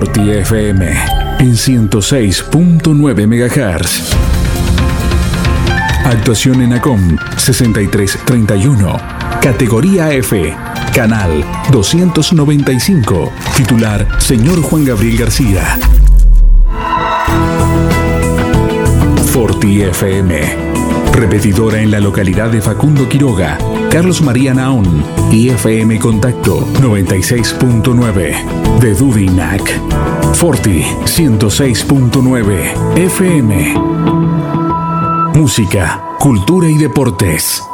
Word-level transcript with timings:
Forti 0.00 0.30
FM 0.30 0.86
en 1.40 1.52
106.9 1.52 3.26
MHz. 3.26 4.14
Actuación 6.06 6.62
en 6.62 6.72
ACOM 6.72 7.18
6331. 7.36 8.96
Categoría 9.42 10.10
F. 10.14 10.56
Canal 10.94 11.44
295. 11.70 13.30
Titular 13.54 14.08
Señor 14.18 14.62
Juan 14.62 14.86
Gabriel 14.86 15.18
García. 15.18 15.78
Forti 19.30 19.82
FM. 19.82 20.70
Repetidora 21.12 21.82
en 21.82 21.90
la 21.90 22.00
localidad 22.00 22.48
de 22.48 22.62
Facundo 22.62 23.06
Quiroga, 23.06 23.58
Carlos 23.90 24.22
María 24.22 24.54
Naón 24.54 25.04
y 25.32 25.48
FM 25.48 25.98
Contacto 25.98 26.64
96.9 26.74 28.78
de 28.78 28.94
Dudinac. 28.94 29.68
Forti 30.34 30.82
106.9 30.82 32.96
FM. 32.96 33.74
Música, 35.34 36.04
cultura 36.20 36.70
y 36.70 36.78
deportes. 36.78 37.64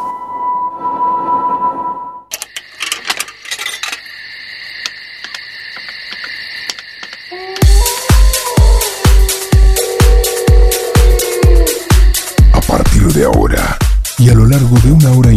A 12.55 12.60
partir 12.62 13.12
de 13.12 13.27
ahora 13.27 13.77
y 14.19 14.30
a 14.30 14.35
lo 14.35 14.46
largo 14.46 14.79
de 14.79 14.93
una 14.93 15.12
hora 15.12 15.33
y 15.33 15.36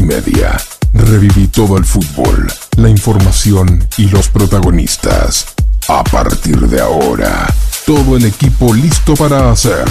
todo 1.59 1.77
el 1.77 1.83
fútbol, 1.83 2.47
la 2.77 2.87
información 2.87 3.85
y 3.97 4.07
los 4.07 4.29
protagonistas. 4.29 5.47
A 5.89 6.05
partir 6.05 6.57
de 6.57 6.79
ahora, 6.79 7.53
todo 7.85 8.15
el 8.15 8.23
equipo 8.23 8.73
listo 8.73 9.13
para 9.13 9.51
hacer 9.51 9.85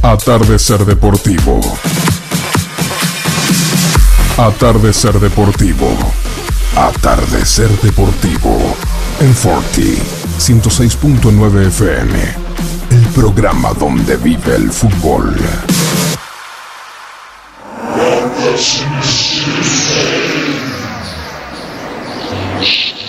Atardecer 0.00 0.86
Deportivo. 0.86 1.60
Atardecer 4.38 5.20
Deportivo. 5.20 5.94
Atardecer 6.74 7.68
Deportivo. 7.82 8.74
En 9.20 9.34
Forti 9.34 9.98
106.9 10.38 11.66
FM. 11.66 12.18
El 12.92 13.06
programa 13.08 13.74
donde 13.74 14.16
vive 14.16 14.56
el 14.56 14.72
fútbol. 14.72 15.36
Shh. 22.62 22.99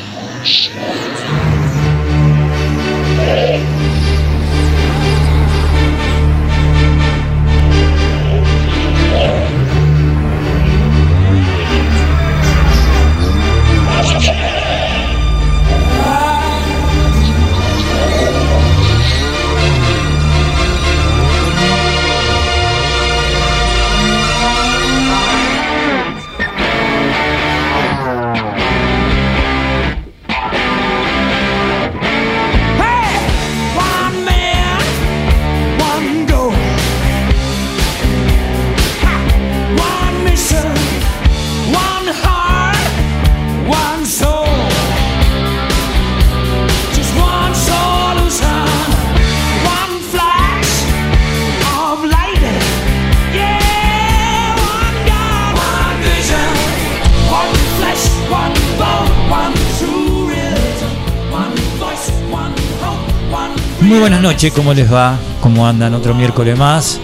Muy 63.92 64.00
buenas 64.00 64.22
noches, 64.22 64.54
¿cómo 64.54 64.74
les 64.74 64.90
va? 64.92 65.18
¿Cómo 65.42 65.68
andan? 65.68 65.94
Otro 65.94 66.16
miércoles 66.16 66.58
más. 66.58 66.98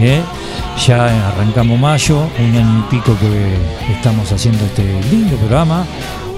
¿eh? 0.00 0.20
Ya 0.84 1.28
arrancamos 1.28 1.78
mayo, 1.78 2.28
un 2.36 2.56
año 2.56 2.80
y 2.80 2.90
pico 2.90 3.16
que 3.16 3.92
estamos 3.92 4.32
haciendo 4.32 4.64
este 4.64 4.82
lindo 5.08 5.36
programa. 5.36 5.86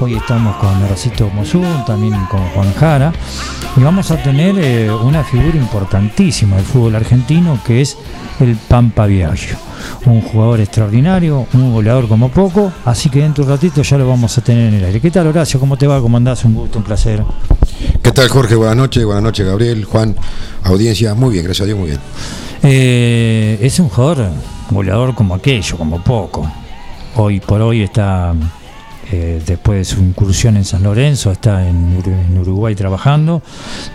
Hoy 0.00 0.14
estamos 0.14 0.56
con 0.56 0.88
Rosito 0.88 1.30
Mosul, 1.30 1.66
también 1.86 2.14
con 2.30 2.40
Juan 2.50 2.74
Jara. 2.74 3.12
Y 3.76 3.80
vamos 3.80 4.10
a 4.10 4.22
tener 4.22 4.58
eh, 4.58 4.90
una 4.90 5.22
figura 5.22 5.56
importantísima 5.56 6.56
del 6.56 6.64
fútbol 6.64 6.96
argentino 6.96 7.58
que 7.64 7.80
es 7.80 7.96
el 8.40 8.56
Pampa 8.56 9.06
Viaggio. 9.06 9.56
Un 10.06 10.20
jugador 10.20 10.60
extraordinario, 10.60 11.46
un 11.52 11.72
goleador 11.72 12.08
como 12.08 12.28
poco. 12.28 12.72
Así 12.84 13.08
que 13.08 13.20
dentro 13.20 13.44
de 13.44 13.52
un 13.52 13.56
ratito 13.56 13.82
ya 13.82 13.96
lo 13.96 14.08
vamos 14.08 14.36
a 14.36 14.42
tener 14.42 14.68
en 14.68 14.74
el 14.74 14.84
aire. 14.84 15.00
¿Qué 15.00 15.10
tal, 15.10 15.28
Horacio? 15.28 15.60
¿Cómo 15.60 15.76
te 15.76 15.86
va? 15.86 16.00
¿Cómo 16.00 16.16
andás? 16.16 16.44
Un 16.44 16.54
gusto, 16.54 16.78
un 16.78 16.84
placer. 16.84 17.22
¿Qué 18.02 18.10
tal, 18.10 18.28
Jorge? 18.28 18.56
Buenas 18.56 18.76
noches, 18.76 19.04
buenas 19.04 19.22
noches, 19.22 19.46
Gabriel, 19.46 19.84
Juan, 19.84 20.16
audiencia. 20.64 21.14
Muy 21.14 21.32
bien, 21.32 21.44
gracias 21.44 21.64
a 21.64 21.66
Dios, 21.66 21.78
muy 21.78 21.88
bien. 21.88 22.00
Eh, 22.62 23.58
es 23.62 23.78
un 23.78 23.88
jugador 23.88 24.28
goleador 24.70 25.14
como 25.14 25.34
aquello, 25.34 25.76
como 25.76 26.02
poco. 26.02 26.50
Hoy 27.16 27.40
por 27.40 27.60
hoy 27.60 27.82
está, 27.82 28.34
eh, 29.14 29.42
después 29.46 29.78
de 29.78 29.84
su 29.84 30.00
incursión 30.02 30.56
en 30.56 30.64
San 30.64 30.82
Lorenzo, 30.82 31.30
está 31.30 31.68
en, 31.68 31.96
Ur- 31.98 32.08
en 32.28 32.36
Uruguay 32.38 32.74
trabajando, 32.74 33.42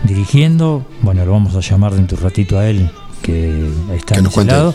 dirigiendo. 0.04 0.84
Bueno, 1.02 1.24
lo 1.24 1.32
vamos 1.32 1.54
a 1.54 1.60
llamar 1.60 1.94
dentro 1.94 2.16
de 2.16 2.22
un 2.24 2.30
ratito 2.30 2.58
a 2.58 2.66
él, 2.68 2.90
que 3.22 3.68
está 3.94 4.14
en 4.16 4.26
ese 4.26 4.36
lado. 4.52 4.74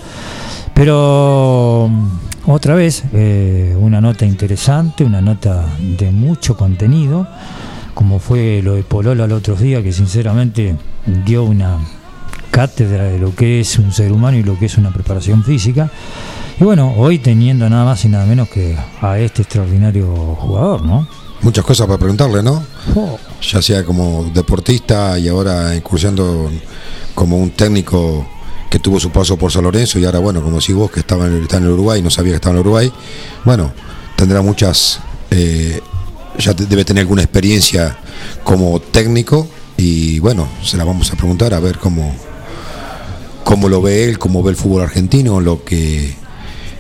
Pero 0.73 1.88
mm, 1.89 2.51
otra 2.51 2.75
vez, 2.75 3.03
eh, 3.13 3.75
una 3.79 4.01
nota 4.01 4.25
interesante, 4.25 5.03
una 5.03 5.22
nota 5.22 5.66
de 5.79 6.11
mucho 6.11 6.55
contenido, 6.57 7.28
como 7.94 8.19
fue 8.19 8.61
lo 8.63 8.73
de 8.75 8.84
Polola 8.84 9.25
el 9.25 9.31
otro 9.31 9.55
día, 9.55 9.81
que 9.81 9.91
sinceramente 9.94 10.75
dio 11.25 11.44
una 11.44 11.78
cátedra 12.51 13.05
de 13.05 13.19
lo 13.19 13.34
que 13.35 13.61
es 13.61 13.79
un 13.79 13.91
ser 13.91 14.11
humano 14.11 14.38
y 14.38 14.44
lo 14.44 14.57
que 14.59 14.66
es 14.66 14.78
una 14.78 14.91
preparación 14.91 15.44
física. 15.44 15.89
Y 16.59 16.63
bueno, 16.63 16.93
hoy 16.97 17.19
teniendo 17.19 17.69
nada 17.69 17.83
más 17.83 18.05
y 18.05 18.09
nada 18.09 18.25
menos 18.25 18.47
que 18.49 18.77
a 19.01 19.19
este 19.19 19.41
extraordinario 19.41 20.07
jugador, 20.39 20.83
¿no? 20.83 21.07
Muchas 21.41 21.66
cosas 21.66 21.85
para 21.85 21.99
preguntarle, 21.99 22.41
¿no? 22.41 22.63
Oh, 22.95 23.19
Ya 23.41 23.61
sea 23.61 23.83
como 23.83 24.31
deportista 24.33 25.19
y 25.19 25.27
ahora 25.27 25.75
incursionando 25.75 26.49
como 27.13 27.38
un 27.38 27.51
técnico 27.51 28.25
que 28.69 28.79
tuvo 28.79 28.99
su 28.99 29.11
paso 29.11 29.38
por 29.38 29.51
San 29.51 29.63
Lorenzo 29.63 29.99
y 29.99 30.05
ahora, 30.05 30.19
bueno, 30.19 30.41
como 30.41 30.59
decís 30.59 30.75
vos, 30.75 30.89
que 30.91 31.01
estaba 31.01 31.27
en, 31.27 31.43
está 31.43 31.57
en 31.57 31.63
el 31.66 31.71
Uruguay, 31.71 32.01
no 32.01 32.09
sabía 32.09 32.31
que 32.31 32.35
estaba 32.38 32.53
en 32.53 32.57
el 32.57 32.61
Uruguay. 32.61 32.91
Bueno, 33.43 33.73
tendrá 34.16 34.41
muchas. 34.41 34.99
eh, 35.31 35.81
ya 36.37 36.53
debe 36.53 36.83
tener 36.83 37.01
alguna 37.01 37.22
experiencia 37.22 37.97
como 38.43 38.79
técnico 38.81 39.47
y 39.77 40.19
bueno, 40.19 40.47
se 40.63 40.75
la 40.75 40.83
vamos 40.83 41.11
a 41.13 41.16
preguntar 41.16 41.53
a 41.53 41.59
ver 41.61 41.77
cómo, 41.79 42.13
cómo 43.45 43.69
lo 43.69 43.81
ve 43.81 44.05
él, 44.05 44.19
cómo 44.19 44.43
ve 44.43 44.51
el 44.51 44.57
fútbol 44.57 44.81
argentino, 44.83 45.39
lo 45.39 45.63
que 45.63 46.13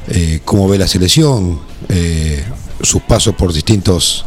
eh, 0.07 0.41
cómo 0.45 0.67
ve 0.67 0.77
la 0.77 0.87
selección, 0.87 1.59
eh, 1.89 2.43
sus 2.81 3.01
pasos 3.01 3.33
por 3.35 3.51
distintos 3.53 4.25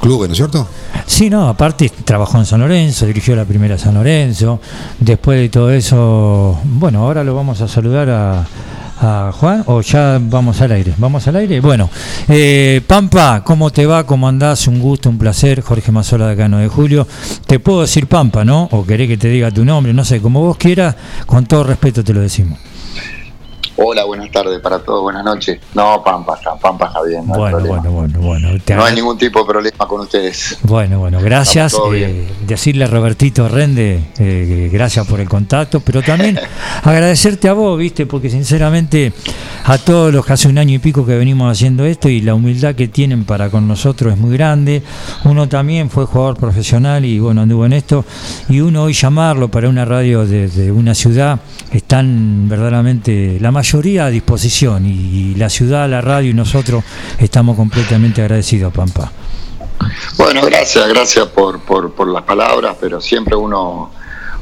clubes, 0.00 0.28
¿no 0.28 0.32
es 0.32 0.38
cierto? 0.38 0.68
Sí, 1.06 1.30
no, 1.30 1.48
aparte 1.48 1.90
trabajó 2.04 2.38
en 2.38 2.46
San 2.46 2.60
Lorenzo, 2.60 3.06
dirigió 3.06 3.34
la 3.36 3.44
primera 3.44 3.78
San 3.78 3.94
Lorenzo. 3.94 4.60
Después 4.98 5.40
de 5.40 5.48
todo 5.48 5.70
eso, 5.70 6.58
bueno, 6.64 7.00
ahora 7.00 7.24
lo 7.24 7.34
vamos 7.34 7.60
a 7.60 7.68
saludar 7.68 8.08
a, 8.10 8.46
Juan 9.00 9.62
o 9.66 9.80
ya 9.80 10.18
vamos 10.20 10.60
al 10.60 10.72
aire. 10.72 10.92
¿Vamos 10.96 11.28
al 11.28 11.36
aire? 11.36 11.60
Bueno, 11.60 11.88
eh, 12.28 12.80
Pampa, 12.84 13.44
¿cómo 13.44 13.70
te 13.70 13.86
va? 13.86 14.04
¿Cómo 14.04 14.26
andás? 14.26 14.66
Un 14.66 14.80
gusto, 14.80 15.08
un 15.08 15.18
placer. 15.18 15.60
Jorge 15.60 15.92
Mazola 15.92 16.34
de 16.34 16.48
9 16.48 16.64
de 16.64 16.68
Julio. 16.68 17.06
Te 17.46 17.60
puedo 17.60 17.82
decir 17.82 18.08
Pampa, 18.08 18.44
¿no? 18.44 18.68
O 18.72 18.84
querés 18.84 19.06
que 19.06 19.16
te 19.16 19.28
diga 19.28 19.52
tu 19.52 19.64
nombre, 19.64 19.94
no 19.94 20.04
sé, 20.04 20.20
como 20.20 20.40
vos 20.40 20.56
quieras, 20.56 20.96
con 21.26 21.46
todo 21.46 21.62
respeto 21.62 22.02
te 22.02 22.12
lo 22.12 22.20
decimos. 22.22 22.58
Hola, 23.80 24.04
buenas 24.06 24.32
tardes 24.32 24.58
para 24.58 24.80
todos, 24.80 25.02
buenas 25.02 25.24
noches. 25.24 25.60
No, 25.72 26.02
Pampa 26.02 26.34
está, 26.34 26.56
Pampa 26.56 26.86
está 26.86 27.00
bien. 27.04 27.24
No 27.24 27.34
Bueno, 27.34 27.60
bueno, 27.60 27.90
bueno, 27.92 28.18
bueno. 28.18 28.48
Te 28.64 28.74
No 28.74 28.84
hay 28.84 28.92
ningún 28.96 29.16
tipo 29.16 29.38
de 29.38 29.44
problema 29.46 29.86
con 29.86 30.00
ustedes. 30.00 30.58
Bueno, 30.64 30.98
bueno, 30.98 31.20
gracias. 31.20 31.76
Eh, 31.94 32.28
decirle 32.44 32.86
a 32.86 32.88
Robertito 32.88 33.48
Rende, 33.48 34.02
eh, 34.18 34.68
gracias 34.72 35.06
por 35.06 35.20
el 35.20 35.28
contacto, 35.28 35.78
pero 35.78 36.02
también 36.02 36.40
agradecerte 36.82 37.48
a 37.48 37.52
vos, 37.52 37.78
viste, 37.78 38.04
porque 38.04 38.30
sinceramente 38.30 39.12
a 39.64 39.78
todos 39.78 40.12
los 40.12 40.26
que 40.26 40.32
hace 40.32 40.48
un 40.48 40.58
año 40.58 40.74
y 40.74 40.78
pico 40.80 41.06
que 41.06 41.16
venimos 41.16 41.52
haciendo 41.52 41.84
esto 41.84 42.08
y 42.08 42.20
la 42.20 42.34
humildad 42.34 42.74
que 42.74 42.88
tienen 42.88 43.24
para 43.24 43.48
con 43.48 43.68
nosotros 43.68 44.14
es 44.14 44.18
muy 44.18 44.36
grande. 44.36 44.82
Uno 45.22 45.48
también 45.48 45.88
fue 45.88 46.04
jugador 46.04 46.36
profesional 46.36 47.04
y 47.04 47.20
bueno, 47.20 47.42
anduvo 47.42 47.64
en 47.64 47.74
esto. 47.74 48.04
Y 48.48 48.58
uno 48.58 48.82
hoy 48.82 48.92
llamarlo 48.92 49.52
para 49.52 49.68
una 49.68 49.84
radio 49.84 50.26
de, 50.26 50.48
de 50.48 50.72
una 50.72 50.96
ciudad, 50.96 51.38
están 51.70 52.48
verdaderamente 52.48 53.38
la 53.40 53.52
mayoría 53.68 54.06
a 54.06 54.10
disposición 54.10 54.86
y, 54.86 55.34
la 55.34 55.50
ciudad, 55.50 55.86
la 55.90 56.00
radio 56.00 56.30
y 56.30 56.32
nosotros 56.32 56.82
estamos 57.18 57.54
completamente 57.54 58.22
agradecidos, 58.22 58.72
Pampa. 58.72 59.12
Bueno, 60.16 60.40
gracias, 60.46 60.88
gracias 60.88 61.26
por, 61.26 61.60
por, 61.60 61.92
por 61.92 62.08
las 62.08 62.22
palabras, 62.22 62.78
pero 62.80 62.98
siempre 62.98 63.36
uno, 63.36 63.90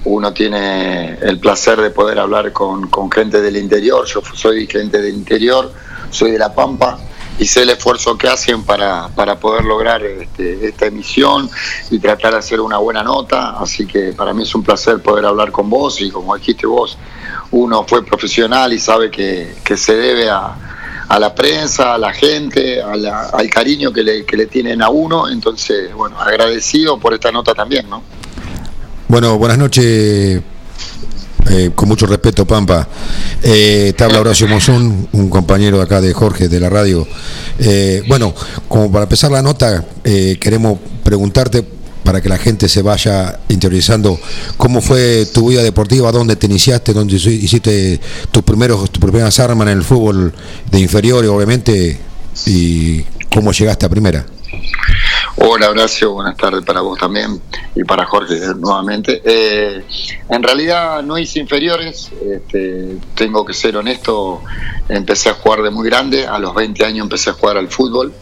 uno 0.05 0.32
tiene 0.32 1.19
el 1.20 1.40
placer 1.40 1.81
de 1.81 1.90
poder 1.90 2.20
hablar 2.20 2.52
con, 2.52 2.88
con 2.88 3.11
gente 3.11 3.43
del 3.43 3.56
interior. 3.56 4.06
Yo 4.06 4.23
soy 4.32 4.69
gente 4.69 5.02
del 5.02 5.14
interior, 5.17 5.73
soy 6.11 6.31
de 6.31 6.38
La 6.38 6.55
Pampa 6.55 6.96
y 7.38 7.47
sé 7.47 7.62
el 7.62 7.71
esfuerzo 7.71 8.17
que 8.17 8.29
hacen 8.29 8.65
para, 8.65 9.09
para 9.09 9.38
poder 9.38 9.65
lograr 9.65 10.03
este, 10.05 10.69
esta 10.69 10.87
emisión 10.87 11.50
y 11.91 11.99
tratar 11.99 12.33
de 12.33 12.38
hacer 12.38 12.61
una 12.61 12.79
buena 12.79 13.03
nota. 13.03 13.59
Así 13.59 13.87
que 13.87 14.12
para 14.12 14.33
mí 14.33 14.43
es 14.43 14.55
un 14.55 14.62
placer 14.62 15.00
poder 15.00 15.27
hablar 15.27 15.53
con 15.53 15.69
vos 15.69 16.00
y 16.00 16.11
como 16.11 16.37
dijiste 16.37 16.67
vos, 16.67 16.97
uno 17.50 17.85
fue 17.87 18.05
profesional 18.05 18.73
y 18.73 18.79
sabe 18.79 19.11
que, 19.11 19.55
que 19.62 19.77
se 19.77 19.94
debe 19.94 20.31
a, 20.31 20.56
a 21.09 21.19
la 21.19 21.35
prensa, 21.35 21.94
a 21.94 21.99
la 21.99 22.12
gente, 22.12 22.81
al 22.83 23.50
cariño 23.50 23.93
que 23.93 24.03
le, 24.03 24.25
que 24.25 24.37
le 24.37 24.47
tienen 24.47 24.83
a 24.83 24.88
uno. 24.88 25.29
Entonces, 25.29 25.93
bueno, 25.94 26.19
agradecido 26.19 26.99
por 26.99 27.15
esta 27.15 27.31
nota 27.31 27.55
también, 27.55 27.88
¿no? 27.88 28.03
Bueno, 29.09 29.38
buenas 29.38 29.59
noches. 29.59 30.43
Eh, 31.51 31.71
con 31.75 31.89
mucho 31.89 32.07
respeto, 32.07 32.47
Pampa. 32.47 32.89
Eh, 33.43 33.93
te 33.97 34.05
habla 34.05 34.21
Horacio 34.21 34.49
Monzón, 34.49 35.09
un 35.13 35.29
compañero 35.31 35.81
acá 35.81 36.01
de 36.01 36.13
Jorge 36.13 36.49
de 36.49 36.61
la 36.61 36.69
radio. 36.71 37.07
Eh, 37.59 38.03
bueno, 38.09 38.35
como 38.69 38.91
para 38.91 39.05
empezar 39.05 39.31
la 39.31 39.43
nota, 39.43 39.85
eh, 40.05 40.37
queremos 40.41 40.79
preguntarte 41.05 41.65
para 42.05 42.21
que 42.21 42.29
la 42.29 42.39
gente 42.39 42.69
se 42.69 42.83
vaya 42.83 43.41
interiorizando 43.49 44.19
cómo 44.57 44.81
fue 44.81 45.27
tu 45.27 45.49
vida 45.49 45.63
deportiva, 45.63 46.13
dónde 46.13 46.37
te 46.37 46.47
iniciaste, 46.47 46.93
dónde 46.93 47.17
hici- 47.17 47.43
hiciste 47.43 48.01
tus 48.31 48.45
primeros 48.45 48.91
tus 48.93 49.01
primeras 49.01 49.41
armas 49.41 49.67
en 49.67 49.79
el 49.79 49.83
fútbol 49.83 50.33
de 50.71 50.79
inferiores, 50.81 51.29
obviamente, 51.31 51.99
y 52.47 53.03
cómo 53.33 53.51
llegaste 53.51 53.87
a 53.87 53.89
primera. 53.89 54.25
Hola 55.38 55.69
Horacio, 55.69 56.12
buenas 56.12 56.35
tardes 56.35 56.65
para 56.65 56.81
vos 56.81 56.99
también 56.99 57.43
y 57.75 57.85
para 57.85 58.06
Jorge 58.06 58.37
eh, 58.37 58.55
nuevamente. 58.56 59.21
Eh, 59.23 59.85
en 60.31 60.43
realidad 60.43 61.03
no 61.03 61.19
hice 61.19 61.41
inferiores, 61.41 62.11
este, 62.27 62.97
tengo 63.15 63.44
que 63.44 63.53
ser 63.53 63.77
honesto, 63.77 64.41
empecé 64.88 65.29
a 65.29 65.35
jugar 65.35 65.61
de 65.61 65.69
muy 65.69 65.87
grande, 65.87 66.27
a 66.27 66.38
los 66.38 66.55
20 66.55 66.87
años 66.87 67.05
empecé 67.05 67.29
a 67.31 67.33
jugar 67.35 67.59
al 67.59 67.69
fútbol. 67.69 68.15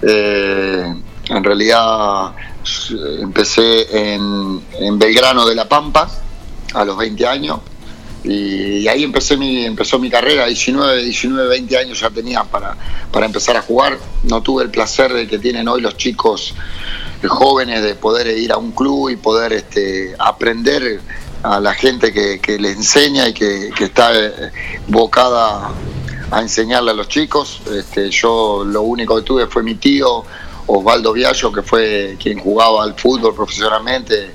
Eh, 0.00 0.94
en 1.28 1.44
realidad 1.44 2.34
empecé 3.20 4.14
en 4.14 4.98
Belgrano 4.98 5.46
de 5.46 5.56
la 5.56 5.68
Pampa 5.68 6.08
a 6.72 6.84
los 6.84 6.96
20 6.96 7.26
años 7.26 7.58
y 8.24 8.88
ahí 8.88 9.04
empecé 9.04 9.36
mi, 9.36 9.66
empezó 9.66 9.98
mi 9.98 10.08
carrera, 10.08 10.46
19, 10.46 11.04
19, 11.04 11.46
20 11.46 11.78
años 11.78 12.00
ya 12.00 12.08
tenía 12.08 12.42
para, 12.44 12.74
para 13.12 13.26
empezar 13.26 13.56
a 13.56 13.60
jugar. 13.60 13.98
No 14.22 14.42
tuve 14.42 14.64
el 14.64 14.70
placer 14.70 15.12
de 15.12 15.28
que 15.28 15.38
tienen 15.38 15.68
hoy 15.68 15.82
los 15.82 15.98
chicos 15.98 16.54
eh, 17.22 17.28
jóvenes 17.28 17.82
de 17.82 17.94
poder 17.94 18.26
ir 18.38 18.50
a 18.52 18.56
un 18.56 18.72
club 18.72 19.10
y 19.10 19.16
poder 19.16 19.52
este, 19.52 20.14
aprender 20.18 21.02
a 21.42 21.60
la 21.60 21.74
gente 21.74 22.14
que, 22.14 22.40
que 22.40 22.58
le 22.58 22.70
enseña 22.70 23.28
y 23.28 23.34
que, 23.34 23.70
está 23.78 24.18
eh, 24.18 24.50
bocada 24.88 25.70
a 26.30 26.40
enseñarle 26.40 26.92
a 26.92 26.94
los 26.94 27.08
chicos. 27.08 27.60
Este, 27.70 28.10
yo 28.10 28.64
lo 28.64 28.82
único 28.82 29.16
que 29.16 29.22
tuve 29.22 29.46
fue 29.48 29.62
mi 29.62 29.74
tío 29.74 30.24
Osvaldo 30.66 31.12
Viallo, 31.12 31.52
que 31.52 31.60
fue 31.60 32.16
quien 32.18 32.38
jugaba 32.38 32.84
al 32.84 32.94
fútbol 32.94 33.34
profesionalmente 33.34 34.30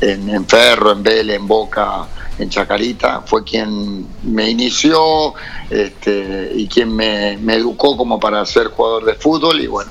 en, 0.00 0.28
en 0.28 0.44
Ferro, 0.48 0.90
en 0.90 1.04
Vélez, 1.04 1.36
en 1.36 1.46
Boca, 1.46 2.08
en 2.38 2.48
Chacarita, 2.48 3.22
fue 3.22 3.44
quien 3.44 4.06
me 4.22 4.48
inició 4.48 5.34
este, 5.68 6.52
y 6.54 6.66
quien 6.68 6.94
me, 6.94 7.32
educó 7.54 7.96
como 7.96 8.18
para 8.18 8.44
ser 8.46 8.68
jugador 8.68 9.04
de 9.04 9.14
fútbol 9.14 9.60
y 9.60 9.66
bueno, 9.66 9.90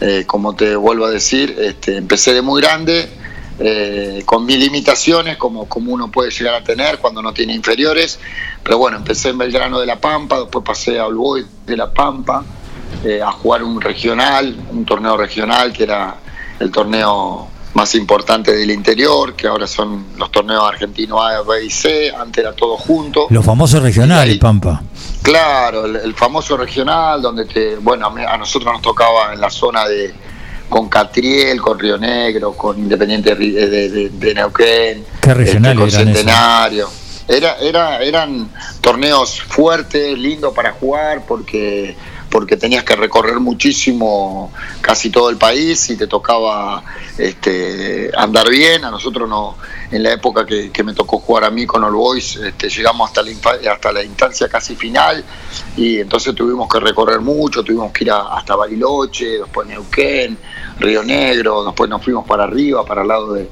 eh, 0.00 0.24
como 0.26 0.54
te 0.54 0.76
vuelvo 0.76 1.06
a 1.06 1.10
decir, 1.10 1.56
este, 1.58 1.96
empecé 1.96 2.32
de 2.34 2.42
muy 2.42 2.62
grande, 2.62 3.08
eh, 3.60 4.22
con 4.24 4.46
mis 4.46 4.58
limitaciones, 4.58 5.36
como, 5.36 5.68
como 5.68 5.92
uno 5.92 6.10
puede 6.10 6.30
llegar 6.30 6.54
a 6.54 6.62
tener 6.62 6.98
cuando 6.98 7.20
no 7.20 7.32
tiene 7.32 7.54
inferiores, 7.54 8.20
pero 8.62 8.78
bueno, 8.78 8.98
empecé 8.98 9.30
en 9.30 9.38
Belgrano 9.38 9.80
de 9.80 9.86
la 9.86 10.00
Pampa, 10.00 10.38
después 10.38 10.64
pasé 10.64 10.98
a 10.98 11.06
All 11.06 11.16
Boys 11.16 11.46
de 11.66 11.76
la 11.76 11.92
Pampa, 11.92 12.44
eh, 13.04 13.20
a 13.20 13.32
jugar 13.32 13.62
un 13.64 13.80
regional, 13.80 14.56
un 14.70 14.84
torneo 14.84 15.16
regional 15.16 15.72
que 15.72 15.82
era 15.82 16.16
el 16.58 16.70
torneo 16.70 17.48
más 17.74 17.94
importante 17.94 18.52
del 18.56 18.70
interior, 18.70 19.34
que 19.34 19.46
ahora 19.46 19.66
son 19.66 20.06
los 20.16 20.30
torneos 20.32 20.64
argentinos 20.66 21.20
A, 21.22 21.42
B 21.42 21.64
y 21.64 21.70
C, 21.70 22.10
antes 22.18 22.42
era 22.42 22.52
todo 22.54 22.76
junto. 22.76 23.26
Los 23.30 23.44
famosos 23.44 23.82
regionales, 23.82 24.38
Pampa. 24.38 24.82
Claro, 25.22 25.84
el, 25.86 25.96
el 25.96 26.14
famoso 26.14 26.56
regional, 26.56 27.20
donde 27.22 27.44
te, 27.44 27.76
bueno, 27.76 28.06
a, 28.06 28.36
nosotros 28.38 28.72
nos 28.72 28.82
tocaba 28.82 29.32
en 29.34 29.40
la 29.40 29.50
zona 29.50 29.86
de 29.86 30.12
con 30.68 30.88
Catriel, 30.88 31.60
con 31.62 31.78
Río 31.78 31.96
Negro, 31.96 32.52
con 32.52 32.78
Independiente 32.78 33.34
de, 33.34 33.68
de- 33.90 34.08
de 34.10 34.34
Neuquén, 34.34 35.04
¿Qué 35.20 35.32
regionales 35.34 35.78
con 35.78 35.88
eran 35.88 36.08
esos? 36.08 36.16
Centenario. 36.18 36.90
Era, 37.26 37.56
era, 37.60 38.02
eran 38.02 38.50
torneos 38.80 39.40
fuertes, 39.42 40.18
lindos 40.18 40.52
para 40.54 40.72
jugar, 40.72 41.24
porque 41.26 41.94
porque 42.30 42.56
tenías 42.56 42.84
que 42.84 42.94
recorrer 42.96 43.40
muchísimo 43.40 44.52
casi 44.80 45.10
todo 45.10 45.30
el 45.30 45.36
país 45.36 45.88
y 45.90 45.96
te 45.96 46.06
tocaba 46.06 46.82
este, 47.16 48.10
andar 48.16 48.48
bien. 48.50 48.84
A 48.84 48.90
nosotros 48.90 49.28
no, 49.28 49.56
en 49.90 50.02
la 50.02 50.12
época 50.12 50.44
que, 50.46 50.70
que 50.70 50.82
me 50.84 50.94
tocó 50.94 51.18
jugar 51.18 51.44
a 51.44 51.50
mí 51.50 51.66
con 51.66 51.82
All 51.84 51.92
Boys, 51.94 52.36
este, 52.36 52.68
llegamos 52.68 53.08
hasta 53.08 53.22
la, 53.22 53.72
hasta 53.72 53.92
la 53.92 54.02
instancia 54.04 54.48
casi 54.48 54.76
final 54.76 55.24
y 55.76 55.98
entonces 56.00 56.34
tuvimos 56.34 56.68
que 56.68 56.80
recorrer 56.80 57.20
mucho, 57.20 57.62
tuvimos 57.62 57.92
que 57.92 58.04
ir 58.04 58.10
a- 58.10 58.36
hasta 58.36 58.56
Bariloche, 58.56 59.38
después 59.38 59.66
Neuquén, 59.66 60.38
Río 60.78 61.02
Negro, 61.02 61.64
después 61.64 61.88
nos 61.90 62.02
fuimos 62.04 62.26
para 62.26 62.44
arriba, 62.44 62.84
para 62.84 63.02
el 63.02 63.08
lado 63.08 63.32
de, 63.32 63.48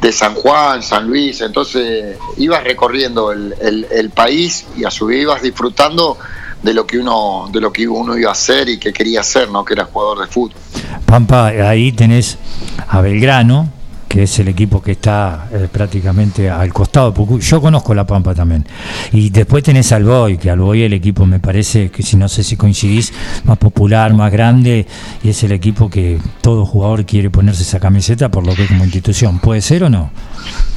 de 0.00 0.12
San 0.12 0.34
Juan, 0.34 0.82
San 0.82 1.06
Luis, 1.06 1.40
entonces 1.40 2.16
ibas 2.36 2.62
recorriendo 2.64 3.32
el, 3.32 3.54
el- 3.60 3.86
el 3.90 4.10
país 4.10 4.66
y 4.76 4.84
a 4.84 4.90
su 4.90 5.06
vez 5.06 5.22
ibas 5.22 5.42
disfrutando 5.42 6.16
de 6.62 6.74
lo 6.74 6.86
que 6.86 6.98
uno 6.98 7.48
de 7.52 7.60
lo 7.60 7.72
que 7.72 7.86
uno 7.86 8.16
iba 8.16 8.30
a 8.30 8.32
hacer 8.32 8.68
y 8.68 8.78
que 8.78 8.92
quería 8.92 9.20
hacer, 9.20 9.50
¿no? 9.50 9.64
que 9.64 9.74
era 9.74 9.84
jugador 9.84 10.20
de 10.20 10.26
fútbol. 10.26 10.56
Pampa, 11.06 11.46
ahí 11.46 11.92
tenés 11.92 12.38
a 12.88 13.00
Belgrano, 13.00 13.70
que 14.08 14.22
es 14.22 14.38
el 14.38 14.48
equipo 14.48 14.82
que 14.82 14.92
está 14.92 15.48
eh, 15.52 15.68
prácticamente 15.70 16.48
al 16.48 16.72
costado. 16.72 17.14
Yo 17.38 17.60
conozco 17.60 17.94
la 17.94 18.06
Pampa 18.06 18.34
también. 18.34 18.66
Y 19.12 19.30
después 19.30 19.62
tenés 19.62 19.92
al 19.92 20.04
Boy, 20.04 20.38
que 20.38 20.50
al 20.50 20.60
Boy 20.60 20.82
el 20.82 20.94
equipo 20.94 21.26
me 21.26 21.38
parece 21.38 21.90
que 21.90 22.02
si 22.02 22.16
no 22.16 22.28
sé 22.28 22.42
si 22.42 22.56
coincidís, 22.56 23.12
más 23.44 23.58
popular, 23.58 24.14
más 24.14 24.32
grande, 24.32 24.86
y 25.22 25.28
es 25.28 25.42
el 25.42 25.52
equipo 25.52 25.90
que 25.90 26.18
todo 26.40 26.64
jugador 26.64 27.04
quiere 27.04 27.28
ponerse 27.30 27.62
esa 27.62 27.78
camiseta 27.78 28.30
por 28.30 28.46
lo 28.46 28.54
que 28.54 28.62
es 28.62 28.68
como 28.68 28.84
institución. 28.84 29.38
¿Puede 29.40 29.60
ser 29.60 29.84
o 29.84 29.90
no? 29.90 30.10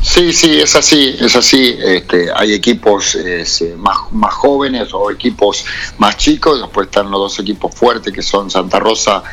Sí, 0.01 0.33
sí, 0.33 0.59
es 0.59 0.75
así, 0.75 1.15
es 1.19 1.35
así. 1.35 1.77
Este, 1.79 2.27
hay 2.35 2.53
equipos 2.53 3.15
eh, 3.15 3.45
más, 3.77 3.97
más 4.11 4.33
jóvenes 4.33 4.89
o 4.93 5.09
equipos 5.09 5.65
más 6.00 6.17
chicos, 6.17 6.59
después 6.59 6.88
están 6.88 7.09
los 7.09 7.19
dos 7.19 7.39
equipos 7.39 7.73
fuertes 7.73 8.11
que 8.11 8.21
son 8.21 8.50
Santa 8.50 8.79
Rosa 8.79 9.23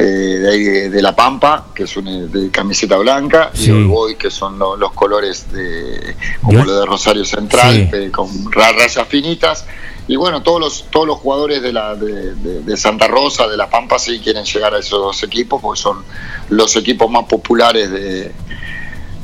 eh, 0.00 0.38
de, 0.38 0.50
ahí 0.50 0.64
de, 0.64 0.90
de 0.90 1.02
La 1.02 1.14
Pampa, 1.14 1.66
que 1.74 1.84
es 1.84 1.96
una 1.96 2.10
de 2.10 2.50
camiseta 2.50 2.96
blanca, 2.96 3.50
Sí. 3.54 3.68
y 3.68 3.70
All 3.72 3.86
Boys, 3.86 4.16
que 4.16 4.30
son 4.30 4.58
lo- 4.58 4.76
los 4.76 4.92
colores 4.92 5.52
de, 5.52 6.16
como 6.42 6.64
lo 6.64 6.80
de 6.80 6.86
Rosario 6.86 7.24
Central, 7.24 7.74
Sí. 7.90 7.96
eh, 7.96 8.10
con 8.10 8.28
ra- 8.50 8.72
rayas 8.72 9.06
finitas. 9.08 9.64
Y 10.08 10.16
bueno, 10.16 10.42
todos 10.42 10.58
los, 10.60 10.84
todos 10.90 11.06
los 11.06 11.18
jugadores 11.18 11.62
de, 11.62 11.72
la, 11.72 11.94
de, 11.94 12.34
de- 12.34 12.62
de 12.62 12.76
Santa 12.76 13.06
Rosa, 13.06 13.46
de 13.46 13.56
La 13.56 13.70
Pampa, 13.70 13.98
sí 13.98 14.18
quieren 14.18 14.44
llegar 14.44 14.74
a 14.74 14.78
esos 14.78 14.98
dos 15.00 15.22
equipos, 15.22 15.60
porque 15.62 15.80
son 15.80 16.02
los 16.48 16.74
equipos 16.76 17.08
más 17.10 17.24
populares 17.26 17.90
de, 17.92 18.32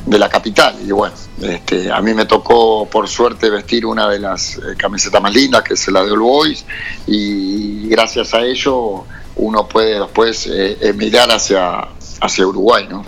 de 0.07 0.19
la 0.19 0.29
capital. 0.29 0.77
Y 0.87 0.93
bueno, 0.93 1.15
este, 1.43 1.91
a 1.91 2.01
mí 2.01 2.15
me 2.15 2.27
tocó 2.27 2.87
por 2.89 3.09
suerte 3.09 3.51
vestir 3.51 3.85
una 3.85 4.09
de 4.09 4.21
las 4.21 4.59
eh, 4.59 4.61
camisetas 4.77 5.21
más 5.21 5.35
lindas, 5.35 5.65
que 5.65 5.75
es 5.75 5.89
la 5.89 6.05
de 6.05 6.13
All 6.13 6.21
Boys, 6.21 6.65
y 7.09 7.89
gracias 7.89 8.33
a 8.35 8.43
ello 8.43 9.05
uno 9.37 9.69
puede 9.69 10.01
después 10.01 10.47
eh, 10.47 10.79
emigrar 10.81 11.31
hacia, 11.31 11.89
hacia 12.21 12.47
Uruguay, 12.47 12.87
¿no? 12.89 13.05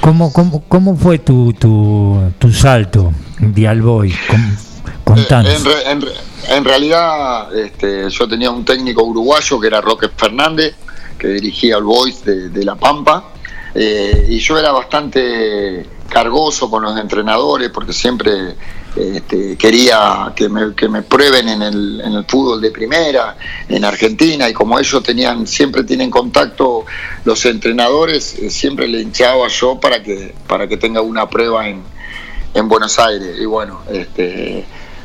¿Cómo, 0.00 0.32
cómo, 0.32 0.64
cómo 0.68 0.96
fue 0.96 1.18
tu, 1.18 1.52
tu, 1.52 2.18
tu 2.38 2.52
salto 2.52 3.12
de 3.38 3.68
Alboy? 3.68 4.14
¿Cómo- 4.28 4.48
Contanos. 5.04 5.52
Eh, 5.52 5.56
En, 5.56 5.64
re- 5.64 5.90
en 5.90 6.00
re- 6.00 6.56
en 6.56 6.64
realidad, 6.64 7.54
este, 7.56 8.08
yo 8.08 8.26
tenía 8.28 8.50
un 8.50 8.64
técnico 8.64 9.02
uruguayo 9.02 9.60
que 9.60 9.66
era 9.66 9.80
Roque 9.80 10.08
Fernández, 10.16 10.74
que 11.18 11.28
dirigía 11.28 11.76
el 11.76 11.82
Boys 11.84 12.24
de, 12.24 12.48
de 12.48 12.64
La 12.64 12.76
Pampa, 12.76 13.24
eh, 13.74 14.26
y 14.30 14.38
yo 14.38 14.58
era 14.58 14.72
bastante 14.72 15.86
cargoso 16.08 16.70
con 16.70 16.82
los 16.82 16.98
entrenadores 16.98 17.70
porque 17.70 17.92
siempre 17.92 18.54
este, 18.94 19.56
quería 19.56 20.32
que 20.36 20.48
me, 20.48 21.02
prueben 21.02 21.48
en 21.48 21.62
el, 21.62 22.00
en 22.04 22.12
el 22.12 22.24
fútbol 22.24 22.60
de 22.60 22.70
primera, 22.70 23.36
en 23.68 23.84
Argentina, 23.84 24.48
y 24.48 24.52
como 24.52 24.78
ellos 24.78 25.02
tenían 25.02 25.46
siempre 25.46 25.84
tienen 25.84 26.10
contacto 26.10 26.84
los 27.24 27.44
entrenadores, 27.46 28.38
eh, 28.38 28.50
siempre 28.50 28.86
le 28.88 29.00
hinchaba 29.00 29.48
yo 29.48 29.80
para 29.80 30.02
que, 30.02 30.34
para 30.46 30.68
que 30.68 30.76
tenga 30.76 31.00
una 31.00 31.28
prueba 31.28 31.68
en, 31.68 31.82
en 32.54 32.68
Buenos 32.68 32.98
Aires. 32.98 33.36
Y 33.40 33.46
bueno, 33.46 33.80
este, 33.90 34.58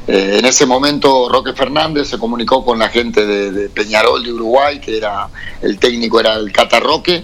eh, 0.08 0.38
en 0.40 0.46
ese 0.46 0.66
momento 0.66 1.28
Roque 1.30 1.54
Fernández 1.54 2.08
se 2.08 2.18
comunicó 2.18 2.64
con 2.64 2.80
la 2.80 2.90
gente 2.90 3.26
de, 3.26 3.70
Peñarol 3.70 4.24
de 4.24 4.32
Uruguay, 4.32 4.80
que 4.80 4.98
era 4.98 5.30
el 5.62 5.80
técnico 5.80 6.20
era 6.20 6.36
el 6.36 6.52
Cata 6.52 6.80
Roque, 6.80 7.24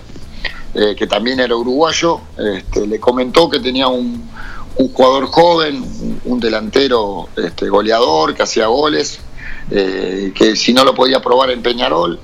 eh, 0.74 0.96
que 0.98 1.08
también 1.08 1.40
era 1.40 1.56
uruguayo. 1.56 2.20
Este, 2.38 2.86
le 2.86 3.00
comentó 3.00 3.50
que 3.50 3.60
tenía 3.60 3.88
un, 3.88 4.30
un 4.76 4.92
jugador 4.92 5.26
joven, 5.28 6.20
un, 6.26 6.40
delantero 6.40 7.30
este, 7.36 7.70
goleador 7.70 8.34
que 8.34 8.44
hacía 8.44 8.68
goles, 8.68 9.20
eh, 9.72 10.32
que 10.36 10.56
si 10.56 10.74
no 10.74 10.84
lo 10.84 10.94
podía 10.96 11.22
probar 11.22 11.52
en 11.52 11.62
Peñarol. 11.62 12.20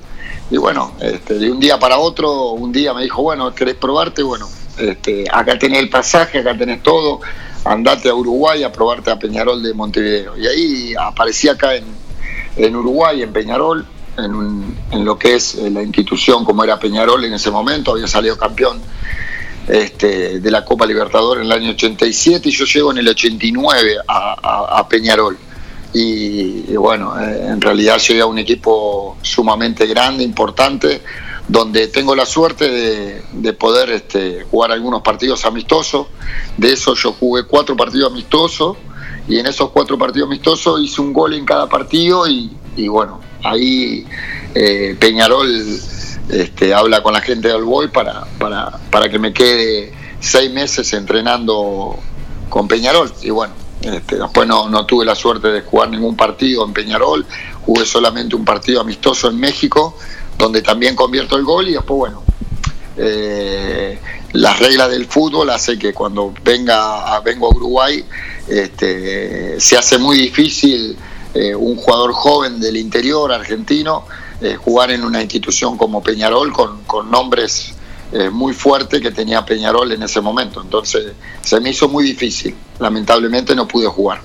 Y 0.50 0.56
bueno, 0.56 0.92
este, 1.00 1.34
de 1.34 1.50
un 1.52 1.60
día 1.60 1.78
para 1.78 1.98
otro, 1.98 2.50
un 2.50 2.72
día 2.72 2.92
me 2.92 3.02
dijo, 3.04 3.22
bueno, 3.22 3.54
¿querés 3.54 3.76
probarte? 3.76 4.22
Bueno, 4.22 4.48
este, 4.78 5.24
acá 5.30 5.58
tenés 5.58 5.78
el 5.78 5.88
pasaje, 5.90 6.38
acá 6.40 6.56
tenés 6.58 6.82
todo, 6.82 7.20
andate 7.64 8.08
a 8.08 8.14
Uruguay 8.14 8.64
a 8.64 8.72
probarte 8.72 9.10
a 9.12 9.18
Peñarol 9.18 9.62
de 9.62 9.72
Montevideo. 9.72 10.36
Y 10.36 10.46
ahí 10.48 10.94
aparecí 11.00 11.48
acá 11.48 11.76
en, 11.76 11.84
en 12.56 12.74
Uruguay, 12.74 13.22
en 13.22 13.32
Peñarol, 13.32 13.86
en, 14.18 14.34
un- 14.34 14.76
en 14.90 15.04
lo 15.04 15.16
que 15.16 15.36
es 15.36 15.54
eh, 15.54 15.70
la 15.70 15.82
institución 15.84 16.44
como 16.44 16.64
era 16.64 16.80
Peñarol 16.80 17.24
en 17.24 17.32
ese 17.34 17.52
momento, 17.52 17.92
había 17.92 18.08
salido 18.08 18.36
campeón 18.36 18.80
este, 19.70 20.40
de 20.40 20.50
la 20.50 20.64
Copa 20.64 20.86
Libertadores 20.86 21.44
en 21.44 21.46
el 21.46 21.52
año 21.52 21.70
87 21.70 22.48
y 22.48 22.52
yo 22.52 22.64
llego 22.64 22.90
en 22.90 22.98
el 22.98 23.08
89 23.08 23.96
a, 24.08 24.86
Peñarol. 24.88 25.38
Y, 25.92 26.74
bueno, 26.76 27.18
eh, 27.20 27.48
en 27.48 27.60
realidad 27.60 27.98
llegué 27.98 28.20
a 28.20 28.26
un 28.26 28.38
equipo 28.38 29.16
sumamente 29.22 29.86
grande, 29.86 30.24
importante, 30.24 31.02
donde 31.48 31.88
tengo 31.88 32.14
la 32.14 32.26
suerte 32.26 32.68
de, 32.68 33.22
de 33.32 33.52
poder 33.52 33.90
este, 33.90 34.44
jugar 34.50 34.72
algunos 34.72 35.02
partidos 35.02 35.44
amistosos. 35.44 36.08
De 36.56 36.72
eso 36.72 36.94
yo 36.94 37.12
jugué 37.12 37.44
cuatro 37.44 37.76
partidos 37.76 38.12
amistosos 38.12 38.76
y 39.28 39.38
en 39.38 39.46
esos 39.46 39.70
cuatro 39.70 39.96
partidos 39.98 40.28
amistosos 40.28 40.80
hice 40.80 41.00
un 41.00 41.12
gol 41.12 41.34
en 41.34 41.44
cada 41.44 41.68
partido 41.68 42.26
y, 42.28 42.50
y 42.76 42.88
bueno, 42.88 43.20
ahí 43.44 44.06
eh, 44.54 44.96
Peñarol 44.98 45.48
este, 46.32 46.74
habla 46.74 47.02
con 47.02 47.12
la 47.12 47.20
gente 47.20 47.48
del 47.48 47.64
Boy 47.64 47.88
para, 47.88 48.24
para, 48.38 48.78
para 48.90 49.08
que 49.08 49.18
me 49.18 49.32
quede 49.32 49.92
seis 50.20 50.50
meses 50.50 50.92
entrenando 50.92 51.96
con 52.48 52.68
Peñarol. 52.68 53.12
Y 53.22 53.30
bueno, 53.30 53.54
este, 53.82 54.16
después 54.16 54.46
no, 54.46 54.86
tuve 54.86 55.04
la 55.04 55.14
suerte 55.14 55.48
de 55.48 55.62
jugar 55.62 55.88
ningún 55.88 56.16
partido 56.16 56.64
en 56.64 56.72
Peñarol, 56.72 57.26
jugué 57.64 57.86
solamente 57.86 58.36
un 58.36 58.44
partido 58.44 58.80
amistoso 58.80 59.28
en 59.28 59.38
México, 59.38 59.96
donde 60.36 60.62
también 60.62 60.94
convierto 60.94 61.36
el 61.36 61.44
gol 61.44 61.68
y 61.68 61.72
después, 61.72 61.96
bueno, 61.96 62.22
eh, 62.96 63.98
las 64.32 64.58
reglas 64.58 64.90
del 64.90 65.06
fútbol 65.06 65.48
hace 65.50 65.78
que 65.78 65.94
cuando 65.94 66.34
venga 66.44 67.18
vengo 67.20 67.46
a 67.46 67.56
Uruguay 67.56 68.04
este, 68.46 69.58
se 69.58 69.76
hace 69.76 69.98
muy 69.98 70.18
difícil 70.18 70.96
eh, 71.32 71.54
un 71.54 71.76
jugador 71.76 72.12
joven 72.12 72.60
del 72.60 72.76
interior 72.76 73.32
argentino 73.32 74.04
eh, 74.40 74.56
jugar 74.56 74.90
en 74.90 75.04
una 75.04 75.20
institución 75.22 75.76
como 75.76 76.02
Peñarol 76.02 76.52
con, 76.52 76.82
con 76.84 77.10
nombres 77.10 77.74
eh, 78.12 78.30
muy 78.30 78.52
fuertes 78.52 79.00
que 79.00 79.10
tenía 79.10 79.44
Peñarol 79.44 79.92
en 79.92 80.02
ese 80.02 80.20
momento. 80.20 80.60
Entonces 80.62 81.12
se 81.42 81.60
me 81.60 81.70
hizo 81.70 81.88
muy 81.88 82.04
difícil. 82.04 82.54
Lamentablemente 82.78 83.54
no 83.54 83.66
pude 83.68 83.86
jugar. 83.86 84.20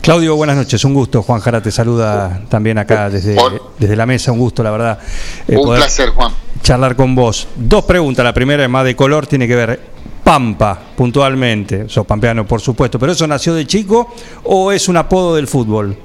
Claudio, 0.00 0.36
buenas 0.36 0.56
noches, 0.56 0.82
un 0.84 0.94
gusto. 0.94 1.22
Juan 1.22 1.40
Jara 1.40 1.62
te 1.62 1.70
saluda 1.70 2.40
también 2.48 2.78
acá 2.78 3.10
desde, 3.10 3.34
Por- 3.34 3.72
desde 3.78 3.94
la 3.96 4.06
mesa, 4.06 4.32
un 4.32 4.38
gusto, 4.38 4.62
la 4.62 4.70
verdad. 4.70 4.98
eh, 5.46 5.56
un 5.56 5.64
poder 5.64 5.80
placer, 5.80 6.10
Juan. 6.10 6.32
charlar 6.62 6.96
con 6.96 7.14
vos. 7.14 7.46
Dos 7.56 7.84
preguntas, 7.84 8.24
la 8.24 8.32
primera 8.32 8.62
es 8.62 8.70
más 8.70 8.84
de 8.84 8.96
color, 8.96 9.26
tiene 9.26 9.46
que 9.46 9.54
ver 9.56 9.80
Pampa, 10.24 10.78
puntualmente, 10.96 11.88
sos 11.88 12.04
pampeano 12.06 12.46
por 12.46 12.60
supuesto, 12.60 12.98
pero 12.98 13.12
¿eso 13.12 13.26
nació 13.26 13.54
de 13.54 13.66
chico 13.66 14.12
o 14.44 14.72
es 14.72 14.88
un 14.88 14.96
apodo 14.98 15.34
del 15.34 15.46
fútbol? 15.46 15.96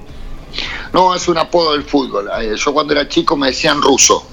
No, 0.94 1.14
es 1.16 1.28
un 1.28 1.38
apodo 1.38 1.74
del 1.74 1.84
fútbol. 1.84 2.30
Yo 2.56 2.74
cuando 2.74 2.94
era 2.94 3.08
chico 3.08 3.36
me 3.36 3.48
decían 3.48 3.82
ruso. 3.82 4.28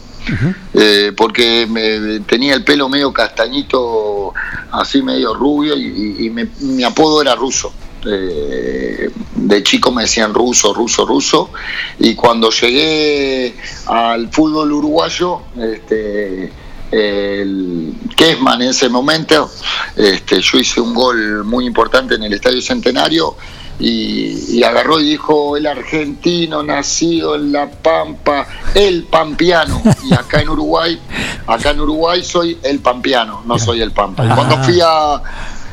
Eh, 0.74 1.12
porque 1.16 1.66
me, 1.68 2.20
tenía 2.20 2.54
el 2.54 2.62
pelo 2.62 2.88
medio 2.88 3.12
castañito, 3.12 4.32
así 4.70 5.02
medio 5.02 5.34
rubio, 5.34 5.74
y 5.76 6.30
me- 6.30 6.48
mi 6.60 6.84
apodo 6.84 7.22
era 7.22 7.34
ruso. 7.34 7.72
Eh, 8.06 9.10
de 9.34 9.62
chico 9.62 9.90
me 9.92 10.02
decían 10.02 10.32
ruso, 10.32 10.72
ruso, 10.72 11.04
ruso. 11.04 11.50
Y 11.98 12.14
cuando 12.14 12.50
llegué 12.50 13.54
al 13.86 14.28
fútbol 14.30 14.72
uruguayo, 14.72 15.40
este, 15.58 16.52
el 16.90 17.94
Kesman 18.16 18.62
en 18.62 18.70
ese 18.70 18.88
momento, 18.88 19.50
este, 19.96 20.40
yo 20.40 20.58
hice 20.58 20.80
un 20.80 20.94
gol 20.94 21.44
muy 21.44 21.66
importante 21.66 22.14
en 22.14 22.22
el 22.24 22.32
Estadio 22.32 22.60
Centenario 22.62 23.36
y, 23.80 24.58
y 24.58 24.62
agarró 24.62 25.00
y 25.00 25.04
dijo 25.04 25.56
el 25.56 25.66
argentino 25.66 26.62
nacido 26.62 27.34
en 27.34 27.50
La 27.52 27.70
Pampa, 27.70 28.46
el 28.74 29.04
pampeano. 29.04 29.82
Y 30.08 30.12
acá 30.14 30.40
en 30.42 30.50
Uruguay, 30.50 31.00
acá 31.46 31.70
en 31.70 31.80
Uruguay 31.80 32.22
soy 32.22 32.58
el 32.62 32.78
pampeano, 32.80 33.42
no 33.46 33.58
soy 33.58 33.80
el 33.82 33.90
pampa. 33.92 34.24
Y 34.24 34.28
cuando 34.28 34.54
Ah. 34.56 34.62
fui 34.62 34.80
a 34.82 35.22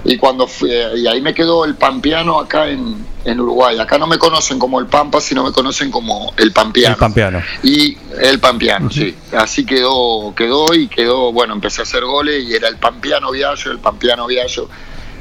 y 0.05 0.15
cuando 0.17 0.47
fui, 0.47 0.69
y 0.95 1.05
ahí 1.07 1.21
me 1.21 1.33
quedó 1.33 1.65
el 1.65 1.75
pampeano 1.75 2.39
acá 2.39 2.69
en, 2.69 2.95
en 3.25 3.39
Uruguay. 3.41 3.77
Acá 3.77 3.97
no 3.97 4.07
me 4.07 4.17
conocen 4.17 4.57
como 4.57 4.79
el 4.79 4.85
Pampa, 4.85 5.19
sino 5.19 5.43
me 5.43 5.51
conocen 5.51 5.91
como 5.91 6.33
el 6.37 6.53
pampeano. 6.53 6.93
El 6.93 6.99
pampeano. 6.99 7.41
Y 7.61 7.97
el 8.21 8.39
Pampiano, 8.39 8.89
sí. 8.89 9.13
Así 9.35 9.65
quedó, 9.65 10.33
quedó 10.33 10.73
y 10.73 10.87
quedó, 10.87 11.33
bueno, 11.33 11.53
empecé 11.53 11.81
a 11.81 11.83
hacer 11.83 12.05
goles 12.05 12.45
y 12.47 12.53
era 12.53 12.69
el 12.69 12.77
Pampiano 12.77 13.31
Viallo, 13.31 13.71
el 13.71 13.79
Pampiano 13.79 14.27
Viallo, 14.27 14.69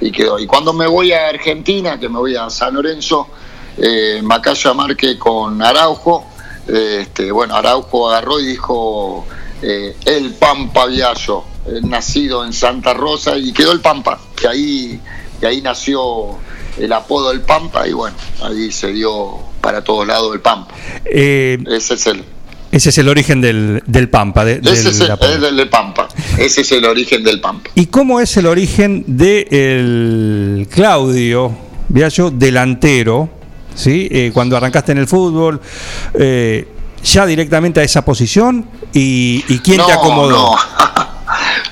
y 0.00 0.10
quedó. 0.12 0.38
Y 0.38 0.46
cuando 0.46 0.72
me 0.72 0.86
voy 0.86 1.12
a 1.12 1.28
Argentina, 1.28 1.98
que 1.98 2.08
me 2.08 2.18
voy 2.18 2.36
a 2.36 2.48
San 2.50 2.74
Lorenzo, 2.74 3.28
eh, 3.78 4.20
Macaya 4.22 4.72
Marque 4.74 5.18
con 5.18 5.62
Araujo, 5.62 6.26
eh, 6.68 6.98
este, 7.02 7.30
bueno, 7.32 7.54
Araujo 7.54 8.08
agarró 8.10 8.40
y 8.40 8.46
dijo 8.46 9.26
eh, 9.62 9.96
el 10.04 10.34
Pampa 10.34 10.86
Viallo, 10.86 11.44
eh, 11.66 11.80
nacido 11.82 12.44
en 12.44 12.52
Santa 12.52 12.92
Rosa, 12.94 13.36
y 13.36 13.52
quedó 13.52 13.72
el 13.72 13.80
Pampa, 13.80 14.18
que 14.34 14.48
ahí, 14.48 15.00
que 15.40 15.46
ahí 15.46 15.62
nació 15.62 16.38
el 16.78 16.92
apodo 16.92 17.30
del 17.30 17.40
Pampa, 17.40 17.86
y 17.88 17.92
bueno, 17.92 18.16
ahí 18.42 18.70
se 18.70 18.88
dio 18.92 19.38
para 19.60 19.82
todos 19.82 20.06
lados 20.06 20.34
el 20.34 20.40
Pampa. 20.40 20.74
Ese 21.66 21.94
es 21.94 22.06
el, 22.06 22.24
ese 22.70 22.90
es 22.90 22.98
el 22.98 23.08
origen 23.08 23.40
del, 23.40 23.82
del 23.86 24.08
Pampa. 24.10 24.44
de- 24.44 24.60
ese 24.72 24.82
del 24.82 24.92
es 24.92 25.00
el, 25.36 25.40
del 25.40 25.56
de 25.56 25.66
Pampa. 25.66 26.05
Ese 26.38 26.60
es 26.62 26.72
el 26.72 26.84
origen 26.84 27.22
del 27.24 27.40
Pampa. 27.40 27.70
¿Y 27.74 27.86
cómo 27.86 28.20
es 28.20 28.36
el 28.36 28.46
origen 28.46 29.04
de 29.06 29.46
el 29.50 30.68
Claudio 30.70 31.52
Viallo, 31.88 32.30
delantero? 32.30 33.28
¿sí? 33.74 34.08
Eh, 34.10 34.30
cuando 34.32 34.56
arrancaste 34.56 34.92
en 34.92 34.98
el 34.98 35.06
fútbol, 35.06 35.60
eh, 36.14 36.66
ya 37.02 37.26
directamente 37.26 37.80
a 37.80 37.82
esa 37.82 38.04
posición 38.04 38.66
y, 38.92 39.44
y 39.48 39.58
quién 39.60 39.80
te 39.86 39.92
acomodó. 39.92 40.54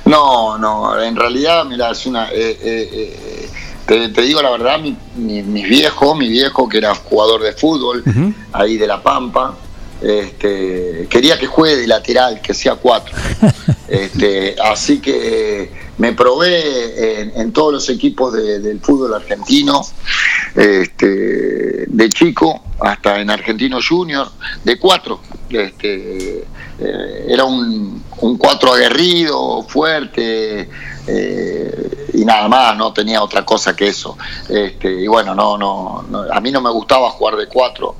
No, 0.06 0.56
no, 0.58 0.58
no, 0.58 1.02
en 1.02 1.16
realidad, 1.16 1.64
mira, 1.64 1.90
es 1.90 2.06
una. 2.06 2.28
eh, 2.30 2.58
eh, 2.62 3.48
te, 3.86 4.08
te 4.08 4.22
digo 4.22 4.40
la 4.40 4.50
verdad, 4.50 4.78
mi, 4.80 4.96
mi, 5.16 5.42
mi 5.42 5.62
viejo, 5.64 6.14
mi 6.14 6.28
viejo 6.28 6.68
que 6.68 6.78
era 6.78 6.94
jugador 6.94 7.42
de 7.42 7.52
fútbol, 7.52 8.02
ahí 8.52 8.76
de 8.78 8.86
La 8.86 9.02
Pampa, 9.02 9.54
este, 10.04 11.06
quería 11.08 11.38
que 11.38 11.46
juegue 11.46 11.76
de 11.76 11.87
lateral, 11.87 12.40
que 12.40 12.54
sea 12.54 12.76
cuatro. 12.76 13.14
Este, 13.87 14.56
así 14.58 14.99
que 14.99 15.70
me 15.98 16.12
probé 16.12 17.20
en, 17.22 17.32
en 17.40 17.52
todos 17.52 17.72
los 17.72 17.88
equipos 17.88 18.32
de- 18.32 18.58
del 18.60 18.80
fútbol 18.80 19.14
argentino, 19.14 19.82
este, 20.54 21.86
de 21.86 22.08
chico 22.10 22.62
hasta 22.80 23.20
en 23.20 23.30
Argentino 23.30 23.78
Junior, 23.86 24.30
de 24.62 24.78
cuatro. 24.78 25.20
Este, 25.48 26.38
eh, 26.78 27.26
era 27.28 27.44
un, 27.44 28.02
un 28.18 28.36
cuatro 28.38 28.72
aguerrido, 28.74 29.62
fuerte, 29.62 30.68
eh, 31.06 32.08
y 32.14 32.24
nada 32.24 32.48
más, 32.48 32.76
no 32.76 32.92
tenía 32.92 33.22
otra 33.22 33.44
cosa 33.44 33.76
que 33.76 33.88
eso. 33.88 34.16
Este, 34.48 34.90
y 35.02 35.06
bueno, 35.06 35.34
no, 35.34 35.56
no, 35.56 36.04
no, 36.08 36.22
a 36.32 36.40
mí 36.40 36.50
no 36.50 36.60
me 36.60 36.70
gustaba 36.70 37.10
jugar 37.10 37.36
de 37.36 37.46
cuatro, 37.46 37.96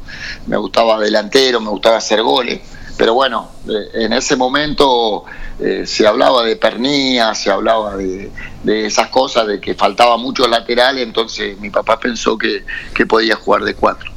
me 0.47 0.57
gustaba 0.57 0.99
delantero, 0.99 1.61
me 1.61 1.71
gustaba 1.71 1.99
hacer 1.99 2.23
goles. 2.23 2.61
Pero 2.97 3.15
bueno, 3.15 3.49
eh, 3.69 4.05
en 4.05 4.13
ese 4.13 4.37
momento 4.37 5.25
eh, 5.59 5.85
se 5.87 6.07
hablaba 6.07 6.45
de 6.45 6.57
pernía, 6.57 7.35
se 7.35 7.51
hablaba 7.51 7.97
de, 7.97 8.31
de 8.63 8.87
esas 8.87 9.09
cosas, 9.09 9.47
de 9.47 9.61
que 9.61 9.75
faltaba 9.75 10.17
mucho 10.17 10.47
lateral, 10.47 10.99
entonces 10.99 11.59
mi 11.59 11.71
papá 11.71 11.99
pensó 11.99 12.39
que, 12.39 12.65
que 12.95 13.07
podía 13.07 13.37
jugar 13.37 13.65
de 13.65 13.75
cuatro. 13.75 14.13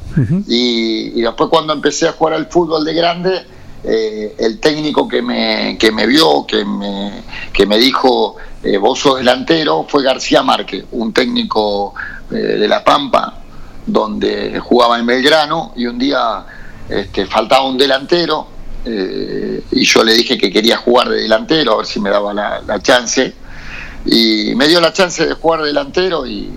y, 0.46 1.18
y 1.18 1.22
después 1.22 1.50
cuando 1.50 1.72
empecé 1.72 2.08
a 2.08 2.12
jugar 2.12 2.34
al 2.34 2.46
fútbol 2.46 2.84
de 2.84 2.94
grande, 2.94 3.46
eh, 3.84 4.34
el 4.38 4.58
técnico 4.58 5.08
que 5.08 5.22
me, 5.22 5.76
que 5.78 5.92
me 5.92 6.06
vio, 6.06 6.46
que 6.46 6.64
me, 6.64 7.22
que 7.52 7.66
me 7.66 7.78
dijo, 7.78 8.36
eh, 8.62 8.76
vos 8.76 8.98
sos 8.98 9.18
delantero, 9.18 9.86
fue 9.88 10.02
García 10.02 10.42
Márquez, 10.42 10.84
un 10.92 11.12
técnico 11.12 11.94
de 12.30 12.68
La 12.68 12.84
Pampa, 12.84 13.38
donde 13.86 14.60
jugaba 14.60 14.98
en 14.98 15.06
Belgrano, 15.06 15.72
y 15.76 15.86
un 15.86 15.98
día 15.98 16.44
este, 16.88 17.26
faltaba 17.26 17.66
un 17.66 17.78
delantero, 17.78 18.57
eh, 18.90 19.62
y 19.72 19.84
yo 19.84 20.02
le 20.02 20.14
dije 20.14 20.38
que 20.38 20.50
quería 20.50 20.78
jugar 20.78 21.10
de 21.10 21.22
delantero, 21.22 21.74
a 21.74 21.76
ver 21.78 21.86
si 21.86 22.00
me 22.00 22.08
daba 22.08 22.32
la, 22.32 22.80
chance, 22.82 23.34
y 24.06 24.54
me 24.54 24.66
dio 24.66 24.80
la 24.80 24.92
chance 24.92 25.26
de 25.26 25.34
jugar 25.34 25.62
delantero 25.62 26.26
y, 26.26 26.50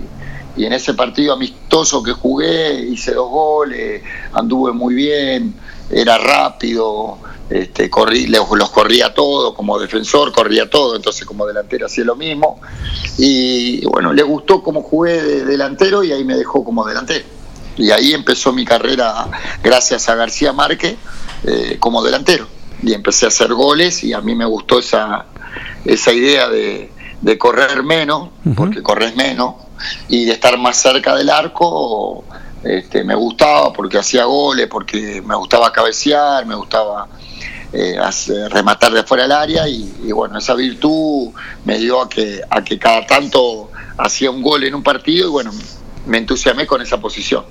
y 0.56 0.64
en 0.64 0.72
ese 0.72 0.94
partido 0.94 1.34
amistoso 1.34 2.02
que 2.02 2.12
jugué 2.12 2.80
hice 2.84 3.12
dos 3.12 3.28
goles, 3.28 4.02
anduve 4.32 4.72
muy 4.72 4.94
bien, 4.94 5.54
era 5.90 6.16
rápido, 6.16 7.18
este, 7.50 7.90
corrí, 7.90 8.28
los, 8.28 8.48
los 8.52 8.70
corría 8.70 9.12
todo, 9.12 9.54
como 9.54 9.78
defensor 9.78 10.32
corría 10.32 10.70
todo, 10.70 10.96
entonces 10.96 11.26
como 11.26 11.46
delantero 11.46 11.84
hacía 11.84 12.04
lo 12.04 12.16
mismo. 12.16 12.60
Y 13.18 13.84
bueno, 13.84 14.14
le 14.14 14.22
gustó 14.22 14.62
cómo 14.62 14.82
jugué 14.82 15.22
de 15.22 15.44
delantero 15.44 16.02
y 16.02 16.12
ahí 16.12 16.24
me 16.24 16.34
dejó 16.34 16.64
como 16.64 16.86
delantero. 16.86 17.26
Y 17.76 17.90
ahí 17.90 18.12
empezó 18.14 18.52
mi 18.52 18.64
carrera, 18.64 19.28
gracias 19.62 20.08
a 20.08 20.14
García 20.14 20.52
Márquez, 20.52 20.96
eh, 21.44 21.76
como 21.78 22.02
delantero. 22.02 22.46
Y 22.82 22.94
empecé 22.94 23.26
a 23.26 23.28
hacer 23.28 23.52
goles 23.54 24.02
y 24.04 24.12
a 24.12 24.20
mí 24.20 24.34
me 24.34 24.44
gustó 24.44 24.78
esa, 24.80 25.26
esa 25.84 26.12
idea 26.12 26.48
de, 26.48 26.90
de 27.20 27.38
correr 27.38 27.82
menos, 27.82 28.30
porque 28.56 28.82
corres 28.82 29.14
menos, 29.16 29.54
y 30.08 30.24
de 30.24 30.32
estar 30.32 30.58
más 30.58 30.76
cerca 30.80 31.14
del 31.14 31.30
arco 31.30 32.24
este, 32.64 33.02
me 33.04 33.14
gustaba 33.16 33.72
porque 33.72 33.98
hacía 33.98 34.24
goles, 34.24 34.68
porque 34.68 35.20
me 35.24 35.34
gustaba 35.36 35.72
cabecear, 35.72 36.46
me 36.46 36.54
gustaba 36.54 37.08
eh, 37.72 37.96
hacer- 37.98 38.50
rematar 38.52 38.92
de 38.92 39.02
fuera 39.02 39.24
del 39.24 39.32
área 39.32 39.68
y, 39.68 39.94
y 40.04 40.12
bueno, 40.12 40.38
esa 40.38 40.54
virtud 40.54 41.30
me 41.64 41.78
dio 41.78 42.00
a 42.02 42.08
que, 42.08 42.40
a 42.48 42.62
que 42.62 42.78
cada 42.78 43.04
tanto 43.06 43.70
hacía 43.98 44.30
un 44.30 44.42
gol 44.42 44.62
en 44.64 44.74
un 44.74 44.82
partido 44.82 45.26
y 45.28 45.30
bueno, 45.30 45.52
me 46.06 46.18
entusiasmé 46.18 46.66
con 46.66 46.82
esa 46.82 47.00
posición. 47.00 47.44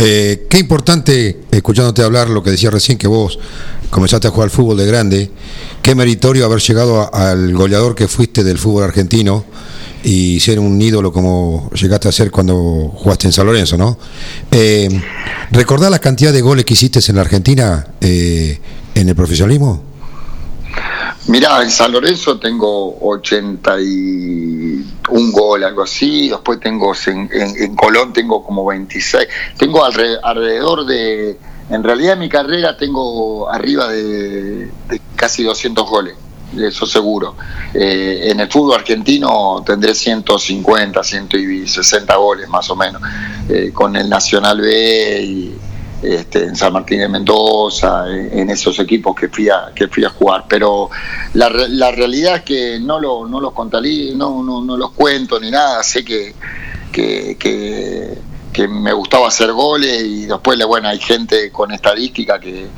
Eh, 0.00 0.46
qué 0.48 0.58
importante, 0.58 1.40
escuchándote 1.50 2.04
hablar 2.04 2.30
lo 2.30 2.40
que 2.40 2.52
decía 2.52 2.70
recién, 2.70 2.96
que 2.98 3.08
vos 3.08 3.36
comenzaste 3.90 4.28
a 4.28 4.30
jugar 4.30 4.44
al 4.44 4.50
fútbol 4.52 4.76
de 4.76 4.86
grande, 4.86 5.30
qué 5.82 5.96
meritorio 5.96 6.44
haber 6.44 6.60
llegado 6.60 7.12
al 7.12 7.52
goleador 7.52 7.96
que 7.96 8.06
fuiste 8.06 8.44
del 8.44 8.58
fútbol 8.58 8.84
argentino 8.84 9.44
y 10.04 10.38
ser 10.38 10.60
un 10.60 10.80
ídolo 10.80 11.12
como 11.12 11.68
llegaste 11.72 12.08
a 12.08 12.12
ser 12.12 12.30
cuando 12.30 12.92
jugaste 12.94 13.26
en 13.26 13.32
San 13.32 13.46
Lorenzo, 13.46 13.76
¿no? 13.76 13.98
Eh, 14.52 14.88
¿Recordás 15.50 15.90
la 15.90 15.98
cantidad 15.98 16.32
de 16.32 16.42
goles 16.42 16.64
que 16.64 16.74
hiciste 16.74 17.00
en 17.08 17.16
la 17.16 17.22
Argentina 17.22 17.84
eh, 18.00 18.56
en 18.94 19.08
el 19.08 19.16
profesionalismo? 19.16 19.82
Mirá, 21.28 21.62
en 21.62 21.70
San 21.70 21.92
Lorenzo 21.92 22.38
tengo 22.38 22.98
81 23.00 25.32
gol, 25.32 25.64
algo 25.64 25.82
así. 25.82 26.28
Después 26.28 26.60
tengo 26.60 26.92
en, 27.06 27.28
en- 27.32 27.74
Colón 27.76 28.12
tengo 28.12 28.44
como 28.44 28.64
26. 28.66 29.26
Tengo 29.58 29.84
alre- 29.84 30.18
alrededor 30.22 30.84
de. 30.86 31.38
En 31.70 31.82
realidad, 31.84 32.14
en 32.14 32.18
mi 32.20 32.28
carrera 32.28 32.76
tengo 32.76 33.48
arriba 33.50 33.88
de, 33.88 34.66
de 34.88 35.00
casi 35.16 35.42
200 35.42 35.88
goles, 35.88 36.14
eso 36.56 36.86
seguro. 36.86 37.34
Eh, 37.74 38.28
en 38.30 38.40
el 38.40 38.48
fútbol 38.50 38.76
argentino 38.76 39.62
tendré 39.66 39.94
150, 39.94 41.04
160 41.04 42.16
goles 42.16 42.48
más 42.48 42.70
o 42.70 42.76
menos. 42.76 43.02
Eh, 43.50 43.70
con 43.74 43.94
el 43.96 44.08
Nacional 44.08 44.60
B 44.62 45.22
y 45.22 45.54
este, 46.02 46.44
en 46.44 46.56
San 46.56 46.72
Martín 46.72 47.00
de 47.00 47.08
Mendoza, 47.08 48.04
en, 48.08 48.50
esos 48.50 48.78
equipos 48.78 49.16
que 49.16 49.28
fui 49.28 49.48
a, 49.48 49.72
que 49.74 49.88
fui 49.88 50.04
a 50.04 50.10
jugar. 50.10 50.44
Pero 50.48 50.90
la, 51.34 51.48
la 51.50 51.90
realidad 51.90 52.36
es 52.36 52.42
que 52.42 52.80
no, 52.80 53.00
lo, 53.00 53.26
no 53.26 53.40
los 53.40 53.52
contalí, 53.52 54.14
no, 54.14 54.42
no, 54.42 54.62
no 54.62 54.76
los 54.76 54.92
cuento 54.92 55.40
ni 55.40 55.50
nada. 55.50 55.82
Sé 55.82 56.04
que, 56.04 56.34
que, 56.92 57.36
que, 57.38 58.18
que 58.52 58.68
me 58.68 58.92
gustaba 58.92 59.28
hacer 59.28 59.52
goles 59.52 60.02
y 60.02 60.26
después, 60.26 60.58
bueno, 60.66 60.88
hay 60.88 60.98
gente 60.98 61.50
con 61.50 61.72
estadística 61.72 62.38
que 62.38 62.68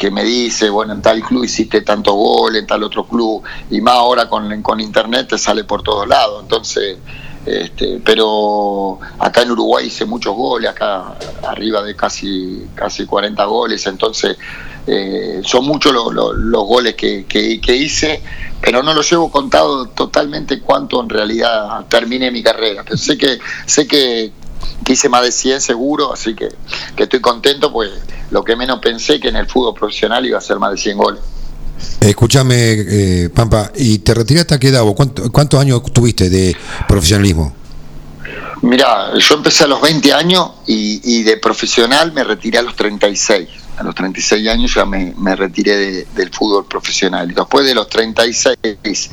que 0.00 0.10
me 0.10 0.24
dice, 0.24 0.70
bueno, 0.70 0.94
en 0.94 1.02
tal 1.02 1.20
club 1.20 1.44
hiciste 1.44 1.82
tantos 1.82 2.14
goles, 2.14 2.62
en 2.62 2.66
tal 2.66 2.82
otro 2.82 3.06
club, 3.06 3.42
y 3.70 3.82
más 3.82 3.96
ahora 3.96 4.30
con, 4.30 4.62
con 4.62 4.80
internet 4.80 5.28
te 5.28 5.36
sale 5.36 5.64
por 5.64 5.82
todos 5.82 6.08
lados. 6.08 6.40
Entonces, 6.42 6.96
este, 7.46 8.00
pero 8.04 8.98
acá 9.18 9.42
en 9.42 9.50
Uruguay 9.52 9.86
hice 9.86 10.04
muchos 10.04 10.34
goles, 10.34 10.70
acá 10.70 11.14
arriba 11.46 11.82
de 11.82 11.96
casi, 11.96 12.66
casi 12.74 13.06
40 13.06 13.44
goles, 13.46 13.86
entonces 13.86 14.36
eh, 14.86 15.40
son 15.44 15.64
muchos 15.66 15.92
lo- 15.92 16.10
lo- 16.10 16.32
los 16.32 16.64
goles 16.64 16.94
que, 16.94 17.26
que- 17.26 17.76
hice, 17.76 18.22
pero 18.60 18.82
no 18.82 18.92
los 18.92 19.08
llevo 19.10 19.30
contado 19.30 19.86
totalmente 19.88 20.60
cuánto 20.60 21.00
en 21.00 21.08
realidad 21.08 21.86
terminé 21.88 22.30
mi 22.30 22.42
carrera. 22.42 22.82
Pero 22.84 22.96
sé 22.96 23.16
que, 23.16 23.38
sé 23.66 23.86
que, 23.86 24.32
que 24.84 24.92
hice 24.92 25.08
más 25.08 25.22
de 25.22 25.32
100 25.32 25.60
seguro, 25.60 26.12
así 26.12 26.34
que, 26.34 26.48
que 26.96 27.04
estoy 27.04 27.20
contento, 27.20 27.72
pues 27.72 27.90
lo 28.30 28.42
que 28.44 28.56
menos 28.56 28.80
pensé 28.80 29.18
que 29.20 29.28
en 29.28 29.36
el 29.36 29.46
fútbol 29.46 29.74
profesional 29.74 30.26
iba 30.26 30.38
a 30.38 30.40
ser 30.42 30.58
más 30.58 30.72
de 30.72 30.76
100 30.78 30.96
goles. 30.98 31.20
Escúchame, 32.00 32.54
eh, 32.72 33.30
Pampa, 33.34 33.70
¿y 33.76 33.98
te 33.98 34.14
retiraste 34.14 34.54
a 34.54 34.58
qué 34.58 34.68
edad? 34.68 34.82
¿Cuánto- 34.96 35.30
¿Cuántos 35.30 35.60
años 35.60 35.82
tuviste 35.92 36.30
de 36.30 36.56
profesionalismo? 36.88 37.54
Mira, 38.62 39.16
yo 39.18 39.34
empecé 39.36 39.64
a 39.64 39.66
los 39.66 39.80
20 39.80 40.12
años 40.12 40.50
y, 40.66 41.22
de 41.22 41.36
profesional 41.38 42.12
me 42.12 42.24
retiré 42.24 42.58
a 42.58 42.62
los 42.62 42.76
36. 42.76 43.48
A 43.78 43.82
los 43.82 43.94
36 43.94 44.46
años 44.48 44.74
ya 44.74 44.84
me, 44.84 45.14
retiré 45.36 45.76
de- 45.76 46.06
del 46.14 46.30
fútbol 46.30 46.66
profesional. 46.66 47.30
Y 47.30 47.34
después 47.34 47.64
de 47.66 47.74
los 47.74 47.88
36 47.88 49.10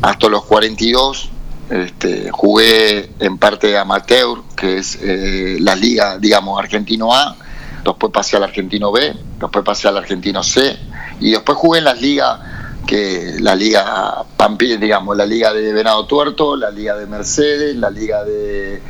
hasta 0.00 0.28
los 0.28 0.44
42 0.44 1.28
este, 1.68 2.30
jugué 2.30 3.10
en 3.18 3.36
parte 3.38 3.76
amateur, 3.76 4.38
que 4.56 4.78
es 4.78 4.98
eh, 5.02 5.56
la 5.60 5.74
liga, 5.74 6.16
digamos, 6.18 6.58
Argentino 6.58 7.12
A. 7.14 7.36
Después 7.84 8.12
pasé 8.12 8.36
al 8.36 8.44
Argentino 8.44 8.90
B, 8.92 9.14
después 9.40 9.64
pasé 9.64 9.88
al 9.88 9.96
Argentino 9.98 10.42
C. 10.42 10.76
Y 11.20 11.30
después 11.30 11.56
jugué 11.58 11.78
en 11.78 11.84
las 11.84 12.00
ligas 12.00 12.40
que 12.86 13.36
la 13.40 13.54
liga 13.54 14.24
Pampi, 14.36 14.76
digamos, 14.76 15.16
la 15.16 15.26
liga 15.26 15.52
de 15.52 15.72
Venado 15.72 16.06
Tuerto, 16.06 16.56
la 16.56 16.70
liga 16.70 16.96
de 16.96 17.06
Mercedes, 17.06 17.74
la 17.76 17.90
liga 17.90 18.24
de, 18.24 18.80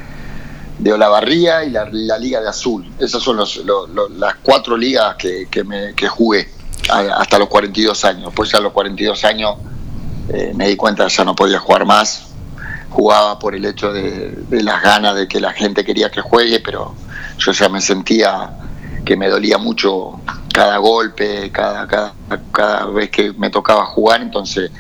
de 0.79 0.93
Olavarría 0.93 1.65
y 1.65 1.71
la, 1.71 1.87
liga 2.19 2.41
de 2.41 2.49
Azul. 2.49 2.87
Esas 2.99 3.23
son 3.23 3.37
los, 3.37 3.62
las 4.17 4.37
cuatro 4.43 4.77
ligas 4.77 5.17
que, 5.17 5.49
que, 5.49 6.09
jugué 6.09 6.49
hasta 6.91 7.39
los 7.39 7.49
42 7.49 8.05
años. 8.05 8.33
Pues 8.35 8.55
a 8.55 8.61
los 8.61 8.73
42 8.73 9.25
años 9.25 9.57
eh, 10.29 10.53
me 10.55 10.69
di 10.69 10.77
cuenta 10.77 11.07
que 11.07 11.15
ya 11.15 11.25
no 11.25 11.35
podía 11.35 11.59
jugar 11.59 11.87
más. 11.87 12.27
Jugaba 12.91 13.39
por 13.39 13.55
el 13.55 13.65
hecho 13.65 13.93
de, 13.93 14.31
de 14.49 14.62
las 14.62 14.83
ganas 14.83 15.17
de 15.17 15.27
que 15.27 15.41
la 15.41 15.53
gente 15.53 15.85
quería 15.85 16.11
que 16.11 16.21
juegue, 16.21 16.61
pero 16.61 16.95
yo 17.39 17.53
ya 17.53 17.69
me 17.69 17.81
sentía 17.81 18.51
que 19.05 19.17
me 19.17 19.29
dolía 19.29 19.59
mucho 19.59 20.21
cada 20.57 20.79
golpe, 20.79 21.51
cada, 21.53 21.87
cada, 21.87 22.14
cada 22.51 22.87
vez 22.87 23.11
que 23.11 23.31
me 23.35 23.51
tocaba 23.51 23.85
jugar, 23.85 24.23
entonces 24.23 24.71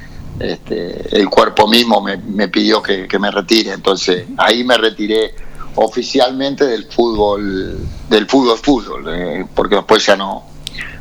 este, 0.40 1.14
el 1.14 1.28
cuerpo 1.28 1.68
mismo 1.68 2.00
me, 2.00 2.16
me 2.16 2.48
pidió 2.48 2.82
que, 2.82 3.06
que 3.06 3.18
me 3.18 3.30
retire, 3.30 3.72
entonces 3.72 4.24
ahí 4.38 4.64
me 4.64 4.78
retiré 4.78 5.34
oficialmente 5.74 6.64
del 6.64 6.86
fútbol, 6.86 7.76
del 8.08 8.26
fútbol 8.26 8.56
fútbol, 8.56 9.04
eh, 9.06 9.44
porque 9.54 9.74
después 9.74 10.06
ya 10.06 10.16
no, 10.16 10.44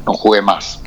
no 0.06 0.14
jugué 0.14 0.42
más. 0.42 0.82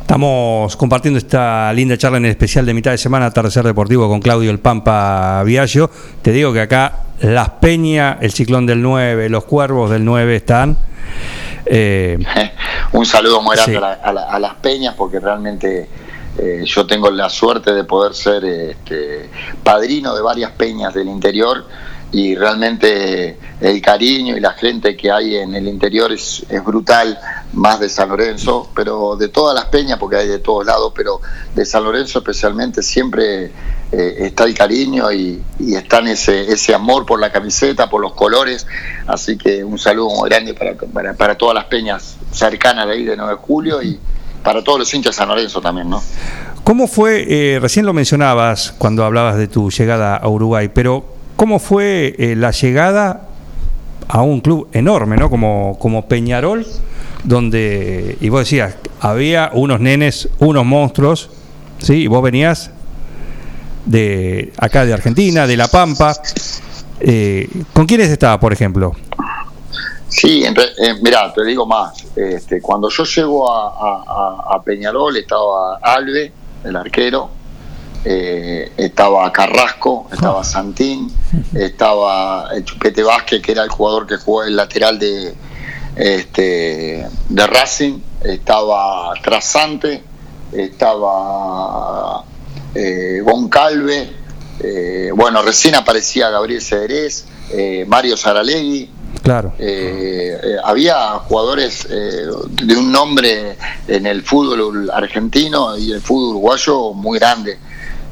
Estamos 0.00 0.76
compartiendo 0.76 1.16
esta 1.16 1.72
linda 1.72 1.96
charla 1.96 2.18
en 2.18 2.24
el 2.24 2.32
especial 2.32 2.66
de 2.66 2.74
mitad 2.74 2.90
de 2.90 2.98
semana, 2.98 3.26
Atardecer 3.26 3.64
Deportivo 3.64 4.08
con 4.08 4.20
Claudio 4.20 4.50
El 4.50 4.58
Pampa 4.58 5.40
Viallo. 5.44 5.88
Te 6.20 6.32
digo 6.32 6.52
que 6.52 6.62
acá 6.62 7.04
Las 7.20 7.50
Peñas, 7.50 8.18
el 8.22 8.32
Ciclón 8.32 8.66
del 8.66 8.82
9, 8.82 9.28
los 9.28 9.44
Cuervos 9.44 9.88
del 9.88 10.04
9 10.04 10.34
están. 10.34 10.78
Eh, 11.66 12.18
Un 12.92 13.06
saludo 13.06 13.40
muy 13.42 13.56
grande 13.56 13.72
Sí. 13.72 13.76
a, 13.78 13.80
la- 13.80 13.92
a 13.94 14.12
la- 14.12 14.24
a 14.24 14.38
las 14.38 14.54
peñas 14.54 14.94
porque 14.96 15.18
realmente 15.20 15.88
eh, 16.38 16.62
yo 16.64 16.86
tengo 16.86 17.10
la 17.10 17.28
suerte 17.30 17.72
de 17.72 17.84
poder 17.84 18.14
ser 18.14 18.44
este, 18.44 19.30
padrino 19.62 20.14
de 20.14 20.22
varias 20.22 20.50
peñas 20.52 20.92
del 20.94 21.08
interior 21.08 21.64
y 22.12 22.36
realmente 22.36 23.36
el 23.60 23.80
cariño 23.82 24.36
y 24.36 24.40
la 24.40 24.52
gente 24.52 24.96
que 24.96 25.10
hay 25.10 25.36
en 25.36 25.54
el 25.54 25.66
interior 25.66 26.12
es, 26.12 26.44
es 26.48 26.62
brutal, 26.64 27.18
más 27.54 27.80
de 27.80 27.88
San 27.88 28.08
Lorenzo, 28.08 28.68
pero 28.74 29.16
de 29.16 29.28
todas 29.28 29.54
las 29.54 29.64
peñas, 29.66 29.98
porque 29.98 30.16
hay 30.16 30.28
de 30.28 30.38
todos 30.38 30.64
lados, 30.66 30.92
pero 30.94 31.20
de 31.54 31.64
San 31.64 31.82
Lorenzo 31.82 32.18
especialmente 32.20 32.82
siempre 32.82 33.50
eh, 33.96 34.26
está 34.26 34.44
el 34.44 34.54
cariño 34.54 35.12
y, 35.12 35.40
y 35.60 35.76
está 35.76 35.98
en 35.98 36.08
ese, 36.08 36.74
amor 36.74 37.06
por 37.06 37.20
la 37.20 37.30
camiseta, 37.30 37.88
por 37.88 38.00
los 38.00 38.12
colores, 38.14 38.66
así 39.06 39.38
que 39.38 39.62
un 39.62 39.78
saludo 39.78 40.10
muy 40.10 40.28
grande 40.28 40.52
para, 40.52 40.74
para, 40.74 41.14
para 41.14 41.38
todas 41.38 41.54
las 41.54 41.66
peñas 41.66 42.16
cercanas 42.32 42.88
de 42.88 42.92
ahí 42.92 43.04
de 43.04 43.16
9 43.16 43.34
de 43.34 43.38
julio 43.38 43.82
y 43.82 44.00
para 44.42 44.64
todos 44.64 44.80
los 44.80 44.92
hinchas 44.92 45.14
de 45.14 45.18
San 45.18 45.28
Lorenzo 45.28 45.60
también, 45.60 45.88
¿no? 45.88 46.02
¿Cómo 46.64 46.88
fue, 46.88 47.26
eh, 47.28 47.60
recién 47.60 47.86
lo 47.86 47.92
mencionabas 47.92 48.74
cuando 48.78 49.04
hablabas 49.04 49.36
de 49.36 49.46
tu 49.46 49.70
llegada 49.70 50.16
a 50.16 50.28
Uruguay, 50.28 50.70
pero 50.74 51.04
cómo 51.36 51.60
fue 51.60 52.16
eh, 52.18 52.34
la 52.36 52.50
llegada 52.50 53.28
a 54.08 54.22
un 54.22 54.40
club 54.40 54.68
enorme, 54.72 55.16
¿no? 55.16 55.30
Como, 55.30 55.78
como 55.78 56.08
Peñarol, 56.08 56.66
donde, 57.22 58.18
y 58.20 58.28
vos 58.28 58.40
decías, 58.40 58.74
había 59.00 59.50
unos 59.52 59.78
nenes, 59.78 60.28
unos 60.40 60.64
monstruos, 60.64 61.30
¿sí? 61.78 62.02
Y 62.02 62.06
vos 62.08 62.22
venías 62.22 62.72
de 63.84 64.52
acá 64.58 64.84
de 64.84 64.92
Argentina, 64.94 65.46
de 65.46 65.56
La 65.56 65.68
Pampa. 65.68 66.14
Eh, 67.00 67.48
¿Con 67.72 67.86
quiénes 67.86 68.08
estaba, 68.10 68.38
por 68.40 68.52
ejemplo? 68.52 68.92
Sí, 70.08 70.44
en 70.44 70.54
eh, 70.56 70.94
mirá, 71.02 71.32
te 71.32 71.44
digo 71.44 71.66
más. 71.66 72.04
Este, 72.16 72.60
cuando 72.60 72.88
yo 72.88 73.04
llego 73.04 73.50
a, 73.52 73.68
a- 73.68 74.04
a- 74.06 74.56
a 74.56 74.62
Peñarol 74.62 75.16
estaba 75.16 75.76
Alve, 75.82 76.32
el 76.62 76.76
arquero, 76.76 77.30
eh, 78.04 78.70
estaba 78.76 79.32
Carrasco, 79.32 80.08
estaba 80.12 80.44
Santín, 80.44 81.10
estaba 81.54 82.48
el 82.54 82.64
Chupete 82.64 83.02
Vázquez, 83.02 83.42
que 83.42 83.52
era 83.52 83.64
el 83.64 83.70
jugador 83.70 84.06
que 84.06 84.16
jugó 84.16 84.44
el 84.44 84.54
lateral 84.54 84.98
de, 84.98 85.34
este, 85.96 87.06
de 87.28 87.46
Racing, 87.46 87.98
estaba 88.22 89.12
Trasante, 89.22 90.02
estaba 90.52 92.24
eh, 92.74 93.20
Goncalve, 93.22 94.10
eh, 94.60 95.10
bueno, 95.14 95.42
recién 95.42 95.74
aparecía 95.74 96.30
Gabriel 96.30 96.60
Cederés, 96.62 97.26
eh, 97.52 97.84
Mario 97.86 98.16
Saralegui, 98.16 98.90
Claro. 99.22 99.54
eh, 99.58 100.36
había 100.64 101.10
jugadores 101.20 101.86
de 101.88 102.76
un 102.76 102.90
nombre 102.92 103.56
en 103.88 104.06
el 104.06 104.22
fútbol 104.22 104.90
argentino 104.92 105.78
y 105.78 105.92
el 105.92 106.00
fútbol 106.02 106.30
uruguayo 106.30 106.92
muy 106.92 107.18
grande. 107.18 107.56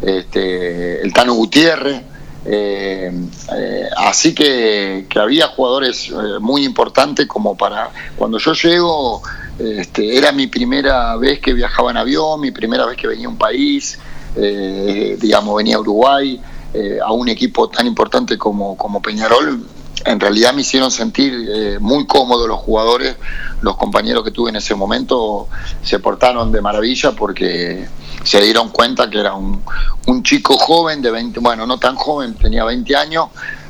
Este, 0.01 1.01
el 1.03 1.13
Tano 1.13 1.35
Gutiérrez. 1.35 2.03
eh, 2.45 3.13
eh, 3.57 3.89
así 3.99 4.35
que, 4.35 5.07
que 5.09 5.19
había 5.21 5.47
jugadores 5.49 6.09
eh, 6.09 6.13
muy 6.41 6.65
importantes 6.65 7.27
como 7.29 7.57
para 7.57 7.91
cuando 8.17 8.39
yo 8.39 8.53
llego 8.53 9.23
este, 9.61 10.17
era 10.19 10.33
mi 10.33 10.49
primera 10.49 11.15
vez 11.17 11.39
que 11.39 11.53
viajaba 11.53 11.93
en 11.93 11.99
avión 11.99 12.41
mi 12.41 12.51
primera 12.51 12.85
vez 12.85 12.97
que 12.97 13.07
venía 13.07 13.29
a 13.29 13.31
un 13.31 13.39
país 13.39 13.97
eh, 14.37 15.17
digamos 15.21 15.57
venía 15.57 15.77
a 15.77 15.81
Uruguay 15.81 16.41
eh, 16.73 16.99
a 17.05 17.13
un 17.13 17.29
equipo 17.29 17.69
tan 17.69 17.87
importante 17.87 18.39
como, 18.39 18.77
como 18.77 19.03
Peñarol 19.03 19.67
en 20.05 20.19
realidad 20.19 20.55
me 20.55 20.63
hicieron 20.63 20.91
sentir 20.91 21.33
eh, 21.49 21.79
muy 21.79 22.07
cómodos 22.07 22.49
los 22.49 22.59
jugadores, 22.59 23.17
los 23.61 23.77
compañeros 23.77 24.25
que 24.25 24.31
tuve 24.31 24.51
en 24.51 24.57
ese 24.57 24.75
momento 24.75 25.49
se 25.83 25.99
portaron 25.99 26.51
de 26.51 26.61
maravilla 26.61 27.13
porque 27.13 27.87
se 28.25 28.41
dieron 28.41 28.71
cuenta 28.71 29.09
que 29.09 29.21
era 29.21 29.35
un, 29.35 29.63
un 30.07 30.23
chico 30.23 30.57
joven 30.57 31.03
de 31.03 31.11
20, 31.11 31.39
bueno, 31.41 31.67
no 31.67 31.79
tan 31.79 31.95
joven, 31.95 32.35
tenía 32.35 32.65
20 32.65 32.97
años, 32.97 33.27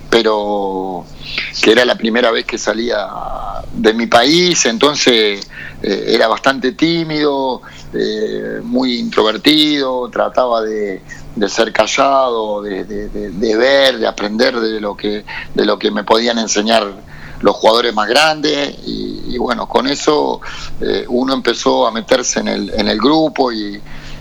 pero 0.08 1.04
que 1.60 1.72
era 1.72 1.84
la 1.84 1.96
primera 1.96 2.30
vez 2.30 2.46
que 2.46 2.56
salía 2.56 3.08
de 3.72 3.92
mi 3.92 4.06
país, 4.06 4.64
entonces 4.66 5.46
era 5.82 6.28
bastante 6.28 6.72
tímido, 6.72 7.62
eh, 7.94 8.60
muy 8.62 8.98
introvertido, 8.98 10.08
trataba 10.10 10.62
de, 10.62 11.02
de 11.36 11.48
ser 11.48 11.72
callado, 11.72 12.62
de, 12.62 12.84
de- 12.84 13.08
de- 13.08 13.56
ver, 13.56 13.98
de 13.98 14.06
aprender 14.06 14.58
de 14.58 14.80
lo 14.80 14.96
que 14.96 15.24
de 15.54 15.64
lo 15.64 15.78
que 15.78 15.90
me 15.90 16.04
podían 16.04 16.38
enseñar 16.38 16.86
los 17.40 17.56
jugadores 17.56 17.92
más 17.94 18.08
grandes 18.08 18.76
y, 18.86 19.34
y 19.34 19.38
bueno, 19.38 19.68
con 19.68 19.86
eso 19.88 20.40
eh, 20.80 21.04
uno 21.08 21.34
empezó 21.34 21.86
a 21.86 21.90
meterse 21.90 22.40
en 22.40 22.48
el, 22.48 22.72
en 22.74 22.88
el 22.88 22.98
grupo 22.98 23.50
y, 23.52 23.80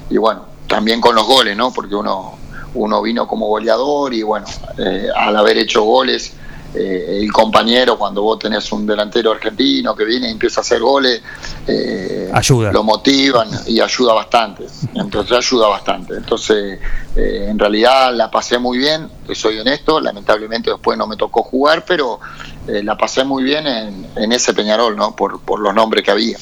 y 0.09 0.17
bueno, 0.17 0.45
también 0.67 0.99
con 0.99 1.13
los 1.15 1.25
goles, 1.27 1.55
¿no? 1.55 1.71
Porque 1.71 1.93
uno, 1.95 2.33
uno 2.73 3.01
vino 3.01 3.27
como 3.27 3.47
goleador 3.47 4.13
y 4.13 4.23
bueno, 4.23 4.47
eh, 4.77 5.07
al 5.15 5.35
haber 5.35 5.57
hecho 5.59 5.83
goles, 5.83 6.33
eh, 6.73 7.19
el 7.21 7.31
compañero, 7.31 7.97
cuando 7.97 8.21
vos 8.21 8.39
tenés 8.39 8.71
un 8.71 8.85
delantero 8.87 9.31
argentino 9.31 9.95
que 9.95 10.05
viene 10.05 10.27
y 10.27 10.31
empieza 10.31 10.61
a 10.61 10.63
hacer 10.63 10.79
goles, 10.79 11.21
eh, 11.67 12.29
Ayuda. 12.33 12.71
lo 12.71 12.83
motivan 12.83 13.49
y 13.67 13.79
ayuda 13.81 14.13
bastante. 14.13 14.65
Entonces 14.95 15.37
ayuda 15.37 15.67
bastante. 15.67 16.15
Entonces, 16.15 16.79
eh, 17.15 17.47
en 17.49 17.59
realidad 17.59 18.13
la 18.15 18.31
pasé 18.31 18.57
muy 18.57 18.77
bien, 18.77 19.09
soy 19.33 19.59
honesto, 19.59 19.99
lamentablemente 19.99 20.69
después 20.71 20.97
no 20.97 21.07
me 21.07 21.15
tocó 21.17 21.43
jugar, 21.43 21.83
pero 21.85 22.19
eh, 22.67 22.81
la 22.83 22.97
pasé 22.97 23.23
muy 23.23 23.43
bien 23.43 23.65
en, 23.67 24.07
en 24.15 24.31
ese 24.31 24.53
Peñarol, 24.53 24.95
¿no? 24.95 25.15
Por, 25.15 25.41
por 25.41 25.59
los 25.59 25.73
nombres 25.73 26.03
que 26.03 26.11
había. 26.11 26.37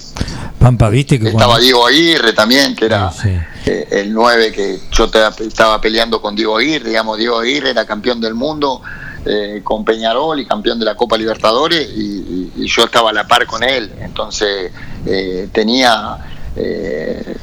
Pampa, 0.59 0.89
viste 0.89 1.19
que 1.19 1.27
Estaba 1.29 1.45
cuando- 1.53 1.63
Diego 1.63 1.87
Aguirre 1.87 2.33
también, 2.33 2.75
que 2.75 2.85
era 2.85 3.11
Sí, 3.11 3.29
eh, 3.65 3.87
el 3.91 4.13
9 4.13 4.51
que 4.51 4.79
yo 4.91 5.09
te- 5.09 5.25
estaba 5.47 5.79
peleando 5.79 6.21
con 6.21 6.35
Diego 6.35 6.57
Aguirre, 6.57 6.89
digamos, 6.89 7.17
Diego 7.17 7.39
Aguirre 7.39 7.69
era 7.71 7.85
campeón 7.85 8.19
del 8.19 8.33
mundo 8.35 8.81
eh, 9.25 9.61
con 9.63 9.83
Peñarol 9.85 10.39
y 10.39 10.45
campeón 10.45 10.79
de 10.79 10.85
la 10.85 10.95
Copa 10.95 11.17
Libertadores 11.17 11.89
y, 11.95 12.49
yo 12.65 12.83
estaba 12.83 13.09
a 13.09 13.13
la 13.13 13.27
par 13.27 13.45
con 13.47 13.63
él, 13.63 13.91
entonces 14.01 14.71
eh, 15.05 15.47
tenía 15.51 16.17
eh, 16.55 17.35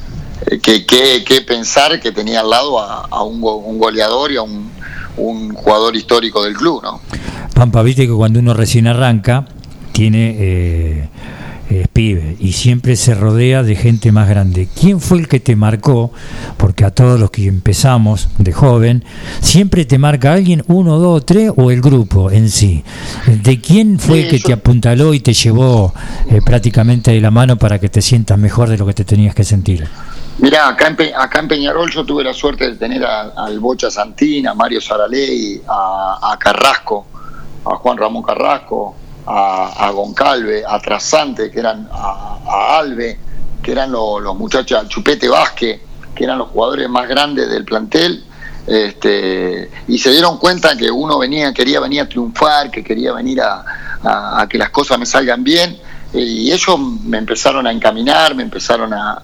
que, 0.61 1.41
pensar 1.45 1.99
que 1.99 2.11
tenía 2.11 2.39
al 2.41 2.49
lado 2.49 2.79
a, 2.79 3.23
un, 3.23 3.41
go- 3.41 3.57
un 3.57 3.77
goleador 3.77 4.31
y 4.31 4.37
a 4.37 4.41
un, 4.43 4.71
un 5.17 5.53
jugador 5.53 5.95
histórico 5.95 6.43
del 6.43 6.53
club, 6.55 6.81
¿no? 6.83 7.01
Pampa, 7.53 7.81
viste 7.81 8.05
que 8.07 8.13
cuando 8.13 8.39
uno 8.39 8.53
recién 8.53 8.87
arranca, 8.87 9.45
tiene 9.91 11.09
es 11.69 11.87
pibe 11.89 12.37
y 12.39 12.53
siempre 12.53 12.95
se 12.95 13.13
rodea 13.13 13.63
de 13.63 13.75
gente 13.75 14.11
más 14.11 14.29
grande. 14.29 14.67
¿Quién 14.79 14.99
fue 15.01 15.17
el 15.19 15.27
que 15.27 15.39
te 15.39 15.55
marcó? 15.55 16.11
Porque 16.57 16.85
a 16.85 16.91
todos 16.91 17.19
los 17.19 17.29
que 17.31 17.45
empezamos 17.47 18.29
de 18.37 18.53
joven, 18.53 19.03
siempre 19.41 19.85
te 19.85 19.97
marca 19.97 20.33
alguien, 20.33 20.63
uno, 20.67 20.97
dos, 20.97 21.25
tres 21.25 21.51
o 21.55 21.71
el 21.71 21.81
grupo 21.81 22.31
en 22.31 22.49
sí. 22.49 22.83
¿De 23.27 23.59
quién 23.59 23.99
fue 23.99 24.23
Sí, 24.23 24.27
que 24.29 24.39
te 24.39 24.53
apuntaló 24.53 25.13
y 25.13 25.19
te 25.19 25.33
llevó 25.33 25.93
eh, 26.29 26.39
prácticamente 26.45 27.11
de 27.11 27.21
la 27.21 27.31
mano 27.31 27.57
para 27.57 27.79
que 27.79 27.89
te 27.89 28.01
sientas 28.01 28.37
mejor 28.37 28.69
de 28.69 28.77
lo 28.77 28.85
que 28.85 28.93
te 28.93 29.03
tenías 29.05 29.35
que 29.35 29.43
sentir? 29.43 29.87
Mirá, 30.39 30.67
acá 30.69 30.87
en, 30.87 30.95
Pe- 30.95 31.13
acá 31.15 31.39
en 31.39 31.47
Peñarol 31.47 31.91
yo 31.91 32.05
tuve 32.05 32.23
la 32.23 32.33
suerte 32.33 32.69
de 32.69 32.75
tener 32.75 33.03
al 33.03 33.59
Bocha 33.59 33.89
Santina, 33.89 34.51
a 34.51 34.53
Mario 34.53 34.79
Saraley, 34.79 35.61
a, 35.67 36.19
a 36.33 36.37
Carrasco, 36.37 37.07
a 37.65 37.75
Juan 37.75 37.97
Ramón 37.97 38.21
Carrasco, 38.23 38.95
a, 39.27 39.73
a 39.87 39.91
Goncalve, 39.91 40.63
a 40.67 40.79
Trasante, 40.79 41.51
que 41.51 41.59
eran 41.59 41.87
a, 41.91 42.39
a 42.47 42.79
Alve, 42.79 43.19
que 43.61 43.71
eran 43.73 43.91
lo- 43.91 44.19
los 44.19 44.35
muchachos, 44.37 44.81
a 44.81 44.87
Chupete 44.87 45.27
Vázquez, 45.27 45.81
que 46.15 46.23
eran 46.23 46.37
los 46.37 46.47
jugadores 46.49 46.89
más 46.89 47.07
grandes 47.07 47.49
del 47.49 47.65
plantel. 47.65 48.23
Este, 48.65 49.69
y 49.87 49.97
se 49.97 50.11
dieron 50.11 50.37
cuenta 50.37 50.75
que 50.75 50.91
uno 50.91 51.17
venía, 51.19 51.53
quería 51.53 51.79
venir 51.79 52.01
a 52.01 52.09
triunfar, 52.09 52.69
que 52.69 52.83
quería 52.83 53.13
venir 53.13 53.39
a, 53.41 54.45
que 54.49 54.57
las 54.57 54.69
cosas 54.71 54.99
me 54.99 55.05
salgan 55.05 55.43
bien, 55.43 55.77
y 56.13 56.51
ellos 56.51 56.77
me 57.03 57.17
empezaron 57.17 57.65
a 57.67 57.71
encaminar, 57.71 58.35
me 58.35 58.43
empezaron 58.43 58.93
a, 58.93 59.21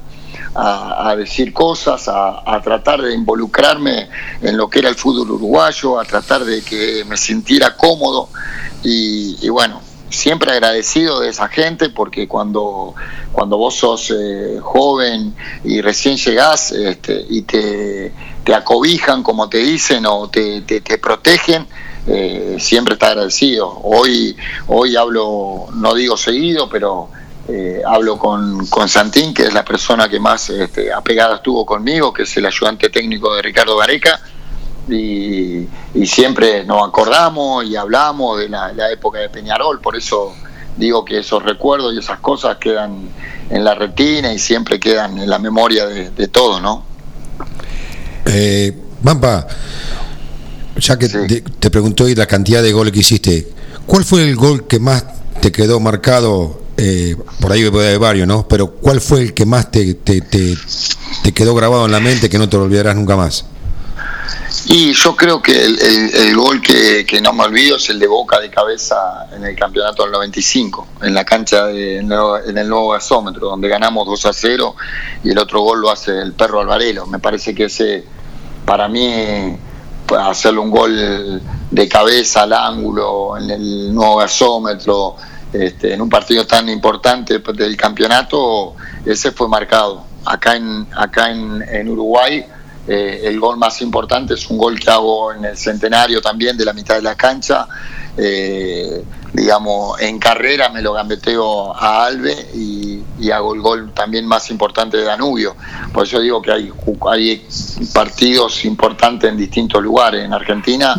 decir 1.18 1.52
cosas, 1.52 2.08
a, 2.08 2.62
tratar 2.64 3.02
de 3.02 3.14
involucrarme 3.14 4.08
en 4.42 4.56
lo 4.56 4.70
que 4.70 4.80
era 4.80 4.90
el 4.90 4.96
fútbol 4.96 5.32
uruguayo, 5.32 6.00
a 6.00 6.06
tratar 6.06 6.46
de 6.46 6.62
que 6.62 7.04
me 7.06 7.18
sintiera 7.18 7.76
cómodo 7.76 8.30
y 8.84 9.50
bueno, 9.50 9.82
siempre 10.14 10.52
agradecido 10.52 11.20
de 11.20 11.30
esa 11.30 11.48
gente 11.48 11.90
porque 11.90 12.28
cuando, 12.28 12.94
cuando 13.32 13.58
vos 13.58 13.76
sos 13.76 14.12
eh, 14.12 14.60
joven 14.62 15.36
y 15.64 15.82
recién 15.82 16.18
llegás 16.18 16.72
este, 16.72 17.26
y 17.30 17.42
te, 17.42 18.14
te 18.44 18.54
acobijan, 18.54 19.24
como 19.24 19.50
te 19.50 19.58
dicen, 19.60 20.06
o 20.06 20.30
te, 20.30 20.62
te, 20.62 20.82
te 20.82 20.98
protegen, 20.98 21.68
eh, 22.08 22.58
siempre 22.60 22.94
está 22.94 23.08
agradecido. 23.08 23.80
Hoy, 23.84 24.36
hoy 24.68 24.96
hablo, 24.96 25.68
no 25.74 25.94
digo 25.94 26.18
seguido, 26.18 26.70
pero 26.70 27.10
eh, 27.48 27.82
hablo 27.86 28.18
con, 28.18 28.68
con 28.68 28.88
Santín, 28.88 29.34
que 29.34 29.44
es 29.44 29.54
la 29.54 29.66
persona 29.66 30.08
que 30.08 30.20
más 30.20 30.50
este, 30.50 30.94
apegada 30.94 31.36
estuvo 31.36 31.66
conmigo, 31.66 32.14
que 32.14 32.24
es 32.24 32.38
el 32.38 32.46
ayudante 32.46 32.90
técnico 32.90 33.34
de 33.36 33.42
Ricardo 33.42 33.78
Gareca, 33.78 34.20
y, 34.90 35.68
y 35.94 36.06
siempre 36.08 36.64
nos 36.66 36.88
acordamos 36.88 37.66
y 37.66 37.76
hablamos 37.76 38.40
de 38.40 38.50
la, 38.50 38.74
la 38.74 38.92
época 38.92 39.20
de 39.20 39.30
Peñarol, 39.30 39.80
por 39.80 39.96
eso 39.96 40.34
digo 40.78 41.06
que 41.06 41.20
esos 41.20 41.44
recuerdos 41.44 41.94
y 41.94 42.00
esas 42.00 42.20
cosas 42.20 42.58
quedan 42.58 43.10
en 43.50 43.64
la 43.64 43.76
retina 43.76 44.34
y 44.34 44.40
siempre 44.40 44.80
quedan 44.80 45.18
en 45.20 45.30
la 45.30 45.38
memoria 45.38 45.86
de, 45.86 46.10
de 46.10 46.28
todo, 46.28 46.60
¿no? 46.60 46.84
Eh, 48.26 48.76
Mampa, 49.04 49.46
ya 50.78 50.98
que 50.98 51.08
Sí. 51.08 51.18
te, 51.28 51.42
te 51.42 51.70
preguntó 51.70 52.06
hoy 52.06 52.16
la 52.16 52.26
cantidad 52.26 52.64
de 52.64 52.72
goles 52.72 52.94
que 52.94 53.00
hiciste, 53.00 53.50
¿cuál 53.86 54.04
fue 54.04 54.24
el 54.24 54.36
gol 54.36 54.66
que 54.68 54.80
más 54.80 55.06
te 55.42 55.52
quedó 55.52 55.80
marcado? 55.80 56.62
Eh, 56.78 57.16
por 57.40 57.52
ahí 57.52 57.70
puede 57.70 57.90
haber 57.90 58.00
varios, 58.00 58.28
¿no? 58.28 58.48
Pero 58.48 58.72
¿cuál 58.72 59.00
fue 59.00 59.22
el 59.22 59.34
que 59.36 59.46
más 59.46 59.70
te, 59.70 59.94
te, 59.94 60.22
te- 60.22 60.58
te 61.22 61.32
quedó 61.34 61.54
grabado 61.54 61.86
en 61.86 61.92
la 61.92 62.00
mente 62.00 62.30
que 62.30 62.40
no 62.40 62.50
te 62.50 62.58
lo 62.58 62.64
olvidarás 62.64 62.96
nunca 62.96 63.16
más? 63.16 63.46
Y 64.66 64.94
yo 64.94 65.16
creo 65.16 65.42
que 65.42 65.52
el, 65.66 65.78
el- 65.80 66.36
gol 66.36 66.62
que, 66.62 67.06
que 67.06 67.20
no 67.22 67.34
me 67.34 67.44
olvido 67.44 67.76
es 67.78 67.90
el 67.90 68.00
de 68.00 68.08
Boca 68.08 68.40
de 68.40 68.50
cabeza 68.50 69.28
en 69.36 69.44
el 69.46 69.56
campeonato 69.56 70.04
del 70.04 70.12
95, 70.14 70.88
en 71.02 71.14
la 71.14 71.26
cancha 71.26 71.66
de, 71.68 71.98
en, 71.98 72.10
en 72.12 72.58
el 72.58 72.68
nuevo 72.70 72.90
gasómetro, 72.90 73.50
donde 73.50 73.68
ganamos 73.68 74.06
2 74.08 74.26
a 74.26 74.34
0 74.34 74.76
y 75.24 75.32
el 75.32 75.38
otro 75.38 75.62
gol 75.62 75.82
lo 75.82 75.92
hace 75.92 76.18
el 76.20 76.34
perro 76.34 76.62
Alvarelo. 76.62 77.06
Me 77.08 77.20
parece 77.20 77.54
que 77.54 77.66
ese, 77.66 78.06
para 78.66 78.88
mí, 78.88 79.58
hacerle 80.18 80.60
un 80.60 80.72
gol 80.72 81.42
de 81.72 81.88
cabeza 81.90 82.44
al 82.44 82.54
ángulo 82.54 83.38
en 83.38 83.50
el 83.52 83.94
nuevo 83.94 84.18
gasómetro, 84.18 85.16
este, 85.52 85.94
en 85.94 86.02
un 86.02 86.10
partido 86.10 86.48
tan 86.48 86.68
importante 86.70 87.40
del 87.40 87.78
campeonato, 87.78 88.76
ese 89.06 89.32
fue 89.32 89.48
marcado. 89.50 90.06
Acá 90.26 90.56
en, 90.56 90.88
acá 90.96 91.32
en, 91.32 91.62
en 91.70 91.90
Uruguay 91.90 92.46
eh, 92.88 93.22
el 93.24 93.40
gol 93.40 93.58
más 93.58 93.82
importante 93.82 94.34
es 94.34 94.50
un 94.50 94.58
gol 94.58 94.80
que 94.80 94.90
hago 94.90 95.34
en 95.34 95.46
el 95.46 95.58
centenario 95.58 96.22
también 96.22 96.58
de 96.58 96.66
la 96.66 96.74
mitad 96.74 96.96
de 96.96 97.02
la 97.02 97.16
cancha. 97.16 97.68
Eh, 98.18 99.04
digamos, 99.34 100.00
en 100.00 100.20
carrera 100.20 100.70
me 100.70 100.82
lo 100.82 100.94
gambeteo 100.94 101.76
a 101.76 102.06
Albe 102.06 102.50
y, 102.54 103.02
y 103.20 103.32
hago 103.32 103.56
el 103.56 103.62
gol 103.62 103.92
también 103.94 104.28
más 104.28 104.52
importante 104.52 104.98
de 104.98 105.04
Danubio. 105.04 105.56
Por 105.92 106.06
eso 106.06 106.20
digo 106.20 106.42
que 106.42 106.52
hay, 106.52 106.72
hay 107.10 107.48
partidos 107.94 108.66
importantes 108.66 109.30
en 109.30 109.38
distintos 109.38 109.82
lugares. 109.82 110.24
En 110.24 110.34
Argentina 110.34 110.96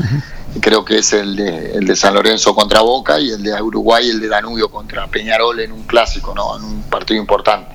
creo 0.61 0.85
que 0.85 0.99
es 0.99 1.13
el 1.13 1.37
de, 1.37 1.73
el 1.73 1.87
de 1.87 1.97
San 1.97 2.15
Lorenzo 2.15 2.55
contra 2.55 2.81
Boca 2.81 3.21
y 3.21 3.31
el 3.31 3.43
de 3.43 3.61
Uruguay 3.61 4.09
el 4.09 4.21
de 4.21 4.29
Danubio 4.29 4.69
contra 4.69 5.07
Peñarol 5.07 5.61
en 5.61 5.73
un 5.73 5.83
clásico, 5.83 6.35
¿no? 6.35 6.57
en 6.57 6.65
un 6.65 6.83
partido 6.85 7.21
importante. 7.21 7.74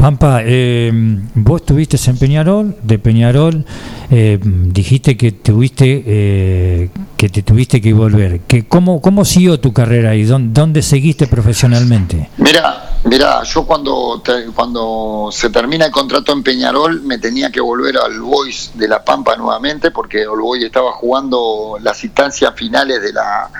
Pampa, 0.00 0.40
eh, 0.42 0.90
vos 1.34 1.60
estuviste 1.60 1.98
en 2.08 2.16
Peñarol, 2.16 2.74
de 2.82 2.98
Peñarol 2.98 3.66
eh, 4.10 4.38
dijiste 4.42 5.14
que 5.14 5.32
tuviste 5.32 6.02
eh, 6.06 6.90
que 7.18 7.28
te 7.28 7.42
tuviste 7.42 7.82
que 7.82 7.92
volver. 7.92 8.40
Que, 8.40 8.66
¿cómo, 8.66 9.02
¿Cómo 9.02 9.26
siguió 9.26 9.60
tu 9.60 9.74
carrera 9.74 10.14
y 10.14 10.22
dónde, 10.24 10.58
dónde 10.58 10.80
seguiste 10.80 11.26
profesionalmente? 11.26 12.30
Mira, 12.38 12.96
mira, 13.04 13.42
yo 13.44 13.66
cuando 13.66 14.22
te- 14.24 14.46
cuando 14.54 15.28
se 15.30 15.50
termina 15.50 15.84
el 15.84 15.92
contrato 15.92 16.32
en 16.32 16.42
Peñarol 16.42 17.02
me 17.02 17.18
tenía 17.18 17.50
que 17.50 17.60
volver 17.60 17.98
al 17.98 18.18
Boys 18.22 18.70
de 18.76 18.88
La 18.88 19.04
Pampa 19.04 19.36
nuevamente 19.36 19.90
porque 19.90 20.22
el 20.22 20.40
Boys 20.40 20.64
estaba 20.64 20.92
jugando 20.92 21.76
las 21.82 22.02
instancias 22.02 22.54
finales 22.56 23.02
de 23.02 23.12
la 23.12 23.50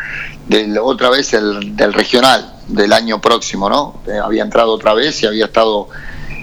del 0.49 0.79
otra 0.79 1.11
vez 1.11 1.35
el, 1.35 1.77
del 1.77 1.93
regional 1.93 2.55
del 2.67 2.95
año 2.95 3.21
próximo, 3.21 3.69
¿no? 3.69 4.01
Eh, 4.07 4.19
había 4.19 4.43
entrado 4.43 4.73
otra 4.73 4.95
vez 4.95 5.23
y 5.23 5.27
había 5.27 5.45
estado 5.45 5.89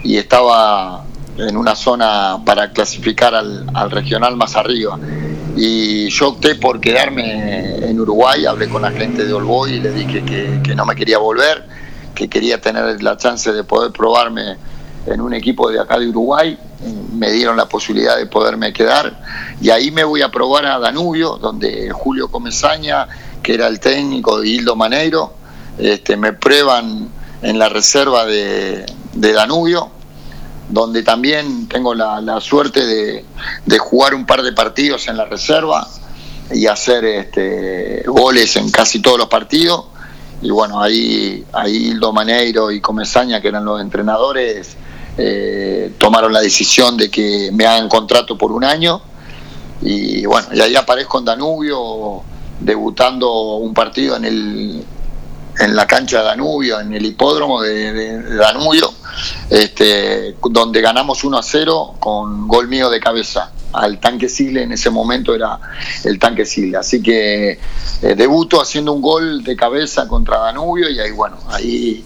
y 0.04 0.18
estaba 0.18 1.04
en 1.38 1.56
una 1.56 1.76
zona 1.76 2.40
para 2.46 2.72
clasificar 2.72 3.36
al, 3.36 3.66
al 3.74 3.92
regional 3.92 4.36
más 4.36 4.56
arriba. 4.56 4.98
Y 5.56 6.10
yo 6.10 6.30
opté 6.30 6.56
por 6.56 6.80
quedarme 6.80 7.90
en 7.90 8.00
Uruguay, 8.00 8.46
hablé 8.46 8.70
con 8.70 8.82
la 8.82 8.92
gente 8.92 9.26
de 9.26 9.34
Olboy 9.34 9.74
y 9.74 9.80
le 9.80 9.92
dije 9.92 10.24
que, 10.24 10.62
que 10.64 10.76
no 10.76 10.86
me 10.86 10.96
quería 10.96 11.18
volver, 11.18 11.66
que 12.14 12.28
quería 12.28 12.62
tener 12.62 13.02
la 13.02 13.18
chance 13.18 13.52
de 13.52 13.64
poder 13.64 13.92
probarme 13.92 14.58
en 15.08 15.22
un 15.22 15.34
equipo 15.34 15.70
de 15.72 15.80
acá 15.80 15.98
de 15.98 16.10
Uruguay. 16.10 16.58
Me 17.14 17.32
dieron 17.32 17.58
la 17.58 17.68
posibilidad 17.68 18.18
de 18.18 18.28
poderme 18.28 18.72
quedar 18.72 19.20
y 19.60 19.72
ahí 19.72 19.90
me 19.90 20.04
voy 20.04 20.22
a 20.22 20.30
probar 20.30 20.66
a 20.66 20.78
Danubio, 20.78 21.38
donde 21.38 21.90
Julio 21.92 22.30
Comesaña, 22.30 23.08
que 23.42 23.56
era 23.56 23.68
el 23.68 23.80
técnico 23.80 24.40
de 24.40 24.50
Hildo 24.50 24.76
Maneiro, 24.76 25.34
este, 25.80 26.18
me 26.18 26.34
prueban 26.34 27.10
en 27.42 27.58
la 27.58 27.70
reserva 27.70 28.26
de, 28.26 28.86
de 29.20 29.34
Danubio 29.34 29.92
donde 30.70 31.04
también 31.04 31.68
tengo 31.68 31.94
la, 31.94 32.20
la 32.22 32.42
suerte 32.42 32.86
de, 32.86 33.26
de 33.66 33.78
jugar 33.78 34.14
un 34.14 34.26
par 34.26 34.42
de 34.42 34.52
partidos 34.52 35.08
en 35.08 35.18
la 35.18 35.26
reserva 35.26 35.88
y 36.52 36.68
hacer 36.68 37.06
este, 37.06 38.04
goles 38.06 38.56
en 38.56 38.70
casi 38.72 39.02
todos 39.02 39.18
los 39.18 39.28
partidos. 39.28 39.86
Y 40.42 40.50
bueno, 40.50 40.82
ahí, 40.82 41.46
ahí 41.54 41.88
Hildo 41.88 42.14
Maneiro 42.14 42.72
y 42.72 42.82
Comesaña, 42.82 43.42
que 43.42 43.48
eran 43.48 43.66
los 43.66 43.82
entrenadores, 43.82 44.76
eh, 45.18 45.94
tomaron 45.98 46.32
la 46.34 46.42
decisión 46.42 46.98
de 46.98 47.10
que 47.10 47.50
me 47.54 47.66
hagan 47.66 47.90
contrato 47.90 48.38
por 48.38 48.52
un 48.52 48.64
año. 48.64 49.02
Y 49.82 50.26
bueno, 50.26 50.50
y 50.54 50.60
ahí 50.60 50.76
aparezco 50.76 51.20
en 51.20 51.26
Danubio, 51.26 52.22
debutando 52.60 53.56
un 53.58 53.74
partido 53.74 54.18
en 54.18 54.26
el 54.26 54.86
en 55.60 55.76
la 55.76 55.88
cancha 55.88 56.20
de 56.20 56.26
Danubio, 56.26 56.80
en 56.80 56.94
el 56.94 57.06
hipódromo 57.06 57.62
de, 57.62 58.22
Danubio, 58.36 58.94
este, 59.50 60.36
donde 60.50 60.82
ganamos 60.82 61.24
1 61.24 61.38
a 61.38 61.44
0 61.44 61.96
con 62.00 62.48
gol 62.48 62.68
mío 62.68 62.90
de 62.90 63.00
cabeza. 63.00 63.52
Al 63.74 64.00
tanque 64.00 64.30
Sigle 64.30 64.64
en 64.64 64.72
ese 64.72 64.90
momento 64.90 65.36
era 65.36 65.60
el 66.04 66.18
tanque 66.20 66.46
Sigle. 66.46 66.78
Así 66.78 67.02
que 67.02 67.60
eh, 68.02 68.16
debuto 68.16 68.62
haciendo 68.62 68.94
un 68.94 69.02
gol 69.02 69.44
de 69.44 69.56
cabeza 69.56 70.08
contra 70.08 70.40
Danubio 70.40 70.90
y 70.90 71.00
ahí, 71.00 71.12
bueno, 71.12 71.38
ahí 71.50 72.04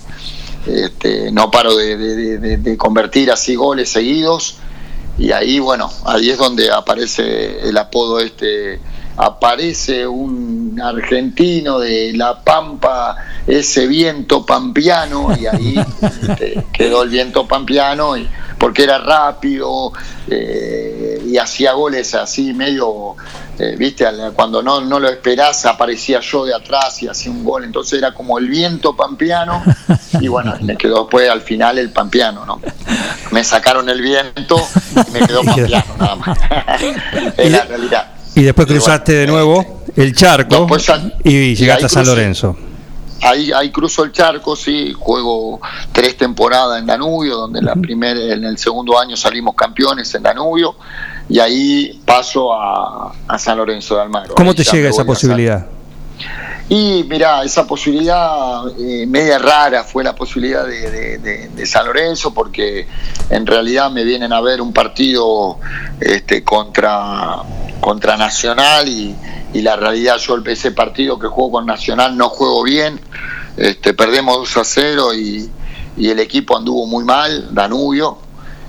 este, 0.66 1.32
no 1.32 1.50
paro 1.50 1.76
de, 1.76 2.76
convertir 2.78 3.32
así 3.32 3.56
goles 3.56 3.90
seguidos. 3.90 4.58
Y 5.18 5.32
ahí, 5.32 5.60
bueno, 5.60 5.92
ahí 6.06 6.30
es 6.30 6.38
donde 6.38 6.72
aparece 6.72 7.68
el 7.68 7.78
apodo 7.78 8.20
este, 8.20 8.80
aparece 9.22 10.08
un 10.08 10.82
argentino 10.84 11.78
de 11.78 12.12
La 12.14 12.42
Pampa, 12.42 13.16
ese 13.46 13.86
viento 13.86 14.44
pampiano, 14.44 15.30
y 15.40 15.46
ahí 15.46 15.76
este, 16.28 16.66
quedó 16.74 17.04
el 17.04 17.10
viento 17.10 17.48
pampiano, 17.48 18.18
y, 18.18 18.28
porque 18.58 18.84
era 18.84 18.98
rápido 18.98 19.94
eh, 20.28 21.22
y 21.24 21.38
hacía 21.38 21.74
goles 21.74 22.16
así 22.16 22.52
medio, 22.56 23.16
eh, 23.60 23.76
viste, 23.78 24.06
cuando 24.34 24.64
no, 24.64 24.82
no 24.82 25.00
lo 25.00 25.08
esperás 25.08 25.68
aparecía 25.68 26.20
yo 26.22 26.46
de 26.46 26.56
atrás 26.56 27.04
y 27.04 27.08
hacía 27.08 27.32
un 27.32 27.44
gol, 27.44 27.64
entonces 27.64 28.00
era 28.00 28.16
como 28.16 28.40
el 28.40 28.48
viento 28.48 28.96
pampiano, 28.96 29.64
y 30.20 30.28
bueno, 30.30 30.56
me 30.62 30.76
quedó 30.78 31.02
después 31.02 31.30
al 31.30 31.42
final 31.42 31.78
el 31.78 31.92
pampiano, 31.92 32.44
¿no? 32.44 32.60
Me 33.30 33.44
sacaron 33.44 33.88
el 33.88 34.02
viento 34.02 34.56
y 35.08 35.12
me 35.12 35.20
quedó 35.28 35.44
pampiano 35.46 35.96
nada 36.00 36.16
más. 36.16 36.40
es 37.38 37.52
la 37.52 37.66
realidad. 37.66 38.21
Y 38.36 38.44
después 38.44 38.68
Y 38.68 38.72
cruzaste 38.72 39.12
bueno, 39.12 39.26
de 39.26 39.28
nuevo 39.28 39.84
el 39.96 40.16
charco 40.16 40.68
y 41.24 41.56
llegaste 41.56 41.86
a 41.86 41.90
San 41.90 42.04
crucé. 42.04 42.18
Lorenzo. 42.18 42.58
Ahí, 43.24 43.52
ahí 43.52 43.72
cruzo 43.72 44.04
el 44.04 44.12
charco, 44.12 44.56
sí, 44.56 44.94
juego 44.98 45.60
tres 45.92 46.18
temporadas 46.18 46.80
en 46.80 46.88
Danubio, 46.88 47.38
donde 47.38 47.60
en, 47.60 47.66
la 47.66 47.76
primer, 47.76 48.18
en 48.18 48.44
el 48.44 48.58
segundo 48.58 48.98
año 48.98 49.16
salimos 49.16 49.54
campeones 49.54 50.14
en 50.16 50.24
Danubio, 50.24 50.76
y 51.30 51.38
ahí 51.38 52.02
paso 52.04 52.52
a, 52.52 53.14
a 53.28 53.38
San 53.38 53.58
Lorenzo 53.58 53.96
de 53.96 54.02
Almagro. 54.02 54.34
¿Cómo 54.34 54.52
Ahí 54.52 54.56
te 54.56 54.64
llega 54.64 54.90
esa 54.90 55.06
posibilidad? 55.06 55.68
Y 56.70 57.04
mira, 57.10 57.44
esa 57.44 57.68
posibilidad 57.68 58.64
eh, 58.80 59.06
media 59.06 59.38
rara 59.40 59.84
fue 59.84 60.04
la 60.04 60.16
posibilidad 60.16 60.66
de, 60.66 61.66
San 61.66 61.86
Lorenzo, 61.86 62.34
porque 62.34 62.88
en 63.30 63.46
realidad 63.46 63.92
me 63.92 64.04
vienen 64.04 64.32
a 64.34 64.42
ver 64.42 64.62
un 64.62 64.72
partido 64.72 65.60
este, 66.00 66.44
contra, 66.44 67.38
contra 67.80 68.16
Nacional 68.18 68.88
y, 68.88 69.16
y 69.54 69.62
la 69.62 69.76
realidad 69.76 70.18
yo 70.18 70.36
el- 70.36 70.48
ese 70.48 70.72
partido 70.72 71.20
que 71.20 71.28
juego 71.28 71.52
con 71.52 71.66
Nacional 71.66 72.16
no 72.18 72.30
juego 72.30 72.64
bien, 72.64 73.00
este, 73.58 73.94
perdemos 73.94 74.38
2 74.38 74.58
a 74.58 74.64
0 74.64 75.14
y, 75.14 75.50
y 75.98 76.10
el 76.10 76.20
equipo 76.20 76.58
anduvo 76.58 76.86
muy 76.88 77.04
mal, 77.04 77.54
Danubio. 77.54 78.18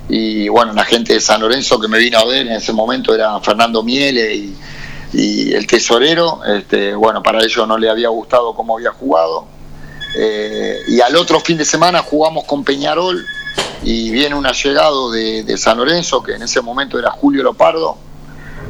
Y 0.08 0.48
bueno, 0.48 0.72
la 0.72 0.84
gente 0.84 1.14
de 1.14 1.20
San 1.20 1.40
Lorenzo 1.40 1.78
que 1.80 1.86
me 1.88 1.98
vino 1.98 2.18
a 2.18 2.24
ver 2.24 2.46
en 2.48 2.54
ese 2.54 2.72
momento 2.72 3.14
era 3.14 3.38
Fernando 3.40 3.82
Miele 3.82 4.34
y, 4.34 4.56
y 5.12 5.52
el 5.52 5.66
tesorero, 5.66 6.40
este, 6.44 6.94
bueno, 6.94 7.22
para 7.22 7.42
ellos 7.42 7.66
no 7.68 7.76
le 7.76 7.90
había 7.90 8.08
gustado 8.08 8.54
cómo 8.54 8.76
había 8.76 8.92
jugado. 8.92 9.46
Eh, 10.16 10.78
y 10.88 11.00
al 11.00 11.16
otro 11.16 11.40
fin 11.40 11.58
de 11.58 11.64
semana 11.64 12.02
jugamos 12.02 12.44
con 12.44 12.64
Peñarol 12.64 13.24
y 13.82 14.10
viene 14.10 14.34
un 14.34 14.46
allegado 14.46 15.10
de, 15.10 15.56
San 15.58 15.78
Lorenzo, 15.78 16.22
que 16.22 16.34
en 16.34 16.42
ese 16.42 16.60
momento 16.60 16.98
era 16.98 17.10
Julio 17.10 17.42
Lopardo, 17.42 17.96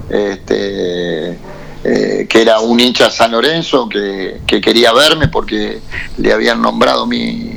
este, 0.08 1.38
eh, 1.84 2.26
que 2.28 2.42
era 2.42 2.60
un 2.60 2.80
hincha 2.80 3.10
San 3.10 3.32
Lorenzo, 3.32 3.88
que, 3.88 4.40
que 4.46 4.60
quería 4.60 4.92
verme 4.92 5.28
porque 5.28 5.80
le 6.18 6.32
habían 6.32 6.60
nombrado 6.60 7.06
mi, 7.06 7.52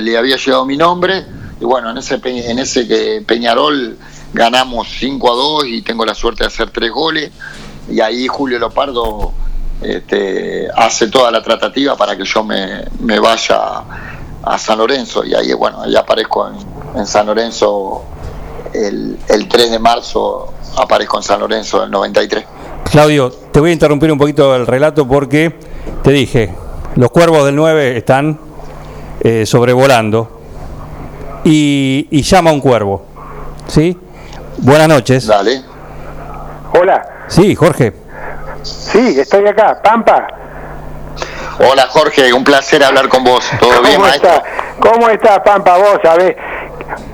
le 0.00 0.16
había 0.16 0.36
llegado 0.36 0.64
mi 0.64 0.76
nombre. 0.76 1.24
Y 1.60 1.64
bueno, 1.64 1.90
en 1.90 1.98
ese, 1.98 2.20
en 2.24 2.58
ese 2.58 2.86
que 2.86 3.22
Peñarol 3.26 3.96
ganamos 4.32 4.88
5 4.98 5.32
a 5.32 5.34
2 5.34 5.64
y 5.66 5.82
tengo 5.82 6.04
la 6.04 6.14
suerte 6.14 6.44
de 6.44 6.48
hacer 6.48 6.70
tres 6.70 6.90
goles. 6.90 7.30
Y 7.88 8.00
ahí 8.00 8.26
Julio 8.26 8.58
Lopardo 8.58 9.32
este, 9.82 10.68
hace 10.74 11.08
toda 11.08 11.30
la 11.30 11.42
tratativa 11.42 11.96
para 11.96 12.16
que 12.16 12.24
yo 12.24 12.42
me, 12.44 12.84
me 13.00 13.18
vaya 13.18 13.82
a 14.42 14.58
San 14.58 14.78
Lorenzo. 14.78 15.24
Y 15.24 15.34
ahí, 15.34 15.52
bueno, 15.52 15.82
ahí 15.82 15.94
aparezco 15.96 16.48
en, 16.48 16.98
en 16.98 17.06
San 17.06 17.26
Lorenzo 17.26 18.02
el, 18.72 19.18
el 19.28 19.48
3 19.48 19.70
de 19.72 19.78
marzo, 19.78 20.52
aparezco 20.76 21.16
en 21.18 21.22
San 21.22 21.40
Lorenzo 21.40 21.80
del 21.80 21.90
93. 21.90 22.44
Claudio, 22.90 23.30
te 23.30 23.60
voy 23.60 23.70
a 23.70 23.72
interrumpir 23.72 24.10
un 24.12 24.18
poquito 24.18 24.54
el 24.54 24.66
relato 24.66 25.06
porque 25.06 25.58
te 26.02 26.10
dije, 26.10 26.54
los 26.96 27.10
cuervos 27.10 27.44
del 27.44 27.56
9 27.56 27.96
están 27.96 28.38
eh, 29.20 29.46
sobrevolando 29.46 30.40
y, 31.44 32.08
y 32.10 32.22
llama 32.22 32.52
un 32.52 32.60
cuervo. 32.60 33.04
¿Sí? 33.66 33.96
Buenas 34.58 34.88
noches. 34.88 35.26
Dale. 35.26 35.62
Hola, 36.78 37.13
Sí, 37.28 37.54
Jorge. 37.54 37.92
sí, 38.62 39.18
estoy 39.20 39.46
acá, 39.46 39.80
Pampa. 39.82 40.26
Hola 41.58 41.86
Jorge, 41.88 42.32
un 42.32 42.42
placer 42.44 42.82
hablar 42.82 43.08
con 43.08 43.22
vos. 43.24 43.48
¿Todo 43.60 43.80
bien, 43.82 44.00
está? 44.06 44.42
¿Cómo 44.80 45.08
está, 45.08 45.42
Pampa? 45.42 45.76
Vos 45.78 45.98
sabés, 46.02 46.36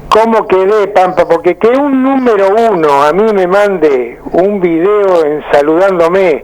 cómo 0.09 0.46
quedé, 0.46 0.88
Pampa, 0.88 1.27
porque 1.29 1.57
que 1.59 1.68
un 1.68 2.03
número 2.03 2.49
uno 2.70 3.03
a 3.03 3.12
mí 3.12 3.33
me 3.35 3.46
mande 3.46 4.18
un 4.33 4.61
video 4.61 5.25
en 5.27 5.44
saludándome, 5.53 6.42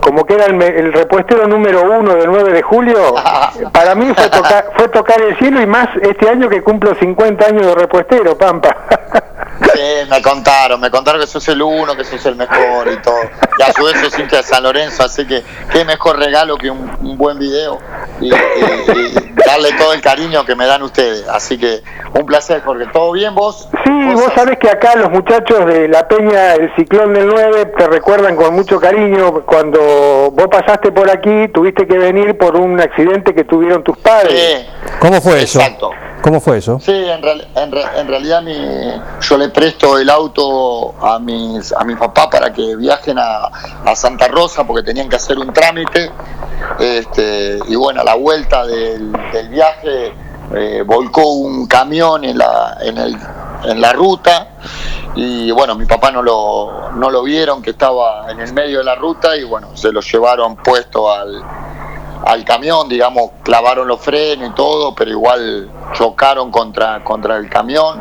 como 0.00 0.24
que 0.24 0.34
era 0.34 0.46
el, 0.46 0.54
me- 0.54 0.66
el 0.68 0.92
repuestero 0.92 1.46
número 1.46 1.82
uno 1.82 2.14
del 2.14 2.30
9 2.30 2.52
de 2.52 2.62
julio, 2.62 3.14
para 3.72 3.94
mí 3.94 4.10
fue 4.16 4.30
tocar, 4.30 4.70
fue 4.76 4.88
tocar 4.88 5.20
el 5.20 5.36
cielo 5.38 5.60
y 5.60 5.66
más 5.66 5.88
este 6.00 6.28
año 6.30 6.48
que 6.48 6.62
cumplo 6.62 6.94
50 6.94 7.44
años 7.46 7.66
de 7.66 7.74
repuestero, 7.74 8.36
Pampa. 8.38 8.74
Sí, 9.72 10.08
me 10.10 10.20
contaron, 10.22 10.80
me 10.80 10.90
contaron 10.90 11.20
que 11.20 11.26
sos 11.26 11.46
el 11.48 11.62
uno, 11.62 11.96
que 11.96 12.04
sos 12.04 12.24
el 12.26 12.36
mejor 12.36 12.88
y 12.92 12.96
todo. 13.02 13.20
Y 13.58 13.62
a 13.62 13.72
su 13.72 13.84
vez 13.84 14.00
sos 14.00 14.18
hincha 14.18 14.38
de 14.38 14.42
San 14.42 14.62
Lorenzo, 14.62 15.04
así 15.04 15.26
que 15.26 15.42
qué 15.72 15.84
mejor 15.84 16.18
regalo 16.18 16.56
que 16.56 16.70
un, 16.70 16.90
un 17.00 17.16
buen 17.16 17.38
video 17.38 17.78
y, 18.20 18.26
y- 18.32 18.34
y 18.34 19.32
darle 19.46 19.72
todo 19.78 19.92
el 19.92 20.00
cariño 20.00 20.44
que 20.44 20.54
me 20.56 20.66
dan 20.66 20.82
ustedes. 20.82 21.26
Así 21.28 21.58
que 21.58 21.82
un 22.14 22.26
placer, 22.26 22.62
porque 22.64 22.86
todo 22.86 23.12
bien 23.12 23.34
vos. 23.34 23.68
Sí, 23.84 23.90
vos 24.14 24.30
sabés 24.34 24.58
que 24.58 24.68
acá 24.68 24.94
los 24.96 25.10
muchachos 25.10 25.64
de 25.66 25.88
la 25.88 26.06
Peña, 26.08 26.54
el 26.54 26.74
Ciclón 26.76 27.14
del 27.14 27.28
9, 27.28 27.66
te 27.78 27.86
recuerdan 27.88 28.36
con 28.36 28.54
mucho 28.54 28.78
cariño. 28.80 29.44
Cuando 29.46 30.30
vos 30.32 30.48
pasaste 30.50 30.92
por 30.92 31.10
aquí, 31.10 31.48
tuviste 31.54 31.86
que 31.86 31.98
venir 31.98 32.36
por 32.36 32.56
un 32.56 32.80
accidente 32.80 33.34
que 33.34 33.44
tuvieron 33.44 33.82
tus 33.82 33.96
padres. 33.98 34.32
Sí, 34.66 34.66
¿Cómo 35.00 35.20
fue 35.20 35.42
eso? 35.42 35.60
¿Cómo 36.22 36.40
fue 36.40 36.58
eso? 36.58 36.78
Sí, 36.80 36.92
en, 36.92 37.20
real- 37.22 37.48
en 37.56 37.74
en 37.76 38.08
realidad 38.08 38.42
yo 39.20 39.36
le 39.38 39.48
presto 39.48 39.98
el 39.98 40.08
auto 40.08 40.94
a 41.04 41.18
mis 41.18 41.72
a 41.72 41.82
mi 41.84 41.94
papá 41.96 42.30
para 42.30 42.52
que 42.52 42.76
viajen 42.76 43.18
a, 43.18 43.46
a 43.84 43.96
Santa 43.96 44.28
Rosa 44.28 44.64
porque 44.64 44.82
tenían 44.84 45.08
que 45.08 45.16
hacer 45.16 45.38
un 45.38 45.52
trámite. 45.52 46.10
Este, 46.78 47.58
y 47.68 47.74
bueno, 47.74 48.02
a 48.02 48.04
la 48.04 48.14
vuelta 48.14 48.64
del, 48.66 49.10
del 49.32 49.48
viaje 49.48 50.14
eh, 50.54 50.82
volcó 50.86 51.22
un 51.32 51.66
camión 51.66 52.24
en 52.24 52.38
la, 52.38 52.78
en, 52.82 52.98
el, 52.98 53.16
en 53.64 53.80
la 53.80 53.92
ruta 53.92 54.48
y 55.14 55.50
bueno, 55.50 55.74
mi 55.74 55.86
papá 55.86 56.10
no 56.12 56.22
lo, 56.22 56.90
no 56.92 57.10
lo 57.10 57.22
vieron 57.22 57.62
que 57.62 57.70
estaba 57.70 58.30
en 58.30 58.40
el 58.40 58.52
medio 58.52 58.78
de 58.78 58.84
la 58.84 58.94
ruta 58.94 59.36
y 59.36 59.44
bueno, 59.44 59.76
se 59.76 59.92
lo 59.92 60.00
llevaron 60.00 60.56
puesto 60.56 61.12
al, 61.12 61.42
al 62.24 62.44
camión, 62.44 62.88
digamos, 62.88 63.30
clavaron 63.42 63.88
los 63.88 64.00
frenos 64.00 64.50
y 64.50 64.54
todo, 64.54 64.94
pero 64.94 65.10
igual 65.10 65.68
chocaron 65.92 66.50
contra, 66.50 67.02
contra 67.04 67.36
el 67.36 67.48
camión. 67.48 68.00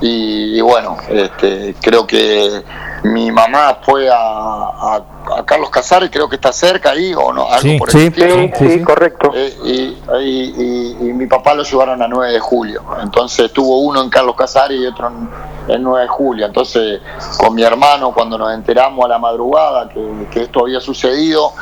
Y, 0.00 0.58
y 0.58 0.60
bueno, 0.60 0.96
este, 1.08 1.74
creo 1.80 2.06
que 2.06 2.62
mi 3.04 3.30
mamá 3.30 3.78
fue 3.82 4.08
a, 4.10 4.16
a- 4.16 5.02
a 5.38 5.44
Carlos 5.46 5.70
Casares, 5.70 6.10
creo 6.12 6.28
que 6.28 6.34
está 6.36 6.52
cerca 6.52 6.90
ahí, 6.90 7.14
o 7.14 7.32
no, 7.32 7.46
algo 7.46 7.58
Sí, 7.60 7.78
por 7.78 7.90
sí, 7.90 7.98
el. 7.98 8.12
Sí, 8.12 8.20
sí, 8.22 8.52
sí, 8.58 8.70
sí. 8.78 8.82
correcto. 8.82 9.30
Eh, 9.34 9.54
y, 9.64 9.72
y- 10.20 10.54
y- 10.58 11.08
y 11.08 11.12
mi 11.14 11.26
papá 11.26 11.54
lo 11.54 11.62
llevaron 11.62 12.02
a 12.02 12.08
9 12.08 12.32
de 12.32 12.40
julio. 12.40 12.82
Entonces 13.02 13.50
tuvo 13.52 13.78
uno 13.80 14.02
en 14.02 14.10
Carlos 14.10 14.34
Casares 14.36 14.78
y 14.78 14.86
otro 14.86 15.08
en, 15.08 15.74
en 15.74 15.82
9 15.82 16.02
de 16.02 16.08
julio. 16.08 16.44
Entonces 16.46 17.00
con 17.38 17.54
mi 17.54 17.62
hermano 17.62 18.12
cuando 18.12 18.36
nos 18.36 18.52
enteramos 18.52 19.04
a 19.06 19.08
la 19.08 19.18
madrugada 19.18 19.88
que, 19.88 20.26
que 20.30 20.42
esto 20.42 20.60
había 20.60 20.80
sucedido, 20.80 21.52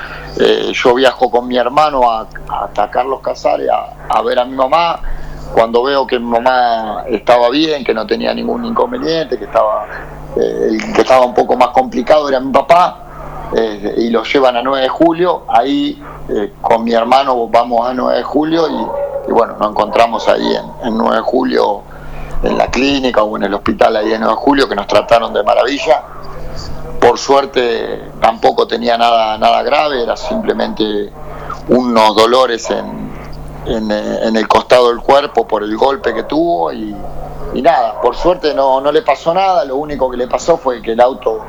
eh, 0.41 0.73
yo 0.75 0.95
viajo 0.95 1.31
con 1.31 1.47
mi 1.47 1.57
hermano 1.57 2.11
a- 2.11 2.27
hasta 2.65 2.91
Carlos 2.91 3.21
Casares 3.21 3.69
a, 3.71 3.95
a 4.09 4.23
ver 4.23 4.39
a 4.41 4.45
mi 4.45 4.57
mamá. 4.57 4.99
Cuando 5.53 5.83
veo 5.83 6.07
que 6.07 6.19
mi 6.19 6.27
mamá 6.27 7.05
estaba 7.09 7.51
bien, 7.51 7.85
que 7.85 7.93
no 7.93 8.07
tenía 8.07 8.33
ningún 8.35 8.65
inconveniente, 8.65 9.39
que 9.39 9.45
estaba, 9.45 9.87
eh, 10.37 10.69
el 10.71 10.93
que 10.95 11.03
estaba 11.03 11.27
un 11.27 11.35
poco 11.35 11.57
más 11.57 11.69
complicado 11.69 12.29
era 12.29 12.41
mi 12.41 12.53
papá, 12.53 13.51
eh, 13.55 13.95
y 13.99 14.11
lo 14.11 14.23
llevan 14.25 14.57
a 14.57 14.63
9 14.63 14.83
de 14.83 14.89
julio. 14.89 15.43
Ahí 15.49 16.03
eh, 16.29 16.53
con 16.61 16.85
mi 16.85 16.93
hermano 16.93 17.49
vamos 17.49 17.89
a 17.89 17.93
9 17.93 18.17
de 18.17 18.23
julio 18.23 18.67
y, 18.69 19.31
bueno, 19.31 19.57
nos 19.59 19.71
encontramos 19.71 20.27
ahí 20.29 20.55
en, 20.55 20.89
en 20.89 20.97
9 20.97 21.17
de 21.17 21.23
julio 21.23 21.83
en 22.43 22.59
la 22.59 22.67
clínica 22.69 23.23
o 23.23 23.37
en 23.37 23.45
el 23.45 23.55
hospital 23.55 23.97
ahí 23.97 24.13
en 24.13 24.21
9 24.21 24.35
de 24.35 24.41
julio 24.41 24.69
que 24.69 24.75
nos 24.75 24.87
trataron 24.87 25.33
de 25.35 25.43
maravilla. 25.43 26.03
Por 26.99 27.19
suerte 27.19 28.11
tampoco 28.21 28.67
tenía 28.67 28.97
nada, 28.97 29.37
nada 29.37 29.63
grave, 29.63 30.03
era 30.03 30.17
simplemente 30.17 31.11
unos 31.69 32.17
dolores 32.17 32.71
en, 32.71 33.02
en, 33.67 33.91
eh, 33.91 34.19
en 34.23 34.37
el 34.37 34.49
costado 34.49 34.89
del 34.89 35.01
cuerpo 35.01 35.47
por 35.47 35.63
el 35.63 35.77
golpe 35.77 36.13
que 36.15 36.25
tuvo 36.25 36.73
y, 36.73 36.95
y 37.55 37.63
nada, 37.63 38.01
por 38.01 38.17
suerte 38.17 38.55
no, 38.55 38.81
no 38.81 38.91
le 38.93 39.03
pasó 39.03 39.33
nada, 39.35 39.65
lo 39.65 39.77
único 39.77 40.11
que 40.11 40.17
le 40.17 40.27
pasó 40.27 40.57
fue 40.57 40.81
que 40.83 40.93
el 40.93 41.01
auto 41.01 41.41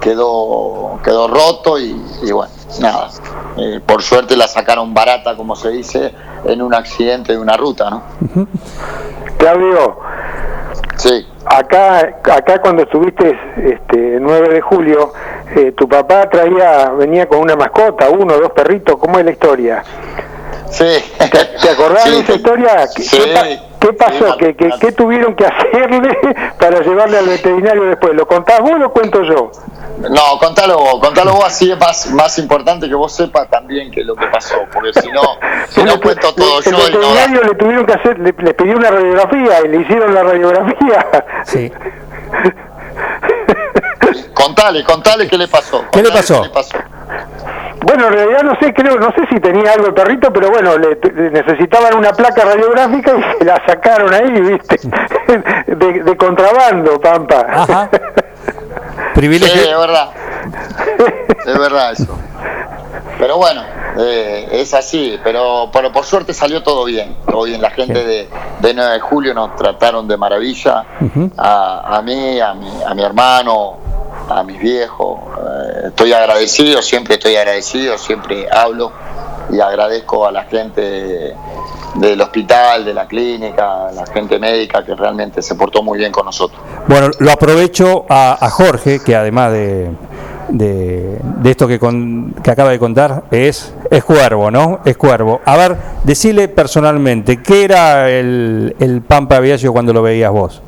quedó, 0.00 0.98
quedó 1.04 1.28
roto 1.28 1.78
y, 1.78 2.00
y 2.22 2.32
bueno, 2.32 2.52
nada, 2.80 3.10
Eh, 3.56 3.80
por 3.84 4.00
suerte 4.02 4.36
la 4.36 4.46
sacaron 4.46 4.94
barata, 4.94 5.36
como 5.36 5.56
se 5.56 5.70
dice, 5.70 6.14
en 6.44 6.62
un 6.62 6.72
accidente 6.72 7.32
de 7.32 7.38
una 7.38 7.56
ruta, 7.56 7.90
¿no? 7.90 8.02
Claudio, 9.36 9.98
Sí, 10.96 11.26
acá, 11.46 12.20
acá 12.24 12.60
cuando 12.60 12.82
estuviste 12.82 13.34
este, 13.56 14.18
9 14.20 14.50
de 14.50 14.60
julio, 14.60 15.14
eh, 15.56 15.72
tu 15.72 15.88
papá 15.88 16.28
traía, 16.28 16.90
venía 16.90 17.26
con 17.26 17.38
una 17.38 17.56
mascota, 17.56 18.10
uno, 18.10 18.34
dos 18.38 18.50
perritos, 18.50 18.98
¿cómo 18.98 19.18
es 19.18 19.24
la 19.24 19.30
historia? 19.30 19.82
Sí. 20.70 21.04
¿Te, 21.18 21.44
te 21.44 21.70
acordás 21.70 22.02
Sí, 22.04 22.10
de 22.10 22.18
esa 22.20 22.32
historia? 22.34 22.88
¿Qué, 22.94 23.02
sí, 23.02 23.18
qué 23.80 23.92
pasó? 23.92 24.36
¿Qué, 24.38 24.54
qué, 24.56 24.70
qué 24.80 24.92
tuvieron 24.92 25.34
que 25.34 25.46
hacerle 25.46 26.16
para 26.58 26.80
llevarle 26.80 27.18
al 27.18 27.26
veterinario 27.26 27.84
después? 27.84 28.14
¿Lo 28.14 28.26
contás 28.26 28.60
vos 28.60 28.72
o 28.72 28.78
lo 28.78 28.92
cuento 28.92 29.22
yo? 29.22 29.50
No, 29.98 30.38
contalo 30.38 30.78
vos, 30.78 30.98
contalo 31.00 31.32
vos, 31.34 31.44
así 31.44 31.70
es 31.70 31.78
más, 31.78 32.06
más 32.12 32.38
importante 32.38 32.88
que 32.88 32.94
vos 32.94 33.12
sepas 33.14 33.50
también 33.50 33.90
que 33.90 34.02
lo 34.02 34.14
que 34.16 34.26
pasó, 34.28 34.56
porque 34.72 34.98
si 34.98 35.10
no, 35.12 35.20
si 35.68 35.82
no 35.82 35.92
El- 35.94 36.00
cuento 36.00 36.34
todo 36.34 36.58
el 36.58 36.64
yo 36.64 36.70
no 36.70 36.78
da- 36.78 36.84
veterinario 36.86 37.42
le 37.42 37.54
tuvieron 37.54 37.84
que 37.86 37.92
hacer, 37.92 38.18
le, 38.18 38.32
le 38.38 38.54
pidió 38.54 38.76
una 38.76 38.90
radiografía 38.90 39.60
y 39.64 39.68
le 39.68 39.76
hicieron 39.82 40.14
la 40.14 40.22
radiografía. 40.22 41.06
Sí. 41.44 41.70
Contale, 44.34 44.82
contale 44.84 45.28
qué 45.28 45.36
le 45.36 45.48
pasó. 45.48 45.84
¿Qué 45.92 46.02
le 46.02 46.10
contale 46.10 46.20
pasó? 46.20 46.40
qué 46.42 46.48
le 46.48 46.54
pasó. 46.54 46.78
Bueno, 47.82 48.06
en 48.08 48.12
realidad 48.12 48.42
no 48.42 48.58
sé, 48.60 48.72
creo, 48.74 48.96
no 48.98 49.10
sé 49.12 49.26
si 49.30 49.40
tenía 49.40 49.72
algo 49.72 49.86
el 49.88 49.94
perrito, 49.94 50.32
pero 50.32 50.50
bueno, 50.50 50.76
le, 50.76 50.98
le 51.14 51.30
necesitaban 51.30 51.96
una 51.96 52.12
placa 52.12 52.44
radiográfica 52.44 53.12
y 53.16 53.38
se 53.38 53.44
la 53.44 53.62
sacaron 53.66 54.12
ahí, 54.12 54.30
¿viste? 54.40 54.76
De, 55.66 56.02
de 56.02 56.16
contrabando, 56.16 57.00
Pampa. 57.00 57.46
Ajá. 57.48 57.90
Sí, 59.20 59.26
Privilegio. 59.26 59.62
es 59.62 59.78
verdad. 59.78 60.10
Es 61.46 61.58
verdad 61.58 61.92
eso. 61.92 62.18
Pero 63.18 63.36
bueno, 63.36 63.62
eh, 63.98 64.48
es 64.52 64.72
así, 64.72 65.18
pero, 65.22 65.68
pero 65.72 65.92
por 65.92 66.04
suerte 66.04 66.32
salió 66.32 66.62
todo 66.62 66.84
bien. 66.86 67.16
Todo 67.26 67.42
bien, 67.44 67.60
la 67.60 67.70
gente 67.70 68.02
de, 68.04 68.28
de 68.60 68.74
9 68.74 68.92
de 68.94 69.00
julio 69.00 69.34
nos 69.34 69.54
trataron 69.56 70.08
de 70.08 70.16
maravilla. 70.16 70.84
a, 71.36 71.96
a 71.98 72.02
mí, 72.02 72.40
a 72.40 72.54
mi, 72.54 72.70
a 72.86 72.94
mi 72.94 73.02
hermano, 73.04 73.76
a 74.28 74.42
mis 74.42 74.58
viejos. 74.60 75.18
Eh, 75.38 75.86
estoy 75.88 76.12
agradecido, 76.12 76.82
siempre 76.82 77.14
estoy 77.14 77.36
agradecido, 77.36 77.96
siempre 77.98 78.46
hablo 78.50 78.92
y 79.50 79.60
agradezco 79.60 80.26
a 80.26 80.32
la 80.32 80.44
gente 80.44 80.80
de- 80.80 81.34
del 81.94 82.20
hospital, 82.20 82.84
de 82.84 82.94
la 82.94 83.06
clínica, 83.08 83.88
a 83.88 83.92
la 83.92 84.06
gente 84.06 84.38
médica 84.38 84.84
que 84.84 84.94
realmente 84.94 85.42
se 85.42 85.56
portó 85.56 85.82
muy 85.82 85.98
bien 85.98 86.12
con 86.12 86.24
nosotros. 86.24 86.60
Bueno, 86.86 87.08
lo 87.18 87.32
aprovecho 87.32 88.06
a, 88.08 88.38
a 88.44 88.48
Jorge, 88.50 89.00
que 89.04 89.16
además 89.16 89.50
de, 89.50 89.90
de, 90.50 91.18
de 91.20 91.50
esto 91.50 91.66
que, 91.66 91.80
con- 91.80 92.32
que 92.44 92.50
acaba 92.52 92.70
de 92.70 92.78
contar, 92.78 93.24
es, 93.32 93.74
es 93.90 94.04
cuervo, 94.04 94.52
¿no? 94.52 94.78
Es 94.84 94.96
cuervo. 94.96 95.40
A 95.44 95.56
ver, 95.56 95.76
decile 96.04 96.46
personalmente, 96.46 97.42
¿qué 97.42 97.64
era 97.64 98.08
el, 98.08 98.76
el 98.78 99.02
Pampa 99.02 99.40
Viaggio 99.40 99.72
cuando 99.72 99.92
lo 99.92 100.02
veías 100.02 100.30
vos? 100.30 100.62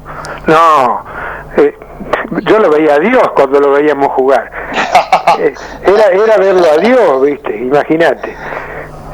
No, 0.48 1.04
eh, 1.56 1.72
yo 2.40 2.58
lo 2.58 2.70
veía 2.70 2.94
a 2.94 2.98
Dios 2.98 3.22
cuando 3.34 3.60
lo 3.60 3.72
veíamos 3.72 4.08
jugar. 4.12 4.50
Eh, 5.38 5.54
era, 5.86 6.08
era 6.08 6.36
verlo 6.36 6.66
a 6.70 6.76
Dios, 6.76 7.22
¿viste? 7.22 7.56
Imagínate. 7.56 8.36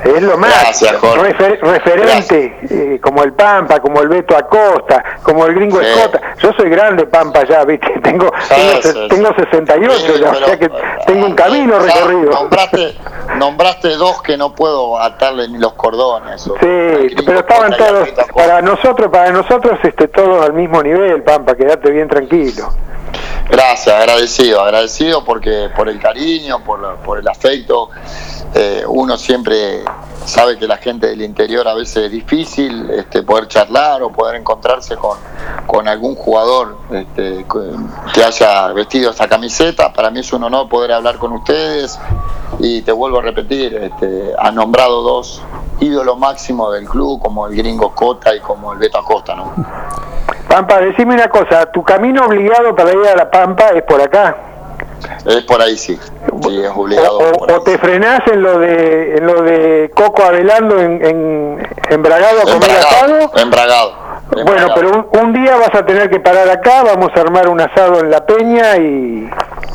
Es 0.05 0.21
lo 0.23 0.37
más. 0.37 0.51
Gracias, 0.51 1.01
refer- 1.01 1.61
referente, 1.61 2.59
eh, 2.71 2.99
como 3.01 3.23
el 3.23 3.33
Pampa, 3.35 3.79
como 3.79 4.01
el 4.01 4.09
Beto 4.09 4.37
Acosta, 4.37 5.05
como 5.23 5.47
el 5.47 5.55
gringo 5.55 5.79
Sí. 5.81 5.87
Escota. 5.87 6.21
Yo 6.39 6.53
soy 6.55 6.71
grande 6.71 7.07
Pampa 7.07 7.45
ya, 7.45 7.65
¿viste? 7.65 7.89
Tengo, 8.03 8.31
tengo, 8.49 8.83
se- 8.83 9.09
tengo 9.09 9.29
sí. 9.29 9.35
68 9.45 9.93
Sí, 9.97 10.21
ya, 10.21 10.31
o 10.31 10.35
sea 10.35 10.59
que 10.59 10.65
eh, 10.65 10.71
tengo 11.07 11.27
un 11.27 11.35
camino 11.35 11.75
ya 11.87 11.95
recorrido. 11.95 12.31
Nombraste, 12.33 12.95
nombraste 13.39 13.89
dos 13.91 14.21
que 14.23 14.37
no 14.37 14.55
puedo 14.55 14.99
atarle 15.01 15.47
ni 15.49 15.59
los 15.59 15.75
cordones. 15.75 16.43
Sí, 16.43 16.51
gringo 16.61 17.23
pero 17.27 17.39
estaban 17.41 17.77
todos, 17.77 18.09
para 18.35 18.61
nosotros, 18.61 19.09
para 19.11 19.31
nosotros, 19.31 19.79
este, 19.85 20.09
todos 20.09 20.45
al 20.45 20.53
mismo 20.53 20.83
nivel, 20.83 21.23
Pampa, 21.23 21.55
quedate 21.55 21.91
bien 21.93 22.09
tranquilo. 22.09 22.71
Gracias, 23.51 23.95
agradecido, 23.95 24.61
agradecido 24.61 25.25
porque 25.25 25.71
por 25.75 25.89
el 25.89 25.99
cariño, 25.99 26.63
por, 26.65 26.97
por 26.99 27.19
el 27.19 27.27
afecto. 27.29 27.89
Eh, 28.55 28.83
uno 28.87 29.17
siempre 29.17 29.83
sabe 30.25 30.59
que 30.59 30.67
la 30.67 30.77
gente 30.79 31.07
del 31.07 31.23
interior 31.23 31.67
a 31.69 31.75
veces 31.75 32.05
es 32.07 32.11
difícil 32.11 32.91
este, 32.91 33.23
poder 33.23 33.49
charlar 33.49 34.03
o 34.03 34.11
poder 34.13 34.37
encontrarse 34.37 34.97
con, 34.97 35.89
algún 35.89 36.15
jugador 36.15 36.77
este, 36.91 37.45
que- 37.51 38.13
que 38.13 38.25
haya 38.25 38.69
vestido 38.73 39.11
esta 39.11 39.29
camiseta. 39.29 39.93
Para 39.93 40.11
mí 40.11 40.21
es 40.21 40.33
un 40.33 40.45
honor 40.45 40.69
poder 40.69 40.93
hablar 40.93 41.17
con 41.19 41.33
ustedes 41.33 41.99
y 42.59 42.83
te 42.83 42.93
vuelvo 42.93 43.19
a 43.19 43.23
repetir, 43.23 43.75
este, 43.77 44.33
ha 44.39 44.51
nombrado 44.51 45.03
dos 45.03 45.41
ídolos 45.81 46.19
máximos 46.19 46.75
del 46.75 46.87
club 46.87 47.21
como 47.23 47.47
el 47.47 47.55
gringo 47.57 47.95
Cota 47.95 48.35
y 48.35 48.41
como 48.41 48.73
el 48.75 48.79
Beto 48.79 48.99
Acosta. 48.99 49.35
¿no? 49.35 49.53
Pampa, 50.49 50.81
decime 50.81 51.15
una 51.15 51.29
cosa, 51.29 51.67
tu 51.67 51.83
camino 51.85 52.25
obligado 52.27 52.75
para 52.75 52.93
ir 52.93 53.07
a 53.07 53.15
La 53.15 53.31
Pampa 53.31 53.69
es 53.75 53.83
por 53.83 54.01
acá. 54.01 54.37
Es 55.27 55.45
por 55.45 55.61
ahí, 55.61 55.77
sí. 55.77 55.99
Sí, 56.43 56.65
es 56.65 56.71
obligado. 56.75 57.19
O, 57.19 57.63
te 57.63 57.79
frenás 57.79 58.21
en 58.27 58.43
lo 58.43 58.59
de 58.59 59.17
en 59.17 59.27
lo 59.27 59.43
de 59.43 59.91
Coco 59.95 60.23
Avelando 60.23 60.81
en, 60.81 61.05
en, 61.05 61.69
en 61.91 62.03
Bragado 62.03 62.41
a 62.41 62.53
comer 62.53 62.71
asado. 62.71 63.31
Embragado. 63.37 64.08
Bueno, 64.31 64.67
pero 64.75 64.91
un, 65.13 65.21
un 65.27 65.33
día 65.33 65.57
vas 65.57 65.75
a 65.75 65.85
tener 65.87 66.11
que 66.11 66.21
parar 66.21 66.49
acá, 66.51 66.83
vamos 66.85 67.11
a 67.17 67.21
armar 67.21 67.49
un 67.49 67.61
asado 67.61 68.01
en 68.01 68.11
la 68.11 68.25
peña 68.27 68.77
y, 68.77 69.29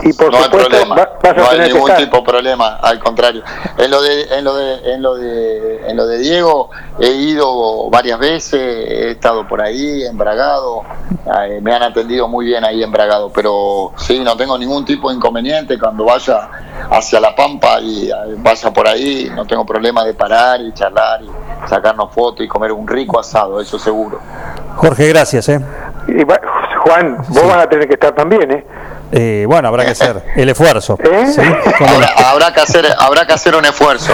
y 0.03 0.13
por 0.13 0.31
no 0.31 0.37
hay 0.37 0.43
supuesto 0.43 0.69
problema, 0.69 0.95
va- 0.95 1.09
vas 1.23 1.31
a 1.31 1.35
no 1.35 1.49
hay 1.49 1.57
que 1.57 1.73
ningún 1.73 1.89
estar. 1.89 1.97
tipo 2.05 2.17
de 2.17 2.23
problema, 2.23 2.75
al 2.81 2.99
contrario. 2.99 3.43
En 3.77 3.89
lo 3.89 4.01
de, 4.01 4.23
en 4.37 4.43
lo 4.43 4.53
de, 4.55 4.93
en 4.93 5.01
lo 5.01 5.15
de, 5.15 5.81
en 5.89 5.97
lo 5.97 6.05
de 6.05 6.17
Diego 6.19 6.69
he 6.99 7.11
ido 7.13 7.89
varias 7.89 8.19
veces, 8.19 8.59
he 8.61 9.11
estado 9.11 9.47
por 9.47 9.59
ahí, 9.61 10.03
embragado, 10.05 10.83
eh, 11.47 11.59
me 11.61 11.73
han 11.73 11.81
atendido 11.83 12.27
muy 12.27 12.45
bien 12.45 12.63
ahí 12.63 12.83
embragado, 12.83 13.31
pero 13.33 13.91
sí, 13.97 14.19
no 14.19 14.37
tengo 14.37 14.57
ningún 14.57 14.85
tipo 14.85 15.09
de 15.09 15.15
inconveniente 15.15 15.79
cuando 15.79 16.05
vaya 16.05 16.47
hacia 16.91 17.19
la 17.19 17.35
Pampa 17.35 17.79
y 17.81 18.09
eh, 18.09 18.13
vaya 18.37 18.71
por 18.71 18.87
ahí, 18.87 19.31
no 19.35 19.45
tengo 19.45 19.65
problema 19.65 20.03
de 20.05 20.13
parar 20.13 20.61
y 20.61 20.71
charlar 20.73 21.21
y 21.23 21.29
sacarnos 21.67 22.11
fotos 22.13 22.45
y 22.45 22.47
comer 22.47 22.71
un 22.71 22.87
rico 22.87 23.19
asado, 23.19 23.59
eso 23.59 23.79
seguro. 23.79 24.19
Jorge, 24.75 25.07
gracias. 25.09 25.49
¿eh? 25.49 25.59
Y 26.07 26.23
va- 26.23 26.41
Juan, 26.79 27.17
vos 27.29 27.47
vas 27.47 27.63
a 27.63 27.69
tener 27.69 27.87
que 27.87 27.93
estar 27.93 28.11
también, 28.13 28.51
¿eh? 28.51 28.65
Eh, 29.15 29.45
bueno, 29.47 29.67
habrá 29.67 29.85
que 29.85 29.91
hacer 29.91 30.21
el 30.35 30.49
esfuerzo. 30.49 30.97
¿Eh? 31.03 31.27
¿sí? 31.27 31.39
¿Cómo 31.77 31.91
no? 31.91 31.95
Habrá, 31.97 32.29
habrá 32.31 32.53
que 32.53 32.61
hacer, 32.61 32.85
habrá 32.99 33.25
que 33.27 33.33
hacer 33.33 33.55
un 33.55 33.63
esfuerzo. 33.63 34.11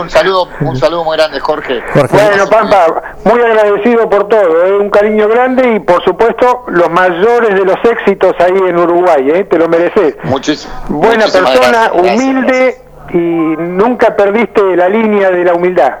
Un 0.00 0.08
saludo, 0.10 0.48
un 0.60 0.76
saludo 0.78 1.04
muy 1.04 1.16
grande, 1.18 1.38
Jorge. 1.40 1.82
Jorge, 1.92 2.16
Bueno, 2.16 2.46
Pampa, 2.48 2.86
muy 3.24 3.40
agradecido 3.42 4.08
por 4.08 4.28
todo, 4.28 4.64
¿eh? 4.66 4.78
un 4.78 4.88
cariño 4.90 5.28
grande 5.28 5.74
y 5.74 5.80
por 5.80 6.02
supuesto 6.04 6.64
los 6.68 6.90
mayores 6.90 7.50
de 7.54 7.64
los 7.66 7.76
éxitos 7.84 8.32
ahí 8.40 8.56
en 8.66 8.78
Uruguay, 8.78 9.30
¿eh? 9.30 9.44
te 9.44 9.58
lo 9.58 9.68
mereces. 9.68 10.16
Muchis- 10.24 10.66
Buena 10.88 11.24
persona, 11.26 11.50
gracias, 11.50 11.70
gracias, 11.92 11.92
humilde 12.18 12.78
y 13.12 13.16
nunca 13.18 14.16
perdiste 14.16 14.74
la 14.74 14.88
línea 14.88 15.30
de 15.30 15.44
la 15.44 15.52
humildad. 15.54 15.92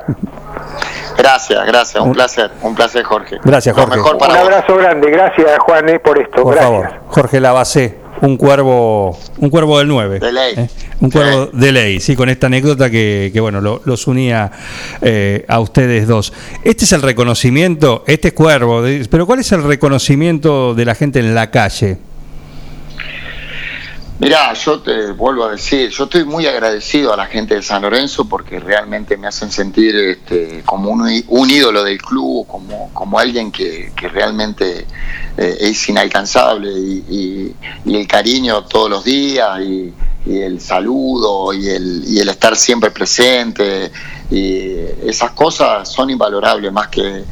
Gracias, 1.16 1.66
gracias, 1.66 2.02
un 2.02 2.12
placer, 2.12 2.50
un 2.62 2.74
placer, 2.74 3.04
Jorge. 3.04 3.36
Gracias, 3.44 3.74
Jorge. 3.74 3.96
mejor 3.96 4.14
Un 4.14 4.18
para 4.18 4.34
vos. 4.34 4.42
abrazo 4.42 4.76
grande, 4.76 5.10
gracias 5.10 5.58
Juan 5.60 5.88
eh, 5.88 5.98
por 6.00 6.18
esto, 6.20 6.42
Por 6.42 6.54
gracias. 6.54 6.70
favor, 6.70 7.00
Jorge 7.08 7.40
Lavacé, 7.40 7.98
un 8.22 8.36
cuervo, 8.36 9.16
un 9.38 9.50
cuervo 9.50 9.78
del 9.78 9.88
9. 9.88 10.18
De 10.18 10.32
ley. 10.32 10.68
Un 11.00 11.10
cuervo 11.10 11.44
Sí. 11.46 11.50
de 11.54 11.72
ley, 11.72 12.00
sí, 12.00 12.16
con 12.16 12.28
esta 12.28 12.46
anécdota 12.46 12.88
que, 12.90 13.30
que, 13.32 13.40
bueno, 13.40 13.60
lo- 13.60 13.80
los 13.84 14.06
unía 14.06 14.50
eh, 15.02 15.44
a 15.48 15.60
ustedes 15.60 16.06
dos. 16.08 16.32
Este 16.62 16.84
es 16.84 16.92
el 16.92 17.02
reconocimiento, 17.02 18.04
este 18.06 18.28
es 18.28 18.34
cuervo, 18.34 18.82
de- 18.82 19.06
pero 19.10 19.26
¿cuál 19.26 19.40
es 19.40 19.52
el 19.52 19.62
reconocimiento 19.62 20.74
de 20.74 20.84
la 20.84 20.94
gente 20.94 21.18
en 21.20 21.34
la 21.34 21.50
calle? 21.50 21.98
Mirá, 24.16 24.52
yo 24.54 24.78
te 24.78 25.10
vuelvo 25.10 25.44
a 25.44 25.50
decir, 25.50 25.90
yo 25.90 26.04
estoy 26.04 26.24
muy 26.24 26.46
agradecido 26.46 27.12
a 27.12 27.16
la 27.16 27.26
gente 27.26 27.56
de 27.56 27.62
San 27.62 27.82
Lorenzo 27.82 28.28
porque 28.28 28.60
realmente 28.60 29.16
me 29.16 29.26
hacen 29.26 29.50
sentir 29.50 29.96
este, 29.96 30.62
como 30.64 30.90
un, 30.90 31.24
un 31.26 31.50
ídolo 31.50 31.82
del 31.82 32.00
club, 32.00 32.46
como, 32.46 32.90
como 32.92 33.18
alguien 33.18 33.50
que, 33.50 33.92
que 33.96 34.08
realmente 34.08 34.86
eh, 35.36 35.56
es 35.58 35.88
inalcanzable 35.88 36.70
y, 36.70 37.56
el 37.86 38.06
cariño 38.06 38.62
todos 38.64 38.88
los 38.88 39.04
días 39.04 39.60
y, 39.60 39.92
el 40.26 40.58
saludo 40.60 41.52
y 41.52 41.68
el, 41.68 42.04
y 42.06 42.18
el 42.18 42.28
estar 42.30 42.56
siempre 42.56 42.90
presente 42.90 43.90
y 44.30 44.74
esas 45.06 45.32
cosas 45.32 45.92
son 45.92 46.08
invalorables 46.08 46.72
más 46.72 46.88
que, 46.88 47.24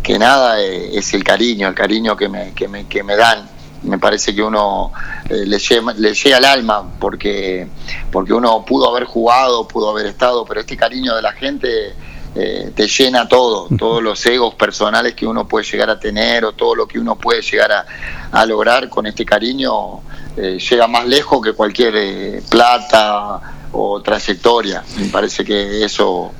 que 0.00 0.16
nada 0.16 0.60
eh, 0.60 0.96
es 0.96 1.12
el 1.14 1.24
cariño, 1.24 1.66
el 1.66 1.74
cariño 1.74 2.16
que 2.16 2.28
me, 2.28 2.52
que 2.52 2.68
me, 2.68 2.86
que 2.86 3.02
me 3.02 3.16
dan 3.16 3.55
me 3.86 3.98
parece 3.98 4.34
que 4.34 4.42
uno 4.42 4.92
eh, 5.30 5.44
le, 5.46 5.58
llega, 5.58 5.92
le 5.94 6.12
llega 6.14 6.36
al 6.36 6.44
alma 6.44 6.84
porque, 7.00 7.66
porque 8.12 8.32
uno 8.32 8.64
pudo 8.64 8.90
haber 8.90 9.04
jugado, 9.04 9.66
pudo 9.66 9.90
haber 9.90 10.06
estado, 10.06 10.44
pero 10.44 10.60
este 10.60 10.76
cariño 10.76 11.14
de 11.16 11.22
la 11.22 11.32
gente 11.32 11.94
eh, 12.34 12.70
te 12.74 12.86
llena 12.86 13.26
todo, 13.28 13.68
todos 13.78 14.02
los 14.02 14.24
egos 14.26 14.54
personales 14.56 15.14
que 15.14 15.26
uno 15.26 15.48
puede 15.48 15.64
llegar 15.64 15.88
a 15.88 15.98
tener 15.98 16.44
o 16.44 16.52
todo 16.52 16.74
lo 16.74 16.86
que 16.86 16.98
uno 16.98 17.16
puede 17.16 17.40
llegar 17.40 17.72
a, 17.72 17.86
a 18.30 18.44
lograr 18.44 18.88
con 18.90 19.06
este 19.06 19.24
cariño 19.24 20.00
eh, 20.36 20.58
llega 20.58 20.86
más 20.86 21.06
lejos 21.06 21.40
que 21.42 21.54
cualquier 21.54 21.94
eh, 21.96 22.42
plata 22.50 23.40
o 23.72 24.02
trayectoria. 24.02 24.82
Me 24.98 25.06
parece 25.06 25.44
que 25.44 25.82
eso 25.84 26.30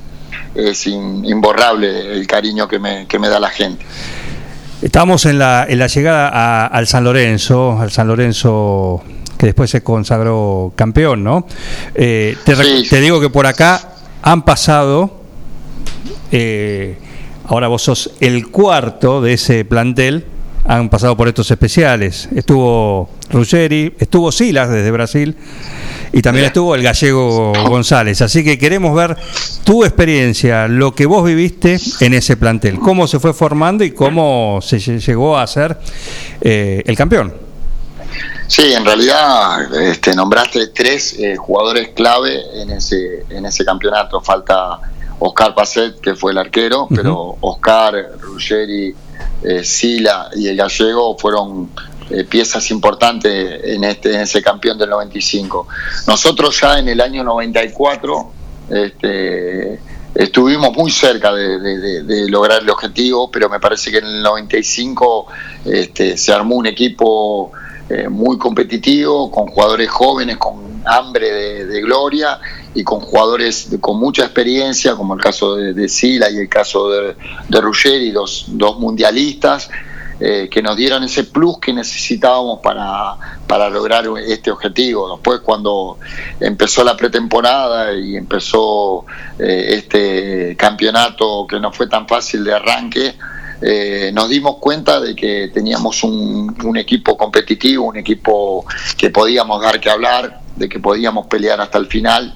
es 0.54 0.86
in- 0.86 1.24
imborrable 1.24 2.12
el 2.12 2.26
cariño 2.26 2.68
que 2.68 2.78
me, 2.78 3.06
que 3.06 3.18
me 3.18 3.28
da 3.30 3.40
la 3.40 3.48
gente. 3.48 3.84
Estamos 4.82 5.24
en 5.26 5.38
la, 5.38 5.66
en 5.68 5.78
la 5.78 5.86
llegada 5.86 6.28
a- 6.28 6.66
al 6.66 6.86
San 6.86 7.04
Lorenzo, 7.04 7.78
al 7.80 7.90
San 7.90 8.08
Lorenzo 8.08 9.02
que 9.38 9.46
después 9.46 9.70
se 9.70 9.82
consagró 9.82 10.72
campeón, 10.76 11.24
¿no? 11.24 11.46
Eh, 11.94 12.36
te, 12.44 12.56
Sí. 12.56 12.86
te 12.88 13.00
digo 13.00 13.20
que 13.20 13.28
por 13.30 13.46
acá 13.46 13.80
han 14.22 14.42
pasado, 14.44 15.20
eh, 16.32 16.96
ahora 17.46 17.68
vos 17.68 17.82
sos 17.82 18.12
el 18.20 18.48
cuarto 18.48 19.20
de 19.20 19.34
ese 19.34 19.64
plantel, 19.64 20.24
han 20.64 20.88
pasado 20.88 21.16
por 21.16 21.28
estos 21.28 21.50
especiales. 21.50 22.28
Estuvo 22.34 23.08
Ruggeri, 23.30 23.94
estuvo 23.98 24.32
Silas 24.32 24.68
desde 24.68 24.90
Brasil 24.90 25.36
y 26.12 26.22
también 26.22 26.46
estuvo 26.46 26.74
el 26.74 26.82
gallego 26.82 27.52
González. 27.68 28.20
Así 28.22 28.44
que 28.44 28.58
queremos 28.58 28.94
ver 28.94 29.16
tu 29.64 29.84
experiencia, 29.84 30.68
lo 30.68 30.94
que 30.94 31.06
vos 31.06 31.24
viviste 31.24 31.78
en 32.00 32.14
ese 32.14 32.36
plantel, 32.36 32.78
cómo 32.78 33.06
se 33.06 33.18
fue 33.20 33.32
formando 33.34 33.84
y 33.84 33.90
cómo 33.90 34.60
se 34.62 34.78
lle- 34.78 34.98
llegó 35.04 35.36
a 35.38 35.46
ser 35.46 35.78
eh, 36.40 36.82
el 36.86 36.96
campeón. 36.96 37.34
Sí, 38.48 38.72
en 38.72 38.84
realidad 38.84 39.74
este, 39.82 40.14
nombraste 40.14 40.68
tres 40.68 41.14
eh, 41.18 41.36
jugadores 41.36 41.88
clave 41.94 42.40
en 42.62 42.70
ese, 42.70 43.24
en 43.28 43.44
ese 43.44 43.64
campeonato. 43.64 44.20
Falta 44.20 44.78
Oscar 45.18 45.54
Pacet, 45.54 46.00
que 46.00 46.14
fue 46.14 46.30
el 46.30 46.38
arquero, 46.38 46.86
pero 46.94 47.36
Oscar, 47.40 47.94
Ruggeri, 48.20 48.94
eh, 49.42 49.64
Sila 49.64 50.30
y 50.36 50.46
el 50.46 50.56
gallego 50.56 51.16
fueron 51.18 51.70
eh, 52.08 52.24
piezas 52.24 52.70
importantes 52.70 53.60
en, 53.64 53.82
este, 53.82 54.14
en 54.14 54.20
ese 54.20 54.40
campeón 54.42 54.78
del 54.78 54.90
95. 54.90 55.66
Nosotros 56.06 56.60
ya 56.60 56.78
en 56.78 56.88
el 56.88 57.00
año 57.00 57.24
94 57.24 58.30
este, 58.70 59.80
estuvimos 60.14 60.72
muy 60.76 60.90
cerca 60.90 61.32
de, 61.32 62.26
lograr 62.28 62.62
el 62.62 62.70
objetivo, 62.70 63.30
pero 63.30 63.48
me 63.48 63.60
parece 63.60 63.90
que 63.90 63.98
en 63.98 64.06
el 64.06 64.22
95 64.22 65.26
este, 65.64 66.16
se 66.16 66.32
armó 66.32 66.56
un 66.56 66.66
equipo 66.66 67.50
eh, 67.88 68.08
muy 68.08 68.38
competitivo, 68.38 69.30
con 69.30 69.46
jugadores 69.46 69.90
jóvenes, 69.90 70.36
con 70.36 70.82
hambre 70.84 71.64
de, 71.64 71.80
gloria 71.80 72.38
y 72.74 72.84
con 72.84 73.00
jugadores 73.00 73.68
con 73.80 73.98
mucha 73.98 74.24
experiencia, 74.24 74.94
como 74.94 75.14
el 75.14 75.20
caso 75.20 75.56
de, 75.56 75.88
Sila 75.88 76.30
y 76.30 76.38
el 76.38 76.48
caso 76.48 76.88
de, 76.88 77.16
de 77.48 77.60
Ruggeri, 77.60 78.12
dos, 78.12 78.46
dos 78.48 78.78
mundialistas, 78.78 79.68
eh, 80.18 80.48
que 80.50 80.62
nos 80.62 80.76
dieron 80.76 81.04
ese 81.04 81.24
plus 81.24 81.58
que 81.58 81.74
necesitábamos 81.74 82.60
para, 82.60 83.16
para 83.46 83.68
lograr 83.68 84.06
este 84.26 84.50
objetivo. 84.50 85.14
Después 85.14 85.40
cuando 85.40 85.98
empezó 86.40 86.82
la 86.84 86.96
pretemporada 86.96 87.92
y 87.92 88.16
empezó 88.16 89.04
eh, 89.38 89.74
este 89.74 90.56
campeonato 90.56 91.46
que 91.46 91.60
no 91.60 91.70
fue 91.70 91.86
tan 91.86 92.08
fácil 92.08 92.44
de 92.44 92.54
arranque, 92.54 93.14
eh, 93.60 94.10
nos 94.14 94.28
dimos 94.30 94.56
cuenta 94.56 95.00
de 95.00 95.14
que 95.14 95.50
teníamos 95.52 96.02
un 96.02 96.76
equipo 96.76 97.16
competitivo, 97.16 97.84
un 97.84 97.96
equipo 97.96 98.64
que 98.96 99.10
podíamos 99.10 99.60
dar 99.60 99.80
que 99.80 99.90
hablar, 99.90 100.40
de 100.56 100.68
que 100.68 100.78
podíamos 100.80 101.26
pelear 101.26 101.60
hasta 101.60 101.76
el 101.78 101.86
final. 101.86 102.34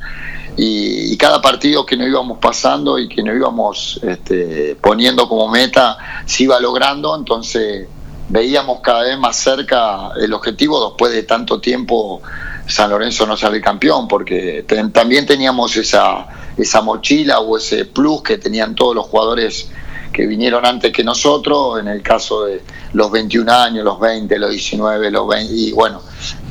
Y, 0.57 1.12
y 1.12 1.16
cada 1.16 1.40
partido 1.40 1.86
que 1.86 1.96
nos 1.96 2.09
íbamos 2.09 2.38
pasando 2.38 2.98
y 2.98 3.09
que 3.09 3.22
nos 3.22 3.36
íbamos 3.36 4.01
este, 4.03 4.76
poniendo 4.80 5.28
como 5.28 5.48
meta 5.48 5.96
se 6.26 6.44
iba 6.44 6.59
logrando, 6.61 7.16
entonces 7.16 7.86
veíamos 8.28 8.80
cada 8.80 9.03
vez 9.03 9.18
más 9.18 9.36
cerca 9.36 10.11
el 10.20 10.32
objetivo 10.32 10.88
después 10.88 11.12
de 11.12 11.24
tanto 11.24 11.61
tiempo 11.61 12.22
San 12.70 12.90
Lorenzo 12.90 13.26
no 13.26 13.36
sale 13.36 13.61
campeón, 13.61 14.07
porque 14.07 14.64
también 14.92 15.26
teníamos 15.26 15.76
esa, 15.76 16.26
esa 16.57 16.80
mochila 16.82 17.40
o 17.40 17.57
ese 17.57 17.84
plus 17.84 18.22
que 18.22 18.38
tenían 18.38 18.74
todos 18.74 18.94
los 18.94 19.07
jugadores 19.07 19.68
que 20.12 20.26
vinieron 20.26 20.64
antes 20.64 20.92
que 20.92 21.03
nosotros, 21.03 21.80
en 21.80 21.88
el 21.88 22.03
caso 22.03 22.44
de 22.44 22.62
los 22.92 23.11
21 23.11 23.53
años, 23.53 23.84
los 23.84 23.98
20, 23.98 24.38
los 24.38 24.51
19, 24.51 25.11
los 25.11 25.28
20, 25.28 25.53
y 25.53 25.72
bueno, 25.72 26.01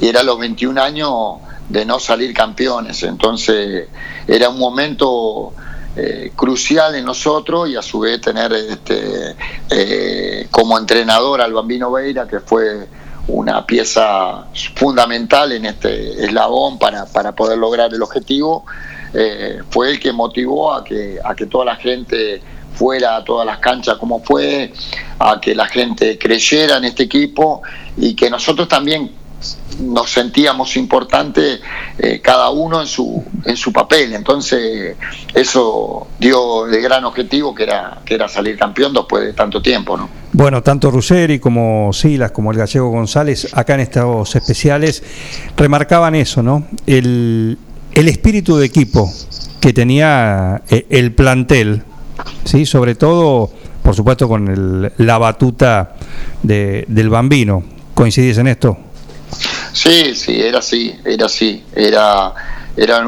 y 0.02 0.08
era 0.08 0.24
los 0.24 0.38
21 0.38 0.82
años 0.82 1.12
de 1.70 1.86
no 1.86 2.00
salir 2.00 2.34
campeones, 2.34 3.04
entonces 3.04 3.88
era 4.28 4.50
un 4.50 4.60
momento 4.60 5.54
eh, 5.96 6.32
crucial 6.36 6.96
en 6.96 7.06
nosotros 7.06 7.68
y 7.70 7.76
a 7.76 7.82
su 7.82 8.00
vez 8.00 8.22
tener 8.22 8.54
este, 8.54 9.36
eh, 9.70 10.48
como 10.52 10.78
entrenador 10.78 11.42
al 11.42 11.54
Bambino 11.54 11.92
Veira, 11.92 12.28
que 12.28 12.40
fue 12.40 12.88
una 13.28 13.66
pieza 13.66 14.46
fundamental 14.76 15.52
en 15.52 15.66
este 15.66 16.26
eslabón 16.26 16.80
para, 16.80 17.06
para 17.06 17.34
poder 17.34 17.58
lograr 17.58 17.94
el 17.94 18.02
objetivo, 18.02 18.66
eh, 19.14 19.62
fue 19.70 19.92
el 19.92 20.00
que 20.00 20.14
motivó 20.14 20.74
a 20.74 20.84
que, 20.84 21.20
a 21.24 21.36
que 21.36 21.48
toda 21.48 21.66
la 21.66 21.76
gente 21.76 22.42
fuera 22.76 23.18
a 23.18 23.24
todas 23.24 23.46
las 23.46 23.58
canchas 23.60 23.98
como 23.98 24.22
fue, 24.24 24.72
a 25.20 25.42
que 25.42 25.54
la 25.54 25.68
gente 25.68 26.18
creyera 26.18 26.78
en 26.78 26.86
este 26.86 27.04
equipo 27.04 27.62
y 27.98 28.16
que 28.16 28.30
nosotros 28.30 28.68
también 28.68 29.12
nos 29.82 30.12
sentíamos 30.12 30.76
importantes 30.76 31.62
eh, 31.98 32.20
cada 32.22 32.50
uno 32.50 32.82
en 32.82 32.88
su 32.88 33.24
en 33.46 33.56
su 33.56 33.72
papel 33.72 34.14
entonces 34.14 34.98
eso 35.34 36.08
dio 36.20 36.66
el 36.68 36.82
gran 36.82 37.06
objetivo 37.06 37.56
que 37.56 37.64
era 37.64 38.00
que 38.06 38.16
era 38.16 38.28
salir 38.28 38.58
campeón 38.58 38.94
después 38.94 39.24
de 39.24 39.34
tanto 39.34 39.62
tiempo 39.62 39.96
no 39.98 40.10
Bueno, 40.34 40.62
tanto 40.62 40.92
Ruggeri 40.92 41.40
como 41.40 41.92
Silas, 41.94 42.32
como 42.32 42.52
el 42.52 42.58
gallego 42.58 42.90
González, 42.92 43.48
acá 43.54 43.74
en 43.76 43.80
estos 43.82 44.36
especiales, 44.36 45.02
remarcaban 45.58 46.14
eso, 46.16 46.44
¿no? 46.44 46.66
El, 46.86 47.58
el 47.94 48.08
espíritu 48.08 48.56
de 48.58 48.66
equipo 48.68 49.12
que 49.60 49.74
tenía 49.74 50.62
eh, 50.70 50.86
el 50.92 51.14
plantel, 51.14 51.82
¿sí? 52.46 52.66
Sobre 52.68 52.94
todo, 52.96 53.50
por 53.82 53.96
supuesto, 53.96 54.28
con 54.28 54.48
el- 54.50 54.92
la 54.98 55.18
batuta 55.18 55.96
de- 56.44 56.86
del 56.88 57.10
bambino. 57.10 57.64
¿Coincidís 57.96 58.38
en 58.38 58.48
esto? 58.48 58.78
Sí, 59.74 60.16
sí, 60.16 60.42
era 60.42 60.60
así, 60.60 61.00
era 61.06 61.26
así. 61.26 61.64
Era, 61.76 62.34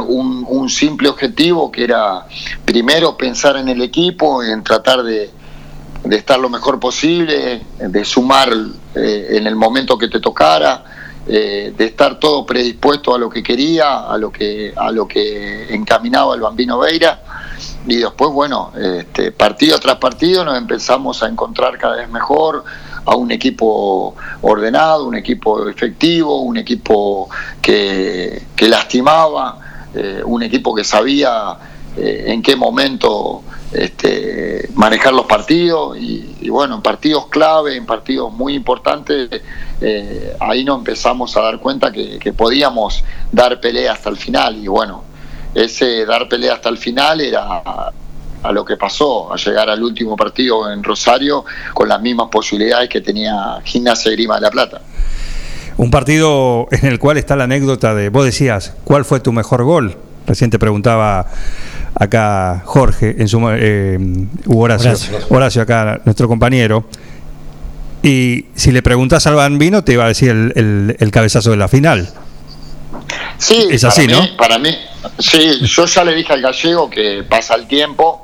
un 0.02 0.70
simple 0.70 1.08
objetivo 1.08 1.72
que 1.72 1.86
era 1.86 2.26
primero 2.66 3.16
pensar 3.16 3.56
en 3.58 3.70
el 3.70 3.82
equipo, 3.82 4.44
en 4.44 4.64
tratar 4.64 5.04
de, 5.04 5.32
de 6.04 6.16
estar 6.16 6.40
lo 6.40 6.50
mejor 6.50 6.80
posible, 6.80 7.62
de 7.78 8.06
sumar 8.06 8.52
eh, 8.96 9.28
en 9.32 9.48
el 9.48 9.56
momento 9.56 9.98
que 9.98 10.08
te 10.08 10.20
tocara, 10.20 10.84
eh, 11.28 11.74
de 11.78 11.86
estar 11.86 12.20
todo 12.20 12.46
predispuesto 12.46 13.14
a 13.14 13.20
lo 13.20 13.30
que 13.30 13.44
quería, 13.44 14.00
a 14.10 14.18
lo 14.18 14.32
que, 14.32 14.74
a 14.76 14.92
lo 14.92 15.08
que 15.08 15.74
encaminaba 15.74 16.34
el 16.36 16.42
bambino 16.42 16.80
Veira. 16.80 17.22
Y 17.86 17.98
después, 17.98 18.32
bueno, 18.32 18.72
este, 18.76 19.32
partido 19.32 19.80
tras 19.80 19.98
partido 19.98 20.44
nos 20.44 20.58
empezamos 20.58 21.22
a 21.24 21.28
encontrar 21.28 21.78
cada 21.78 21.98
vez 21.98 22.10
mejor, 22.10 22.64
a 23.06 23.16
un 23.16 23.32
equipo 23.32 24.16
ordenado, 24.42 25.08
un 25.08 25.16
equipo 25.16 25.68
efectivo, 25.68 26.42
un 26.42 26.58
equipo 26.58 27.30
que, 27.62 28.44
que 28.56 28.68
lastimaba, 28.68 29.60
eh, 29.94 30.22
un 30.24 30.44
equipo 30.44 30.74
que 30.74 30.84
sabía 30.84 31.58
eh, 31.98 32.26
en 32.28 32.42
qué 32.42 32.56
momento 32.56 33.44
este, 33.74 34.70
manejar 34.76 35.14
los 35.14 35.26
partidos 35.26 35.98
y, 35.98 36.50
bueno, 36.50 36.76
en 36.76 36.82
partidos 36.82 37.28
clave, 37.28 37.76
en 37.76 37.86
partidos 37.86 38.32
muy 38.32 38.54
importantes, 38.54 39.30
eh, 39.82 40.36
ahí 40.40 40.64
nos 40.64 40.80
empezamos 40.80 41.36
a 41.38 41.42
dar 41.42 41.60
cuenta 41.60 41.92
que 41.92 42.34
podíamos 42.34 43.04
dar 43.32 43.60
pelea 43.60 43.94
hasta 43.94 44.10
el 44.10 44.18
final 44.18 44.58
y 44.58 44.68
bueno, 44.68 45.04
ese 45.54 46.06
dar 46.06 46.30
pelea 46.30 46.54
hasta 46.54 46.70
el 46.70 46.78
final 46.78 47.22
era 47.22 47.92
a 48.44 48.52
lo 48.52 48.66
que 48.66 48.78
pasó, 48.78 49.32
a 49.34 49.38
llegar 49.38 49.70
al 49.70 49.82
último 49.84 50.16
partido 50.16 50.72
en 50.72 50.84
Rosario 50.84 51.46
con 51.74 51.88
las 51.88 52.02
mismas 52.02 52.28
posibilidades 52.32 52.90
que 52.90 53.02
tenía 53.02 53.60
Gimnasia 53.64 54.12
y 54.12 54.16
Grima 54.16 54.36
de 54.36 54.42
la 54.42 54.52
Plata. 54.52 54.82
Un 55.78 55.90
partido 55.92 56.68
en 56.72 56.86
el 56.88 57.00
cual 57.00 57.18
está 57.18 57.36
la 57.36 57.46
anécdota 57.46 57.94
de, 57.96 58.10
vos 58.10 58.26
decías, 58.26 58.74
¿cuál 58.84 59.06
fue 59.06 59.20
tu 59.20 59.32
mejor 59.32 59.64
gol? 59.64 59.96
Recién 60.28 60.50
te 60.50 60.60
preguntaba 60.60 61.26
acá 61.96 62.62
Jorge, 62.66 63.16
en 63.20 63.28
su, 63.28 63.40
eh, 63.52 63.98
Horacio, 64.48 64.90
Horacio. 64.92 65.20
Horacio 65.30 65.62
acá, 65.64 66.02
nuestro 66.06 66.28
compañero. 66.28 66.86
Y 68.04 68.46
si 68.56 68.72
le 68.72 68.82
preguntas 68.82 69.28
al 69.28 69.36
Bambino, 69.36 69.84
te 69.84 69.94
iba 69.94 70.06
a 70.06 70.08
decir 70.08 70.30
el, 70.32 70.54
el- 70.56 70.96
el 71.00 71.12
cabezazo 71.12 71.52
de 71.52 71.58
la 71.58 71.68
final. 71.68 72.10
Sí, 73.38 73.68
Es 73.72 73.82
para 73.82 73.94
así, 73.94 74.08
mí- 74.08 74.14
¿no? 74.14 74.38
Para 74.38 74.58
mí, 74.60 74.70
sí, 75.20 75.60
yo 75.66 75.86
ya 75.86 76.04
le 76.04 76.14
dije 76.16 76.34
al 76.34 76.42
gallego 76.42 76.90
que 76.90 77.24
pasa 77.28 77.56
el 77.56 77.68
tiempo 77.68 78.24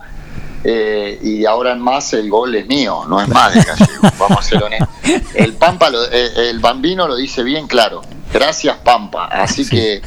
eh, 0.63 1.19
y 1.21 1.45
ahora 1.45 1.71
en 1.73 1.79
más 1.79 2.13
el 2.13 2.29
gol 2.29 2.55
es 2.55 2.67
mío, 2.67 3.03
no 3.07 3.21
es 3.21 3.27
más 3.29 3.53
del 3.53 3.63
gallego, 3.63 4.01
vamos 4.19 4.39
a 4.39 4.41
ser 4.41 4.63
honestos. 4.63 4.89
El 5.33 5.53
Pampa, 5.53 5.89
lo- 5.89 6.03
eh, 6.11 6.49
el 6.49 6.59
bambino 6.59 7.07
lo 7.07 7.15
dice 7.15 7.43
bien 7.43 7.67
claro. 7.67 8.01
Gracias 8.33 8.75
Pampa. 8.83 9.25
Así 9.27 9.67
que 9.67 10.01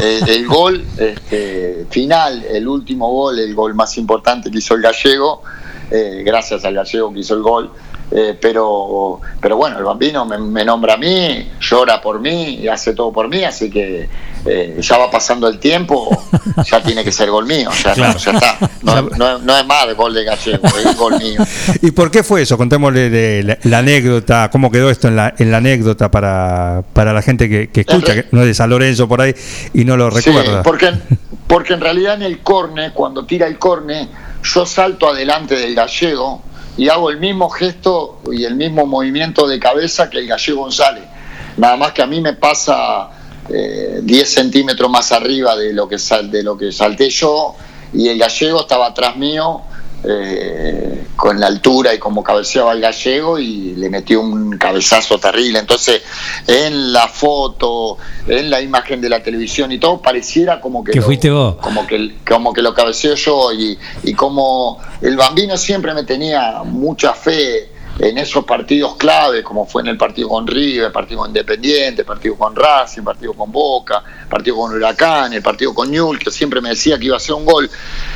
eh, 0.00 0.20
el 0.28 0.46
gol 0.46 0.84
este, 0.96 1.86
final, 1.90 2.44
el 2.44 2.68
último 2.68 3.10
gol, 3.10 3.38
el 3.40 3.54
gol 3.54 3.74
más 3.74 3.96
importante 3.98 4.50
que 4.50 4.58
hizo 4.58 4.74
el 4.74 4.82
gallego, 4.82 5.42
eh, 5.90 6.22
gracias 6.24 6.64
al 6.64 6.74
gallego 6.74 7.12
que 7.12 7.20
hizo 7.20 7.34
el 7.34 7.42
gol. 7.42 7.70
Eh, 8.16 8.38
pero, 8.40 9.20
pero 9.40 9.56
bueno, 9.56 9.76
el 9.78 9.84
bambino 9.84 10.24
me, 10.24 10.38
me 10.38 10.64
nombra 10.64 10.94
a 10.94 10.96
mí, 10.96 11.50
llora 11.60 12.00
por 12.00 12.20
mí 12.20 12.60
y 12.62 12.68
hace 12.68 12.94
todo 12.94 13.12
por 13.12 13.28
mí, 13.28 13.42
así 13.42 13.68
que 13.68 14.08
eh, 14.46 14.76
ya 14.80 14.98
va 14.98 15.10
pasando 15.10 15.48
el 15.48 15.58
tiempo, 15.58 16.16
ya 16.70 16.80
tiene 16.80 17.02
que 17.02 17.10
ser 17.10 17.28
gol 17.28 17.44
mío, 17.46 17.70
ya, 17.82 17.94
no, 17.96 18.16
ya 18.16 18.30
está. 18.30 18.58
No, 18.82 19.02
no- 19.02 19.38
no 19.40 19.56
es 19.58 19.66
más 19.66 19.92
gol 19.96 20.14
de 20.14 20.22
gallego, 20.24 20.62
es 20.68 20.96
gol 20.96 21.18
mío. 21.18 21.42
¿Y 21.82 21.90
por 21.90 22.10
qué 22.12 22.22
fue 22.22 22.42
eso? 22.42 22.56
Contémosle 22.56 23.10
de 23.10 23.42
la, 23.42 23.58
la 23.64 23.78
anécdota, 23.78 24.48
cómo 24.52 24.70
quedó 24.70 24.90
esto 24.90 25.08
en 25.08 25.16
la, 25.16 25.34
en 25.36 25.50
la 25.50 25.56
anécdota 25.56 26.08
para, 26.10 26.84
para 26.92 27.12
la 27.12 27.20
gente 27.20 27.48
que, 27.48 27.68
que 27.70 27.80
escucha, 27.80 28.14
que 28.14 28.26
no 28.30 28.42
es 28.42 28.46
de 28.46 28.54
San 28.54 28.70
Lorenzo 28.70 29.08
por 29.08 29.20
ahí 29.22 29.34
y 29.72 29.84
no 29.84 29.96
lo 29.96 30.08
Sí, 30.12 30.30
recuerda. 30.30 30.62
porque, 30.62 30.92
porque 31.48 31.72
en 31.74 31.80
realidad 31.80 32.14
en 32.14 32.22
el 32.22 32.40
corne, 32.40 32.92
cuando 32.94 33.24
tira 33.26 33.48
el 33.48 33.58
corne, 33.58 34.08
yo 34.44 34.64
salto 34.66 35.08
adelante 35.08 35.56
del 35.56 35.74
gallego 35.74 36.42
y 36.76 36.88
hago 36.88 37.10
el 37.10 37.18
mismo 37.18 37.48
gesto 37.50 38.20
y 38.32 38.44
el 38.44 38.56
mismo 38.56 38.86
movimiento 38.86 39.46
de 39.46 39.58
cabeza 39.58 40.10
que 40.10 40.18
el 40.18 40.26
gallego 40.26 40.62
González. 40.62 41.04
Nada 41.56 41.76
más 41.76 41.92
que 41.92 42.02
a 42.02 42.06
mí 42.06 42.20
me 42.20 42.32
pasa 42.32 43.10
eh, 43.48 44.00
10 44.02 44.28
centímetros 44.28 44.90
más 44.90 45.12
arriba 45.12 45.56
de 45.56 45.72
lo 45.72 45.88
que 45.88 45.98
sal, 45.98 46.30
de 46.30 46.42
lo 46.42 46.56
que 46.56 46.72
salté 46.72 47.10
yo 47.10 47.54
y 47.92 48.08
el 48.08 48.18
gallego 48.18 48.60
estaba 48.60 48.86
atrás 48.86 49.16
mío 49.16 49.62
eh, 50.06 51.04
con 51.16 51.40
la 51.40 51.46
altura 51.46 51.94
y 51.94 51.98
como 51.98 52.22
cabeceaba 52.22 52.72
el 52.72 52.80
gallego 52.80 53.38
y 53.38 53.74
le 53.74 53.88
metió 53.88 54.20
un 54.20 54.58
cabezazo 54.58 55.18
terrible. 55.18 55.58
Entonces, 55.58 56.02
en 56.46 56.92
la 56.92 57.08
foto, 57.08 57.98
en 58.26 58.50
la 58.50 58.60
imagen 58.60 59.00
de 59.00 59.08
la 59.08 59.22
televisión 59.22 59.72
y 59.72 59.78
todo, 59.78 60.00
pareciera 60.00 60.60
como 60.60 60.84
que, 60.84 60.92
Que 60.92 61.00
lo, 61.00 61.06
fuiste 61.06 61.30
vos. 61.30 61.56
Como 61.56 61.86
que, 61.86 62.16
como 62.26 62.52
que 62.52 62.62
lo 62.62 62.74
cabeceo 62.74 63.14
yo 63.14 63.52
y, 63.52 63.78
y 64.02 64.14
como 64.14 64.78
el 65.00 65.16
bambino 65.16 65.56
siempre 65.56 65.94
me 65.94 66.04
tenía 66.04 66.62
mucha 66.64 67.14
fe 67.14 67.73
en 67.98 68.18
esos 68.18 68.44
partidos 68.44 68.96
clave, 68.96 69.42
como 69.42 69.66
fue 69.66 69.82
en 69.82 69.88
el 69.88 69.96
partido 69.96 70.28
con 70.28 70.46
River, 70.46 70.90
partido 70.90 71.20
con 71.20 71.30
Independiente, 71.30 72.04
partido 72.04 72.36
con 72.36 72.54
Racing, 72.54 73.02
partido 73.02 73.34
con 73.34 73.52
Boca, 73.52 74.02
partido 74.28 74.56
con 74.56 74.72
Huracán, 74.72 75.32
el 75.32 75.42
partido 75.42 75.72
con 75.72 75.90
Newell, 75.90 76.18
que 76.18 76.30
siempre 76.30 76.60
me 76.60 76.70
decía 76.70 76.98
que 76.98 77.06
iba 77.06 77.14
a 77.14 77.18
hacer 77.18 77.34
un 77.34 77.44
gol. 77.44 77.70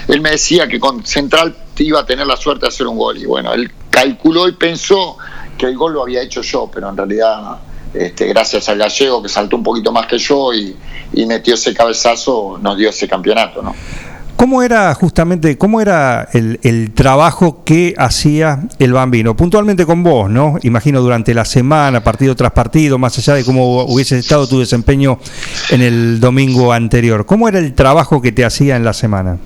Él 0.09 0.21
me 0.21 0.31
decía 0.31 0.67
que 0.67 0.81
con 0.81 1.07
Central 1.07 1.55
iba 1.79 2.01
a 2.01 2.07
tener 2.07 2.27
la 2.27 2.37
suerte 2.37 2.63
de 2.63 2.69
hacer 2.69 2.87
un 2.89 2.97
gol. 2.97 3.19
Y 3.19 3.27
bueno, 3.27 3.53
él 3.53 3.71
calculó 3.89 4.49
y 4.49 4.53
pensó 4.53 5.17
que 5.57 5.67
el 5.67 5.77
gol 5.77 5.93
lo 5.93 6.03
había 6.03 6.23
hecho 6.23 6.43
yo, 6.43 6.69
pero 6.73 6.89
en 6.89 6.97
realidad, 6.97 7.59
este, 7.95 8.27
gracias 8.27 8.69
al 8.69 8.79
gallego 8.79 9.23
que 9.23 9.29
saltó 9.29 9.57
un 9.57 9.63
poquito 9.63 9.93
más 9.93 10.07
que 10.07 10.19
yo 10.19 10.53
y, 10.53 10.77
y 11.13 11.27
metió 11.27 11.55
ese 11.55 11.73
cabezazo, 11.73 12.59
nos 12.61 12.77
dio 12.77 12.91
ese 12.91 13.07
campeonato, 13.09 13.63
¿no? 13.63 13.75
¿Cómo 14.39 14.63
era 14.63 14.95
justamente, 14.95 15.59
cómo 15.59 15.81
era 15.81 16.29
el, 16.33 16.61
el 16.63 16.93
trabajo 16.95 17.65
que 17.65 17.95
hacía 17.99 18.61
el 18.79 18.93
bambino? 18.93 19.35
Puntualmente 19.37 19.85
con 19.85 20.05
vos, 20.05 20.31
¿no? 20.31 20.59
Imagino 20.63 21.01
durante 21.01 21.35
la 21.35 21.45
semana, 21.45 22.05
partido 22.05 22.37
tras 22.37 22.53
partido, 22.53 22.99
más 22.99 23.19
allá 23.19 23.35
de 23.35 23.45
cómo 23.45 23.83
hubiese 23.83 24.17
estado 24.17 24.47
tu 24.47 24.61
desempeño 24.61 25.19
en 25.71 25.83
el 25.83 26.21
domingo 26.21 26.73
anterior. 26.73 27.27
¿Cómo 27.27 27.49
era 27.49 27.59
el 27.59 27.75
trabajo 27.75 28.23
que 28.23 28.31
te 28.31 28.45
hacía 28.45 28.77
en 28.77 28.85
la 28.85 28.93
semana? 28.93 29.39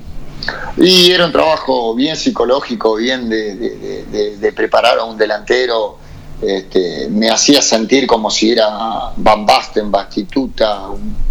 Y 0.77 1.11
era 1.11 1.25
un 1.25 1.33
trabajo 1.33 1.95
bien 1.95 2.15
psicológico, 2.15 2.97
bien 2.97 3.31
de, 3.31 3.57
de- 3.57 4.05
de- 4.13 4.37
de- 4.37 4.53
preparar 4.53 4.99
a 4.99 5.05
un 5.05 5.17
delantero. 5.17 5.97
Este, 6.43 7.07
me 7.09 7.31
hacía 7.31 7.63
sentir 7.63 8.05
como 8.09 8.29
si 8.29 8.51
era 8.51 8.69
Van 9.17 9.47
Basten, 9.47 9.93
Bastituta, 9.93 10.87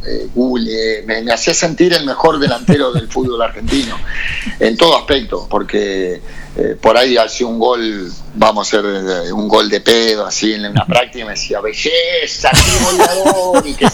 eh, 0.07 0.27
Gule, 0.33 1.03
me, 1.05 1.21
me 1.21 1.33
hacía 1.33 1.53
sentir 1.53 1.91
el 1.91 2.05
mejor 2.05 2.39
delantero 2.39 2.93
del 2.93 3.07
fútbol 3.11 3.41
argentino, 3.41 3.97
en 4.57 4.77
todo 4.77 4.97
aspecto, 4.97 5.47
porque 5.49 6.21
eh, 6.55 6.77
por 6.81 6.95
ahí 6.97 7.17
hacía 7.17 7.45
un 7.45 7.59
gol, 7.59 8.09
vamos 8.35 8.73
a 8.73 8.77
hacer 8.79 8.85
eh, 9.27 9.33
un 9.33 9.49
gol 9.49 9.69
de 9.69 9.81
pedo, 9.81 10.25
así 10.25 10.53
en 10.53 10.65
una 10.67 10.85
práctica, 10.85 11.19
y 11.19 11.23
me 11.25 11.31
decía, 11.31 11.59
belleza, 11.59 12.49
qué 12.53 12.85
goleador", 12.85 13.67
y, 13.67 13.73
que- 13.73 13.87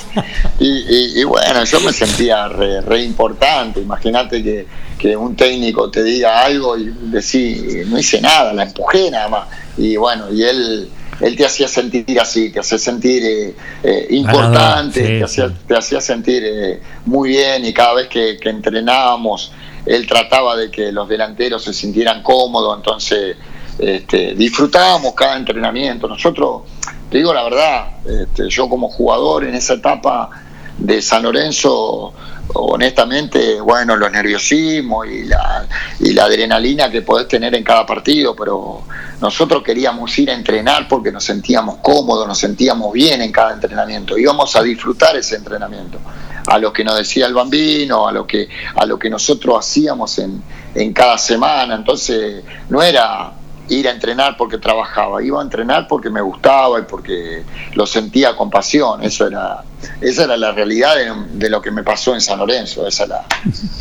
y- 0.59 0.86
y- 1.18 1.22
y 1.22 1.24
bueno, 1.24 1.63
yo 1.63 1.80
me 1.82 1.93
sentía 1.93 2.47
re, 2.47 2.82
re 2.82 3.01
importante, 3.03 3.80
imagínate 3.80 4.43
que, 4.43 4.68
que 4.99 5.18
un 5.18 5.36
técnico 5.36 5.89
te 5.89 6.03
diga 6.03 6.41
algo 6.45 6.78
y 6.78 6.91
decís, 7.09 7.88
no 7.88 7.97
hice 7.97 8.22
nada, 8.22 8.53
la 8.53 8.63
empujé 8.63 9.09
nada 9.09 9.30
más, 9.30 9.47
y 9.80 9.95
bueno, 9.95 10.32
y 10.32 10.43
él... 10.43 10.89
Él 11.20 11.36
te 11.36 11.45
hacía 11.45 11.68
sentir 11.68 12.20
así, 12.20 12.51
te 12.51 12.59
hacía 12.59 12.78
sentir 12.78 13.24
eh, 13.24 13.55
eh, 13.84 14.07
importante, 14.11 14.99
sí, 14.99 15.07
te, 15.07 15.24
hacía, 15.24 15.47
sí. 15.49 15.55
te 15.68 15.78
hacía 15.78 16.01
sentir 16.01 16.43
eh, 16.45 16.82
muy 17.05 17.30
bien 17.30 17.65
y 17.65 17.74
cada 17.74 17.95
vez 17.95 18.07
que, 18.07 18.38
que 18.38 18.49
entrenábamos, 18.49 19.51
él 19.86 20.05
trataba 20.05 20.55
de 20.55 20.70
que 20.70 20.91
los 20.91 21.07
delanteros 21.09 21.63
se 21.63 21.74
sintieran 21.74 22.22
cómodos, 22.22 22.78
entonces 22.78 23.36
este, 23.80 24.34
disfrutábamos 24.36 25.13
cada 25.13 25.38
entrenamiento. 25.38 26.07
Nosotros, 26.07 26.63
te 27.09 27.18
digo 27.18 27.34
la 27.34 27.43
verdad, 27.43 27.88
este, 28.05 28.49
yo 28.49 28.68
como 28.70 28.89
jugador 28.89 29.45
en 29.45 29.55
esa 29.55 29.76
etapa 29.76 30.30
de 30.78 31.01
San 31.01 31.24
Lorenzo 31.24 32.13
honestamente, 32.54 33.60
bueno, 33.62 33.95
los 33.95 34.12
nerviosismos 34.12 35.08
y 35.08 35.26
la, 35.26 35.68
y 36.00 36.14
la 36.14 36.26
adrenalina 36.26 36.89
que 36.89 37.02
podés 37.02 37.28
tener 37.28 37.54
en 37.56 37.64
cada 37.64 37.86
partido, 37.86 38.36
pero 38.36 38.84
nosotros 39.22 39.64
queríamos 39.64 40.18
ir 40.18 40.30
a 40.30 40.34
entrenar 40.34 40.88
porque 40.88 41.12
nos 41.12 41.24
sentíamos 41.24 41.78
cómodos, 41.78 42.28
nos 42.28 42.38
sentíamos 42.38 42.93
bien 42.93 43.22
en 43.22 43.32
cada 43.32 43.54
entrenamiento, 43.54 44.18
íbamos 44.18 44.56
a 44.56 44.64
disfrutar 44.64 45.16
ese 45.16 45.36
entrenamiento, 45.36 46.00
a 46.48 46.58
lo 46.58 46.72
que 46.72 46.84
nos 46.84 46.98
decía 46.98 47.26
el 47.26 47.34
bambino, 47.34 48.08
a 48.08 48.12
lo 48.12 48.26
que, 48.26 48.48
a 48.76 48.86
lo 48.86 48.98
que 48.98 49.10
nosotros 49.10 49.58
hacíamos 49.60 50.18
en, 50.20 50.41
en 50.76 50.93
cada 50.93 51.18
semana, 51.18 51.76
entonces 51.76 52.43
no 52.70 52.82
era 52.82 53.34
ir 53.70 53.88
a 53.88 53.91
entrenar 53.91 54.38
porque 54.38 54.57
trabajaba, 54.57 55.22
iba 55.24 55.39
a 55.39 55.43
entrenar 55.43 55.88
porque 55.88 56.09
me 56.09 56.22
gustaba 56.22 56.80
y 56.80 56.84
porque 56.84 57.43
lo 57.74 57.86
sentía 57.86 58.36
con 58.36 58.49
pasión, 58.49 59.03
eso 59.03 59.28
era, 59.28 59.63
esa 60.01 60.24
era 60.24 60.38
la 60.38 60.51
realidad 60.51 60.93
de, 61.34 61.49
lo 61.49 61.61
que 61.61 61.72
me 61.72 61.84
pasó 61.84 62.13
en 62.13 62.22
San 62.22 62.39
Lorenzo, 62.39 62.88
esa 62.88 63.03
es 63.03 63.09
la 63.09 63.26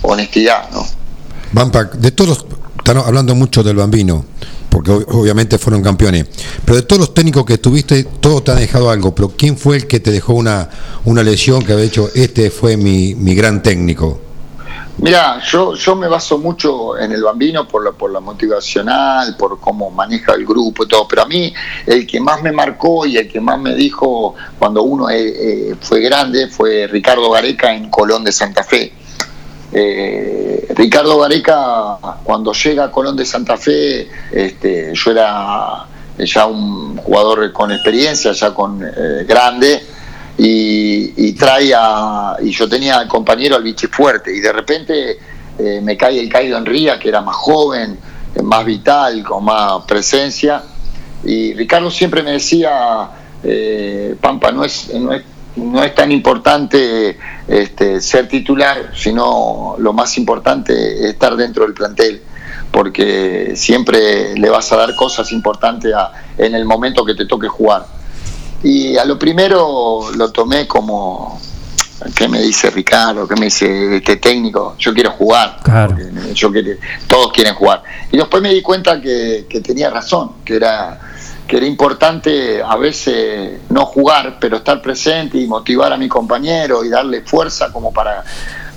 honestidad, 0.02 0.70
¿no? 0.72 0.84
Vampa, 1.52 1.84
de 1.84 2.10
todos, 2.10 2.44
están 2.78 2.98
hablando 2.98 3.34
mucho 3.34 3.62
del 3.62 3.76
bambino, 3.76 4.24
porque 4.68 4.90
ob- 4.90 5.04
obviamente 5.08 5.58
fueron 5.58 5.82
campeones, 5.82 6.26
pero 6.64 6.76
de 6.76 6.82
todos 6.82 7.00
los 7.00 7.14
técnicos 7.14 7.44
que 7.46 7.58
tuviste, 7.58 8.04
todos 8.20 8.42
te 8.44 8.50
han 8.52 8.58
dejado 8.58 8.90
algo, 8.90 9.14
pero 9.14 9.28
¿quién 9.36 9.56
fue 9.56 9.76
el 9.76 9.86
que 9.86 10.00
te 10.00 10.10
dejó 10.10 10.34
una, 10.34 10.68
una 11.04 11.22
lesión 11.22 11.64
que 11.64 11.72
había 11.72 11.84
dicho, 11.84 12.10
este 12.14 12.50
fue 12.50 12.76
mi, 12.76 13.14
mi 13.14 13.34
gran 13.34 13.62
técnico? 13.62 14.20
Mira, 14.98 15.40
yo, 15.42 15.74
yo 15.74 15.94
me 15.94 16.08
baso 16.08 16.38
mucho 16.38 16.98
en 16.98 17.12
el 17.12 17.22
bambino 17.22 17.68
por 17.68 17.84
la, 17.84 17.92
por 17.92 18.10
la 18.10 18.20
motivacional, 18.20 19.36
por 19.36 19.60
cómo 19.60 19.90
maneja 19.90 20.32
el 20.32 20.46
grupo 20.46 20.84
y 20.84 20.88
todo, 20.88 21.06
pero 21.06 21.22
a 21.22 21.26
mí 21.26 21.52
el 21.84 22.06
que 22.06 22.18
más 22.18 22.42
me 22.42 22.50
marcó 22.50 23.04
y 23.04 23.18
el 23.18 23.28
que 23.30 23.40
más 23.40 23.58
me 23.60 23.74
dijo 23.74 24.34
cuando 24.58 24.82
uno 24.82 25.10
eh, 25.10 25.18
eh, 25.70 25.76
fue 25.80 26.00
grande 26.00 26.48
fue 26.48 26.86
Ricardo 26.86 27.30
Gareca 27.30 27.74
en 27.74 27.90
Colón 27.90 28.24
de 28.24 28.32
Santa 28.32 28.64
Fe. 28.64 28.92
Eh, 29.72 30.66
Ricardo 30.74 31.18
Gareca, 31.18 31.98
cuando 32.24 32.52
llega 32.52 32.84
a 32.84 32.90
Colón 32.90 33.16
de 33.16 33.26
Santa 33.26 33.58
Fe, 33.58 34.08
este, 34.32 34.92
yo 34.94 35.10
era 35.10 35.86
ya 36.18 36.46
un 36.46 36.96
jugador 36.96 37.52
con 37.52 37.70
experiencia, 37.72 38.32
ya 38.32 38.54
con 38.54 38.82
eh, 38.82 39.24
grande, 39.28 39.82
y, 40.38 41.32
trae 41.32 41.72
a, 41.74 42.36
y 42.42 42.50
yo 42.50 42.68
tenía 42.68 42.98
al 42.98 43.08
compañero 43.08 43.56
al 43.56 43.62
Vichy 43.62 43.86
fuerte, 43.86 44.34
y 44.34 44.40
de 44.40 44.52
repente 44.52 45.18
eh, 45.58 45.80
me 45.82 45.96
cae 45.96 46.20
el 46.20 46.28
Caído 46.28 46.58
Enría, 46.58 46.98
que 46.98 47.08
era 47.08 47.20
más 47.20 47.36
joven, 47.36 47.98
más 48.42 48.64
vital, 48.64 49.22
con 49.24 49.44
más 49.44 49.84
presencia, 49.86 50.62
y 51.24 51.54
Ricardo 51.54 51.90
siempre 51.90 52.22
me 52.22 52.32
decía, 52.32 53.10
eh, 53.42 54.14
Pampa, 54.20 54.52
no 54.52 54.64
es, 54.64 54.92
no 54.94 55.12
es, 55.12 55.22
no 55.56 55.82
es 55.82 55.94
tan 55.94 56.12
importante 56.12 57.18
este, 57.48 58.00
ser 58.00 58.28
titular, 58.28 58.92
sino 58.94 59.76
lo 59.78 59.92
más 59.92 60.18
importante 60.18 60.72
es 60.72 61.10
estar 61.12 61.34
dentro 61.36 61.64
del 61.64 61.72
plantel, 61.72 62.22
porque 62.70 63.52
siempre 63.56 64.36
le 64.36 64.50
vas 64.50 64.70
a 64.72 64.76
dar 64.76 64.94
cosas 64.94 65.32
importantes 65.32 65.92
en 66.36 66.54
el 66.54 66.66
momento 66.66 67.04
que 67.06 67.14
te 67.14 67.24
toque 67.24 67.48
jugar. 67.48 67.86
Y 68.62 68.96
a 68.96 69.04
lo 69.04 69.18
primero 69.18 70.10
lo 70.16 70.30
tomé 70.32 70.66
como, 70.66 71.40
¿qué 72.14 72.28
me 72.28 72.40
dice 72.40 72.70
Ricardo? 72.70 73.26
¿Qué 73.28 73.34
me 73.36 73.46
dice 73.46 73.96
este 73.96 74.16
técnico? 74.16 74.74
Yo 74.78 74.92
quiero 74.92 75.12
jugar. 75.12 75.58
Claro. 75.62 75.96
Yo 76.34 76.50
quiero- 76.50 76.78
todos 77.06 77.32
quieren 77.32 77.54
jugar. 77.54 77.82
Y 78.10 78.16
después 78.16 78.42
me 78.42 78.50
di 78.52 78.62
cuenta 78.62 79.00
que, 79.00 79.46
que 79.48 79.60
tenía 79.60 79.90
razón, 79.90 80.32
que 80.44 80.56
era, 80.56 80.98
que 81.46 81.58
era 81.58 81.66
importante 81.66 82.60
a 82.62 82.76
veces 82.76 83.60
no 83.70 83.86
jugar, 83.86 84.38
pero 84.40 84.56
estar 84.56 84.80
presente 84.82 85.38
y 85.38 85.46
motivar 85.46 85.92
a 85.92 85.96
mi 85.96 86.08
compañero 86.08 86.82
y 86.84 86.88
darle 86.88 87.20
fuerza 87.22 87.72
como 87.72 87.92
para, 87.92 88.24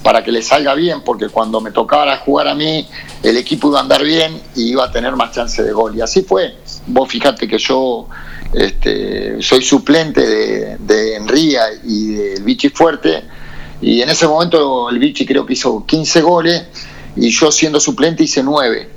para 0.03 0.23
que 0.23 0.32
le 0.32 0.41
salga 0.43 0.75
bien, 0.75 1.01
porque 1.03 1.30
cuando 1.30 1.61
me 1.61 1.71
tocaba 1.71 2.15
jugar 2.17 2.47
a 2.49 2.53
mí, 2.53 2.88
el 3.23 3.38
equipo 3.38 3.69
iba 3.69 3.80
a 3.80 3.82
andar 3.82 4.03
bien 4.03 4.39
y 4.55 4.69
iba 4.71 4.86
a 4.86 4.91
tener 4.91 5.15
más 5.15 5.32
chance 5.32 5.63
de 5.63 5.71
gol. 5.71 5.95
Y 5.95 6.01
así 6.01 6.21
fue. 6.21 6.57
Vos 6.86 7.09
fíjate 7.09 7.47
que 7.47 7.57
yo 7.57 8.07
este, 8.54 9.41
soy 9.41 9.64
suplente 9.64 10.26
de, 10.26 10.78
de 10.80 11.16
Enría 11.16 11.62
y 11.84 12.14
del 12.14 12.43
Vichy 12.43 12.70
Fuerte, 12.70 13.24
y 13.82 14.02
en 14.02 14.10
ese 14.10 14.28
momento 14.28 14.89
el 14.89 15.00
Vichy 15.00 15.26
creo 15.26 15.45
que 15.45 15.54
hizo 15.54 15.86
15 15.86 16.22
goles 16.22 16.64
y 17.16 17.30
yo 17.30 17.52
siendo 17.52 17.80
suplente 17.80 18.24
hice 18.24 18.43
9. 18.43 18.89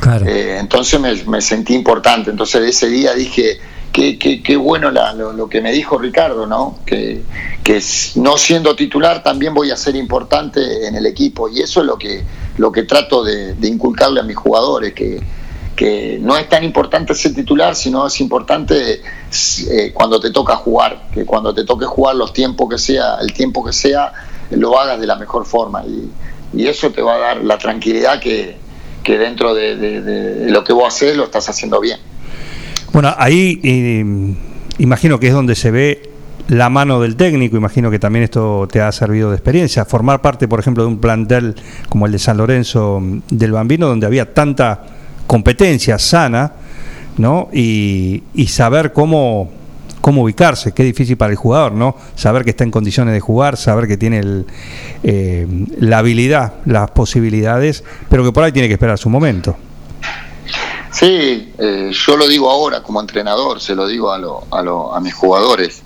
Claro. 0.00 0.26
Eh, 0.26 0.58
entonces 0.58 0.98
me, 1.00 1.14
me 1.24 1.40
sentí 1.40 1.72
importante. 1.74 2.30
Entonces 2.30 2.62
ese 2.68 2.88
día 2.88 3.14
dije, 3.14 3.58
qué, 3.92 4.18
qué, 4.18 4.42
qué 4.42 4.56
bueno 4.56 4.90
la- 4.90 5.12
lo, 5.14 5.32
lo 5.32 5.48
que 5.48 5.60
me 5.60 5.70
dijo 5.72 5.98
Ricardo, 5.98 6.46
¿no? 6.46 6.80
Que, 6.84 7.22
no 8.16 8.36
siendo 8.36 8.74
titular 8.76 9.22
también 9.22 9.54
voy 9.54 9.70
a 9.70 9.76
ser 9.76 9.94
importante 9.96 10.86
en 10.88 10.96
el 10.96 11.06
equipo. 11.06 11.48
Y 11.48 11.60
eso 11.60 11.80
es 11.80 11.86
lo 11.86 11.96
que, 11.96 12.22
lo 12.58 12.72
que 12.72 12.82
trato 12.82 13.22
de, 13.22 13.54
de 13.54 13.68
inculcarle 13.68 14.18
a 14.20 14.24
mis 14.24 14.36
jugadores, 14.36 14.92
que, 14.94 15.20
que 15.74 16.18
no 16.20 16.36
es 16.36 16.48
tan 16.48 16.64
importante 16.64 17.14
ser 17.14 17.34
titular, 17.34 17.74
sino 17.74 18.06
es 18.06 18.20
importante 18.20 19.00
eh, 19.70 19.92
cuando 19.92 20.20
te 20.20 20.30
toca 20.30 20.56
jugar, 20.56 21.08
que 21.12 21.24
cuando 21.24 21.52
te 21.54 21.64
toque 21.64 21.84
jugar 21.84 22.16
los 22.16 22.32
tiempos 22.32 22.68
que 22.68 22.78
sea, 22.78 23.16
el 23.20 23.32
tiempo 23.32 23.64
que 23.64 23.72
sea, 23.72 24.12
lo 24.50 24.78
hagas 24.78 25.00
de 25.00 25.06
la 25.06 25.16
mejor 25.16 25.46
forma. 25.46 25.84
Y, 25.84 26.10
y 26.54 26.66
eso 26.66 26.90
te 26.90 27.02
va 27.02 27.14
a 27.14 27.18
dar 27.18 27.36
la 27.44 27.58
tranquilidad 27.58 28.20
que, 28.20 28.56
que 29.04 29.18
dentro 29.18 29.54
de, 29.54 30.46
lo 30.48 30.64
que 30.64 30.72
vos 30.72 30.92
haces 30.92 31.16
lo 31.16 31.24
estás 31.24 31.48
haciendo 31.48 31.80
bien. 31.80 31.98
Bueno, 32.92 33.14
ahí 33.16 33.60
eh, 33.62 34.34
imagino 34.78 35.20
que 35.20 35.28
es 35.28 35.32
donde 35.32 35.54
se 35.54 35.70
ve 35.70 36.10
la 36.48 36.68
mano 36.68 37.00
del 37.00 37.16
técnico, 37.16 37.56
imagino 37.56 37.90
que 37.90 37.98
también 37.98 38.24
esto 38.24 38.66
te 38.70 38.80
ha 38.80 38.90
servido 38.92 39.30
de 39.30 39.36
experiencia, 39.36 39.84
formar 39.84 40.20
parte, 40.20 40.48
por 40.48 40.60
ejemplo, 40.60 40.82
de 40.84 40.88
un 40.88 40.98
plantel 40.98 41.54
como 41.88 42.06
el 42.06 42.12
de 42.12 42.18
San 42.18 42.36
Lorenzo 42.36 43.00
mm, 43.00 43.22
del 43.30 43.52
Bambino, 43.52 43.86
donde 43.86 44.06
había 44.06 44.32
tanta 44.32 44.84
competencia 45.26 45.98
sana, 45.98 46.52
¿no? 47.18 47.48
Y, 47.52 48.22
y 48.34 48.46
saber 48.48 48.92
cómo, 48.92 49.50
cómo 50.00 50.22
ubicarse, 50.22 50.72
qué 50.72 50.82
difícil 50.84 51.16
para 51.16 51.30
el 51.32 51.36
jugador, 51.36 51.72
¿no? 51.72 51.96
Saber 52.14 52.44
que 52.44 52.50
está 52.50 52.64
en 52.64 52.70
condiciones 52.70 53.14
de 53.14 53.20
jugar, 53.20 53.56
saber 53.56 53.86
que 53.86 53.96
tiene 53.96 54.18
el, 54.18 54.46
eh, 55.02 55.46
la 55.78 55.98
habilidad, 55.98 56.54
las 56.66 56.90
posibilidades, 56.90 57.84
pero 58.08 58.24
que 58.24 58.32
por 58.32 58.44
ahí 58.44 58.52
tiene 58.52 58.68
que 58.68 58.74
esperar 58.74 58.98
su 58.98 59.08
momento. 59.10 59.56
Sí, 60.90 61.52
eh, 61.58 61.90
yo 61.92 62.16
lo 62.16 62.28
digo 62.28 62.50
ahora 62.50 62.82
como 62.82 63.00
entrenador, 63.00 63.60
se 63.60 63.74
lo 63.74 63.86
digo 63.88 64.12
a, 64.12 64.18
lo- 64.18 64.44
a, 64.50 64.62
lo- 64.62 64.94
a 64.94 65.00
mis 65.00 65.12
jugadores. 65.14 65.82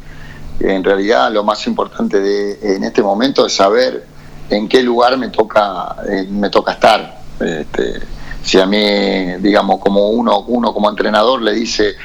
En 0.61 0.82
realidad 0.84 1.32
lo 1.32 1.45
más 1.45 1.66
importante 1.66 2.20
de, 2.20 2.76
en 2.76 2.84
este 2.84 3.01
momento 3.03 3.47
es 3.47 3.55
saber 3.55 4.05
en 4.51 4.68
qué 4.68 4.82
lugar 4.82 5.16
me 5.16 5.28
toca, 5.28 5.95
eh, 6.11 6.26
me 6.28 6.51
toca 6.51 6.72
estar. 6.72 7.20
Este, 7.41 8.01
si 8.49 8.59
a 8.59 8.64
mí, 8.64 8.78
digamos, 9.40 9.78
como 9.78 10.09
uno, 10.09 10.40
uno 10.40 10.72
como 10.72 10.88
entrenador 10.88 11.42
le 11.42 11.53
dice 11.53 11.96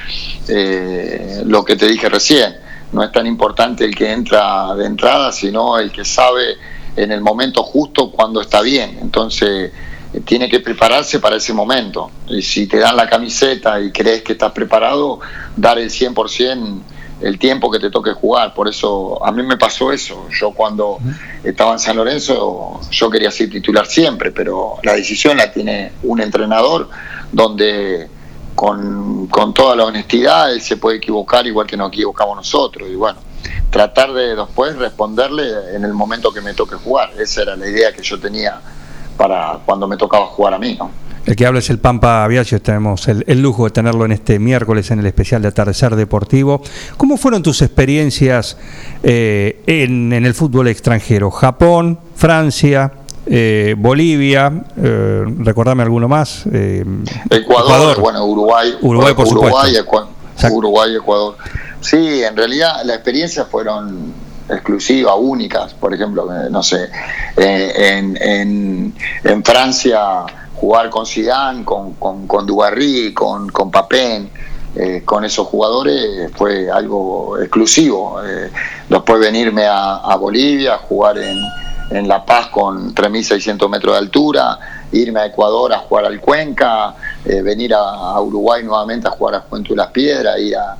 eh, 0.46 1.40
lo 1.46 1.64
que 1.64 1.74
te 1.74 1.86
dije 1.86 2.10
recién, 2.10 2.56
no 2.92 3.02
es 3.02 3.10
tan 3.10 3.26
importante 3.26 3.82
el 3.82 3.96
que 3.96 4.12
entra 4.12 4.74
de 4.74 4.84
entrada, 4.84 5.32
sino 5.32 5.78
el 5.78 5.90
que 5.90 6.04
sabe 6.04 6.56
en 6.96 7.12
el 7.12 7.22
momento 7.22 7.62
justo 7.62 8.10
cuando 8.10 8.42
está 8.42 8.60
bien. 8.60 8.98
Entonces, 9.00 9.72
eh, 10.12 10.20
tiene 10.20 10.50
que 10.50 10.60
prepararse 10.60 11.18
para 11.18 11.36
ese 11.36 11.54
momento. 11.54 12.10
Y 12.28 12.42
si 12.42 12.66
te 12.66 12.76
dan 12.76 12.94
la 12.94 13.08
camiseta 13.08 13.80
y 13.80 13.90
crees 13.90 14.20
que 14.22 14.34
estás 14.34 14.52
preparado, 14.52 15.20
dar 15.56 15.78
el 15.78 15.88
100% 15.88 16.82
el 17.24 17.38
tiempo 17.38 17.70
que 17.70 17.78
te 17.78 17.90
toque 17.90 18.12
jugar. 18.12 18.52
Por 18.52 18.68
eso 18.68 19.24
a 19.24 19.32
mí 19.32 19.42
me 19.42 19.56
pasó 19.56 19.90
eso. 19.90 20.28
Yo 20.30 20.50
cuando 20.52 20.98
estaba 21.42 21.72
en 21.72 21.78
San 21.78 21.96
Lorenzo, 21.96 22.80
yo 22.90 23.10
quería 23.10 23.30
ser 23.30 23.48
titular 23.48 23.86
siempre, 23.86 24.30
pero 24.30 24.76
la 24.82 24.92
decisión 24.92 25.38
la 25.38 25.50
tiene 25.50 25.92
un 26.02 26.20
entrenador 26.20 26.88
donde 27.32 28.08
con, 28.54 29.26
con 29.28 29.54
toda 29.54 29.74
la 29.74 29.86
honestidad 29.86 30.52
él 30.52 30.60
se 30.60 30.76
puede 30.76 30.98
equivocar 30.98 31.46
igual 31.46 31.66
que 31.66 31.78
nos 31.78 31.88
equivocamos 31.88 32.36
nosotros. 32.36 32.88
Y 32.90 32.94
bueno, 32.94 33.18
tratar 33.70 34.12
de 34.12 34.36
después 34.36 34.76
responderle 34.76 35.74
en 35.74 35.84
el 35.84 35.94
momento 35.94 36.30
que 36.30 36.42
me 36.42 36.52
toque 36.52 36.76
jugar. 36.76 37.10
Esa 37.18 37.42
era 37.42 37.56
la 37.56 37.66
idea 37.66 37.90
que 37.94 38.02
yo 38.02 38.20
tenía 38.20 38.60
para 39.16 39.60
cuando 39.64 39.88
me 39.88 39.96
tocaba 39.96 40.26
jugar 40.26 40.52
a 40.52 40.58
mí. 40.58 40.76
¿no? 40.78 40.90
El 41.26 41.36
que 41.36 41.46
habla 41.46 41.60
es 41.60 41.70
el 41.70 41.78
Pampa 41.78 42.26
Viaggio, 42.28 42.60
tenemos 42.60 43.08
el, 43.08 43.24
el 43.26 43.40
lujo 43.40 43.64
de 43.64 43.70
tenerlo 43.70 44.04
en 44.04 44.12
este 44.12 44.38
miércoles 44.38 44.90
en 44.90 44.98
el 44.98 45.06
especial 45.06 45.40
de 45.40 45.48
Atardecer 45.48 45.96
Deportivo. 45.96 46.60
¿Cómo 46.98 47.16
fueron 47.16 47.42
tus 47.42 47.62
experiencias 47.62 48.58
eh, 49.02 49.62
en, 49.66 50.12
en 50.12 50.26
el 50.26 50.34
fútbol 50.34 50.68
extranjero? 50.68 51.30
Japón, 51.30 51.98
Francia, 52.14 52.92
eh, 53.24 53.74
Bolivia, 53.78 54.52
eh, 54.76 55.24
recordame 55.38 55.82
alguno 55.82 56.08
más. 56.08 56.44
eh, 56.52 56.84
Ecuador, 57.30 57.98
bueno, 58.00 58.26
Uruguay, 58.26 58.74
Uruguay, 58.82 59.14
por 59.14 59.26
Uruguay, 59.26 59.74
supuesto. 59.74 60.54
Uruguay, 60.54 60.94
Ecuador. 60.94 61.36
Sí, 61.80 62.22
en 62.22 62.36
realidad 62.36 62.82
las 62.84 62.96
experiencias 62.96 63.46
fueron 63.50 64.12
exclusivas, 64.50 65.14
únicas. 65.18 65.72
Por 65.72 65.94
ejemplo, 65.94 66.28
no 66.50 66.62
sé, 66.62 66.90
en, 67.36 68.18
en, 68.20 68.94
en 69.24 69.42
Francia 69.42 70.00
jugar 70.54 70.90
con 70.90 71.06
Zidane, 71.06 71.64
con, 71.64 71.94
con, 71.94 72.26
con 72.26 72.46
Dugarry, 72.46 73.12
con, 73.12 73.50
con 73.50 73.70
Papén, 73.70 74.30
eh, 74.76 75.02
con 75.04 75.24
esos 75.24 75.46
jugadores 75.46 76.32
fue 76.34 76.70
algo 76.70 77.38
exclusivo. 77.38 78.20
Eh, 78.24 78.50
después 78.88 79.20
venirme 79.20 79.66
a, 79.66 79.96
a 79.96 80.16
Bolivia, 80.16 80.78
jugar 80.78 81.18
en, 81.18 81.38
en 81.90 82.08
La 82.08 82.24
Paz 82.24 82.48
con 82.48 82.94
3.600 82.94 83.68
metros 83.68 83.94
de 83.94 83.98
altura, 83.98 84.58
irme 84.92 85.20
a 85.20 85.26
Ecuador 85.26 85.72
a 85.72 85.78
jugar 85.78 86.06
al 86.06 86.20
Cuenca, 86.20 86.94
eh, 87.24 87.42
venir 87.42 87.74
a, 87.74 88.20
Uruguay 88.20 88.64
nuevamente 88.64 89.06
a 89.06 89.10
jugar 89.10 89.36
a 89.36 89.40
Juventud 89.40 89.76
las 89.76 89.88
Piedras, 89.88 90.38
ir 90.40 90.56
a 90.56 90.76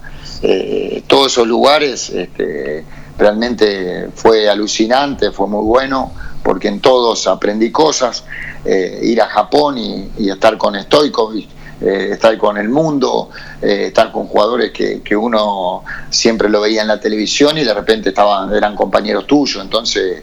todos 1.07 1.33
esos 1.33 1.47
lugares, 1.47 2.11
este, 2.11 2.85
realmente 3.17 4.11
fue 4.15 4.49
alucinante, 4.49 5.31
fue 5.31 5.47
muy 5.47 5.65
bueno, 5.65 6.13
porque 6.45 6.69
en 6.69 6.81
todos 6.81 7.27
aprendí 7.27 7.73
cosas, 7.73 8.23
eh, 8.65 9.01
ir 9.03 9.21
a 9.23 9.27
Japón 9.29 9.79
y, 9.79 10.29
estar 10.31 10.59
con 10.59 10.81
Stoicovic, 10.81 11.49
eh, 11.81 12.11
estar 12.13 12.37
con 12.37 12.59
el 12.59 12.69
mundo, 12.69 13.31
eh, 13.63 13.87
estar 13.87 14.13
con 14.13 14.27
jugadores 14.27 14.71
que, 14.71 15.17
uno 15.17 15.83
siempre 16.11 16.51
lo 16.51 16.61
veía 16.61 16.83
en 16.83 16.89
la 16.89 17.01
televisión 17.01 17.57
y 17.57 17.65
de 17.65 17.73
repente 17.73 18.11
estaban, 18.11 18.55
eran 18.55 18.77
compañeros 18.77 19.27
tuyos, 19.27 19.61
entonces 19.63 20.23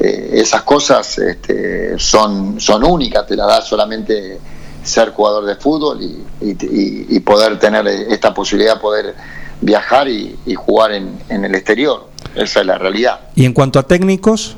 esas 0.00 0.62
cosas 0.62 1.18
este, 1.18 1.98
son, 1.98 2.60
son 2.60 2.84
únicas, 2.84 3.26
te 3.26 3.34
las 3.34 3.48
da 3.48 3.60
solamente 3.60 4.38
ser 4.84 5.10
jugador 5.10 5.44
de 5.44 5.56
fútbol 5.56 6.00
y, 6.00 6.24
y- 6.40 7.06
y- 7.10 7.20
poder 7.20 7.58
tener 7.58 7.84
esta 7.88 8.32
posibilidad 8.32 8.74
de 8.74 8.80
poder 8.80 9.14
viajar 9.60 10.06
y 10.08 10.36
jugar 10.54 10.92
en, 10.92 11.18
en 11.28 11.44
el 11.44 11.52
exterior. 11.56 12.08
Esa 12.34 12.60
es 12.60 12.66
la 12.66 12.78
realidad. 12.78 13.20
Y 13.34 13.44
en 13.44 13.52
cuanto 13.52 13.78
a 13.80 13.82
técnicos, 13.82 14.56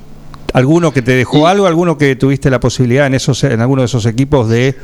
¿alguno 0.55 0.93
que 0.93 1.03
te 1.03 1.13
dejó 1.13 1.47
algo? 1.47 1.67
¿Alguno 1.67 1.97
que 1.99 2.17
tuviste 2.17 2.51
la 2.51 2.61
posibilidad 2.61 3.07
en 3.07 3.15
esos 3.15 3.43
en 3.45 3.61
alguno 3.61 3.83
de 3.83 3.87
esos 3.87 4.07
equipos 4.07 4.49
de... 4.49 4.77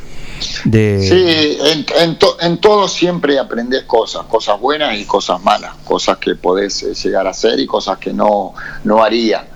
de 0.64 1.00
Sí, 1.02 1.58
en, 1.72 1.86
en, 2.02 2.18
to- 2.18 2.36
en 2.40 2.58
todo 2.58 2.88
siempre 2.88 3.38
aprendes 3.38 3.84
cosas, 3.84 4.24
cosas 4.24 4.60
buenas 4.60 4.98
y 4.98 5.04
cosas 5.04 5.42
malas, 5.42 5.74
cosas 5.84 6.18
que 6.18 6.34
podés 6.34 6.82
eh, 6.82 6.94
llegar 6.94 7.26
a 7.26 7.30
hacer 7.30 7.58
y 7.60 7.66
cosas 7.66 7.98
que 7.98 8.12
no, 8.12 8.52
no 8.84 9.02
haría. 9.02 9.46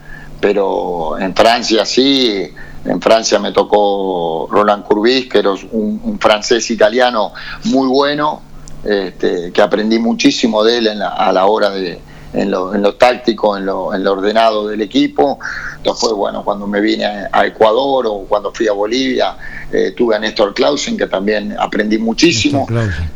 Pero 0.41 1.19
en 1.19 1.35
Francia 1.35 1.85
sí, 1.85 2.51
en 2.85 3.01
Francia 3.01 3.39
me 3.39 3.53
tocó 3.53 4.49
Roland 4.51 4.85
Courbis, 4.85 5.29
que 5.29 5.39
era 5.39 5.51
un, 5.53 6.01
un 6.03 6.19
francés 6.19 6.71
italiano 6.71 7.33
muy 7.65 7.87
bueno, 7.89 8.43
este, 8.83 9.53
que 9.53 9.61
aprendí 9.61 9.99
muchísimo 9.99 10.65
de 10.65 10.79
él 10.79 10.87
en 10.87 10.99
la- 11.01 11.11
a 11.11 11.31
la 11.33 11.45
hora 11.45 11.69
de 11.71 12.01
en 12.33 12.51
lo, 12.51 12.75
en 12.75 12.83
lo 12.83 12.95
táctico, 12.95 13.57
en 13.57 13.67
lo, 13.67 13.95
en 13.95 14.05
lo 14.05 14.13
ordenado 14.13 14.69
del 14.69 14.81
equipo. 14.83 15.39
Después, 15.83 16.13
bueno, 16.13 16.45
cuando 16.45 16.67
me 16.67 16.81
vine 16.81 17.05
a, 17.33 17.47
Ecuador 17.47 18.07
o 18.07 18.27
cuando 18.29 18.53
fui 18.53 18.69
a 18.69 18.73
Bolivia, 18.73 19.37
eh, 19.73 19.93
tuve 19.97 20.17
a 20.17 20.19
Néstor 20.19 20.53
Clausen, 20.55 20.97
que 20.97 21.07
también 21.07 21.57
aprendí 21.59 21.99
muchísimo. 21.99 22.67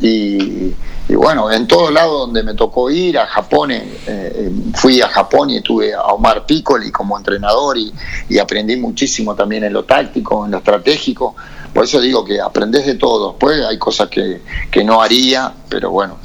Y, 0.01 0.73
y 1.09 1.15
bueno, 1.15 1.51
en 1.53 1.67
todos 1.67 1.93
lados 1.93 2.27
donde 2.27 2.43
me 2.43 2.55
tocó 2.55 2.91
ir, 2.91 3.19
a 3.19 3.27
Japón, 3.27 3.71
eh, 3.73 3.99
eh, 4.07 4.51
fui 4.75 5.01
a 5.01 5.09
Japón 5.09 5.51
y 5.51 5.61
tuve 5.61 5.93
a 5.95 6.03
Omar 6.05 6.47
Piccoli 6.47 6.91
como 6.91 7.17
entrenador 7.19 7.77
y, 7.77 7.93
y 8.29 8.39
aprendí 8.39 8.77
muchísimo 8.77 9.35
también 9.35 9.65
en 9.65 9.73
lo 9.73 9.85
táctico, 9.85 10.45
en 10.47 10.53
lo 10.53 10.59
estratégico. 10.59 11.37
Por 11.75 11.85
eso 11.85 12.01
digo 12.01 12.25
que 12.25 12.41
aprendes 12.41 12.87
de 12.87 12.95
todo. 12.95 13.33
Después 13.33 13.63
hay 13.67 13.79
cosas 13.79 14.09
que, 14.09 14.41
que 14.71 14.85
no 14.85 15.03
haría, 15.03 15.53
pero 15.69 15.91
bueno, 15.91 16.19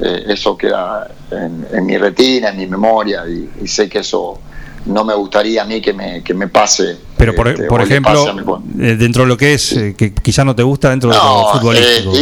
eh, 0.00 0.24
eso 0.28 0.56
queda 0.56 1.08
en, 1.30 1.66
en 1.72 1.86
mi 1.86 1.96
retina, 1.98 2.50
en 2.50 2.56
mi 2.58 2.66
memoria 2.66 3.22
y, 3.28 3.48
y 3.62 3.66
sé 3.68 3.88
que 3.88 4.00
eso 4.00 4.38
no 4.86 5.04
me 5.04 5.14
gustaría 5.14 5.62
a 5.62 5.64
mí 5.64 5.80
que 5.80 5.92
me, 5.92 6.22
que 6.22 6.32
me 6.34 6.46
pase. 6.48 6.96
Pero 7.16 7.34
por, 7.34 7.48
este, 7.48 7.64
por 7.64 7.80
o 7.80 7.84
le 7.84 7.90
ejemplo, 7.90 8.60
mi- 8.62 8.86
eh, 8.86 8.96
dentro 8.96 9.22
de 9.24 9.28
lo 9.28 9.36
que 9.36 9.54
es, 9.54 9.72
eh, 9.72 9.94
que 9.98 10.12
quizá 10.14 10.44
no 10.44 10.54
te 10.54 10.62
gusta 10.62 10.90
dentro 10.90 11.10
de 11.10 11.16
lo 11.16 11.22
futbolístico. 11.58 12.12
eh, 12.14 12.20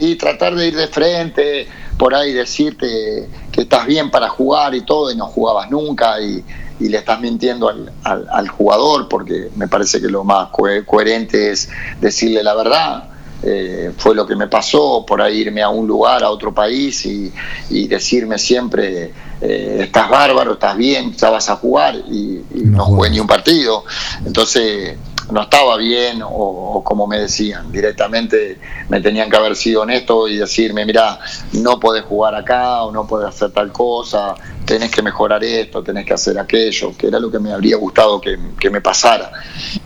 y, 0.00 0.04
y- 0.06 0.10
y 0.10 0.14
tratar 0.16 0.54
de 0.54 0.68
ir 0.68 0.76
de 0.76 0.88
frente, 0.88 1.66
por 1.96 2.14
ahí 2.14 2.32
decirte 2.34 3.28
que 3.50 3.62
estás 3.62 3.86
bien 3.86 4.10
para 4.10 4.28
jugar 4.28 4.74
y 4.74 4.82
todo, 4.82 5.10
y 5.10 5.16
no 5.16 5.26
jugabas 5.26 5.70
nunca, 5.70 6.20
y, 6.20 6.44
y 6.80 6.88
le 6.90 6.98
estás 6.98 7.18
mintiendo 7.20 7.68
al, 7.70 7.90
al- 8.02 8.26
al 8.30 8.48
jugador, 8.48 9.08
porque 9.08 9.48
me 9.56 9.66
parece 9.68 9.98
que 10.00 10.08
lo 10.08 10.22
más 10.24 10.48
cohe- 10.50 10.84
coherente 10.84 11.50
es 11.52 11.70
decirle 12.00 12.42
la 12.42 12.54
verdad. 12.54 13.04
Eh, 13.42 13.92
fue 13.96 14.14
lo 14.14 14.26
que 14.26 14.34
me 14.34 14.48
pasó, 14.48 15.04
por 15.06 15.20
ahí 15.20 15.38
irme 15.38 15.62
a 15.62 15.68
un 15.68 15.86
lugar, 15.86 16.24
a 16.24 16.30
otro 16.30 16.54
país 16.54 17.04
y, 17.06 17.32
y 17.70 17.86
decirme 17.86 18.38
siempre, 18.38 19.12
eh, 19.40 19.78
estás 19.82 20.08
bárbaro, 20.08 20.54
estás 20.54 20.76
bien, 20.76 21.12
ya 21.14 21.30
vas 21.30 21.48
a 21.50 21.56
jugar 21.56 21.96
y, 21.96 22.42
y 22.54 22.62
No 22.64 22.78
no 22.78 22.84
jugué 22.86 23.10
ni 23.10 23.20
un 23.20 23.26
partido. 23.26 23.84
Entonces 24.24 24.96
no 25.30 25.42
estaba 25.42 25.76
bien 25.76 26.22
o, 26.22 26.28
o 26.28 26.84
como 26.84 27.06
me 27.06 27.18
decían, 27.18 27.70
directamente 27.72 28.58
me 28.88 29.00
tenían 29.00 29.28
que 29.28 29.36
haber 29.36 29.56
sido 29.56 29.82
honesto 29.82 30.28
y 30.28 30.36
decirme, 30.38 30.84
mira, 30.86 31.18
no 31.52 31.78
podés 31.78 32.04
jugar 32.04 32.34
acá 32.34 32.84
o 32.84 32.92
no 32.92 33.06
podés 33.06 33.28
hacer 33.28 33.50
tal 33.50 33.72
cosa, 33.72 34.34
tenés 34.64 34.90
que 34.90 35.02
mejorar 35.02 35.42
esto, 35.44 35.82
tenés 35.82 36.06
que 36.06 36.14
hacer 36.14 36.38
aquello, 36.38 36.96
que 36.96 37.08
era 37.08 37.18
lo 37.18 37.30
que 37.30 37.38
me 37.38 37.52
habría 37.52 37.76
gustado 37.76 38.20
que, 38.20 38.38
que 38.58 38.70
me 38.70 38.80
pasara. 38.80 39.30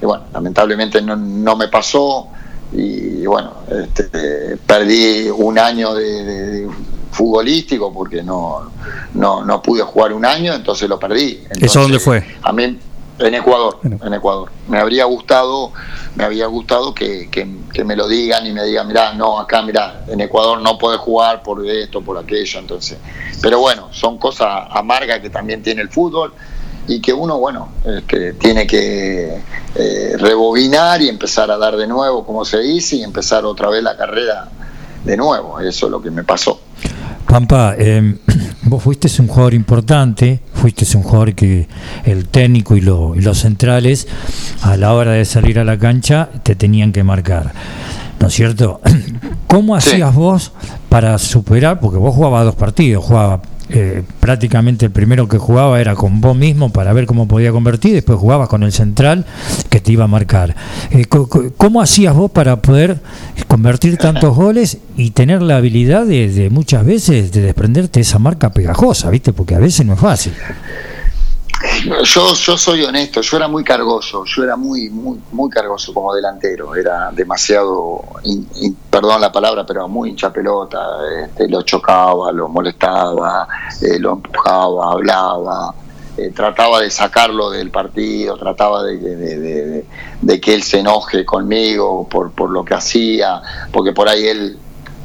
Y 0.00 0.04
bueno, 0.04 0.24
lamentablemente 0.32 1.02
no, 1.02 1.16
no 1.16 1.56
me 1.56 1.68
pasó 1.68 2.28
y 2.72 3.26
bueno, 3.26 3.52
este, 3.70 4.56
perdí 4.66 5.28
un 5.30 5.58
año 5.58 5.94
de, 5.94 6.24
de- 6.24 6.46
de 6.46 6.68
futbolístico 7.10 7.92
porque 7.92 8.22
no, 8.22 8.70
no, 9.14 9.44
no 9.44 9.60
pude 9.62 9.82
jugar 9.82 10.12
un 10.12 10.24
año, 10.24 10.54
entonces 10.54 10.88
lo 10.88 10.98
perdí. 10.98 11.40
Entonces, 11.44 11.72
dónde 11.74 11.98
fue? 11.98 12.24
A 12.42 12.52
mí 12.52 12.78
en 13.18 13.34
Ecuador, 13.34 13.78
en 13.82 14.14
Ecuador. 14.14 14.50
Me 14.68 14.78
habría 14.78 15.04
gustado, 15.04 15.72
me 16.14 16.24
había 16.24 16.46
gustado 16.46 16.94
que, 16.94 17.28
que- 17.30 17.48
que 17.72 17.84
me 17.84 17.94
lo 17.96 18.08
digan 18.08 18.46
y 18.46 18.52
me 18.52 18.64
digan, 18.64 18.86
mirá, 18.88 19.12
no, 19.14 19.38
acá, 19.38 19.60
mirá, 19.62 20.04
en 20.08 20.20
Ecuador 20.20 20.60
no 20.62 20.78
podés 20.78 21.00
jugar 21.00 21.42
por 21.42 21.66
esto, 21.66 22.00
por 22.00 22.16
aquello, 22.16 22.58
entonces. 22.60 22.96
Pero 23.42 23.58
bueno, 23.60 23.88
son 23.92 24.16
cosas 24.16 24.66
amargas 24.70 25.20
que 25.20 25.28
también 25.30 25.62
tiene 25.62 25.82
el 25.82 25.88
fútbol 25.90 26.32
y 26.94 27.00
que 27.00 27.12
uno, 27.12 27.38
bueno, 27.38 27.68
este, 27.84 28.32
tiene 28.34 28.66
que 28.66 29.38
eh, 29.76 30.16
rebobinar 30.18 31.00
y 31.02 31.08
empezar 31.08 31.50
a 31.50 31.56
dar 31.56 31.76
de 31.76 31.86
nuevo, 31.86 32.24
como 32.26 32.44
se 32.44 32.58
dice, 32.60 32.96
y 32.96 33.02
empezar 33.04 33.44
otra 33.44 33.68
vez 33.70 33.82
la 33.82 33.96
carrera 33.96 34.48
de 35.04 35.16
nuevo. 35.16 35.60
Eso 35.60 35.86
es 35.86 35.92
lo 35.92 36.02
que 36.02 36.10
me 36.10 36.24
pasó. 36.24 36.60
Pampa, 37.26 37.76
eh, 37.78 38.16
vos 38.62 38.82
fuiste 38.82 39.08
un 39.20 39.28
jugador 39.28 39.54
importante, 39.54 40.40
fuiste 40.52 40.84
un 40.96 41.04
jugador 41.04 41.32
que 41.34 41.68
el 42.04 42.26
técnico 42.26 42.74
y, 42.76 42.80
lo- 42.80 43.14
y 43.14 43.20
los 43.20 43.38
centrales 43.38 44.08
a 44.62 44.76
la 44.76 44.92
hora 44.94 45.12
de 45.12 45.24
salir 45.24 45.58
a 45.60 45.64
la 45.64 45.78
cancha 45.78 46.28
te 46.42 46.56
tenían 46.56 46.90
que 46.92 47.04
marcar, 47.04 47.52
¿no 48.18 48.26
es 48.26 48.34
cierto? 48.34 48.80
¿Cómo 49.46 49.80
Sí. 49.80 49.90
hacías 49.90 50.12
vos 50.14 50.50
para 50.88 51.16
superar? 51.18 51.78
Porque 51.78 51.98
vos 51.98 52.14
jugabas 52.16 52.44
dos 52.46 52.56
partidos, 52.56 53.04
jugaba 53.04 53.40
eh, 53.72 54.02
prácticamente 54.20 54.86
el 54.86 54.92
primero 54.92 55.28
que 55.28 55.38
jugaba 55.38 55.80
era 55.80 55.94
con 55.94 56.20
vos 56.20 56.36
mismo 56.36 56.70
para 56.70 56.92
ver 56.92 57.06
cómo 57.06 57.28
podía 57.28 57.52
convertir, 57.52 57.94
después 57.94 58.18
jugabas 58.18 58.48
con 58.48 58.62
el 58.62 58.72
central 58.72 59.24
que 59.68 59.80
te 59.80 59.92
iba 59.92 60.04
a 60.04 60.08
marcar. 60.08 60.56
Eh, 60.90 61.04
¿Cómo 61.56 61.80
hacías 61.80 62.14
vos 62.14 62.30
para 62.30 62.60
poder 62.60 63.00
convertir 63.48 63.96
tantos 63.96 64.34
goles 64.34 64.78
y 64.96 65.10
tener 65.10 65.42
la 65.42 65.56
habilidad 65.56 66.06
de, 66.06 66.28
de 66.28 66.50
muchas 66.50 66.84
veces 66.84 67.32
de 67.32 67.42
desprenderte 67.42 68.00
de 68.00 68.02
esa 68.02 68.18
marca 68.18 68.50
pegajosa, 68.50 69.10
¿viste? 69.10 69.32
Porque 69.32 69.54
a 69.54 69.58
veces 69.58 69.86
no 69.86 69.94
es 69.94 70.00
fácil. 70.00 70.32
Yo, 72.04 72.34
yo 72.34 72.56
soy 72.58 72.82
honesto, 72.84 73.20
yo 73.22 73.36
era 73.38 73.48
muy 73.48 73.64
cargoso, 73.64 74.24
yo 74.26 74.42
era 74.44 74.56
muy, 74.56 74.90
muy, 74.90 75.18
muy 75.32 75.48
cargoso 75.48 75.94
como 75.94 76.14
delantero, 76.14 76.74
era 76.74 77.10
demasiado, 77.12 78.02
perdón 78.90 79.20
la 79.20 79.32
palabra, 79.32 79.64
pero 79.64 79.88
muy 79.88 80.10
hincha 80.10 80.30
pelota, 80.32 80.78
este, 81.24 81.48
lo 81.48 81.62
chocaba, 81.62 82.32
lo 82.32 82.48
molestaba, 82.48 83.48
eh, 83.80 83.98
lo 83.98 84.12
empujaba, 84.12 84.92
hablaba, 84.92 85.74
eh, 86.18 86.30
trataba 86.34 86.80
de 86.80 86.90
sacarlo 86.90 87.50
del 87.50 87.70
partido, 87.70 88.36
trataba 88.36 88.82
de, 88.84 88.98
de- 88.98 89.16
de- 89.16 89.38
de- 89.38 89.86
de 90.20 90.40
que 90.40 90.52
él 90.54 90.62
se 90.62 90.80
enoje 90.80 91.24
conmigo 91.24 92.06
por, 92.08 92.32
por 92.32 92.50
lo 92.50 92.62
que 92.64 92.74
hacía, 92.74 93.40
porque 93.72 93.92
por 93.92 94.08
ahí 94.08 94.26
él 94.26 94.58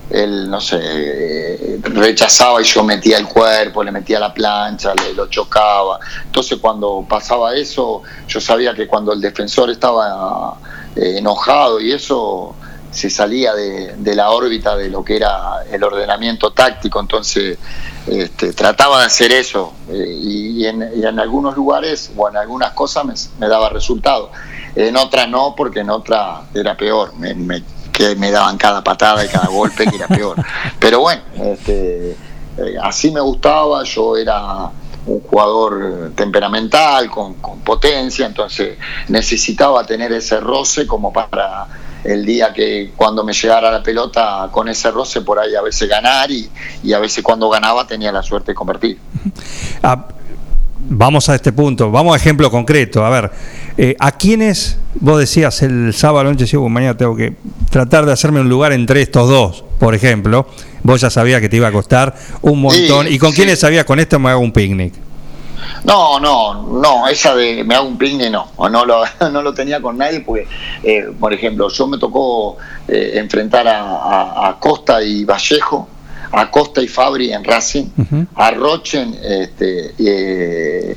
él, 0.10 0.50
no 0.50 0.62
sé, 0.62 1.80
rechazaba 1.84 2.62
y 2.62 2.66
yo 2.66 2.84
metía 2.84 3.18
el 3.18 3.28
cuerpo, 3.28 3.84
le 3.84 3.92
metía 3.92 4.20
la 4.20 4.34
plancha, 4.34 4.94
le, 4.96 5.14
lo 5.14 5.28
chocaba. 5.28 6.00
Entonces 6.26 6.60
cuando 6.60 7.06
pasaba 7.08 7.56
eso, 7.56 8.04
yo 8.28 8.40
sabía 8.40 8.74
que 8.74 8.88
cuando 8.88 9.14
el 9.14 9.22
defensor 9.22 9.70
estaba 9.70 10.58
eh, 10.96 11.16
enojado 11.18 11.80
y 11.80 11.92
eso 11.92 12.56
se 12.92 13.10
salía 13.10 13.54
de, 13.54 14.16
la 14.16 14.30
órbita 14.30 14.78
de 14.78 14.90
lo 14.90 15.04
que 15.04 15.18
era 15.18 15.64
el 15.70 15.84
ordenamiento 15.84 16.52
táctico, 16.54 17.02
entonces 17.02 17.58
este, 18.08 18.54
trataba 18.54 19.02
de 19.02 19.08
hacer 19.08 19.34
eso 19.34 19.74
eh, 19.90 20.18
y, 20.22 20.66
en, 20.66 21.20
algunos 21.20 21.58
lugares 21.58 22.12
o 22.16 22.30
en 22.30 22.38
algunas 22.38 22.72
cosas 22.72 23.30
me, 23.38 23.48
daba 23.50 23.68
resultado, 23.68 24.32
en 24.76 24.96
otras 24.96 25.28
no, 25.28 25.56
porque 25.58 25.82
en 25.82 25.90
otras 25.90 26.44
era 26.54 26.78
peor, 26.78 27.14
me- 27.16 27.64
que 27.96 28.16
me 28.16 28.30
daban 28.30 28.58
cada 28.58 28.84
patada 28.84 29.24
y 29.24 29.30
cada 29.30 29.48
golpe 29.48 29.86
que 29.86 29.96
era 29.96 30.08
peor. 30.08 30.36
Pero 30.80 31.00
bueno, 31.00 31.22
este, 31.36 32.12
eh, 32.12 32.76
así 32.82 33.10
me 33.10 33.22
gustaba, 33.22 33.84
yo 33.84 34.18
era 34.18 34.70
un 35.06 35.22
jugador 35.22 36.12
temperamental, 36.16 37.10
con, 37.10 37.36
con 37.36 37.60
potencia, 37.60 38.26
entonces 38.26 38.78
necesitaba 39.08 39.86
tener 39.86 40.12
ese 40.12 40.40
roce 40.40 40.86
como 40.86 41.14
para 41.14 41.68
el 42.04 42.26
día 42.26 42.54
que 42.54 42.92
cuando 42.96 43.24
me 43.24 43.34
llegara 43.34 43.72
la 43.72 43.82
pelota 43.82 44.50
con 44.52 44.68
ese 44.68 44.92
roce 44.92 45.22
por 45.22 45.40
ahí 45.40 45.56
a 45.56 45.62
veces 45.62 45.88
ganar 45.88 46.30
y, 46.30 46.50
y 46.84 46.94
a 46.94 47.00
veces 47.00 47.24
cuando 47.24 47.50
ganaba 47.50 47.88
tenía 47.88 48.12
la 48.12 48.22
suerte 48.22 48.52
de 48.52 48.56
convertir. 48.56 49.00
Ah, 49.82 50.06
vamos 50.90 51.30
a 51.30 51.36
este 51.36 51.52
punto, 51.52 51.92
vamos 51.92 52.14
a 52.14 52.18
ejemplo 52.18 52.50
concreto. 52.52 53.06
A 53.06 53.10
ver, 53.10 53.32
eh, 53.78 53.96
¿a 54.00 54.12
quiénes 54.12 54.78
vos 54.96 55.20
decías 55.20 55.62
el 55.62 55.94
sábado 55.94 56.26
noche, 56.32 56.48
sí, 56.48 56.58
mañana 56.58 56.96
tengo 56.98 57.16
que 57.16 57.34
tratar 57.70 58.06
de 58.06 58.12
hacerme 58.14 58.40
un 58.42 58.50
lugar 58.50 58.72
entre 58.74 59.02
estos 59.02 59.28
dos, 59.30 59.64
por 59.80 59.94
ejemplo? 59.96 60.48
Vos 60.84 61.02
ya 61.02 61.10
sabías 61.10 61.42
que 61.42 61.50
te 61.50 61.58
iba 61.58 61.68
a 61.68 61.72
costar 61.72 62.16
un 62.42 62.62
montón. 62.62 63.08
Sí, 63.08 63.16
¿Y 63.16 63.20
con 63.20 63.32
sí. 63.32 63.38
quiénes 63.38 63.60
sabías 63.60 63.86
con 63.86 64.00
esto 64.00 64.20
me 64.20 64.30
hago 64.30 64.40
un 64.42 64.52
picnic? 64.52 64.94
No, 65.84 66.20
no, 66.20 66.64
no, 66.80 67.08
esa 67.08 67.36
de 67.36 67.64
me 67.64 67.76
hago 67.76 67.88
un 67.88 67.98
picnic 67.98 68.32
no, 68.32 68.48
o 68.56 68.70
no 68.70 68.86
lo, 68.86 69.04
no 69.32 69.42
lo 69.42 69.54
tenía 69.54 69.82
con 69.82 69.98
nadie 69.98 70.22
porque, 70.22 70.48
eh, 70.84 71.06
por 71.20 71.34
ejemplo, 71.34 71.70
yo 71.70 71.88
me 71.88 71.98
tocó 71.98 72.58
eh, 72.88 73.14
enfrentar 73.16 73.68
a, 73.68 73.82
a- 73.82 74.50
a 74.50 74.60
Costa 74.60 75.02
y 75.04 75.24
Vallejo, 75.26 75.88
a 76.32 76.50
Costa 76.52 76.82
y 76.82 76.88
Fabri 76.88 77.32
en 77.34 77.44
Racing, 77.44 77.86
a 78.36 78.52
Rochen, 78.52 79.18
este, 79.24 79.94
eh, 79.98 80.96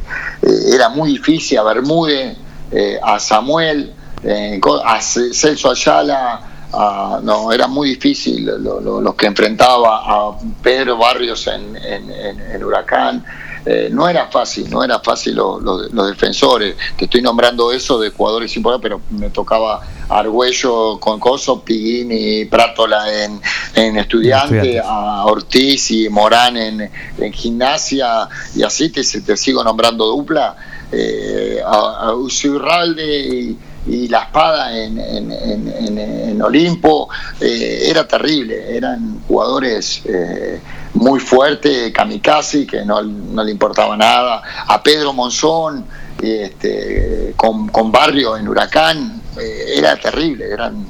era 0.72 0.88
muy 0.88 1.10
difícil, 1.12 1.58
a 1.58 1.62
Bermúdez, 1.62 2.36
eh, 2.72 2.98
a 3.02 3.18
Samuel, 3.18 3.92
eh, 4.24 4.60
a 4.84 5.00
Ce- 5.00 5.32
Celso 5.32 5.70
Ayala, 5.70 6.40
a- 6.72 7.20
no, 7.22 7.50
era 7.52 7.66
muy 7.66 7.88
difícil 7.90 8.44
lo- 8.44 8.80
lo- 8.80 9.00
los 9.00 9.14
que 9.14 9.26
enfrentaba 9.26 10.02
a 10.04 10.38
Pedro 10.62 10.96
Barrios 10.98 11.46
en, 11.46 11.76
en- 11.76 12.10
en- 12.10 12.40
en 12.52 12.64
Huracán. 12.64 13.24
Eh, 13.70 13.88
no 13.92 14.08
era 14.08 14.28
fácil, 14.28 14.70
no 14.70 14.82
era 14.82 14.98
fácil 15.00 15.34
lo- 15.34 15.60
lo- 15.60 15.82
los 15.88 16.08
defensores. 16.08 16.74
Te 16.96 17.04
estoy 17.04 17.20
nombrando 17.20 17.70
eso 17.70 17.98
de 17.98 18.08
jugadores 18.10 18.56
importantes, 18.56 18.82
pero 18.90 19.00
me 19.20 19.28
tocaba 19.28 19.80
Argüello 20.08 20.98
con 20.98 21.20
Coso, 21.20 21.62
Piguini, 21.62 22.46
Prátola 22.46 23.12
en, 23.24 23.40
en 23.74 23.98
Estudiante, 23.98 24.56
Estudiantes. 24.56 24.82
a 24.86 25.24
Ortiz 25.26 25.90
y 25.90 26.08
Morán 26.08 26.56
en, 26.56 26.90
en 27.18 27.32
Gimnasia, 27.32 28.26
y 28.54 28.62
así 28.62 28.88
te, 28.88 29.02
te 29.02 29.36
sigo 29.36 29.62
nombrando 29.62 30.06
dupla. 30.06 30.56
Eh, 30.90 31.60
a, 31.62 32.06
a 32.08 32.14
Usurralde 32.14 33.04
y, 33.20 33.58
y 33.86 34.08
La 34.08 34.22
Espada 34.22 34.74
en, 34.78 34.98
en- 34.98 35.30
en- 35.32 35.68
en- 35.68 35.98
en 35.98 36.42
Olimpo, 36.42 37.10
eh, 37.40 37.82
era 37.90 38.08
terrible, 38.08 38.74
eran 38.74 39.20
jugadores 39.28 40.00
eh, 40.06 40.58
muy 40.98 41.20
fuertes, 41.20 41.92
kamikaze, 41.92 42.66
que 42.66 42.84
no, 42.84 43.02
no 43.02 43.44
le 43.44 43.52
importaba 43.52 43.96
nada, 43.96 44.42
a 44.66 44.82
Pedro 44.82 45.12
Monzón, 45.12 45.84
y, 46.20 46.30
este, 46.30 47.34
con, 47.36 47.68
con 47.68 47.92
Barrio 47.92 48.36
en 48.36 48.48
Huracán, 48.48 49.22
eh, 49.40 49.74
era 49.76 49.96
terrible, 49.96 50.50
eran 50.52 50.84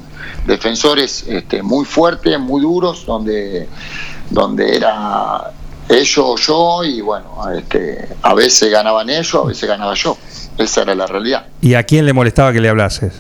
defensores 0.47 1.25
este, 1.29 1.63
muy 1.63 1.85
fuertes, 1.85 2.39
muy 2.41 2.63
duros, 2.63 3.05
donde, 3.05 3.69
donde 4.31 4.77
era 4.77 5.53
ellos 5.89 6.19
o 6.19 6.37
yo, 6.37 6.85
y 6.85 7.01
bueno, 7.03 7.43
este, 7.55 8.09
a 8.23 8.35
veces 8.35 8.71
ganaban 8.71 9.11
ellos, 9.11 9.35
a 9.35 9.47
veces 9.47 9.69
ganaba 9.69 9.95
yo. 9.95 10.17
Esa 10.57 10.83
era 10.83 10.95
la 10.95 11.07
realidad. 11.07 11.47
¿Y 11.61 11.75
a 11.75 11.85
quién 11.85 12.05
le 12.05 12.13
molestaba 12.13 12.53
que 12.53 12.61
le 12.61 12.69
hablases? 12.69 13.13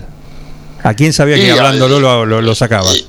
¿A 0.82 0.94
quién 0.94 1.12
sabía 1.12 1.36
que 1.36 1.46
Y 1.46 1.50
hablándolo 1.50 2.00
lo, 2.00 2.26
lo, 2.26 2.40
lo 2.40 2.54
sacaba? 2.54 2.88
Y, 2.92 3.06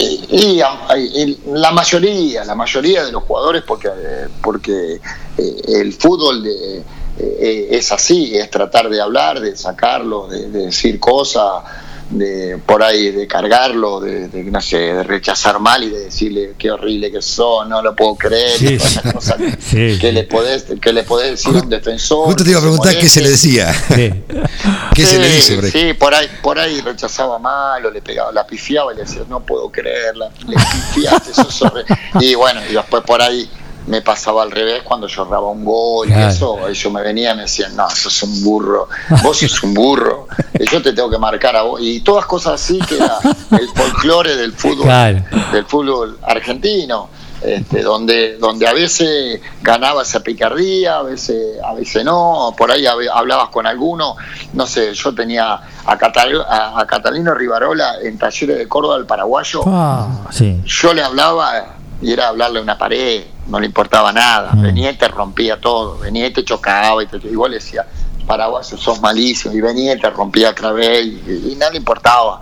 y 0.00 1.38
la 1.46 1.70
mayoría, 1.72 2.44
la 2.44 2.54
mayoría 2.54 3.04
de 3.04 3.12
los 3.12 3.22
jugadores, 3.24 3.62
porque, 3.66 3.88
eh, 3.88 4.28
porque 4.42 5.00
eh, 5.38 5.56
el 5.68 5.92
fútbol 5.92 6.42
de- 6.42 6.82
eh, 7.18 7.68
es 7.72 7.92
así, 7.92 8.34
es 8.36 8.50
tratar 8.50 8.88
de 8.88 9.00
hablar, 9.00 9.40
de 9.40 9.56
sacarlo, 9.56 10.26
de, 10.26 10.48
de 10.48 10.66
decir 10.66 10.98
cosas, 10.98 11.62
de 12.10 12.58
por 12.66 12.82
ahí 12.82 13.10
de 13.12 13.26
cargarlo, 13.26 14.00
de, 14.00 14.28
de, 14.28 14.42
no 14.44 14.60
sé, 14.60 14.76
de 14.78 15.02
rechazar 15.04 15.60
mal 15.60 15.84
y 15.84 15.90
de 15.90 16.00
decirle 16.06 16.54
qué 16.58 16.70
horrible 16.70 17.10
que 17.12 17.22
son, 17.22 17.68
no 17.68 17.80
lo 17.82 17.94
puedo 17.94 18.16
creer, 18.16 18.58
Sí, 18.58 18.74
esas 18.74 19.12
cosas 19.12 19.36
que, 19.36 19.50
Sí, 19.52 19.98
que 19.98 20.08
sí. 20.08 20.12
le 20.12 20.24
podés, 20.24 20.64
que 20.80 20.92
le 20.92 21.04
podés 21.04 21.30
decir 21.30 21.56
a 21.56 21.60
un 21.62 21.68
defensor. 21.70 22.26
Justo 22.26 22.42
te 22.44 22.50
iba 22.50 22.58
a 22.58 22.62
preguntar 22.62 22.98
qué 22.98 23.08
se 23.08 23.20
le 23.20 23.30
decía. 23.30 23.72
Sí. 23.72 24.12
¿Qué 24.94 25.06
se 25.06 25.18
le 25.18 25.28
dice, 25.28 25.54
por 25.54 25.64
ahí? 25.64 25.70
Sí, 25.70 25.92
por 25.94 26.14
ahí, 26.14 26.26
por 26.42 26.58
ahí 26.58 26.80
rechazaba 26.80 27.38
mal, 27.38 27.86
o 27.86 27.90
le 27.90 28.02
pegaba, 28.02 28.32
la 28.32 28.44
pifiaba 28.46 28.92
y 28.92 28.96
le 28.96 29.02
decía, 29.02 29.22
no 29.28 29.40
puedo 29.40 29.70
creerla, 29.70 30.30
le 30.46 30.56
pifiaste, 30.56 31.32
sos 31.32 31.62
horrible". 31.62 31.96
Y 32.20 32.34
bueno, 32.34 32.60
y 32.68 32.74
después 32.74 33.02
por 33.04 33.22
ahí 33.22 33.48
me 33.90 34.00
pasaba 34.02 34.42
al 34.42 34.50
revés 34.50 34.82
cuando 34.84 35.06
yo 35.06 35.22
erraba 35.24 35.48
un 35.50 35.64
gol 35.64 36.08
y 36.08 36.12
eso, 36.14 36.66
ellos 36.68 36.92
me 36.92 37.02
venían 37.02 37.34
y 37.34 37.36
me 37.38 37.42
decían, 37.42 37.74
no, 37.76 37.90
sos 37.90 38.22
un 38.22 38.42
burro, 38.44 38.88
vos 39.22 39.38
sos 39.38 39.62
un 39.64 39.74
burro, 39.74 40.28
y 40.58 40.64
yo 40.70 40.80
te 40.80 40.92
tengo 40.92 41.10
que 41.10 41.18
marcar 41.18 41.56
a 41.56 41.62
vos, 41.62 41.80
y 41.82 42.00
todas 42.00 42.24
cosas 42.26 42.54
así 42.54 42.78
que 42.78 42.96
era 42.96 43.18
el 43.50 43.68
folclore 43.68 44.36
del 44.36 44.52
fútbol, 44.52 44.84
Claro. 44.84 45.22
del 45.52 45.64
fútbol 45.66 46.18
argentino. 46.22 47.08
Este, 47.42 47.80
donde 47.80 48.36
donde 48.36 48.68
a 48.68 48.74
veces 48.74 49.40
ganaba 49.62 50.02
esa 50.02 50.20
picardía, 50.20 50.96
a 50.98 51.02
veces 51.02 51.56
a 51.64 51.72
veces 51.72 52.04
no, 52.04 52.54
por 52.54 52.70
ahí 52.70 52.84
hab- 52.84 53.10
hablabas 53.10 53.48
con 53.48 53.66
alguno, 53.66 54.14
no 54.52 54.66
sé, 54.66 54.92
yo 54.92 55.14
tenía 55.14 55.54
a, 55.86 55.96
Catal- 55.96 56.44
a, 56.46 56.78
a 56.78 56.86
Catalino 56.86 57.32
Rivarola 57.32 57.94
en 58.02 58.18
Talleres 58.18 58.58
de 58.58 58.68
Córdoba, 58.68 58.98
el 58.98 59.06
paraguayo, 59.06 59.62
Ah, 59.66 60.06
sí. 60.30 60.60
yo 60.66 60.92
le 60.92 61.02
hablaba 61.02 61.76
y 62.02 62.12
era 62.12 62.28
hablarle 62.28 62.58
a 62.58 62.62
una 62.62 62.78
pared, 62.78 63.24
no 63.48 63.58
le 63.60 63.66
importaba 63.66 64.12
nada, 64.12 64.52
Mm. 64.54 64.62
venía 64.62 64.90
y 64.90 64.96
te 64.96 65.08
rompía 65.08 65.60
todo, 65.60 65.98
venía 65.98 66.26
y 66.26 66.32
te 66.32 66.44
chocaba 66.44 67.02
y 67.02 67.06
te, 67.06 67.16
igual 67.28 67.50
le 67.52 67.58
decía, 67.58 67.86
paraguayo 68.26 68.76
sos 68.76 69.00
malísimo, 69.00 69.54
y 69.54 69.60
venía 69.60 69.94
y 69.94 70.00
te 70.00 70.08
rompía 70.10 70.50
otra 70.50 70.72
vez 70.72 71.04
y, 71.04 71.52
y 71.52 71.56
no 71.58 71.68
le 71.70 71.76
importaba. 71.78 72.40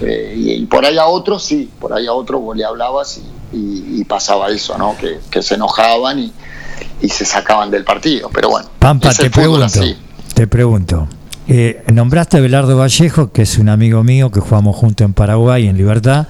Eh, 0.00 0.34
y, 0.36 0.50
y 0.52 0.66
por 0.66 0.84
ahí 0.84 0.96
a 0.98 1.06
otros 1.06 1.42
sí, 1.44 1.70
por 1.80 1.92
ahí 1.92 2.06
a 2.06 2.12
otros 2.12 2.40
vos 2.40 2.56
le 2.56 2.64
hablabas 2.64 3.18
y, 3.18 3.56
y- 3.56 4.00
y 4.00 4.04
pasaba 4.04 4.48
eso, 4.50 4.76
¿no? 4.78 4.96
Que, 4.98 5.18
que 5.30 5.42
se 5.42 5.54
enojaban 5.54 6.18
y, 6.18 6.32
y 7.02 7.08
se 7.08 7.24
sacaban 7.24 7.70
del 7.70 7.84
partido, 7.84 8.28
pero 8.32 8.50
bueno. 8.50 8.68
Pampa, 8.78 9.12
te 9.14 9.28
pregunto, 9.30 9.64
así. 9.64 9.96
te 10.34 10.46
pregunto. 10.46 11.08
Eh, 11.48 11.82
nombraste 11.92 12.36
a 12.36 12.40
Belardo 12.40 12.76
Vallejo, 12.76 13.32
que 13.32 13.42
es 13.42 13.58
un 13.58 13.68
amigo 13.70 14.04
mío 14.04 14.30
que 14.30 14.38
jugamos 14.40 14.76
juntos 14.76 15.04
en 15.04 15.14
Paraguay, 15.14 15.66
en 15.66 15.76
Libertad. 15.76 16.28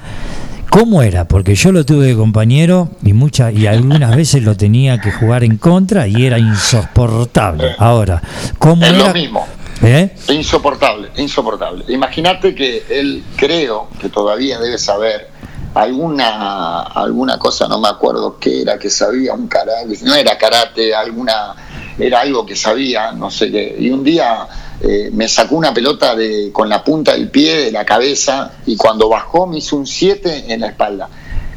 ¿Cómo 0.70 1.02
era? 1.02 1.26
Porque 1.26 1.54
yo 1.56 1.72
lo 1.72 1.84
tuve 1.84 2.06
de 2.06 2.16
compañero 2.16 2.90
y 3.02 3.12
muchas 3.12 3.52
y 3.52 3.66
algunas 3.66 4.14
veces 4.16 4.44
lo 4.44 4.56
tenía 4.56 5.00
que 5.00 5.10
jugar 5.10 5.42
en 5.42 5.58
contra 5.58 6.06
y 6.06 6.24
era 6.24 6.38
insoportable. 6.38 7.74
Ahora, 7.78 8.22
¿cómo 8.58 8.84
Es 8.84 8.92
era? 8.92 9.08
lo 9.08 9.14
mismo. 9.14 9.46
¿Eh? 9.82 10.14
Insoportable, 10.28 11.08
insoportable. 11.16 11.84
Imagínate 11.88 12.54
que 12.54 12.84
él 12.90 13.24
creo 13.36 13.88
que 14.00 14.08
todavía 14.10 14.58
debe 14.60 14.78
saber 14.78 15.28
alguna 15.74 16.82
alguna 16.82 17.38
cosa, 17.38 17.66
no 17.66 17.80
me 17.80 17.88
acuerdo 17.88 18.38
qué 18.38 18.62
era, 18.62 18.78
que 18.78 18.90
sabía 18.90 19.32
un 19.34 19.48
karate, 19.48 19.98
no 20.02 20.14
era 20.14 20.36
karate, 20.36 20.94
alguna 20.94 21.54
era 21.98 22.20
algo 22.20 22.44
que 22.46 22.56
sabía, 22.56 23.12
no 23.12 23.30
sé 23.30 23.50
qué. 23.50 23.76
Y 23.78 23.90
un 23.90 24.04
día 24.04 24.46
eh, 24.82 25.10
me 25.12 25.28
sacó 25.28 25.56
una 25.56 25.74
pelota 25.74 26.14
de 26.14 26.50
con 26.52 26.68
la 26.68 26.82
punta 26.82 27.12
del 27.12 27.28
pie 27.28 27.64
de 27.64 27.72
la 27.72 27.84
cabeza 27.84 28.52
y 28.66 28.76
cuando 28.76 29.08
bajó 29.08 29.46
me 29.46 29.58
hizo 29.58 29.76
un 29.76 29.86
7 29.86 30.46
en 30.48 30.60
la 30.60 30.68
espalda. 30.68 31.08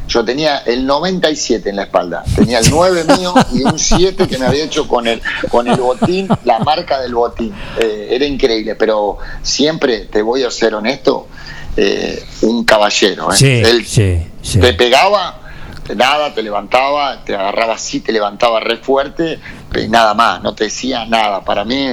Yo 0.08 0.26
tenía 0.26 0.58
el 0.60 0.86
97 0.86 1.70
en 1.70 1.78
la 1.78 1.84
espalda, 1.84 2.24
tenía 2.36 2.60
el 2.60 2.70
9 2.70 3.06
mío 3.18 3.34
y 3.54 3.64
un 3.64 3.80
7 3.80 4.28
que 4.28 4.38
me 4.38 4.46
había 4.46 4.66
hecho 4.66 4.88
con 4.88 5.08
el, 5.08 5.22
con 5.50 5.68
el 5.70 5.78
botín, 5.80 6.28
la 6.44 6.60
marca 6.60 7.00
del 7.00 7.16
botín. 7.16 7.54
Eh, 7.80 8.10
era 8.12 8.26
increíble, 8.26 8.76
pero 8.76 9.18
siempre, 9.42 10.00
te 10.06 10.22
voy 10.22 10.44
a 10.44 10.52
ser 10.52 10.76
honesto, 10.76 11.28
eh, 11.78 12.22
un 12.42 12.66
caballero. 12.66 13.32
Sí, 13.32 13.62
Él 13.64 13.86
sí, 13.86 14.28
sí. 14.42 14.60
te 14.60 14.74
pegaba, 14.74 15.40
nada, 15.96 16.34
te 16.34 16.44
levantaba, 16.44 17.24
te 17.24 17.36
agarraba 17.36 17.76
así, 17.76 18.02
te 18.02 18.12
levantaba 18.12 18.60
re 18.60 18.78
fuerte, 18.78 19.40
y 19.74 19.88
nada 19.88 20.14
más, 20.14 20.44
no 20.44 20.54
te 20.54 20.66
decía 20.66 21.06
nada. 21.06 21.46
Para 21.46 21.64
mí, 21.64 21.88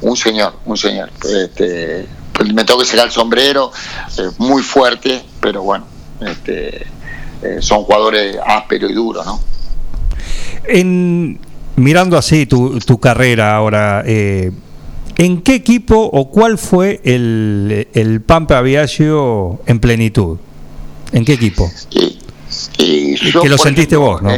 un 0.00 0.16
señor, 0.16 0.54
un 0.64 0.76
señor. 0.76 1.10
Este, 1.24 2.06
me 2.52 2.64
tengo 2.64 2.80
que 2.80 2.86
sacar 2.86 3.06
el 3.06 3.12
sombrero, 3.12 3.70
eh, 4.18 4.30
muy 4.38 4.62
fuerte, 4.62 5.22
pero 5.40 5.62
bueno, 5.62 5.86
este, 6.20 6.86
eh, 7.42 7.58
son 7.60 7.84
jugadores 7.84 8.36
ásperos 8.44 8.90
y 8.90 8.94
duros, 8.94 9.24
¿no? 9.26 9.40
En, 10.64 11.38
mirando 11.76 12.16
así 12.16 12.46
tu, 12.46 12.78
tu 12.80 12.98
carrera 12.98 13.56
ahora, 13.56 14.02
eh, 14.06 14.52
¿en 15.16 15.42
qué 15.42 15.54
equipo 15.54 15.96
o 15.96 16.30
cuál 16.30 16.58
fue 16.58 17.00
el, 17.04 17.88
el 17.92 18.20
Pampa 18.20 18.60
Viaggio 18.62 19.60
en 19.66 19.80
plenitud? 19.80 20.38
¿En 21.12 21.24
qué 21.24 21.34
equipo? 21.34 21.70
Que 22.78 23.48
lo 23.48 23.58
sentiste 23.58 23.96
vos, 23.96 24.22
¿no? 24.22 24.30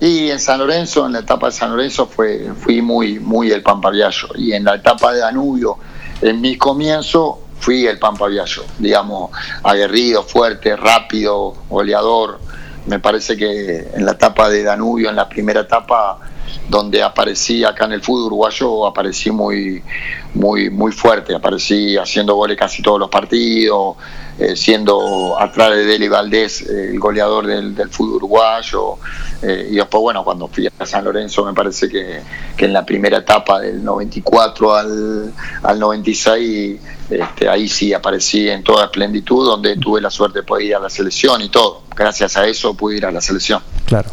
Y 0.00 0.30
en 0.30 0.40
San 0.40 0.58
Lorenzo, 0.58 1.06
en 1.06 1.12
la 1.12 1.20
etapa 1.20 1.46
de 1.46 1.52
San 1.52 1.70
Lorenzo, 1.70 2.06
fue, 2.06 2.52
fui 2.58 2.82
muy, 2.82 3.20
muy 3.20 3.50
el 3.52 3.62
Pampa 3.62 3.90
Viallo. 3.90 4.28
Y 4.34 4.52
en 4.52 4.64
la 4.64 4.74
etapa 4.74 5.12
de 5.12 5.20
Danubio, 5.20 5.78
en 6.20 6.40
mi 6.40 6.56
comienzo, 6.56 7.40
fui 7.60 7.86
el 7.86 7.98
Pampa 7.98 8.26
Viallo. 8.26 8.64
Digamos, 8.78 9.30
aguerrido, 9.62 10.24
fuerte, 10.24 10.76
rápido, 10.76 11.54
goleador. 11.70 12.40
Me 12.86 12.98
parece 12.98 13.36
que 13.36 13.88
en 13.94 14.04
la 14.04 14.12
etapa 14.12 14.48
de 14.48 14.64
Danubio, 14.64 15.08
en 15.10 15.16
la 15.16 15.28
primera 15.28 15.60
etapa, 15.60 16.18
donde 16.68 17.02
aparecí 17.02 17.64
acá 17.64 17.84
en 17.86 17.92
el 17.92 18.02
fútbol 18.02 18.26
uruguayo, 18.26 18.86
aparecí 18.86 19.30
muy, 19.30 19.82
muy, 20.34 20.70
muy 20.70 20.92
fuerte, 20.92 21.34
aparecí 21.34 21.96
haciendo 21.96 22.34
goles 22.34 22.56
casi 22.56 22.82
todos 22.82 22.98
los 22.98 23.10
partidos, 23.10 23.96
eh, 24.38 24.56
siendo 24.56 25.38
atrás 25.38 25.70
de 25.70 25.84
Deli 25.84 26.08
Valdés 26.08 26.62
el 26.62 26.98
goleador 26.98 27.46
del, 27.46 27.74
del 27.74 27.90
fútbol 27.90 28.16
uruguayo. 28.16 28.96
eh, 29.42 29.68
y 29.70 29.74
después, 29.76 30.00
bueno, 30.00 30.24
cuando 30.24 30.48
fui 30.48 30.66
a 30.66 30.86
San 30.86 31.04
Lorenzo, 31.04 31.44
me 31.44 31.52
parece 31.52 31.88
que, 31.88 32.20
que 32.56 32.64
en 32.64 32.72
la 32.72 32.84
primera 32.84 33.18
etapa 33.18 33.60
del 33.60 33.84
94 33.84 34.74
al, 34.74 35.32
al 35.62 35.78
96, 35.78 36.80
este, 37.10 37.48
ahí 37.48 37.68
sí 37.68 37.92
aparecí 37.92 38.48
en 38.48 38.62
toda 38.62 38.84
esplenitud, 38.86 39.44
donde 39.44 39.76
tuve 39.76 40.00
la 40.00 40.10
suerte 40.10 40.38
de 40.40 40.42
poder 40.44 40.66
ir 40.66 40.74
a 40.76 40.78
la 40.78 40.88
selección 40.88 41.42
y 41.42 41.48
todo. 41.50 41.82
Gracias 41.94 42.36
a 42.36 42.46
eso 42.46 42.74
pude 42.74 42.96
ir 42.96 43.06
a 43.06 43.12
la 43.12 43.20
selección. 43.20 43.60
Claro. 43.84 44.08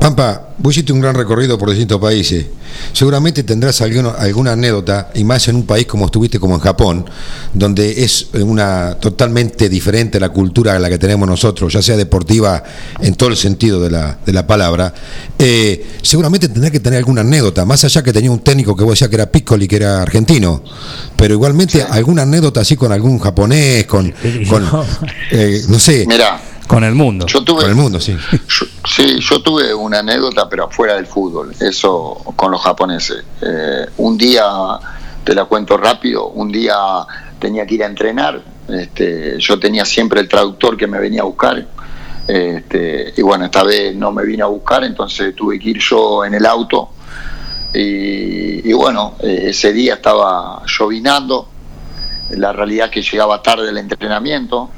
Pampa, 0.00 0.48
vos 0.56 0.72
hiciste 0.74 0.94
un 0.94 1.00
gran 1.02 1.14
recorrido 1.14 1.58
por 1.58 1.68
distintos 1.68 2.00
países. 2.00 2.46
Seguramente 2.94 3.42
tendrás 3.42 3.82
alguno- 3.82 4.14
alguna 4.16 4.52
anécdota, 4.52 5.10
y 5.14 5.24
más 5.24 5.46
en 5.48 5.56
un 5.56 5.64
país 5.66 5.86
como 5.86 6.06
estuviste, 6.06 6.40
como 6.40 6.54
en 6.54 6.60
Japón, 6.60 7.04
donde 7.52 8.02
es 8.02 8.28
una 8.32 8.96
totalmente 8.98 9.68
diferente 9.68 10.18
la 10.18 10.30
cultura 10.30 10.74
a 10.74 10.78
la 10.78 10.88
que 10.88 10.96
tenemos 10.98 11.28
nosotros, 11.28 11.70
ya 11.74 11.82
sea 11.82 11.98
deportiva 11.98 12.62
en 13.00 13.14
todo 13.14 13.28
el 13.28 13.36
sentido 13.36 13.78
de 13.82 13.90
la, 13.90 14.18
de 14.24 14.32
la 14.32 14.46
palabra. 14.46 14.94
Eh, 15.38 15.84
seguramente 16.00 16.48
tendrás 16.48 16.70
que 16.72 16.80
tener 16.80 16.96
alguna 16.98 17.20
anécdota, 17.20 17.66
más 17.66 17.84
allá 17.84 18.02
que 18.02 18.12
tenía 18.12 18.30
un 18.30 18.40
técnico 18.40 18.74
que 18.74 18.84
vos 18.84 18.92
decías 18.94 19.10
que 19.10 19.16
era 19.16 19.30
Piccoli, 19.30 19.68
que 19.68 19.76
era 19.76 20.00
argentino, 20.00 20.62
pero 21.14 21.34
igualmente 21.34 21.82
alguna 21.82 22.22
anécdota 22.22 22.62
así 22.62 22.74
con 22.74 22.90
algún 22.90 23.18
japonés, 23.18 23.84
con, 23.84 24.14
con 24.48 24.66
eh, 25.30 25.62
no 25.68 25.78
sé, 25.78 26.06
Mira, 26.08 26.40
Con 26.66 26.84
el 26.84 26.94
mundo. 26.94 27.26
yo 27.26 27.42
tuve, 27.42 27.62
con 27.62 27.70
el 27.70 27.76
mundo, 27.76 28.00
sí. 28.00 28.16
Yo- 28.30 28.66
sí, 28.86 29.18
yo 29.20 29.42
tuve 29.42 29.74
una 29.74 29.98
anécdota, 30.00 30.48
pero 30.48 30.64
afuera 30.64 30.94
del 30.94 31.06
fútbol, 31.06 31.52
eso 31.60 32.14
con 32.36 32.50
los 32.52 32.60
japoneses. 32.62 33.24
Eh, 33.42 33.86
un 33.98 34.16
día, 34.16 34.44
te 35.24 35.34
la 35.34 35.44
cuento 35.46 35.76
rápido, 35.76 36.28
un 36.28 36.52
día 36.52 36.76
tenía 37.38 37.66
que 37.66 37.74
ir 37.74 37.82
a 37.82 37.86
entrenar, 37.86 38.40
este, 38.68 39.36
yo 39.40 39.58
tenía 39.58 39.84
siempre 39.84 40.20
el 40.20 40.28
traductor 40.28 40.76
que 40.76 40.86
me 40.86 40.98
venía 41.00 41.22
a 41.22 41.24
buscar, 41.24 41.66
este, 42.28 43.14
y 43.16 43.22
bueno, 43.22 43.46
esta 43.46 43.64
vez 43.64 43.96
no 43.96 44.12
me 44.12 44.24
vino 44.24 44.44
a 44.44 44.48
buscar, 44.48 44.84
entonces 44.84 45.34
tuve 45.34 45.58
que 45.58 45.70
ir 45.70 45.78
yo 45.80 46.24
en 46.24 46.34
el 46.34 46.46
auto, 46.46 46.90
y, 47.74 48.68
y 48.68 48.72
bueno, 48.72 49.16
eh, 49.20 49.46
ese 49.48 49.72
día 49.72 49.94
estaba 49.94 50.62
llovinando, 50.66 51.48
la 52.30 52.52
realidad 52.52 52.86
es 52.86 52.92
que 52.92 53.02
llegaba 53.02 53.42
tarde 53.42 53.70
el 53.70 53.78
entrenamiento, 53.78 54.70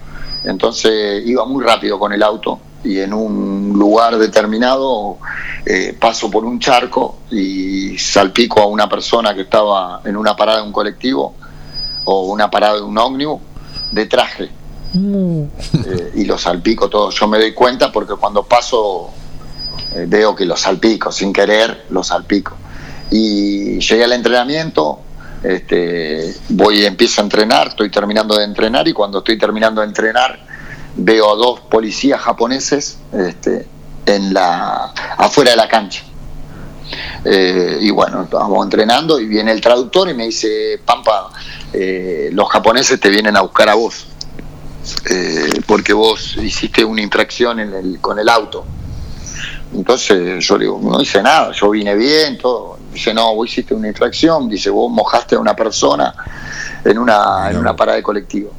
entonces 0.44 1.26
iba 1.26 1.44
muy 1.44 1.64
rápido 1.64 1.98
con 1.98 2.12
el 2.12 2.22
auto 2.22 2.58
y 2.84 2.98
en 2.98 3.14
un 3.14 3.72
lugar 3.76 4.18
determinado 4.18 5.18
eh, 5.64 5.96
paso 5.98 6.30
por 6.30 6.44
un 6.44 6.58
charco 6.58 7.18
y 7.30 7.96
salpico 7.98 8.60
a 8.60 8.66
una 8.66 8.88
persona 8.88 9.34
que 9.34 9.42
estaba 9.42 10.00
en 10.04 10.16
una 10.16 10.34
parada 10.34 10.58
de 10.58 10.66
un 10.66 10.72
colectivo 10.72 11.34
o 12.04 12.32
una 12.32 12.50
parada 12.50 12.76
de 12.76 12.82
un 12.82 12.98
ómnibus 12.98 13.40
de 13.90 14.06
traje. 14.06 14.50
Eh, 14.94 16.12
y 16.16 16.24
lo 16.24 16.36
salpico 16.36 16.88
todo. 16.88 17.10
Yo 17.10 17.26
me 17.28 17.38
doy 17.38 17.54
cuenta 17.54 17.92
porque 17.92 18.14
cuando 18.14 18.42
paso 18.42 19.10
eh, 19.94 20.04
veo 20.08 20.34
que 20.34 20.44
lo 20.44 20.56
salpico, 20.56 21.12
sin 21.12 21.32
querer 21.32 21.86
lo 21.90 22.02
salpico. 22.02 22.56
Y 23.10 23.78
llegué 23.78 24.04
al 24.04 24.12
entrenamiento, 24.12 24.98
este, 25.42 26.34
voy 26.50 26.84
empiezo 26.84 27.20
a 27.20 27.24
entrenar, 27.24 27.68
estoy 27.68 27.90
terminando 27.90 28.36
de 28.36 28.44
entrenar 28.44 28.86
y 28.88 28.92
cuando 28.92 29.18
estoy 29.18 29.38
terminando 29.38 29.80
de 29.80 29.88
entrenar 29.88 30.38
veo 30.94 31.32
a 31.32 31.36
dos 31.36 31.60
policías 31.60 32.20
japoneses 32.20 32.98
este, 33.12 33.66
en 34.06 34.34
la, 34.34 34.92
afuera 35.16 35.52
de 35.52 35.56
la 35.56 35.68
cancha. 35.68 36.02
Eh, 37.24 37.78
y 37.80 37.90
bueno, 37.90 38.24
estábamos 38.24 38.64
entrenando 38.64 39.18
y 39.18 39.26
viene 39.26 39.52
el 39.52 39.60
traductor 39.60 40.08
y 40.10 40.14
me 40.14 40.24
dice, 40.26 40.80
Pampa, 40.84 41.30
eh, 41.72 42.30
los 42.32 42.48
japoneses 42.48 43.00
te 43.00 43.08
vienen 43.08 43.36
a 43.36 43.40
buscar 43.42 43.68
a 43.68 43.74
vos, 43.74 44.06
eh, 45.08 45.60
porque 45.66 45.92
vos 45.92 46.36
hiciste 46.36 46.84
una 46.84 47.00
infracción 47.00 47.60
en 47.60 47.72
el- 47.74 48.00
con 48.00 48.18
el 48.18 48.28
auto. 48.28 48.64
Entonces 49.74 50.44
yo 50.44 50.58
le 50.58 50.64
digo, 50.64 50.78
no 50.82 51.00
hice 51.00 51.22
nada, 51.22 51.52
yo 51.52 51.70
vine 51.70 51.94
bien, 51.94 52.36
todo. 52.36 52.71
Dice, 52.92 53.14
no, 53.14 53.34
vos 53.34 53.48
hiciste 53.48 53.74
una 53.74 53.88
infracción, 53.88 54.48
dice, 54.48 54.68
vos 54.70 54.90
mojaste 54.92 55.36
a 55.36 55.38
una 55.38 55.56
persona 55.56 56.14
en 56.84 56.98
una, 56.98 57.50
en 57.50 57.56
una 57.56 57.74
parada 57.74 57.96
de 57.96 58.02
colectivo. 58.02 58.52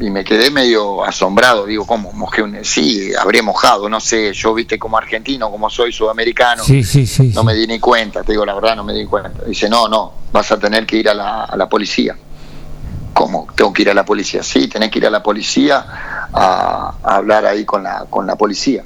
Y 0.00 0.10
me 0.10 0.24
quedé 0.24 0.50
medio 0.50 1.04
asombrado, 1.04 1.66
digo, 1.66 1.86
¿cómo? 1.86 2.12
Mojé 2.12 2.42
un... 2.42 2.64
Sí, 2.64 3.12
habré 3.14 3.42
mojado, 3.42 3.88
no 3.88 4.00
sé, 4.00 4.32
yo 4.32 4.54
viste 4.54 4.78
como 4.78 4.96
argentino, 4.96 5.50
como 5.50 5.68
soy 5.68 5.92
sudamericano, 5.92 6.64
Sí, 6.64 6.82
sí, 6.82 7.06
sí. 7.06 7.30
no 7.34 7.44
me 7.44 7.54
di 7.54 7.66
ni 7.66 7.78
cuenta, 7.78 8.22
te 8.24 8.32
digo 8.32 8.44
la 8.44 8.54
verdad, 8.54 8.74
no 8.74 8.84
me 8.84 8.94
di 8.94 9.04
cuenta. 9.04 9.44
Dice, 9.44 9.68
no, 9.68 9.86
no, 9.88 10.12
vas 10.32 10.50
a 10.50 10.58
tener 10.58 10.86
que 10.86 10.96
ir 10.96 11.08
a 11.08 11.14
la, 11.14 11.44
a 11.44 11.56
la 11.56 11.68
policía. 11.68 12.16
¿Cómo? 13.12 13.46
Tengo 13.54 13.72
que 13.72 13.82
ir 13.82 13.90
a 13.90 13.94
la 13.94 14.04
policía. 14.04 14.42
Sí, 14.42 14.66
tenés 14.66 14.90
que 14.90 14.98
ir 14.98 15.06
a 15.06 15.10
la 15.10 15.22
policía 15.22 15.84
a, 16.32 16.94
a 17.02 17.14
hablar 17.16 17.44
ahí 17.44 17.64
con 17.66 17.82
la, 17.82 18.06
con 18.08 18.26
la 18.26 18.34
policía. 18.36 18.82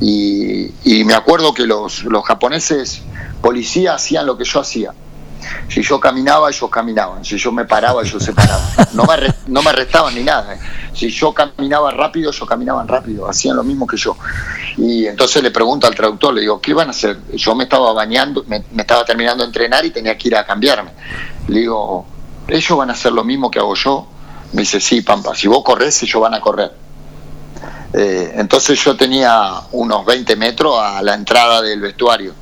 Y, 0.00 0.72
me 1.04 1.14
acuerdo 1.14 1.54
que 1.54 1.66
los, 1.66 2.04
los 2.04 2.24
japoneses 2.24 3.02
policía 3.40 3.94
hacían 3.94 4.26
lo 4.26 4.36
que 4.36 4.44
yo 4.44 4.60
hacía. 4.60 4.92
Si 5.68 5.82
yo 5.82 6.00
caminaba, 6.00 6.48
ellos 6.50 6.68
caminaban. 6.70 7.24
Si 7.24 7.38
yo 7.38 7.52
me 7.52 7.64
paraba, 7.64 8.02
ellos 8.02 8.22
se 8.22 8.32
paraban. 8.32 8.66
No 8.94 9.04
me, 9.04 9.14
no 9.46 9.62
me 9.62 9.70
arrestaban 9.70 10.14
ni 10.14 10.22
nada. 10.24 10.54
eh. 10.54 10.58
Si 10.92 11.08
yo 11.08 11.32
caminaba 11.32 11.90
rápido, 11.92 12.30
ellos 12.30 12.48
caminaban 12.48 12.88
rápido. 12.88 13.28
Hacían 13.28 13.56
lo 13.56 13.62
mismo 13.62 13.86
que 13.86 13.96
yo. 13.96 14.16
Y 14.76 15.06
entonces 15.06 15.42
le 15.42 15.50
pregunto 15.50 15.86
al 15.86 15.94
traductor, 15.94 16.34
le 16.34 16.40
digo, 16.40 16.60
¿qué 16.60 16.74
van 16.74 16.88
a 16.88 16.90
hacer? 16.90 17.18
Yo 17.34 17.54
me 17.54 17.64
estaba 17.64 17.92
bañando, 17.92 18.44
me, 18.48 18.64
me 18.72 18.82
estaba 18.82 19.04
terminando 19.04 19.44
de 19.44 19.48
entrenar 19.48 19.84
y 19.84 19.90
tenía 19.90 20.16
que 20.18 20.28
ir 20.28 20.36
a 20.36 20.44
cambiarme. 20.44 20.90
Le 21.48 21.60
digo, 21.60 22.06
¿ellos 22.48 22.76
van 22.78 22.90
a 22.90 22.94
hacer 22.94 23.12
lo 23.12 23.22
mismo 23.22 23.50
que 23.50 23.58
hago 23.58 23.74
yo? 23.74 24.06
Me 24.52 24.62
dice, 24.62 24.80
sí, 24.80 25.02
Pampa, 25.02 25.34
si 25.34 25.46
vos 25.48 25.62
corres, 25.62 26.02
ellos 26.02 26.20
van 26.20 26.34
a 26.34 26.40
correr. 26.40 26.72
Eh, 27.98 28.34
entonces 28.36 28.78
yo 28.84 28.94
tenía 28.94 29.52
unos 29.72 30.04
20 30.04 30.36
metros 30.36 30.78
a 30.78 31.00
la 31.02 31.14
entrada 31.14 31.62
del 31.62 31.80
vestuario. 31.80 32.34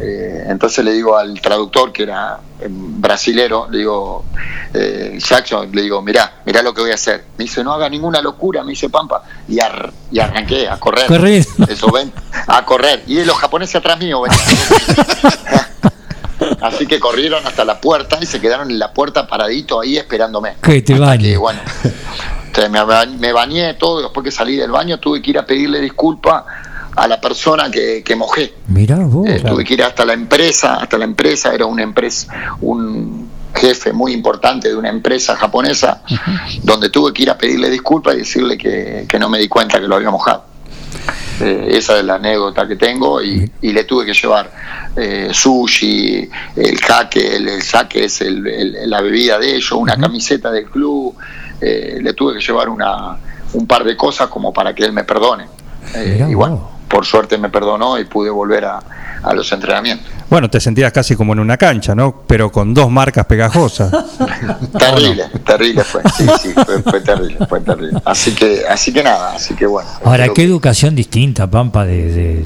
Eh, 0.00 0.44
entonces 0.48 0.82
le 0.82 0.92
digo 0.92 1.18
al 1.18 1.38
traductor, 1.42 1.92
que 1.92 2.04
era 2.04 2.38
eh, 2.58 2.66
brasilero, 2.70 3.68
le 3.70 3.76
digo, 3.78 4.24
eh, 4.72 5.18
Jackson, 5.18 5.68
le 5.70 5.82
digo, 5.82 6.00
mirá, 6.00 6.40
mirá 6.46 6.62
lo 6.62 6.72
que 6.72 6.80
voy 6.80 6.92
a 6.92 6.94
hacer. 6.94 7.24
Me 7.36 7.44
dice, 7.44 7.62
no 7.62 7.74
haga 7.74 7.90
ninguna 7.90 8.22
locura, 8.22 8.62
me 8.64 8.70
dice 8.70 8.88
Pampa. 8.88 9.22
Y, 9.46 9.60
ar- 9.60 9.92
y 10.10 10.18
arranqué 10.18 10.66
a 10.66 10.78
correr. 10.78 11.06
Corriendo. 11.06 11.66
Eso, 11.68 11.92
ven, 11.92 12.10
a 12.46 12.64
correr. 12.64 13.02
Y 13.06 13.22
los 13.24 13.36
japoneses 13.36 13.76
atrás 13.76 13.98
mío 13.98 14.22
venían. 14.22 14.40
Así 16.62 16.86
que 16.86 16.98
corrieron 16.98 17.46
hasta 17.46 17.66
la 17.66 17.78
puerta 17.80 18.18
y 18.20 18.24
se 18.26 18.40
quedaron 18.40 18.70
en 18.70 18.78
la 18.78 18.92
puerta 18.94 19.26
paradito 19.26 19.78
ahí 19.80 19.98
esperándome. 19.98 20.54
Que 20.62 20.80
te 20.80 20.94
que, 21.18 21.36
bueno, 21.36 21.60
entonces 22.50 22.70
me, 22.70 22.82
ba- 22.84 23.06
me 23.06 23.32
bañé 23.32 23.74
todo, 23.74 24.02
después 24.02 24.24
que 24.24 24.30
salí 24.32 24.56
del 24.56 24.70
baño 24.72 24.98
tuve 24.98 25.22
que 25.22 25.30
ir 25.30 25.38
a 25.38 25.46
pedirle 25.46 25.80
disculpa 25.80 26.44
a 26.96 27.06
la 27.06 27.20
persona 27.20 27.70
que, 27.70 28.02
que 28.04 28.16
mojé. 28.16 28.52
Mirá 28.66 28.96
vos. 28.98 29.26
Eh, 29.28 29.40
tuve 29.48 29.64
que 29.64 29.74
ir 29.74 29.82
hasta 29.84 30.04
la 30.04 30.12
empresa, 30.12 30.74
hasta 30.74 30.98
la 30.98 31.04
empresa, 31.04 31.54
era 31.54 31.64
una 31.64 31.82
empresa, 31.84 32.56
un 32.60 33.28
jefe 33.54 33.92
muy 33.92 34.12
importante 34.12 34.68
de 34.68 34.74
una 34.76 34.88
empresa 34.88 35.36
japonesa, 35.36 36.02
donde 36.62 36.90
tuve 36.90 37.12
que 37.12 37.22
ir 37.22 37.30
a 37.30 37.38
pedirle 37.38 37.70
disculpas 37.70 38.14
y 38.14 38.18
decirle 38.18 38.58
que, 38.58 39.06
que 39.08 39.18
no 39.18 39.28
me 39.28 39.38
di 39.38 39.46
cuenta 39.48 39.80
que 39.80 39.86
lo 39.86 39.94
había 39.96 40.10
mojado. 40.10 40.44
Eh, 41.40 41.68
esa 41.78 41.98
es 41.98 42.04
la 42.04 42.16
anécdota 42.16 42.66
que 42.68 42.76
tengo 42.76 43.22
y, 43.22 43.50
y 43.62 43.72
le 43.72 43.84
tuve 43.84 44.04
que 44.04 44.12
llevar 44.12 44.52
eh, 44.96 45.30
sushi, 45.32 46.28
el 46.56 46.78
jaque, 46.80 47.36
el, 47.36 47.48
el 47.48 47.62
sake 47.62 48.04
es 48.04 48.20
el- 48.20 48.46
el- 48.46 48.90
la 48.90 49.00
bebida 49.00 49.38
de 49.38 49.50
ellos, 49.56 49.72
una 49.72 49.96
camiseta 49.96 50.50
del 50.50 50.66
club, 50.66 51.14
eh, 51.60 51.98
le 52.00 52.12
tuve 52.14 52.34
que 52.34 52.40
llevar 52.40 52.68
una, 52.68 53.16
un 53.54 53.66
par 53.66 53.84
de 53.84 53.96
cosas 53.96 54.28
como 54.28 54.52
para 54.52 54.74
que 54.74 54.84
él 54.84 54.92
me 54.92 55.04
perdone. 55.04 55.46
Eh, 55.94 56.26
y 56.30 56.34
por 56.88 57.06
suerte 57.06 57.38
me 57.38 57.48
perdonó 57.50 57.98
y 57.98 58.04
pude 58.04 58.30
volver 58.30 58.64
a, 58.64 58.80
a 59.22 59.32
los 59.32 59.50
entrenamientos. 59.52 60.06
Bueno, 60.28 60.48
te 60.50 60.60
sentías 60.60 60.92
casi 60.92 61.14
como 61.16 61.32
en 61.32 61.38
una 61.40 61.56
cancha, 61.56 61.94
¿no? 61.94 62.22
Pero 62.26 62.50
con 62.50 62.74
dos 62.74 62.90
marcas 62.90 63.26
pegajosas. 63.26 63.90
Terrible, 64.78 65.24
terrible 65.44 65.84
fue, 65.84 66.02
sí, 66.16 66.26
sí, 66.40 66.52
fue, 66.66 66.82
fue 66.82 67.00
terrible, 67.00 67.36
fue 67.48 67.60
terrible. 67.60 68.00
Así 68.04 68.34
que, 68.34 68.62
así 68.68 68.92
que 68.92 69.02
nada, 69.02 69.34
así 69.34 69.54
que 69.54 69.66
bueno. 69.66 69.88
Ahora, 70.04 70.26
qué 70.28 70.34
que- 70.34 70.44
educación 70.44 70.94
distinta, 70.94 71.48
Pampa, 71.50 71.84
de, 71.84 72.12
de, 72.12 72.44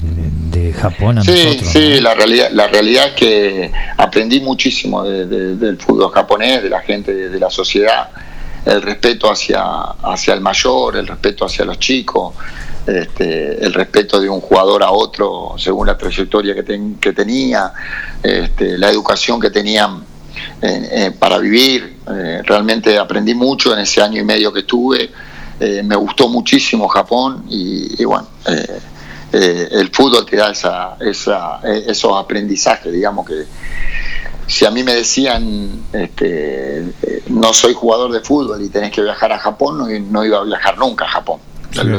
de 0.59 0.73
Japón 0.73 1.19
a 1.19 1.21
Sí, 1.23 1.31
nosotros. 1.45 1.69
sí, 1.71 1.93
¿no? 1.95 2.01
la 2.01 2.13
realidad, 2.15 2.47
la 2.51 2.67
realidad 2.67 3.07
es 3.07 3.13
que 3.13 3.71
aprendí 3.97 4.39
muchísimo 4.41 5.03
de- 5.03 5.25
de- 5.27 5.55
del 5.55 5.77
fútbol 5.77 6.11
japonés, 6.11 6.63
de 6.63 6.69
la 6.69 6.81
gente, 6.81 7.13
de, 7.13 7.29
de 7.29 7.39
la 7.39 7.49
sociedad, 7.49 8.09
el 8.65 8.81
respeto 8.81 9.29
hacia, 9.31 9.63
hacia 9.63 10.33
el 10.33 10.41
mayor, 10.41 10.97
el 10.97 11.07
respeto 11.07 11.45
hacia 11.45 11.65
los 11.65 11.79
chicos, 11.79 12.33
este, 12.85 13.63
el 13.65 13.73
respeto 13.73 14.19
de 14.19 14.29
un 14.29 14.41
jugador 14.41 14.83
a 14.83 14.91
otro 14.91 15.55
según 15.57 15.87
la 15.87 15.97
trayectoria 15.97 16.53
que, 16.53 16.63
ten- 16.63 16.95
que 16.95 17.13
tenía, 17.13 17.71
este, 18.21 18.77
la 18.77 18.89
educación 18.89 19.39
que 19.39 19.49
tenían 19.49 20.03
eh, 20.61 20.89
eh, 20.91 21.11
para 21.17 21.37
vivir. 21.37 21.97
Eh, 22.07 22.41
realmente 22.43 22.97
aprendí 22.99 23.33
mucho 23.33 23.73
en 23.73 23.79
ese 23.79 24.01
año 24.01 24.19
y 24.21 24.23
medio 24.23 24.51
que 24.51 24.59
estuve. 24.59 25.11
Me 25.57 25.95
gustó 25.95 26.27
muchísimo 26.27 26.85
Japón 26.89 27.45
y, 27.49 28.01
y 28.01 28.03
bueno, 28.03 28.27
eh, 29.37 29.67
el 29.69 29.89
fútbol 29.89 30.25
te 30.25 30.37
da 30.37 30.51
esa, 30.51 30.95
esa, 31.01 31.59
eh, 31.61 31.83
esos 31.87 32.13
aprendizajes, 32.17 32.89
digamos 32.93 33.27
que 33.27 33.43
si 34.47 34.63
a 34.63 34.71
mí 34.71 34.81
me 34.81 34.95
decían 34.95 35.83
este, 35.91 36.79
eh, 36.79 37.23
no 37.27 37.51
soy 37.51 37.73
jugador 37.73 38.13
de 38.13 38.21
fútbol 38.21 38.63
y 38.63 38.69
tenés 38.69 38.91
que 38.91 39.01
viajar 39.01 39.33
a 39.33 39.39
Japón, 39.39 39.77
no, 39.77 39.87
no 39.87 40.23
iba 40.23 40.37
a 40.37 40.43
viajar 40.45 40.77
nunca 40.77 41.03
a 41.03 41.09
Japón. 41.09 41.41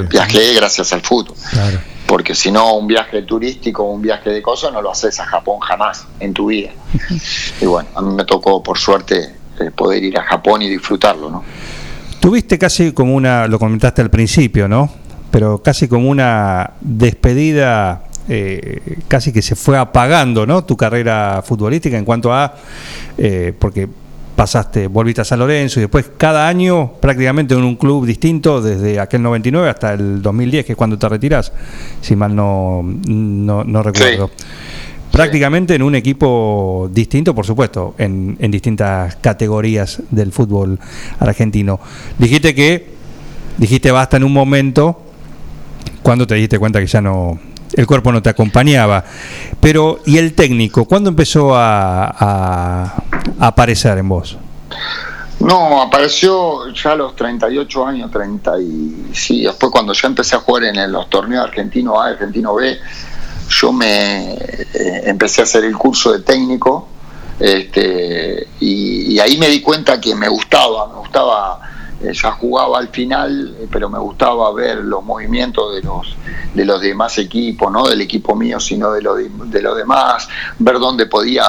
Viajé 0.09 0.55
gracias 0.55 0.95
al 0.95 1.03
fútbol. 1.03 1.37
Claro. 1.51 1.79
Porque 2.07 2.35
si 2.35 2.51
no, 2.51 2.75
un 2.75 2.87
viaje 2.87 3.21
turístico, 3.23 3.83
un 3.83 4.01
viaje 4.01 4.31
de 4.31 4.41
cosas, 4.41 4.73
no 4.73 4.81
lo 4.81 4.91
haces 4.91 5.21
a 5.21 5.27
Japón 5.27 5.61
jamás 5.61 6.07
en 6.21 6.33
tu 6.33 6.47
vida. 6.47 6.71
y 7.61 7.67
bueno, 7.67 7.91
a 7.95 8.01
mí 8.01 8.15
me 8.15 8.25
tocó, 8.25 8.63
por 8.63 8.79
suerte, 8.79 9.35
poder 9.75 10.03
ir 10.03 10.19
a 10.19 10.23
Japón 10.23 10.63
y 10.63 10.71
disfrutarlo, 10.71 11.31
¿no? 11.31 11.45
Tuviste 12.19 12.59
casi 12.59 12.93
como 12.93 13.15
una, 13.15 13.47
lo 13.47 13.59
comentaste 13.59 14.01
al 14.01 14.09
principio, 14.09 14.69
¿no? 14.69 15.06
Pero 15.37 15.59
casi 15.59 15.87
como 15.87 16.09
una 16.09 16.71
despedida, 16.81 18.05
eh, 18.27 19.01
casi 19.07 19.35
que 19.35 19.43
se 19.43 19.55
fue 19.55 19.77
apagando, 19.77 20.47
¿no? 20.47 20.65
Tu 20.65 20.79
carrera 20.79 21.43
futbolística 21.45 21.99
en 21.99 22.07
cuanto 22.07 22.33
a, 22.33 22.55
eh, 23.19 23.53
porque 23.59 23.87
pasaste, 24.35 24.87
volviste 24.87 25.21
a 25.21 25.25
San 25.27 25.41
Lorenzo 25.41 25.79
y 25.79 25.83
después 25.83 26.11
cada 26.17 26.49
año 26.49 26.93
prácticamente 27.03 27.53
en 27.53 27.65
un 27.65 27.77
club 27.77 28.07
distinto, 28.07 28.63
desde 28.63 28.99
aquel 28.99 29.21
99 29.21 29.69
hasta 29.69 29.93
el 29.93 30.23
2010, 30.23 30.65
que 30.65 30.73
es 30.73 30.77
cuando 30.79 30.99
te 30.99 31.07
retiras, 31.07 31.53
si 32.01 32.17
mal 32.17 32.35
no, 32.35 32.81
no, 32.83 33.63
no 33.63 33.83
recuerdo. 33.83 34.31
Prácticamente 35.13 35.75
en 35.75 35.83
un 35.83 35.97
equipo 35.97 36.89
distinto, 36.91 37.35
por 37.35 37.45
supuesto, 37.45 37.95
en, 37.99 38.39
en 38.41 38.51
distintas 38.51 39.17
categorías 39.17 40.01
del 40.11 40.33
fútbol 40.33 40.81
argentino. 41.19 41.79
Dijiste 42.19 42.55
que, 42.55 42.87
dijiste 43.59 43.91
basta 43.91 44.17
en 44.17 44.25
un 44.25 44.33
momento, 44.33 45.03
cuando 46.07 46.25
te 46.25 46.37
diste 46.37 46.57
cuenta 46.61 46.79
que 46.79 46.87
ya 46.87 47.01
no, 47.01 47.37
el 47.73 47.85
cuerpo 47.85 48.13
no 48.13 48.23
te 48.23 48.31
acompañaba. 48.31 49.03
Pero, 49.61 49.99
¿y 50.07 50.19
el 50.19 50.35
técnico? 50.35 50.85
¿Cuándo 50.85 51.11
empezó 51.11 51.51
a, 51.57 52.95
aparecer 53.41 53.99
en 53.99 54.09
vos? 54.09 54.39
No, 55.41 55.83
apareció 55.83 56.73
ya 56.73 56.93
a 56.93 56.95
los 56.95 57.17
38 57.17 57.87
años, 57.87 58.11
30 58.13 58.61
y 58.61 59.11
sí, 59.13 59.43
después 59.43 59.73
cuando 59.73 59.95
ya 59.95 60.07
empecé 60.07 60.37
a 60.37 60.39
jugar 60.39 60.63
en 60.65 60.93
los 60.93 61.11
torneos 61.11 61.45
argentino 61.45 62.01
A, 62.01 62.11
argentino 62.11 62.55
B, 62.55 62.79
yo 63.49 63.73
me 63.73 64.35
eh, 64.35 65.03
empecé 65.07 65.41
a 65.41 65.45
hacer 65.45 65.65
el 65.65 65.77
curso 65.77 66.13
de 66.13 66.21
técnico 66.21 66.87
este, 67.41 68.47
y, 68.61 69.19
ahí 69.19 69.37
me 69.39 69.49
di 69.49 69.61
cuenta 69.61 70.01
que 70.01 70.15
me 70.15 70.29
gustaba, 70.29 70.87
me 70.87 70.99
gustaba, 71.01 71.61
ya 72.01 72.33
jugaba 72.33 72.79
al 72.79 72.89
final, 72.89 73.57
eh, 73.59 73.69
pero 73.71 73.89
me 73.89 73.99
gustaba 73.99 74.53
ver 74.53 74.79
los 74.79 75.03
movimientos 75.05 75.75
de 75.75 75.83
los 75.83 76.17
de 76.55 76.65
los 76.65 76.81
demás 76.81 77.19
equipos, 77.19 77.71
no 77.71 77.87
del 77.87 78.01
equipo 78.01 78.35
mío, 78.35 78.59
sino 78.61 78.93
de 78.93 79.03
los 79.03 79.19
de, 79.51 79.63
los 79.63 79.77
demás, 79.77 80.29
ver 80.59 80.79
dónde 80.79 81.07
podía 81.07 81.45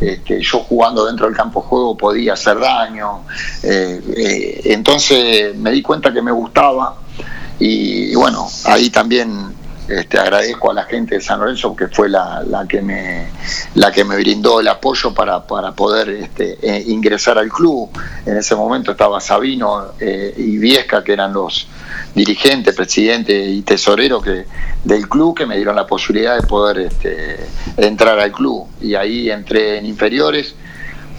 este, 0.00 0.40
yo 0.42 0.60
jugando 0.60 1.06
dentro 1.06 1.26
del 1.26 1.34
campo 1.34 1.62
de 1.62 1.66
juego 1.68 1.96
podía 1.96 2.34
hacer 2.34 2.58
daño. 2.58 3.22
eh, 3.62 4.00
eh, 4.16 4.60
entonces 4.64 5.56
me 5.56 5.70
di 5.70 5.82
cuenta 5.82 6.12
que 6.12 6.22
me 6.22 6.32
gustaba 6.32 6.96
y 7.58 8.14
bueno, 8.14 8.46
ahí 8.64 8.90
también 8.90 9.55
este, 9.88 10.18
agradezco 10.18 10.70
a 10.70 10.74
la 10.74 10.84
gente 10.84 11.16
de 11.16 11.20
San 11.20 11.38
Lorenzo 11.38 11.76
que 11.76 11.86
fue 11.88 12.08
la, 12.08 12.44
que 12.68 12.82
me 12.82 13.28
la 13.74 13.92
que 13.92 14.04
me 14.04 14.16
brindó 14.16 14.60
el 14.60 14.68
apoyo 14.68 15.14
para, 15.14 15.46
para 15.46 15.72
poder 15.72 16.08
este, 16.10 16.58
eh, 16.60 16.84
ingresar 16.88 17.38
al 17.38 17.48
club. 17.48 17.90
En 18.24 18.36
ese 18.36 18.56
momento 18.56 18.92
estaba 18.92 19.20
Sabino 19.20 19.92
eh, 20.00 20.34
y 20.36 20.58
Viesca, 20.58 21.04
que 21.04 21.12
eran 21.12 21.32
los 21.32 21.68
dirigentes, 22.14 22.74
presidente 22.74 23.32
y 23.32 23.62
tesorero 23.62 24.20
que, 24.20 24.46
del 24.82 25.08
club, 25.08 25.36
que 25.36 25.46
me 25.46 25.56
dieron 25.56 25.76
la 25.76 25.86
posibilidad 25.86 26.40
de 26.40 26.46
poder 26.46 26.78
este, 26.78 27.36
entrar 27.76 28.18
al 28.18 28.32
club. 28.32 28.66
Y 28.80 28.94
ahí 28.94 29.30
entré 29.30 29.78
en 29.78 29.86
inferiores 29.86 30.54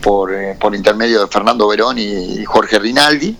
por, 0.01 0.33
eh, 0.33 0.57
por 0.59 0.75
intermedio 0.75 1.21
de 1.21 1.27
Fernando 1.27 1.67
Verón 1.67 1.97
y 1.99 2.43
Jorge 2.43 2.79
Rinaldi. 2.79 3.37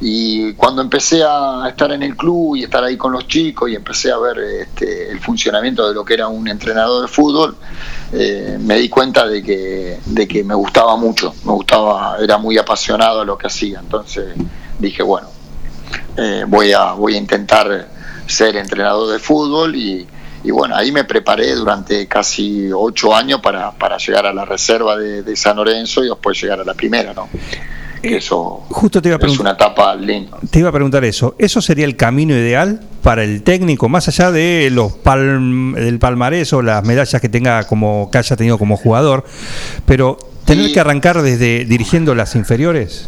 Y 0.00 0.52
cuando 0.54 0.82
empecé 0.82 1.22
a 1.24 1.64
estar 1.68 1.90
en 1.90 2.02
el 2.02 2.16
club 2.16 2.56
y 2.56 2.64
estar 2.64 2.84
ahí 2.84 2.98
con 2.98 3.12
los 3.12 3.26
chicos 3.26 3.70
y 3.70 3.74
empecé 3.74 4.12
a 4.12 4.18
ver 4.18 4.38
este, 4.38 5.10
el 5.10 5.20
funcionamiento 5.20 5.88
de 5.88 5.94
lo 5.94 6.04
que 6.04 6.14
era 6.14 6.28
un 6.28 6.46
entrenador 6.48 7.02
de 7.02 7.08
fútbol, 7.08 7.56
eh, 8.12 8.58
me 8.60 8.76
di 8.76 8.90
cuenta 8.90 9.26
de 9.26 9.42
que, 9.42 9.98
de 10.04 10.28
que 10.28 10.44
me 10.44 10.54
gustaba 10.54 10.96
mucho, 10.96 11.34
me 11.44 11.52
gustaba, 11.52 12.18
era 12.20 12.36
muy 12.36 12.58
apasionado 12.58 13.22
a 13.22 13.24
lo 13.24 13.38
que 13.38 13.46
hacía. 13.46 13.80
Entonces 13.80 14.34
dije, 14.78 15.02
bueno, 15.02 15.28
eh, 16.16 16.44
voy, 16.46 16.72
a, 16.72 16.92
voy 16.92 17.14
a 17.14 17.18
intentar 17.18 17.88
ser 18.26 18.56
entrenador 18.56 19.10
de 19.10 19.18
fútbol 19.18 19.76
y, 19.76 20.06
bueno, 20.50 20.76
ahí 20.76 20.92
me 20.92 21.04
preparé 21.04 21.54
durante 21.54 22.06
casi 22.06 22.70
ocho 22.70 23.14
años 23.14 23.40
para, 23.40 23.72
para 23.72 23.96
llegar 23.96 24.26
a 24.26 24.32
la 24.34 24.44
reserva 24.44 24.96
de, 24.96 25.22
de 25.22 25.36
San 25.36 25.56
Lorenzo 25.56 26.04
y 26.04 26.08
después 26.08 26.40
llegar 26.40 26.60
a 26.60 26.64
la 26.64 26.74
primera, 26.74 27.14
¿no? 27.14 27.28
Que 28.02 28.16
eso 28.16 28.62
Justo 28.68 29.00
te 29.02 29.08
iba 29.08 29.14
a 29.14 29.18
es 29.18 29.20
preguntar. 29.20 29.40
una 29.42 29.50
etapa 29.52 29.94
linda. 29.96 30.36
Te 30.50 30.58
iba 30.60 30.68
a 30.68 30.72
preguntar 30.72 31.04
eso. 31.04 31.34
¿Eso 31.38 31.60
sería 31.60 31.84
el 31.84 31.96
camino 31.96 32.34
ideal 32.34 32.80
para 33.02 33.24
el 33.24 33.42
técnico, 33.42 33.88
más 33.88 34.08
allá 34.08 34.30
de 34.30 34.68
los 34.70 34.92
palm, 34.92 35.74
del 35.74 35.98
palmarés 35.98 36.52
o 36.52 36.62
las 36.62 36.84
medallas 36.84 37.20
que 37.20 37.28
tenga 37.28 37.64
como 37.64 38.10
que 38.10 38.18
haya 38.18 38.36
tenido 38.36 38.58
como 38.58 38.76
jugador? 38.76 39.24
Pero 39.86 40.18
tener 40.44 40.72
que 40.72 40.80
arrancar 40.80 41.22
desde 41.22 41.64
dirigiendo 41.64 42.14
las 42.14 42.34
inferiores. 42.36 43.06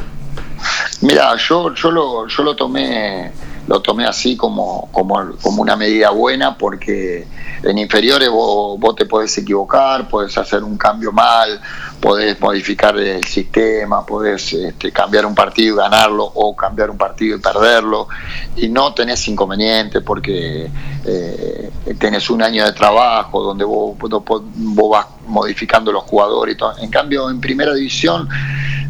Mira, 1.03 1.36
yo, 1.36 1.72
yo 1.74 1.91
lo, 1.91 2.26
yo 2.26 2.43
lo 2.43 2.57
tomé, 2.57 3.30
lo 3.68 3.82
tomé 3.82 4.06
así 4.06 4.34
como, 4.34 4.88
como, 4.92 5.32
como 5.42 5.62
una 5.62 5.76
medida 5.76 6.08
buena 6.10 6.56
porque 6.56 7.26
en 7.62 7.76
inferiores 7.76 8.30
vos, 8.30 8.80
vos 8.80 8.96
te 8.96 9.04
podés 9.04 9.36
equivocar, 9.36 10.08
podés 10.08 10.36
hacer 10.38 10.64
un 10.64 10.78
cambio 10.78 11.12
mal, 11.12 11.60
podés 12.00 12.40
modificar 12.40 12.96
el 12.98 13.24
sistema, 13.24 14.06
podés 14.06 14.54
este, 14.54 14.90
cambiar 14.90 15.26
un 15.26 15.34
partido 15.34 15.74
y 15.74 15.78
ganarlo 15.78 16.24
o 16.24 16.56
cambiar 16.56 16.88
un 16.88 16.96
partido 16.96 17.36
y 17.36 17.40
perderlo 17.40 18.08
y 18.56 18.68
no 18.68 18.94
tenés 18.94 19.28
inconveniente 19.28 20.00
porque 20.00 20.70
eh, 21.04 21.70
tenés 21.98 22.30
un 22.30 22.42
año 22.42 22.64
de 22.64 22.72
trabajo 22.72 23.42
donde 23.42 23.64
vos, 23.64 23.96
vos, 23.98 24.90
vas 24.90 25.06
modificando 25.26 25.92
los 25.92 26.04
jugadores 26.04 26.54
y 26.54 26.58
todo. 26.58 26.78
En 26.78 26.90
cambio, 26.90 27.28
en 27.28 27.40
primera 27.40 27.74
división 27.74 28.28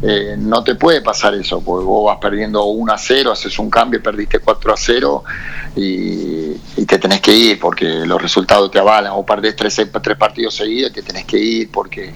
eh, 0.03 0.37
no 0.39 0.63
te 0.63 0.77
puede 0.77 1.01
pasar 1.01 1.35
eso, 1.35 1.61
porque 1.61 1.85
vos 1.85 2.07
vas 2.07 2.19
perdiendo 2.19 2.65
1 2.65 2.93
a 2.93 2.99
0, 2.99 3.33
haces 3.33 3.59
un 3.59 3.71
cambio 3.71 3.99
y 3.99 4.03
perdiste 4.03 4.39
4 4.39 4.68
a 4.73 4.77
0 4.77 5.25
y, 5.77 6.53
te 6.87 6.99
tenés 6.99 7.21
que 7.21 7.33
ir 7.35 7.59
porque 7.61 7.85
los 8.07 8.21
resultados 8.21 8.71
te 8.71 8.79
avalan, 8.79 9.13
o 9.15 9.25
perdés 9.25 9.55
tres, 9.57 9.81
tres 10.03 10.17
partidos 10.17 10.55
seguidos 10.55 10.91
y 10.91 10.95
te 10.95 11.03
tenés 11.03 11.25
que 11.25 11.39
ir 11.39 11.71
porque 11.71 12.13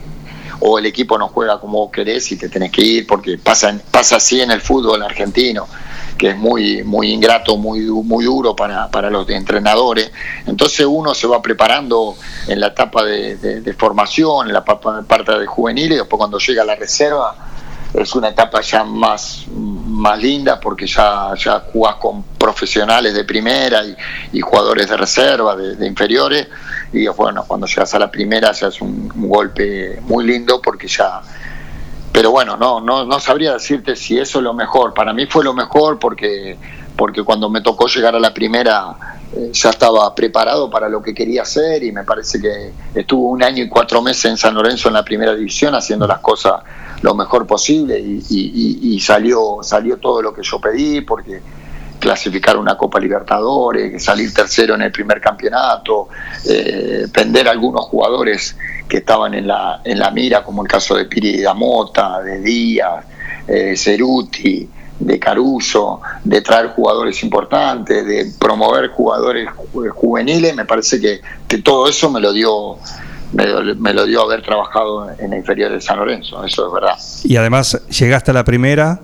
o 0.60 0.78
el 0.78 0.86
equipo 0.86 1.18
no 1.18 1.28
juega 1.28 1.58
como 1.60 1.78
vos 1.78 1.90
querés 1.92 2.30
y 2.32 2.36
te 2.36 2.48
tenés 2.48 2.70
que 2.70 2.82
ir 2.82 3.06
porque 3.06 3.36
pasa, 3.36 3.76
pasa 3.90 4.16
así 4.16 4.40
en 4.40 4.50
el 4.50 4.60
fútbol 4.60 5.02
argentino 5.02 5.66
que 6.16 6.30
es 6.30 6.36
muy 6.36 6.84
muy 6.84 7.10
ingrato, 7.10 7.56
muy 7.56 7.80
muy 7.80 8.24
duro 8.26 8.54
para, 8.54 8.88
para 8.90 9.10
los 9.10 9.28
entrenadores. 9.30 10.12
Entonces 10.46 10.86
uno 10.88 11.14
se 11.14 11.26
va 11.26 11.42
preparando 11.42 12.14
en 12.46 12.60
la 12.60 12.68
etapa 12.68 13.02
de, 13.04 13.36
de- 13.36 13.72
formación, 13.74 14.46
en 14.46 14.52
la 14.52 14.64
pa- 14.64 14.78
parte 15.02 15.32
de 15.38 15.46
juvenil 15.46 15.90
y 15.92 15.96
después 15.96 16.18
cuando 16.18 16.38
llega 16.38 16.62
a 16.62 16.66
la 16.66 16.76
reserva 16.76 17.51
es 17.94 18.14
una 18.14 18.28
etapa 18.28 18.60
ya 18.62 18.84
más, 18.84 19.44
más 19.50 20.18
linda 20.18 20.58
porque 20.58 20.86
ya, 20.86 21.34
ya 21.36 21.60
jugás 21.72 21.96
con 21.96 22.22
profesionales 22.38 23.14
de 23.14 23.24
primera 23.24 23.84
y, 23.84 23.94
y 24.32 24.40
jugadores 24.40 24.88
de 24.88 24.96
reserva, 24.96 25.54
de, 25.56 25.86
inferiores, 25.86 26.48
y 26.92 27.06
bueno, 27.08 27.44
cuando 27.46 27.66
llegas 27.66 27.94
a 27.94 27.98
la 27.98 28.10
primera 28.10 28.52
ya 28.52 28.68
es 28.68 28.80
un, 28.80 29.12
un 29.14 29.28
golpe 29.28 30.00
muy 30.02 30.26
lindo 30.26 30.60
porque 30.60 30.88
ya... 30.88 31.20
Pero 32.12 32.30
bueno, 32.30 32.58
no, 32.58 32.80
no, 32.80 33.06
no 33.06 33.20
sabría 33.20 33.54
decirte 33.54 33.96
si 33.96 34.18
eso 34.18 34.38
es 34.38 34.44
lo 34.44 34.52
mejor. 34.52 34.92
Para 34.92 35.14
mí 35.14 35.24
fue 35.24 35.42
lo 35.42 35.54
mejor 35.54 35.98
porque, 35.98 36.58
porque 36.94 37.22
cuando 37.22 37.48
me 37.48 37.62
tocó 37.62 37.86
llegar 37.86 38.14
a 38.14 38.20
la 38.20 38.34
primera 38.34 39.21
eh, 39.34 39.50
ya 39.52 39.70
estaba 39.70 40.14
preparado 40.14 40.68
para 40.68 40.88
lo 40.88 41.02
que 41.02 41.14
quería 41.14 41.42
hacer 41.42 41.82
y 41.82 41.92
me 41.92 42.04
parece 42.04 42.40
que 42.40 42.72
estuvo 42.94 43.30
un 43.30 43.42
año 43.42 43.64
y 43.64 43.68
cuatro 43.68 44.02
meses 44.02 44.26
en 44.26 44.36
San 44.36 44.54
Lorenzo 44.54 44.88
en 44.88 44.94
la 44.94 45.04
primera 45.04 45.34
división 45.34 45.74
haciendo 45.74 46.06
las 46.06 46.18
cosas 46.18 46.62
lo 47.00 47.14
mejor 47.14 47.46
posible 47.46 47.98
y, 47.98 49.00
salió, 49.00 49.58
salió 49.62 49.96
todo 49.96 50.22
lo 50.22 50.32
que 50.32 50.42
yo 50.42 50.60
pedí 50.60 51.00
porque 51.00 51.40
clasificar 51.98 52.56
una 52.56 52.76
Copa 52.76 52.98
Libertadores, 52.98 54.02
salir 54.02 54.34
tercero 54.34 54.74
en 54.74 54.82
el 54.82 54.92
primer 54.92 55.20
campeonato, 55.20 56.08
eh, 56.48 57.06
algunos 57.46 57.86
jugadores 57.86 58.56
que 58.88 58.98
estaban 58.98 59.34
en 59.34 59.46
la, 59.46 59.80
en 59.84 59.98
la 59.98 60.10
mira, 60.10 60.42
como 60.42 60.62
el 60.62 60.68
caso 60.68 60.96
de 60.96 61.06
Piri 61.06 61.40
Damota, 61.40 62.20
de 62.20 62.40
Díaz, 62.40 63.04
eh, 63.46 63.74
Ceruti, 63.76 64.68
de 65.04 65.18
Caruso, 65.18 66.00
de 66.24 66.40
traer 66.40 66.68
jugadores 66.68 67.22
importantes, 67.22 68.06
de 68.06 68.32
promover 68.38 68.88
jugadores 68.88 69.48
ju- 69.72 69.90
juveniles, 69.90 70.54
me 70.54 70.64
parece 70.64 71.00
que, 71.00 71.20
que 71.48 71.58
todo 71.58 71.88
eso 71.88 72.10
me 72.10 72.20
lo 72.20 72.32
dio 72.32 72.76
me, 73.32 73.46
lo- 73.46 73.74
me 73.76 73.92
lo 73.94 74.04
dio 74.06 74.22
haber 74.22 74.42
trabajado 74.42 75.10
en 75.18 75.30
la 75.30 75.36
inferior 75.36 75.72
de 75.72 75.80
San 75.80 75.98
Lorenzo, 75.98 76.44
eso 76.44 76.66
es 76.68 76.72
verdad. 76.72 76.96
Y 77.24 77.36
además 77.36 77.80
llegaste 77.88 78.30
a 78.30 78.34
la 78.34 78.44
primera 78.44 79.00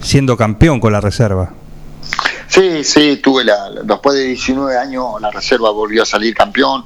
siendo 0.00 0.36
campeón 0.36 0.80
con 0.80 0.92
la 0.92 1.00
reserva. 1.00 1.50
Sí, 2.48 2.82
sí, 2.82 3.20
tuve 3.22 3.44
la, 3.44 3.70
después 3.84 4.16
de 4.16 4.24
19 4.24 4.76
años 4.76 5.04
la 5.20 5.30
reserva 5.30 5.70
volvió 5.70 6.02
a 6.02 6.06
salir 6.06 6.34
campeón 6.34 6.84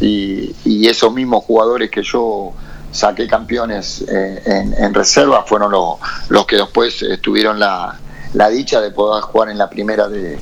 y, 0.00 0.54
y 0.64 0.86
esos 0.86 1.12
mismos 1.12 1.44
jugadores 1.44 1.90
que 1.90 2.02
yo 2.02 2.52
saqué 2.98 3.28
campeones 3.28 4.02
eh, 4.08 4.42
en, 4.44 4.74
en 4.76 4.92
reserva 4.92 5.44
fueron 5.44 5.70
los, 5.70 5.98
los 6.28 6.46
que 6.46 6.56
después 6.56 7.00
eh, 7.02 7.18
tuvieron 7.18 7.58
la, 7.58 7.96
la 8.34 8.48
dicha 8.48 8.80
de 8.80 8.90
poder 8.90 9.22
jugar 9.22 9.50
en 9.50 9.58
la 9.58 9.70
primera 9.70 10.08
de, 10.08 10.36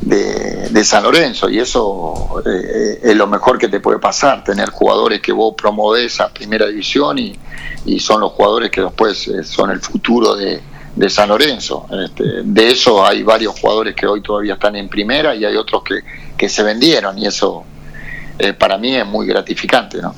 de, 0.00 0.84
San 0.84 1.04
Lorenzo 1.04 1.48
y 1.48 1.58
eso 1.60 2.42
eh, 2.44 2.98
es 3.02 3.16
lo 3.16 3.28
mejor 3.28 3.58
que 3.58 3.68
te 3.68 3.78
puede 3.78 4.00
pasar, 4.00 4.42
tener 4.42 4.70
jugadores 4.70 5.20
que 5.20 5.32
vos 5.32 5.54
promovés 5.56 6.20
a 6.20 6.28
primera 6.28 6.66
división 6.66 7.18
y, 7.18 7.38
y 7.84 8.00
son 8.00 8.20
los 8.20 8.32
jugadores 8.32 8.70
que 8.70 8.80
después 8.80 9.28
eh, 9.28 9.44
son 9.44 9.70
el 9.70 9.80
futuro 9.80 10.34
de, 10.34 10.60
de 10.96 11.10
San 11.10 11.28
Lorenzo. 11.28 11.86
Este, 12.04 12.42
de 12.42 12.70
eso 12.70 13.06
hay 13.06 13.22
varios 13.22 13.58
jugadores 13.60 13.94
que 13.94 14.06
hoy 14.06 14.20
todavía 14.20 14.54
están 14.54 14.74
en 14.74 14.88
primera 14.88 15.34
y 15.34 15.44
hay 15.44 15.56
otros 15.56 15.84
que, 15.84 16.00
que 16.36 16.48
se 16.48 16.64
vendieron 16.64 17.16
y 17.18 17.26
eso 17.26 17.64
para 18.58 18.76
mí 18.76 18.94
es 18.94 19.06
muy 19.06 19.26
gratificante. 19.26 20.02
¿no? 20.02 20.14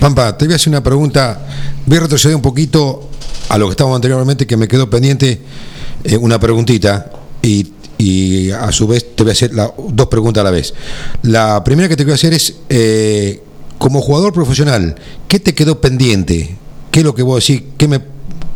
Pampa, 0.00 0.36
te 0.36 0.44
voy 0.44 0.52
a 0.54 0.56
hacer 0.56 0.70
una 0.70 0.82
pregunta. 0.82 1.46
Voy 1.86 1.96
a 1.98 2.00
retroceder 2.00 2.36
un 2.36 2.42
poquito 2.42 3.08
a 3.48 3.58
lo 3.58 3.66
que 3.66 3.70
estábamos 3.72 3.96
anteriormente, 3.96 4.46
que 4.46 4.56
me 4.56 4.68
quedó 4.68 4.88
pendiente 4.90 5.40
eh, 6.04 6.16
una 6.16 6.38
preguntita 6.38 7.10
y, 7.42 7.72
y 7.98 8.50
a 8.50 8.70
su 8.72 8.86
vez 8.86 9.14
te 9.16 9.22
voy 9.22 9.30
a 9.30 9.32
hacer 9.32 9.54
la- 9.54 9.72
dos 9.88 10.06
preguntas 10.08 10.40
a 10.42 10.44
la 10.44 10.50
vez. 10.50 10.74
La 11.22 11.62
primera 11.64 11.88
que 11.88 11.96
te 11.96 12.04
voy 12.04 12.12
a 12.12 12.16
hacer 12.16 12.34
es, 12.34 12.54
eh, 12.68 13.42
como 13.78 14.00
jugador 14.00 14.32
profesional, 14.32 14.96
¿qué 15.28 15.38
te 15.38 15.54
quedó 15.54 15.80
pendiente? 15.80 16.56
¿Qué 16.90 17.00
es 17.00 17.04
lo 17.04 17.14
que 17.14 17.22
vos 17.22 17.46
decís? 17.46 17.62
¿Qué 17.76 17.86
me, 17.88 18.00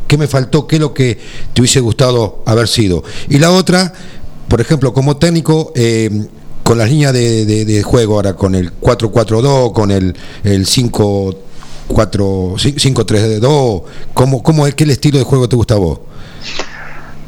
qué 0.08 0.16
me 0.16 0.26
faltó? 0.26 0.66
¿Qué 0.66 0.76
es 0.76 0.80
lo 0.80 0.94
que 0.94 1.18
te 1.52 1.60
hubiese 1.60 1.80
gustado 1.80 2.42
haber 2.46 2.68
sido? 2.68 3.04
Y 3.28 3.38
la 3.38 3.50
otra, 3.50 3.92
por 4.48 4.60
ejemplo, 4.60 4.92
como 4.94 5.16
técnico, 5.18 5.72
eh, 5.76 6.26
con 6.70 6.78
las 6.78 6.88
líneas 6.88 7.12
de, 7.12 7.44
de- 7.64 7.82
juego 7.82 8.14
ahora, 8.14 8.34
con 8.34 8.54
el 8.54 8.72
4-4-2, 8.80 9.72
con 9.72 9.90
el, 9.90 10.16
el 10.44 10.66
5 10.66 11.34
4 11.88 12.26
5-3-2, 12.54 13.82
¿cómo, 14.14 14.40
cómo 14.40 14.68
es, 14.68 14.76
¿qué 14.76 14.84
el 14.84 14.90
estilo 14.90 15.18
de 15.18 15.24
juego 15.24 15.48
te 15.48 15.56
gusta 15.56 15.74
a 15.74 15.78
vos? 15.78 15.98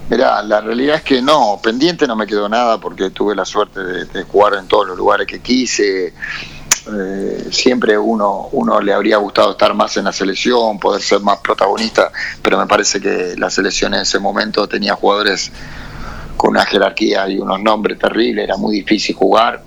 Mirá, 0.09 0.40
la 0.44 0.60
realidad 0.60 0.94
es 0.94 1.02
que 1.02 1.20
no, 1.20 1.59
pendiente 1.60 2.06
no 2.06 2.14
me 2.14 2.24
quedó 2.24 2.48
nada 2.48 2.78
porque 2.78 3.10
tuve 3.10 3.35
la 3.35 3.44
suerte 3.44 3.81
de, 3.81 4.05
de 4.05 4.23
jugar 4.23 4.55
en 4.55 4.69
todos 4.69 4.86
los 4.86 4.97
lugares 4.97 5.27
que 5.27 5.40
quise. 5.40 6.14
Eh, 6.97 7.48
siempre 7.51 7.98
uno, 7.98 8.48
uno 8.52 8.81
le 8.81 8.93
habría 8.93 9.16
gustado 9.16 9.51
estar 9.51 9.74
más 9.74 9.97
en 9.97 10.05
la 10.05 10.12
selección, 10.12 10.78
poder 10.78 11.02
ser 11.02 11.19
más 11.19 11.39
protagonista, 11.39 12.12
pero 12.40 12.59
me 12.59 12.69
parece 12.69 13.01
que 13.01 13.35
la 13.36 13.51
selección 13.51 13.93
en 13.94 14.02
ese 14.02 14.20
momento 14.20 14.69
tenía 14.69 14.94
jugadores 14.94 15.51
con 16.36 16.50
una 16.50 16.64
jerarquía 16.64 17.28
y 17.28 17.38
unos 17.38 17.60
nombres 17.60 17.98
terribles, 17.98 18.44
era 18.44 18.56
muy 18.56 18.76
difícil 18.76 19.14
jugar, 19.14 19.62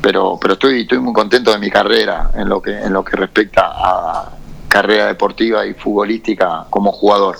pero, 0.00 0.38
pero 0.40 0.54
estoy, 0.54 0.82
estoy 0.82 0.98
muy 0.98 1.12
contento 1.12 1.52
de 1.52 1.58
mi 1.58 1.70
carrera 1.70 2.30
en 2.34 2.48
lo 2.48 2.60
que, 2.60 2.72
en 2.78 2.92
lo 2.92 3.04
que 3.04 3.16
respecta 3.16 3.62
a 3.66 4.32
carrera 4.68 5.06
deportiva 5.06 5.64
y 5.66 5.74
futbolística 5.74 6.66
como 6.68 6.90
jugador. 6.92 7.36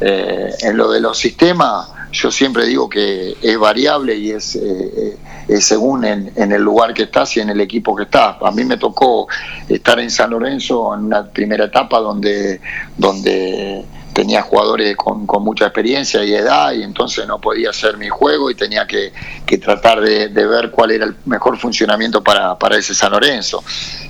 Eh, 0.00 0.50
en 0.62 0.76
lo 0.76 0.90
de 0.90 1.00
los 1.00 1.18
sistemas, 1.18 1.92
yo 2.12 2.30
siempre 2.30 2.64
digo 2.66 2.88
que 2.88 3.36
es 3.42 3.58
variable 3.58 4.14
y 4.14 4.30
es, 4.30 4.54
eh, 4.56 5.16
es 5.48 5.64
según 5.64 6.04
en, 6.04 6.32
en 6.36 6.52
el 6.52 6.62
lugar 6.62 6.94
que 6.94 7.04
estás 7.04 7.36
y 7.36 7.40
en 7.40 7.50
el 7.50 7.60
equipo 7.60 7.94
que 7.96 8.04
estás. 8.04 8.36
A 8.40 8.50
mí 8.52 8.64
me 8.64 8.76
tocó 8.76 9.26
estar 9.68 9.98
en 9.98 10.10
San 10.10 10.30
Lorenzo 10.30 10.94
en 10.94 11.06
una 11.06 11.24
primera 11.24 11.64
etapa 11.64 11.98
donde, 11.98 12.60
donde 12.96 13.84
tenía 14.14 14.42
jugadores 14.42 14.96
con, 14.96 15.26
con 15.26 15.42
mucha 15.42 15.66
experiencia 15.66 16.24
y 16.24 16.32
edad 16.32 16.72
y 16.72 16.84
entonces 16.84 17.26
no 17.26 17.40
podía 17.40 17.70
hacer 17.70 17.98
mi 17.98 18.08
juego 18.08 18.48
y 18.48 18.54
tenía 18.54 18.86
que, 18.86 19.12
que 19.44 19.58
tratar 19.58 20.00
de, 20.00 20.28
ver 20.28 20.70
cuál 20.70 20.92
era 20.92 21.04
el 21.04 21.16
mejor 21.26 21.58
funcionamiento 21.58 22.22
para, 22.22 22.56
para 22.56 22.76
ese 22.76 22.94
San 22.94 23.10
Lorenzo. 23.10 23.62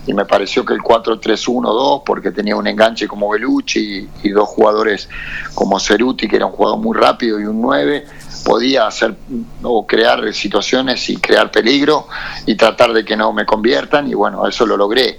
Y 0.07 0.13
me 0.13 0.27
pareció 0.27 0.65
que 0.65 0.75
el 0.75 0.81
4-3-1-2, 0.81 2.03
porque 2.05 2.31
tenía 2.31 2.55
un 2.55 2.67
enganche 2.67 3.09
como 3.09 3.31
Belucci 3.31 3.81
y, 4.23 4.29
y 4.29 4.31
dos 4.31 4.49
jugadores 4.51 5.09
como 5.55 5.81
Ceruti, 5.81 6.29
que 6.29 6.37
era 6.37 6.47
un 6.47 6.53
jugador 6.53 6.79
muy 6.79 6.97
rápido, 6.97 7.41
y 7.41 7.45
un 7.45 7.63
9, 7.63 8.05
podía 8.45 8.87
hacer 8.87 9.17
o 9.63 9.87
crear 9.87 10.35
situaciones 10.35 11.09
y 11.09 11.17
crear 11.17 11.51
peligro 11.51 12.07
y 12.45 12.57
tratar 12.57 12.93
de 12.93 13.05
que 13.05 13.17
no 13.17 13.33
me 13.33 13.47
conviertan 13.47 14.07
y 14.09 14.15
bueno, 14.15 14.47
eso 14.47 14.67
lo 14.67 14.77
logré 14.77 15.19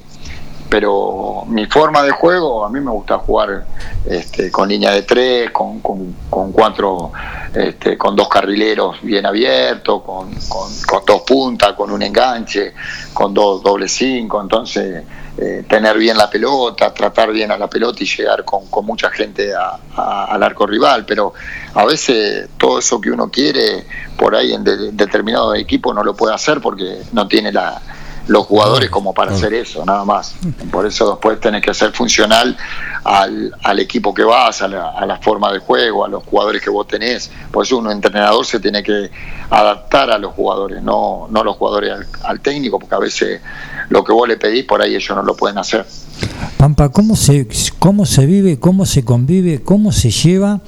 pero 0.69 1.43
mi 1.47 1.65
forma 1.67 2.01
de 2.03 2.11
juego, 2.11 2.65
a 2.65 2.69
mí 2.69 2.79
me 2.79 2.91
gusta 2.91 3.17
jugar 3.19 3.65
este, 4.05 4.51
con 4.51 4.67
línea 4.69 4.91
de 4.91 5.03
tres, 5.03 5.51
con, 5.51 5.79
con, 5.79 6.51
cuatro, 6.51 7.11
este, 7.53 7.97
con 7.97 8.15
dos 8.15 8.27
carrileros 8.27 9.01
bien 9.01 9.25
abiertos, 9.25 10.01
con, 10.03 10.33
con, 10.47 11.05
dos 11.05 11.21
puntas, 11.21 11.73
con 11.73 11.91
un 11.91 12.01
enganche, 12.01 12.73
con 13.13 13.33
dos 13.33 13.61
doble 13.63 13.87
cinco, 13.87 14.41
entonces 14.41 15.03
eh, 15.37 15.65
tener 15.67 15.97
bien 15.97 16.17
la 16.17 16.29
pelota, 16.29 16.93
tratar 16.93 17.31
bien 17.31 17.51
a 17.51 17.57
la 17.57 17.67
pelota 17.67 18.03
y 18.03 18.07
llegar 18.07 18.43
con, 18.45 18.63
mucha 18.85 19.09
gente 19.09 19.53
a- 19.53 20.25
al 20.25 20.41
arco 20.43 20.65
rival, 20.65 21.05
pero 21.05 21.33
a 21.73 21.85
veces 21.85 22.49
todo 22.57 22.79
eso 22.79 22.99
que 23.01 23.11
uno 23.11 23.29
quiere 23.29 23.85
por 24.17 24.35
ahí 24.35 24.53
en 24.53 24.63
de- 24.63 24.91
determinado 24.93 25.53
equipo 25.53 25.93
no 25.93 26.03
lo 26.03 26.15
puede 26.15 26.33
hacer 26.33 26.61
porque 26.61 27.01
no 27.11 27.27
tiene 27.27 27.51
la 27.51 27.81
los 28.27 28.45
jugadores 28.45 28.89
como 28.89 29.13
para 29.13 29.31
hacer 29.33 29.53
eso, 29.53 29.85
nada 29.85 30.03
más. 30.05 30.35
Por 30.71 30.85
eso 30.85 31.11
después 31.11 31.39
tenés 31.39 31.61
que 31.61 31.73
ser 31.73 31.91
funcional 31.91 32.57
al, 33.03 33.53
al 33.63 33.79
equipo 33.79 34.13
que 34.13 34.23
vas, 34.23 34.61
a 34.61 34.67
la, 34.67 34.89
a 34.91 35.05
la 35.05 35.17
forma 35.17 35.51
de 35.53 35.59
juego, 35.59 36.05
a 36.05 36.07
los 36.09 36.23
jugadores 36.23 36.61
que 36.61 36.69
vos 36.69 36.87
tenés. 36.87 37.29
Por 37.51 37.63
eso 37.65 37.77
un 37.77 37.91
entrenador 37.91 38.45
se 38.45 38.59
tiene 38.59 38.81
que 38.81 39.11
adaptar 39.49 40.09
a 40.09 40.17
los 40.17 40.33
jugadores, 40.33 40.81
no, 40.81 41.27
no 41.29 41.43
los 41.43 41.55
jugadores 41.55 41.91
al, 41.93 42.07
al 42.23 42.39
técnico, 42.39 42.79
porque 42.79 42.95
a 42.95 42.99
veces 42.99 43.41
lo 43.89 44.03
que 44.03 44.11
vos 44.11 44.27
le 44.27 44.37
pedís 44.37 44.65
por 44.65 44.81
ahí 44.81 44.95
ellos 44.95 45.15
no 45.15 45.21
lo 45.23 45.35
pueden 45.35 45.57
hacer. 45.59 45.85
Pampa, 46.57 46.89
¿cómo 46.89 47.15
se, 47.15 47.47
¿cómo 47.77 48.05
se 48.05 48.25
vive, 48.25 48.59
cómo 48.59 48.85
se 48.85 49.05
convive, 49.05 49.61
cómo 49.61 49.91
se 49.91 50.09
lleva 50.09 50.61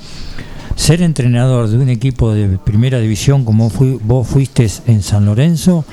ser 0.76 1.02
entrenador 1.02 1.68
de 1.70 1.78
un 1.78 1.90
equipo 1.90 2.32
de 2.34 2.60
primera 2.60 3.00
división 3.00 3.44
como 3.46 3.72
fui- 3.72 3.98
vos 4.04 4.28
fuiste 4.28 4.70
en 4.86 5.02
San 5.02 5.26
Lorenzo 5.26 5.86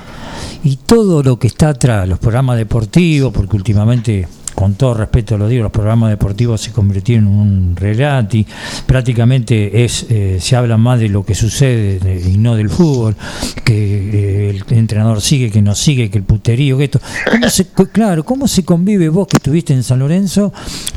y 0.62 0.77
todo 0.77 1.23
lo 1.23 1.39
que 1.39 1.47
está 1.47 1.70
atrás, 1.70 2.09
los 2.09 2.19
programas 2.19 2.56
deportivos, 2.56 3.32
porque 3.32 3.56
últimamente, 3.56 4.27
con 4.55 4.74
todo 4.74 4.94
respeto 4.94 5.36
lo 5.39 5.48
digo, 5.48 5.62
los 5.64 5.72
programas 5.72 6.10
deportivos 6.10 6.60
se 6.60 6.72
convirtieron 6.72 7.26
en 7.26 7.32
un 7.32 7.76
relati, 7.76 8.47
prácticamente 8.86 9.85
es 9.85 10.06
eh, 10.10 10.39
se 10.40 10.56
habla 10.56 10.76
más 10.76 11.01
de 11.01 11.09
lo 11.09 11.24
que 11.24 11.35
sucede 11.35 11.98
de- 11.98 12.20
y 12.31 12.36
no 12.39 12.55
del 12.55 12.70
fútbol, 12.70 13.16
que 13.64 13.74
eh, 13.74 14.51
el 14.51 14.64
entrenador 14.78 15.20
sigue, 15.20 15.51
que 15.51 15.60
no 15.62 15.74
sigue, 15.74 16.10
que 16.10 16.18
el 16.18 16.24
puterío, 16.24 16.78
que 16.78 16.85
esto. 16.85 17.01
¿Cómo 17.31 17.48
se, 17.51 17.66
claro, 17.93 18.24
¿cómo 18.24 18.47
se 18.48 18.64
convive 18.64 19.09
vos 19.09 19.26
que 19.26 19.36
estuviste 19.39 19.72
en 19.72 19.82
San 19.82 19.98
Lorenzo 19.98 20.52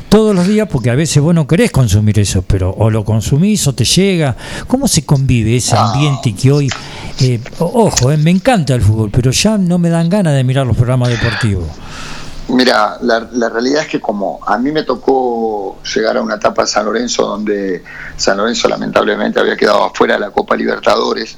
todos 0.08 0.34
los 0.34 0.46
días? 0.46 0.68
Porque 0.70 0.90
a 0.90 0.94
veces 0.94 1.22
vos 1.22 1.34
no 1.34 1.46
querés 1.46 1.70
consumir 1.70 2.18
eso, 2.18 2.42
pero 2.42 2.70
o 2.70 2.90
lo 2.90 3.04
consumís 3.04 3.66
o 3.66 3.74
te 3.74 3.84
llega. 3.84 4.36
¿Cómo 4.66 4.86
se 4.88 5.04
convive 5.04 5.56
ese 5.56 5.76
ambiente 5.76 6.34
que 6.34 6.52
hoy, 6.52 6.68
eh, 7.20 7.40
ojo, 7.58 8.12
eh, 8.12 8.16
me 8.16 8.30
encanta 8.30 8.74
el 8.74 8.82
fútbol, 8.82 9.10
pero 9.10 9.30
ya 9.30 9.58
no 9.58 9.78
me 9.78 9.88
dan 9.88 10.08
ganas 10.08 10.34
de 10.34 10.44
mirar 10.44 10.66
los 10.66 10.76
programas 10.76 11.08
deportivos? 11.10 11.66
Mira, 12.48 12.98
la, 13.02 13.28
la 13.32 13.48
realidad 13.48 13.82
es 13.82 13.88
que 13.88 14.00
como 14.00 14.40
a 14.46 14.56
mí 14.58 14.72
me 14.72 14.82
tocó 14.82 15.78
llegar 15.82 16.16
a 16.16 16.22
una 16.22 16.36
etapa 16.36 16.62
de 16.62 16.68
San 16.68 16.86
Lorenzo 16.86 17.26
donde 17.26 17.82
San 18.16 18.38
Lorenzo 18.38 18.68
lamentablemente 18.68 19.38
había 19.38 19.56
quedado 19.56 19.84
afuera 19.84 20.14
de 20.14 20.20
la 20.20 20.30
Copa 20.30 20.56
Libertadores, 20.56 21.36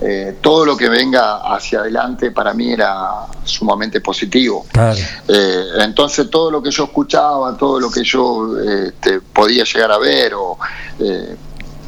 eh, 0.00 0.36
todo 0.40 0.66
lo 0.66 0.76
que 0.76 0.88
venga 0.88 1.36
hacia 1.54 1.80
adelante 1.80 2.30
para 2.30 2.52
mí 2.52 2.72
era 2.72 3.26
sumamente 3.44 4.00
positivo. 4.00 4.66
Claro. 4.70 4.98
Eh, 5.28 5.64
entonces 5.80 6.28
todo 6.28 6.50
lo 6.50 6.62
que 6.62 6.70
yo 6.70 6.84
escuchaba, 6.84 7.56
todo 7.56 7.80
lo 7.80 7.90
que 7.90 8.02
yo 8.02 8.58
este, 8.58 9.20
podía 9.20 9.64
llegar 9.64 9.92
a 9.92 9.98
ver, 9.98 10.34
o, 10.34 10.58
eh, 10.98 11.36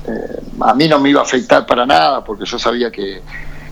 eh, 0.06 0.40
a 0.60 0.74
mí 0.74 0.88
no 0.88 1.00
me 1.00 1.10
iba 1.10 1.20
a 1.20 1.24
afectar 1.24 1.66
para 1.66 1.84
nada 1.84 2.24
porque 2.24 2.44
yo 2.46 2.58
sabía 2.58 2.90
que, 2.90 3.22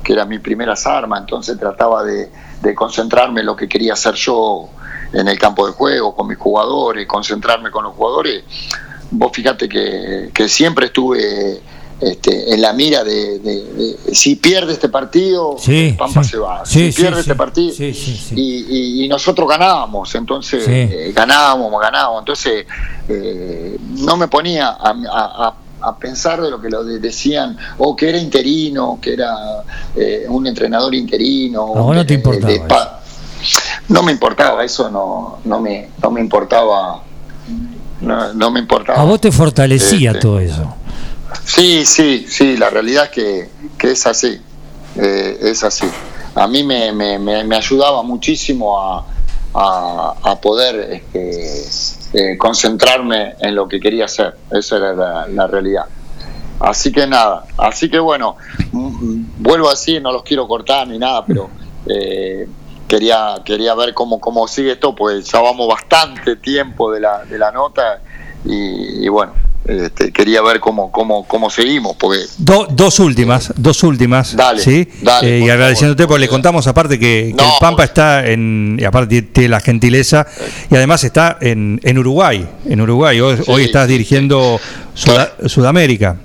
que 0.04 0.12
era 0.12 0.24
mi 0.24 0.38
primera 0.38 0.74
arma, 0.84 1.18
entonces 1.18 1.58
trataba 1.58 2.04
de, 2.04 2.30
de 2.62 2.74
concentrarme 2.74 3.40
en 3.40 3.46
lo 3.46 3.56
que 3.56 3.68
quería 3.68 3.94
hacer 3.94 4.14
yo 4.14 4.68
en 5.12 5.26
el 5.28 5.38
campo 5.38 5.66
de 5.66 5.72
juego, 5.72 6.14
con 6.14 6.28
mis 6.28 6.38
jugadores, 6.38 7.06
concentrarme 7.06 7.70
con 7.70 7.84
los 7.84 7.94
jugadores. 7.94 8.44
Vos 9.10 9.30
fíjate 9.32 9.68
que, 9.68 10.30
que 10.34 10.48
siempre 10.48 10.86
estuve 10.86 11.60
este, 12.00 12.52
en 12.52 12.60
la 12.60 12.72
mira 12.72 13.04
de, 13.04 13.38
de- 13.38 13.64
de- 13.64 14.14
si 14.14 14.34
pierde 14.36 14.72
este 14.72 14.88
partido, 14.88 15.56
Sí, 15.58 15.94
Pampa 15.96 16.24
sí. 16.24 16.30
se 16.30 16.38
va. 16.38 16.66
Sí, 16.66 16.90
si 16.92 17.00
pierde 17.02 17.20
este 17.20 17.34
partido, 17.36 17.72
y, 17.78 18.34
y- 18.34 19.04
y 19.04 19.08
nosotros 19.08 19.48
ganábamos, 19.48 20.12
entonces 20.16 20.64
eh, 20.68 21.12
ganábamos, 21.14 21.70
ganábamos, 21.80 22.20
entonces 22.22 22.66
eh, 23.08 23.76
no 23.80 24.16
me 24.16 24.26
ponía 24.28 24.68
a, 24.70 24.90
a- 24.90 25.46
a- 25.48 25.54
a 25.84 25.96
pensar 25.96 26.40
de 26.40 26.50
lo 26.50 26.60
que 26.60 26.68
lo 26.70 26.84
de- 26.84 26.98
decían, 26.98 27.56
o 27.78 27.94
que 27.94 28.08
era 28.08 28.18
interino, 28.18 28.98
que 29.00 29.12
era 29.14 29.34
eh, 29.94 30.26
un 30.28 30.46
entrenador 30.46 30.94
interino. 30.94 31.66
Vos 31.66 31.94
no 31.94 32.04
te 32.06 32.14
importaba 32.14 32.52
de 32.52 32.58
No 33.88 34.02
me 34.02 34.12
importaba, 34.12 34.64
eso 34.64 34.90
no, 34.90 35.38
no, 35.44 35.60
me, 35.60 35.90
no 36.02 36.10
me 36.10 36.20
importaba. 36.20 37.02
No, 38.00 38.32
no 38.34 38.50
me 38.50 38.60
importaba. 38.60 39.00
A 39.00 39.04
vos 39.04 39.20
te 39.20 39.30
fortalecía 39.32 40.10
Este, 40.10 40.20
todo 40.20 40.40
eso. 40.40 40.74
Sí, 41.44 41.84
sí, 41.84 42.26
sí, 42.28 42.56
la 42.56 42.70
realidad 42.70 43.04
es 43.04 43.10
que, 43.10 43.50
que 43.78 43.90
es 43.92 44.06
así, 44.06 44.40
eh, 44.96 45.38
es 45.42 45.64
así. 45.64 45.86
A 46.34 46.46
mí 46.46 46.62
me, 46.62 46.92
me, 46.92 47.18
me, 47.18 47.44
me 47.44 47.56
ayudaba 47.56 48.02
muchísimo 48.02 48.80
a, 48.80 49.04
a, 49.54 50.14
a 50.22 50.40
poder 50.40 50.90
este, 50.92 51.64
eh, 52.14 52.38
concentrarme 52.38 53.34
en 53.40 53.54
lo 53.54 53.68
que 53.68 53.80
quería 53.80 54.04
hacer, 54.04 54.36
esa 54.50 54.76
era 54.76 55.26
la, 55.26 55.46
realidad. 55.46 55.84
Así 56.60 56.92
que 56.92 57.06
nada, 57.06 57.44
así 57.58 57.90
que 57.90 57.98
bueno, 57.98 58.36
mm, 58.72 58.78
mm, 58.78 59.26
vuelvo 59.38 59.66
a 59.68 59.72
decir, 59.72 60.00
no 60.00 60.12
los 60.12 60.22
quiero 60.22 60.46
cortar 60.46 60.86
ni 60.86 60.98
nada, 60.98 61.24
pero 61.26 61.50
eh, 61.86 62.46
quería 62.86 63.42
quería 63.44 63.74
ver 63.74 63.92
cómo, 63.92 64.20
cómo 64.20 64.46
sigue 64.46 64.72
esto, 64.72 64.94
pues 64.94 65.30
ya 65.30 65.40
vamos 65.40 65.68
bastante 65.68 66.36
tiempo 66.36 66.92
de 66.92 67.00
la, 67.00 67.24
de 67.24 67.36
la 67.38 67.50
nota 67.50 68.00
y 68.46 69.08
bueno, 69.08 69.32
este, 69.66 70.12
quería 70.12 70.42
ver 70.42 70.60
cómo, 70.60 70.90
cómo, 70.92 71.26
cómo 71.26 71.48
seguimos, 71.50 71.96
porque 71.96 72.18
Do- 72.38 72.66
dos 72.70 72.98
últimas, 73.00 73.52
dos 73.56 73.82
últimas. 73.82 74.36
Dale, 74.36 74.60
¿sí? 74.60 74.88
dale, 75.02 75.38
Eh, 75.38 75.40
y 75.46 75.50
agradeciéndote 75.50 76.02
favor, 76.02 76.08
porque 76.16 76.20
le 76.20 76.28
contamos 76.28 76.66
aparte 76.66 76.98
que, 76.98 77.30
el 77.30 77.36
Pampa 77.60 77.84
está 77.84 78.26
en. 78.26 78.76
Y 78.80 78.84
aparte 78.84 79.22
tiene 79.22 79.48
la 79.48 79.60
gentileza. 79.60 80.26
Y 80.70 80.74
además 80.76 81.02
está 81.04 81.38
en, 81.40 81.80
en 81.82 81.98
Uruguay. 81.98 82.46
En 82.66 82.80
Uruguay. 82.80 83.20
Hoy, 83.20 83.36
Sí, 83.38 83.42
hoy 83.50 83.64
estás 83.64 83.88
dirigiendo 83.88 84.60
Suda- 84.94 85.32
Sudamérica. 85.46 86.16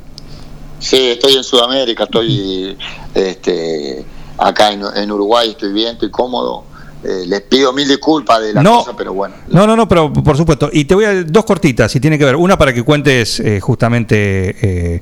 Sí, 0.80 0.98
estoy 1.10 1.36
en 1.36 1.44
Sudamérica, 1.44 2.06
estoy 2.06 2.78
este, 3.14 4.06
acá 4.38 4.72
en, 4.72 4.82
en 4.96 5.12
Uruguay, 5.12 5.50
estoy 5.52 5.74
bien, 5.74 5.90
estoy 5.94 6.10
cómodo. 6.10 6.64
Eh, 7.04 7.24
les 7.28 7.42
pido 7.42 7.72
mil 7.72 7.88
disculpas 7.88 8.42
de 8.42 8.54
la 8.54 8.62
No. 8.62 8.80
cosa, 8.80 8.92
pero 8.98 9.14
bueno. 9.14 9.34
No, 9.50 9.66
no, 9.66 9.76
no, 9.76 9.88
pero 9.88 10.12
por 10.12 10.36
supuesto. 10.36 10.70
Y 10.74 10.84
te 10.86 10.96
voy 10.96 11.06
a 11.06 11.24
dos 11.24 11.46
cortitas, 11.46 11.92
si 11.92 12.00
tiene 12.00 12.18
que 12.18 12.26
ver. 12.26 12.36
Una 12.36 12.58
para 12.58 12.74
que 12.74 12.84
cuentes 12.84 13.40
eh, 13.40 13.60
justamente 13.62 14.56
eh, 14.62 15.02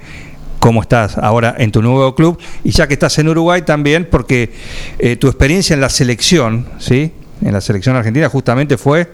cómo 0.59 0.81
estás 0.83 1.17
ahora 1.17 1.55
en 1.57 1.71
tu 1.71 1.81
nuevo 1.81 2.13
club. 2.13 2.39
Y 2.63 2.69
ya 2.71 2.87
que 2.87 2.93
estás 2.93 3.17
en 3.17 3.29
Uruguay 3.29 3.63
también, 3.63 4.07
porque 4.11 4.53
eh, 4.99 5.15
tu 5.15 5.27
experiencia 5.27 5.73
en 5.73 5.81
la 5.81 5.89
selección, 5.89 6.67
¿sí? 6.77 7.11
En 7.41 7.53
la 7.53 7.61
selección 7.61 7.95
argentina 7.95 8.29
justamente 8.29 8.77
fue 8.77 9.09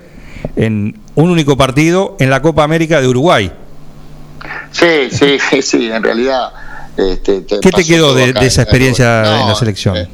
en 0.58 1.00
un 1.16 1.30
único 1.30 1.56
partido 1.56 2.18
en 2.20 2.30
la 2.30 2.42
Copa 2.42 2.64
América 2.66 3.00
de 3.00 3.08
Uruguay. 3.08 3.52
Sí, 4.72 5.10
sí, 5.10 5.38
sí, 5.62 5.90
en 5.90 6.04
realidad. 6.04 6.52
Este, 6.98 7.44
¿Qué 7.62 7.72
te 7.72 7.84
quedó 7.86 8.14
de, 8.14 8.32
esa 8.42 8.62
en- 8.62 8.66
experiencia 8.68 9.22
No, 9.24 9.42
en 9.42 9.48
la 9.48 9.56
selección? 9.56 10.08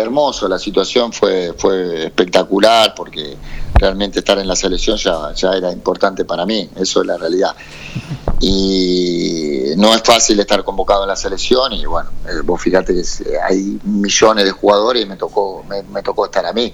Hermoso, 0.00 0.48
la 0.48 0.58
situación 0.58 1.12
fue, 1.12 1.52
fue 1.56 2.06
espectacular 2.06 2.94
porque 2.94 3.36
realmente 3.74 4.20
estar 4.20 4.38
en 4.38 4.46
la 4.48 4.56
selección 4.56 4.96
ya, 4.96 5.32
ya 5.34 5.52
era 5.52 5.70
importante 5.72 6.24
para 6.24 6.46
mí, 6.46 6.68
eso 6.76 7.00
es 7.02 7.06
la 7.06 7.16
realidad. 7.18 7.54
Y 8.40 9.74
no 9.76 9.94
es 9.94 10.02
fácil 10.02 10.38
estar 10.40 10.64
convocado 10.64 11.02
en 11.04 11.08
la 11.08 11.16
selección 11.16 11.72
y 11.72 11.84
bueno, 11.86 12.10
eh, 12.26 12.40
vos 12.44 12.60
fíjate 12.60 12.94
que 12.94 13.02
hay 13.40 13.78
millones 13.84 14.44
de 14.44 14.50
jugadores 14.50 15.04
y 15.04 15.06
me 15.06 15.16
tocó, 15.16 15.64
me, 15.68 15.82
me 15.84 16.02
tocó 16.02 16.24
estar 16.26 16.44
a 16.46 16.52
mí, 16.52 16.72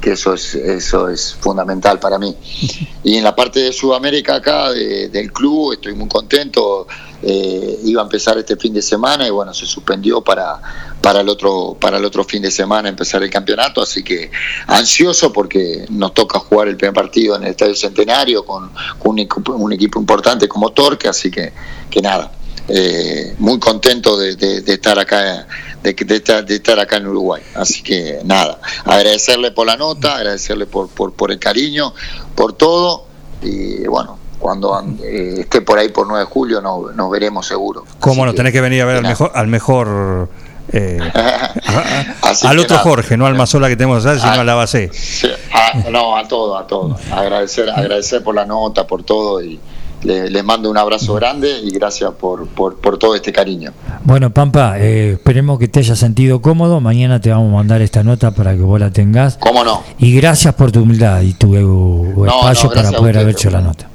que 0.00 0.12
eso 0.12 0.34
es, 0.34 0.54
eso 0.54 1.08
es 1.08 1.34
fundamental 1.34 1.98
para 1.98 2.18
mí. 2.18 2.34
Y 3.04 3.16
en 3.16 3.24
la 3.24 3.34
parte 3.34 3.58
de 3.60 3.72
Sudamérica 3.72 4.36
acá, 4.36 4.70
de- 4.70 5.08
del 5.08 5.32
club, 5.32 5.72
estoy 5.72 5.92
muy 5.94 6.08
contento. 6.08 6.86
Eh, 7.20 7.80
iba 7.84 8.00
a 8.00 8.04
empezar 8.04 8.38
este 8.38 8.56
fin 8.56 8.72
de 8.72 8.80
semana 8.80 9.26
y 9.26 9.30
bueno, 9.30 9.52
se 9.52 9.66
suspendió 9.66 10.20
para, 10.20 10.91
para, 11.02 11.20
el 11.20 11.28
otro, 11.28 11.76
para 11.80 11.98
el 11.98 12.04
otro 12.04 12.24
fin 12.24 12.40
de 12.42 12.50
semana 12.50 12.88
empezar 12.88 13.22
el 13.22 13.30
campeonato, 13.30 13.82
así 13.82 14.02
que 14.02 14.30
ansioso 14.68 15.32
porque 15.32 15.84
nos 15.90 16.14
toca 16.14 16.38
jugar 16.38 16.68
el 16.68 16.76
primer 16.76 16.94
partido 16.94 17.36
en 17.36 17.42
el 17.44 17.50
Estadio 17.50 17.74
Centenario 17.74 18.44
con, 18.44 18.70
con 18.98 19.10
un, 19.12 19.18
equipo, 19.18 19.52
un 19.52 19.72
equipo 19.72 19.98
importante 20.00 20.48
como 20.48 20.70
Torque, 20.70 21.08
así 21.08 21.30
que, 21.30 21.52
que 21.90 22.00
nada. 22.00 22.30
eh, 22.68 23.34
muy 23.38 23.58
contento 23.58 24.16
de, 24.16 24.36
de- 24.36 24.60
de 24.62 24.72
estar 24.74 24.96
acá 24.98 25.46
de, 25.82 25.94
que- 25.96 26.04
de 26.04 26.16
estar, 26.16 26.46
de 26.46 26.54
estar 26.54 26.78
acá 26.78 26.98
en 26.98 27.08
Uruguay 27.08 27.42
así 27.56 27.82
que 27.82 28.20
nada 28.24 28.60
agradecerle 28.84 29.50
por 29.50 29.66
la 29.66 29.76
nota 29.76 30.14
agradecerle 30.14 30.66
por, 30.66 30.88
por, 30.88 31.12
por 31.12 31.32
el 31.32 31.40
cariño 31.40 31.92
por 32.36 32.52
todo 32.52 33.06
y 33.42 33.82
bueno 33.88 34.16
cuando 34.38 34.80
eh, 35.02 35.38
esté 35.40 35.60
por 35.62 35.78
ahí 35.80 35.88
por 35.88 36.06
9 36.06 36.20
de 36.24 36.30
julio 36.30 36.60
nos, 36.60 36.94
nos 36.94 37.10
veremos 37.10 37.44
seguro 37.48 37.84
¿Cómo 37.98 38.24
no? 38.24 38.32
Tenés 38.32 38.52
que 38.52 38.60
venir 38.60 38.82
a 38.82 38.84
ver 38.86 38.96
al 38.98 39.02
nada. 39.02 39.12
mejor, 39.12 39.32
al 39.34 39.46
mejor 39.48 40.28
eh, 40.72 40.98
al 42.44 42.58
otro 42.58 42.76
nada. 42.76 42.82
Jorge, 42.82 43.16
no 43.16 43.26
al 43.26 43.34
Mazola 43.34 43.68
que 43.68 43.76
tenemos 43.76 44.04
allá, 44.06 44.18
sino 44.20 44.32
Ah. 44.32 44.40
a 44.40 44.44
la 44.44 44.54
base. 44.54 44.90
Sí, 44.92 45.28
a- 45.52 45.90
no, 45.90 46.16
a 46.16 46.26
todo, 46.28 46.56
a 46.56 46.66
todo. 46.66 46.96
Agradecer, 47.10 47.68
agradecer 47.70 48.22
por 48.22 48.34
la 48.34 48.44
nota, 48.44 48.86
por 48.86 49.02
todo 49.02 49.42
y 49.42 49.58
le- 50.02 50.30
les 50.30 50.44
mando 50.44 50.68
un 50.70 50.76
abrazo 50.78 51.14
grande 51.14 51.60
y 51.62 51.70
gracias 51.70 52.10
por, 52.12 52.46
por, 52.48 52.76
por 52.76 52.98
todo 52.98 53.14
este 53.14 53.32
cariño. 53.32 53.72
Bueno, 54.04 54.30
Pampa, 54.30 54.78
eh, 54.78 55.12
esperemos 55.12 55.58
que 55.58 55.68
te 55.68 55.80
hayas 55.80 55.98
sentido 55.98 56.40
cómodo. 56.42 56.80
Mañana 56.80 57.20
te 57.20 57.30
vamos 57.30 57.52
a 57.52 57.56
mandar 57.56 57.82
esta 57.82 58.02
nota 58.02 58.32
para 58.32 58.52
que 58.54 58.62
vos 58.62 58.80
la 58.80 58.90
tengas. 58.90 59.36
¿Cómo 59.38 59.62
no? 59.64 59.82
Y 59.98 60.14
gracias 60.16 60.54
por 60.54 60.72
tu 60.72 60.82
humildad 60.82 61.20
y 61.22 61.34
tu 61.34 61.48
no, 61.54 62.26
espacio 62.26 62.70
para 62.72 62.90
poder 62.92 63.18
haber 63.18 63.30
hecho 63.30 63.50
la 63.50 63.60
nota. 63.60 63.88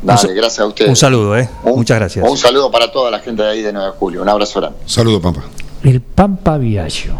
Dale, 0.00 0.32
gracias 0.32 0.60
a 0.60 0.66
ustedes. 0.66 0.88
Un 0.88 0.96
saludo, 0.96 1.36
¿eh? 1.36 1.48
Un- 1.64 1.74
Muchas 1.76 1.98
gracias. 1.98 2.24
Un 2.26 2.38
saludo 2.38 2.70
para 2.70 2.90
toda 2.90 3.10
la 3.10 3.18
gente 3.18 3.42
de 3.42 3.50
ahí 3.50 3.62
de 3.62 3.72
9 3.72 3.90
de 3.90 3.96
julio. 3.98 4.22
Un 4.22 4.28
abrazo 4.28 4.60
grande. 4.60 4.78
Saludo, 4.86 5.20
Pampa. 5.20 5.42
El 5.84 6.00
Pampa 6.00 6.58
Viallo. 6.58 7.14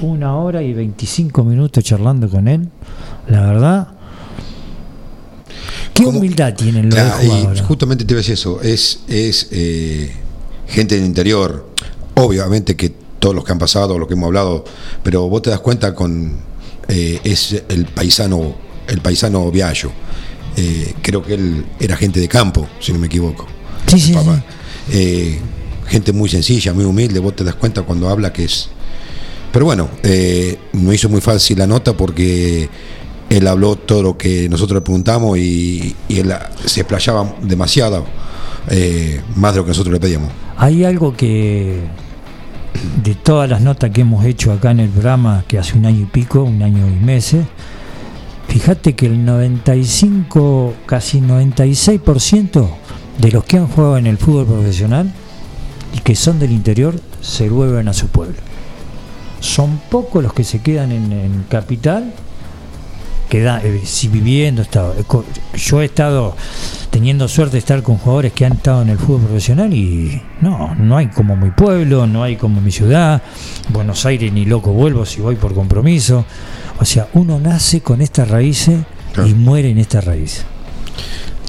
Una 0.00 0.36
hora 0.36 0.62
y 0.62 0.72
25 0.72 1.42
minutos 1.44 1.82
charlando 1.84 2.28
con 2.28 2.46
él. 2.48 2.68
La 3.28 3.40
verdad. 3.46 3.88
¿Qué 5.94 6.04
¿Cómo? 6.04 6.18
humildad 6.18 6.54
tienen 6.54 6.86
los 6.86 6.94
Claro, 6.94 7.16
jugadores? 7.20 7.62
justamente 7.62 8.04
te 8.04 8.14
ves 8.14 8.28
eso, 8.28 8.60
es, 8.62 9.00
es 9.08 9.48
eh, 9.50 10.12
gente 10.68 10.94
del 10.94 11.04
interior, 11.06 11.68
obviamente 12.14 12.76
que 12.76 12.90
todos 13.18 13.34
los 13.34 13.42
que 13.44 13.50
han 13.50 13.58
pasado, 13.58 13.98
los 13.98 14.06
que 14.06 14.14
hemos 14.14 14.28
hablado, 14.28 14.64
pero 15.02 15.28
vos 15.28 15.42
te 15.42 15.50
das 15.50 15.58
cuenta 15.58 15.94
con 15.96 16.36
eh, 16.86 17.18
es 17.24 17.60
el 17.68 17.86
paisano, 17.86 18.54
el 18.86 19.00
paisano 19.00 19.50
Viallo. 19.50 19.90
Eh, 20.56 20.94
creo 21.02 21.22
que 21.24 21.34
él 21.34 21.66
era 21.80 21.96
gente 21.96 22.20
de 22.20 22.28
campo, 22.28 22.68
si 22.78 22.92
no 22.92 23.00
me 23.00 23.06
equivoco. 23.08 23.46
Sí, 23.88 23.98
sí, 23.98 24.12
Papá. 24.12 24.36
sí. 24.36 24.92
Eh, 24.92 25.40
gente 25.88 26.12
muy 26.12 26.28
sencilla, 26.28 26.72
muy 26.72 26.84
humilde, 26.84 27.18
vos 27.18 27.34
te 27.34 27.44
das 27.44 27.54
cuenta 27.54 27.82
cuando 27.82 28.08
habla 28.08 28.32
que 28.32 28.44
es. 28.44 28.68
Pero 29.52 29.64
bueno, 29.64 29.88
eh, 30.02 30.58
me 30.72 30.94
hizo 30.94 31.08
muy 31.08 31.20
fácil 31.20 31.58
la 31.58 31.66
nota 31.66 31.96
porque 31.96 32.68
él 33.30 33.46
habló 33.46 33.76
todo 33.76 34.02
lo 34.02 34.18
que 34.18 34.48
nosotros 34.48 34.76
le 34.76 34.80
preguntamos 34.82 35.38
y, 35.38 35.94
él 36.08 36.32
se 36.64 36.80
explayaba 36.80 37.34
demasiado, 37.42 38.04
eh, 38.70 39.20
más 39.36 39.54
de 39.54 39.58
lo 39.58 39.64
que 39.64 39.70
nosotros 39.70 39.92
le 39.92 40.00
pedíamos. 40.00 40.30
Hay 40.56 40.84
algo 40.84 41.16
que 41.16 41.80
de 43.02 43.14
todas 43.14 43.48
las 43.48 43.60
notas 43.60 43.90
que 43.90 44.02
hemos 44.02 44.24
hecho 44.24 44.52
acá 44.52 44.70
en 44.70 44.80
el 44.80 44.88
programa, 44.90 45.44
que 45.48 45.58
hace 45.58 45.76
un 45.78 45.86
año 45.86 46.02
y 46.02 46.06
pico, 46.06 46.42
un 46.42 46.62
año 46.62 46.86
y 46.88 47.04
meses, 47.04 47.46
fíjate 48.48 48.94
que 48.94 49.06
el 49.06 49.24
95, 49.24 50.74
casi 50.86 51.20
96% 51.20 52.68
de 53.18 53.32
los 53.32 53.44
que 53.44 53.56
han 53.56 53.66
jugado 53.66 53.98
en 53.98 54.06
el 54.06 54.18
fútbol 54.18 54.46
profesional 54.46 55.12
y 55.94 56.00
que 56.00 56.14
son 56.14 56.38
del 56.38 56.52
interior 56.52 57.00
se 57.20 57.48
vuelven 57.48 57.88
a 57.88 57.92
su 57.92 58.08
pueblo. 58.08 58.36
Son 59.40 59.80
pocos 59.90 60.22
los 60.22 60.32
que 60.32 60.44
se 60.44 60.60
quedan 60.60 60.92
en, 60.92 61.12
en 61.12 61.44
capital 61.48 62.12
queda, 63.28 63.60
eh, 63.62 63.82
si 63.84 64.08
viviendo, 64.08 64.62
estado, 64.62 64.94
eh, 64.98 65.04
yo 65.56 65.82
he 65.82 65.84
estado 65.84 66.34
teniendo 66.90 67.28
suerte 67.28 67.52
de 67.52 67.58
estar 67.58 67.82
con 67.82 67.98
jugadores 67.98 68.32
que 68.32 68.46
han 68.46 68.54
estado 68.54 68.82
en 68.82 68.88
el 68.88 68.98
fútbol 68.98 69.22
profesional 69.22 69.72
y 69.74 70.20
no, 70.40 70.74
no 70.76 70.96
hay 70.96 71.08
como 71.08 71.36
mi 71.36 71.50
pueblo, 71.50 72.06
no 72.06 72.22
hay 72.22 72.36
como 72.36 72.60
mi 72.60 72.72
ciudad, 72.72 73.22
Buenos 73.68 74.06
Aires 74.06 74.32
ni 74.32 74.46
loco 74.46 74.72
vuelvo 74.72 75.04
si 75.04 75.20
voy 75.20 75.36
por 75.36 75.54
compromiso, 75.54 76.24
o 76.80 76.84
sea, 76.84 77.08
uno 77.12 77.38
nace 77.38 77.80
con 77.80 78.00
estas 78.00 78.28
raíces 78.28 78.80
Claro. 79.12 79.28
y 79.28 79.34
muere 79.34 79.70
en 79.70 79.78
estas 79.78 80.04
raíces. 80.04 80.44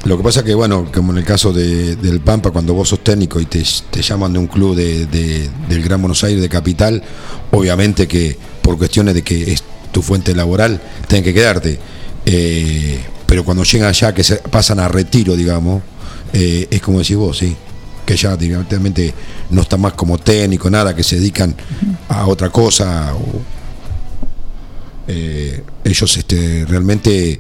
Lo 0.06 0.18
que 0.18 0.24
pasa 0.24 0.44
que, 0.44 0.54
bueno, 0.56 0.90
como 0.94 1.12
en 1.12 1.18
el 1.20 1.26
caso 1.26 1.52
de- 1.52 1.96
del 1.98 2.22
Pampa, 2.22 2.52
cuando 2.52 2.74
vos 2.74 2.88
sos 2.90 3.04
técnico 3.04 3.40
y 3.40 3.46
te, 3.46 3.64
te 3.92 4.02
llaman 4.02 4.32
de 4.34 4.40
un 4.40 4.48
club 4.48 4.76
de, 4.76 5.06
de- 5.08 5.50
del 5.68 5.84
Gran 5.84 6.02
Buenos 6.02 6.24
Aires, 6.24 6.42
de 6.42 6.48
capital, 6.50 7.04
obviamente 7.52 8.08
que 8.08 8.38
por 8.62 8.78
cuestiones 8.78 9.14
de 9.14 9.24
que 9.24 9.52
es 9.52 9.62
tu 9.92 10.02
fuente 10.02 10.34
laboral, 10.34 10.82
tienen 11.08 11.24
que 11.24 11.34
quedarte. 11.34 11.80
Eh, 12.26 13.00
pero 13.26 13.44
cuando 13.44 13.64
llegan 13.64 13.90
allá, 13.90 14.14
que 14.14 14.24
se 14.24 14.38
pasan 14.38 14.80
a 14.80 14.88
retiro, 14.88 15.36
digamos, 15.36 15.84
eh, 16.32 16.68
es 16.72 16.82
como 16.82 17.00
decís 17.00 17.18
vos, 17.18 17.38
sí, 17.38 17.56
que 18.06 18.16
ya 18.16 18.38
directamente 18.38 19.14
no 19.50 19.62
están 19.62 19.82
más 19.82 19.94
como 19.94 20.18
técnico, 20.18 20.70
nada, 20.70 20.96
que 20.96 21.04
se 21.04 21.18
dedican 21.20 21.54
a 22.08 22.26
otra 22.28 22.50
cosa. 22.52 23.14
eh, 25.08 25.64
ellos 25.84 26.18
este, 26.18 26.66
realmente 26.66 27.40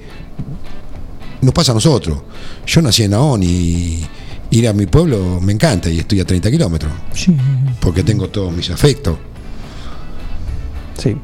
nos 1.42 1.54
pasa 1.54 1.72
a 1.72 1.76
nosotros. 1.76 2.18
Yo 2.66 2.82
nací 2.82 3.04
en 3.04 3.12
Naón 3.12 3.42
y 3.44 4.06
ir 4.52 4.68
a 4.68 4.74
mi 4.74 4.86
pueblo 4.88 5.40
me 5.42 5.54
encanta 5.54 5.90
y 5.90 6.00
estoy 6.00 6.20
a 6.20 6.26
30 6.26 6.50
kilómetros, 6.52 6.92
Sí, 7.14 7.36
porque 7.80 8.04
tengo 8.04 8.30
todos 8.30 8.52
mis 8.54 8.70
afectos. 8.72 9.18
Sí. 10.98 11.16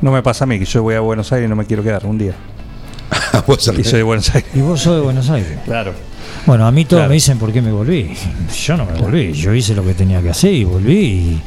No 0.00 0.12
me 0.12 0.22
pasa 0.22 0.44
a 0.44 0.46
mí, 0.46 0.58
que 0.58 0.64
yo 0.64 0.82
voy 0.82 0.94
a 0.94 1.00
Buenos 1.00 1.32
Aires 1.32 1.46
y 1.46 1.50
no 1.50 1.56
me 1.56 1.64
quiero 1.64 1.82
quedar 1.82 2.06
un 2.06 2.18
día. 2.18 2.34
Vos 3.46 3.66
al- 3.68 3.80
Y 3.80 3.84
soy 3.84 3.98
de 3.98 4.02
Buenos 4.04 4.32
Aires. 4.34 4.50
Y 4.54 4.60
vos 4.60 4.80
sos 4.80 4.96
de 4.96 5.00
Buenos 5.02 5.28
Aires. 5.30 5.58
Claro. 5.64 5.92
Bueno, 6.46 6.66
a 6.66 6.70
mí 6.70 6.84
todos 6.84 7.00
Claro. 7.00 7.08
me 7.08 7.14
dicen 7.14 7.38
por 7.38 7.52
qué 7.52 7.60
me 7.62 7.72
volví. 7.72 8.10
Yo 8.64 8.76
no 8.76 8.84
me 8.86 8.92
volví. 8.92 9.32
Yo 9.32 9.52
hice 9.54 9.74
lo 9.74 9.84
que 9.84 9.94
tenía 9.94 10.20
que 10.22 10.30
hacer 10.30 10.52
y 10.52 10.64
volví. 10.64 10.94
Y, 10.94 11.42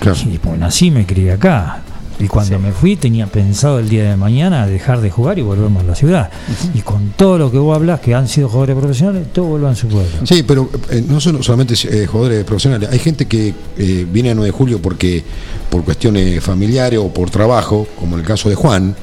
Claro. 0.00 0.18
y 0.30 0.38
pues 0.38 0.58
nací 0.58 0.86
y 0.86 0.90
me 0.90 1.06
crié 1.06 1.32
acá. 1.32 1.82
Y 2.18 2.28
cuando 2.28 2.58
me 2.58 2.72
fui 2.72 2.96
tenía 2.96 3.26
pensado 3.26 3.78
el 3.78 3.88
día 3.88 4.10
de 4.10 4.16
mañana 4.16 4.66
dejar 4.66 5.00
de 5.00 5.10
jugar 5.10 5.38
y 5.38 5.42
volverme 5.42 5.80
a 5.80 5.82
la 5.82 5.94
ciudad. 5.94 6.30
Y 6.72 6.80
con 6.80 7.10
todo 7.16 7.38
lo 7.38 7.50
que 7.50 7.58
vos 7.58 7.74
hablas, 7.74 8.00
que 8.00 8.14
han 8.14 8.28
sido 8.28 8.48
jugadores 8.48 8.76
profesionales, 8.76 9.32
todos 9.32 9.48
vuelvan 9.48 9.72
a 9.72 9.74
su 9.74 9.88
pueblo. 9.88 10.10
Sí, 10.24 10.42
pero 10.42 10.70
eh, 10.90 11.04
no 11.06 11.20
son 11.20 11.42
solamente 11.42 11.74
eh, 11.90 12.06
jugadores 12.06 12.44
profesionales, 12.44 12.88
hay 12.90 12.98
gente 12.98 13.26
que 13.26 13.54
eh, 13.76 14.06
viene 14.10 14.30
a 14.30 14.34
9 14.34 14.46
de 14.46 14.52
julio 14.52 14.80
porque 14.80 15.22
por 15.70 15.84
cuestiones 15.84 16.42
familiares 16.42 16.98
o 16.98 17.08
por 17.12 17.30
trabajo, 17.30 17.86
como 17.98 18.16
en 18.16 18.20
el 18.20 18.26
caso 18.26 18.48
de 18.48 18.54
Juan, 18.54 18.94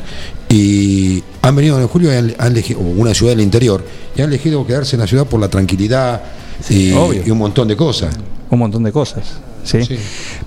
y 0.49 1.23
han 1.41 1.55
venido 1.55 1.75
a 1.75 1.79
9 1.79 1.88
de 1.88 1.91
julio 1.91 2.13
y 2.13 2.15
han, 2.15 2.35
han 2.38 2.51
elegido, 2.51 2.79
o 2.79 2.83
una 2.83 3.13
ciudad 3.13 3.33
del 3.33 3.41
interior, 3.41 3.83
y 4.15 4.21
han 4.21 4.29
elegido 4.29 4.65
quedarse 4.65 4.95
en 4.95 5.01
la 5.01 5.07
ciudad 5.07 5.25
por 5.25 5.39
la 5.39 5.49
tranquilidad 5.49 6.21
y, 6.69 6.91
obvio. 6.93 7.23
y 7.25 7.31
un 7.31 7.38
montón 7.38 7.67
de 7.67 7.75
cosas. 7.75 8.17
Un 8.49 8.59
montón 8.59 8.83
de 8.83 8.91
cosas. 8.91 9.39
¿sí? 9.63 9.83
Sí. 9.85 9.97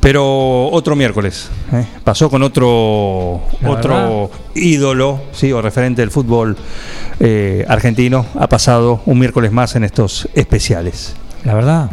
Pero 0.00 0.68
otro 0.70 0.94
miércoles. 0.96 1.48
¿eh? 1.72 1.84
Pasó 2.04 2.28
con 2.28 2.42
otro, 2.42 3.40
La 3.60 3.70
otro 3.70 4.30
ídolo 4.54 5.20
¿sí? 5.32 5.52
o 5.52 5.62
referente 5.62 6.02
del 6.02 6.10
fútbol 6.10 6.56
eh, 7.20 7.64
argentino. 7.68 8.26
Ha 8.38 8.48
pasado 8.48 9.00
un 9.06 9.18
miércoles 9.18 9.52
más 9.52 9.74
en 9.76 9.84
estos 9.84 10.28
especiales. 10.34 11.14
La 11.44 11.54
verdad, 11.54 11.90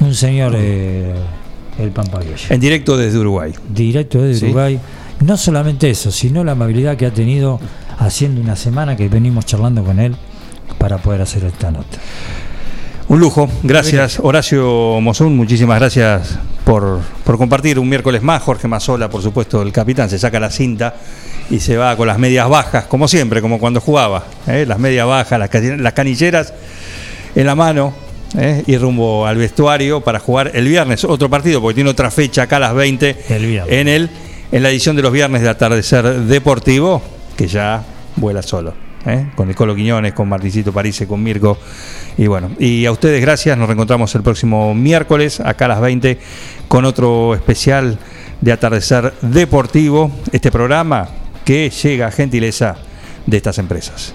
un 0.00 0.14
señor, 0.14 0.54
eh, 0.56 1.14
el 1.78 1.90
Pampagueya. 1.90 2.36
En 2.50 2.60
directo 2.60 2.96
desde 2.96 3.18
Uruguay. 3.18 3.52
directo 3.68 4.22
desde 4.22 4.40
Sí. 4.40 4.44
Uruguay. 4.46 4.78
No 5.20 5.36
solamente 5.36 5.88
eso, 5.90 6.10
sino 6.10 6.44
la 6.44 6.52
amabilidad 6.52 6.96
que 6.96 7.06
ha 7.06 7.12
tenido 7.14 7.58
haciendo 7.98 8.40
una 8.40 8.56
semana 8.56 8.96
que 8.96 9.08
venimos 9.08 9.46
charlando 9.46 9.82
con 9.84 9.98
él 10.00 10.14
para 10.78 10.98
poder 10.98 11.22
hacer 11.22 11.44
esta 11.44 11.70
nota. 11.70 11.98
Un 13.08 13.20
lujo. 13.20 13.48
Gracias, 13.62 14.18
Horacio 14.22 14.98
Mozún. 15.00 15.36
Muchísimas 15.36 15.78
gracias 15.78 16.38
por, 16.64 17.00
por 17.24 17.36
compartir 17.36 17.78
un 17.78 17.88
miércoles 17.88 18.22
más. 18.22 18.42
Jorge 18.42 18.66
Mazola, 18.66 19.10
por 19.10 19.22
supuesto, 19.22 19.60
el 19.62 19.72
capitán, 19.72 20.08
se 20.08 20.18
saca 20.18 20.40
la 20.40 20.50
cinta 20.50 20.94
y 21.50 21.60
se 21.60 21.76
va 21.76 21.96
con 21.96 22.06
las 22.08 22.18
medias 22.18 22.48
bajas, 22.48 22.84
como 22.86 23.06
siempre, 23.06 23.42
como 23.42 23.58
cuando 23.58 23.80
jugaba. 23.80 24.24
¿eh? 24.46 24.64
Las 24.66 24.78
medias 24.78 25.06
bajas, 25.06 25.38
las, 25.38 25.50
cani- 25.50 25.76
las 25.76 25.92
canilleras 25.92 26.54
en 27.34 27.46
la 27.46 27.54
mano 27.54 27.92
¿eh? 28.38 28.64
y 28.66 28.76
rumbo 28.78 29.26
al 29.26 29.36
vestuario 29.36 30.00
para 30.00 30.18
jugar 30.18 30.52
el 30.54 30.66
viernes. 30.66 31.04
Otro 31.04 31.28
partido, 31.28 31.60
porque 31.60 31.74
tiene 31.74 31.90
otra 31.90 32.10
fecha 32.10 32.42
acá 32.44 32.56
a 32.56 32.60
las 32.60 32.74
20 32.74 33.16
El 33.28 33.46
viernes. 33.46 33.74
en, 33.74 33.88
el, 33.88 34.10
en 34.50 34.62
la 34.62 34.70
edición 34.70 34.96
de 34.96 35.02
los 35.02 35.12
viernes 35.12 35.42
de 35.42 35.50
Atardecer 35.50 36.20
Deportivo, 36.20 37.02
que 37.36 37.48
ya 37.48 37.82
vuela 38.16 38.40
solo. 38.40 38.72
¿Eh? 39.06 39.26
Con 39.34 39.48
Nicolo 39.48 39.74
Quiñones, 39.74 40.12
con 40.12 40.28
Marticito 40.28 40.72
Parise, 40.72 41.06
con 41.06 41.22
Mirko. 41.22 41.58
Y 42.16 42.26
bueno, 42.26 42.50
y 42.58 42.86
a 42.86 42.92
ustedes 42.92 43.20
gracias. 43.20 43.56
Nos 43.56 43.68
reencontramos 43.68 44.14
el 44.14 44.22
próximo 44.22 44.74
miércoles, 44.74 45.40
acá 45.40 45.66
a 45.66 45.68
las 45.68 45.80
20, 45.80 46.18
con 46.68 46.84
otro 46.84 47.34
especial 47.34 47.98
de 48.40 48.52
Atardecer 48.52 49.12
Deportivo. 49.22 50.10
Este 50.32 50.50
programa 50.50 51.08
que 51.44 51.70
llega 51.70 52.06
a 52.06 52.10
gentileza 52.10 52.76
de 53.26 53.36
estas 53.36 53.58
empresas. 53.58 54.14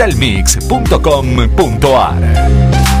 www.neutralmix.com.ar. 0.01 3.00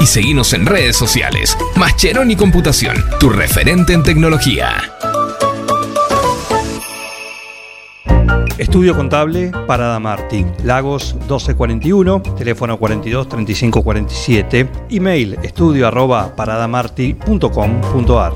y 0.00 0.06
seguinos 0.06 0.52
en 0.52 0.66
redes 0.66 0.96
sociales. 0.96 1.56
Mascheroni 1.76 2.36
Computación, 2.36 2.96
tu 3.18 3.28
referente 3.28 3.92
en 3.92 4.02
tecnología. 4.02 4.76
Estudio 8.58 8.94
Contable 8.94 9.50
Parada 9.66 9.98
Martí, 9.98 10.46
Lagos 10.62 11.14
1241, 11.14 12.22
teléfono 12.36 12.78
42 12.78 13.28
35 13.28 13.82
47, 13.82 14.68
email 14.90 15.38
estudio 15.42 15.88
arroba 15.88 16.36
paradamarti.com.ar. 16.36 18.34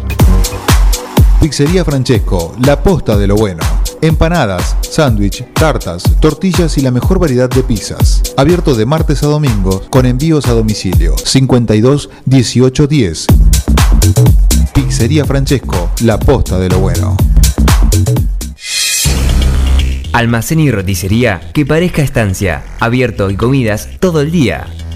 Pizzería 1.41 1.85
Francesco, 1.85 2.57
la 2.65 2.83
posta 2.83 3.17
de 3.17 3.29
lo 3.29 3.37
bueno. 3.37 3.63
Empanadas, 4.03 4.77
sándwich, 4.83 5.45
tartas, 5.55 6.03
tortillas 6.21 6.77
y 6.79 6.81
la 6.83 6.91
mejor 6.91 7.19
variedad 7.19 7.49
de 7.49 7.63
pizzas. 7.63 8.23
Abierto 8.37 8.75
de 8.75 8.87
martes 8.87 9.23
a 9.23 9.27
domingo 9.27 9.83
con 9.91 10.07
envíos 10.07 10.47
a 10.47 10.53
domicilio. 10.53 11.17
52 11.17 12.11
18 12.25 12.87
10. 12.87 13.27
Pizzería 14.75 15.25
Francesco, 15.25 15.91
la 16.03 16.19
posta 16.19 16.59
de 16.59 16.69
lo 16.69 16.79
bueno. 16.81 17.17
Almacén 20.13 20.61
y 20.61 20.71
roticería 20.71 21.51
que 21.53 21.67
parezca 21.67 22.03
estancia, 22.03 22.63
abierto 22.81 23.31
y 23.31 23.37
comidas 23.37 23.89
todo 24.01 24.21
el 24.21 24.31
día. 24.31 24.67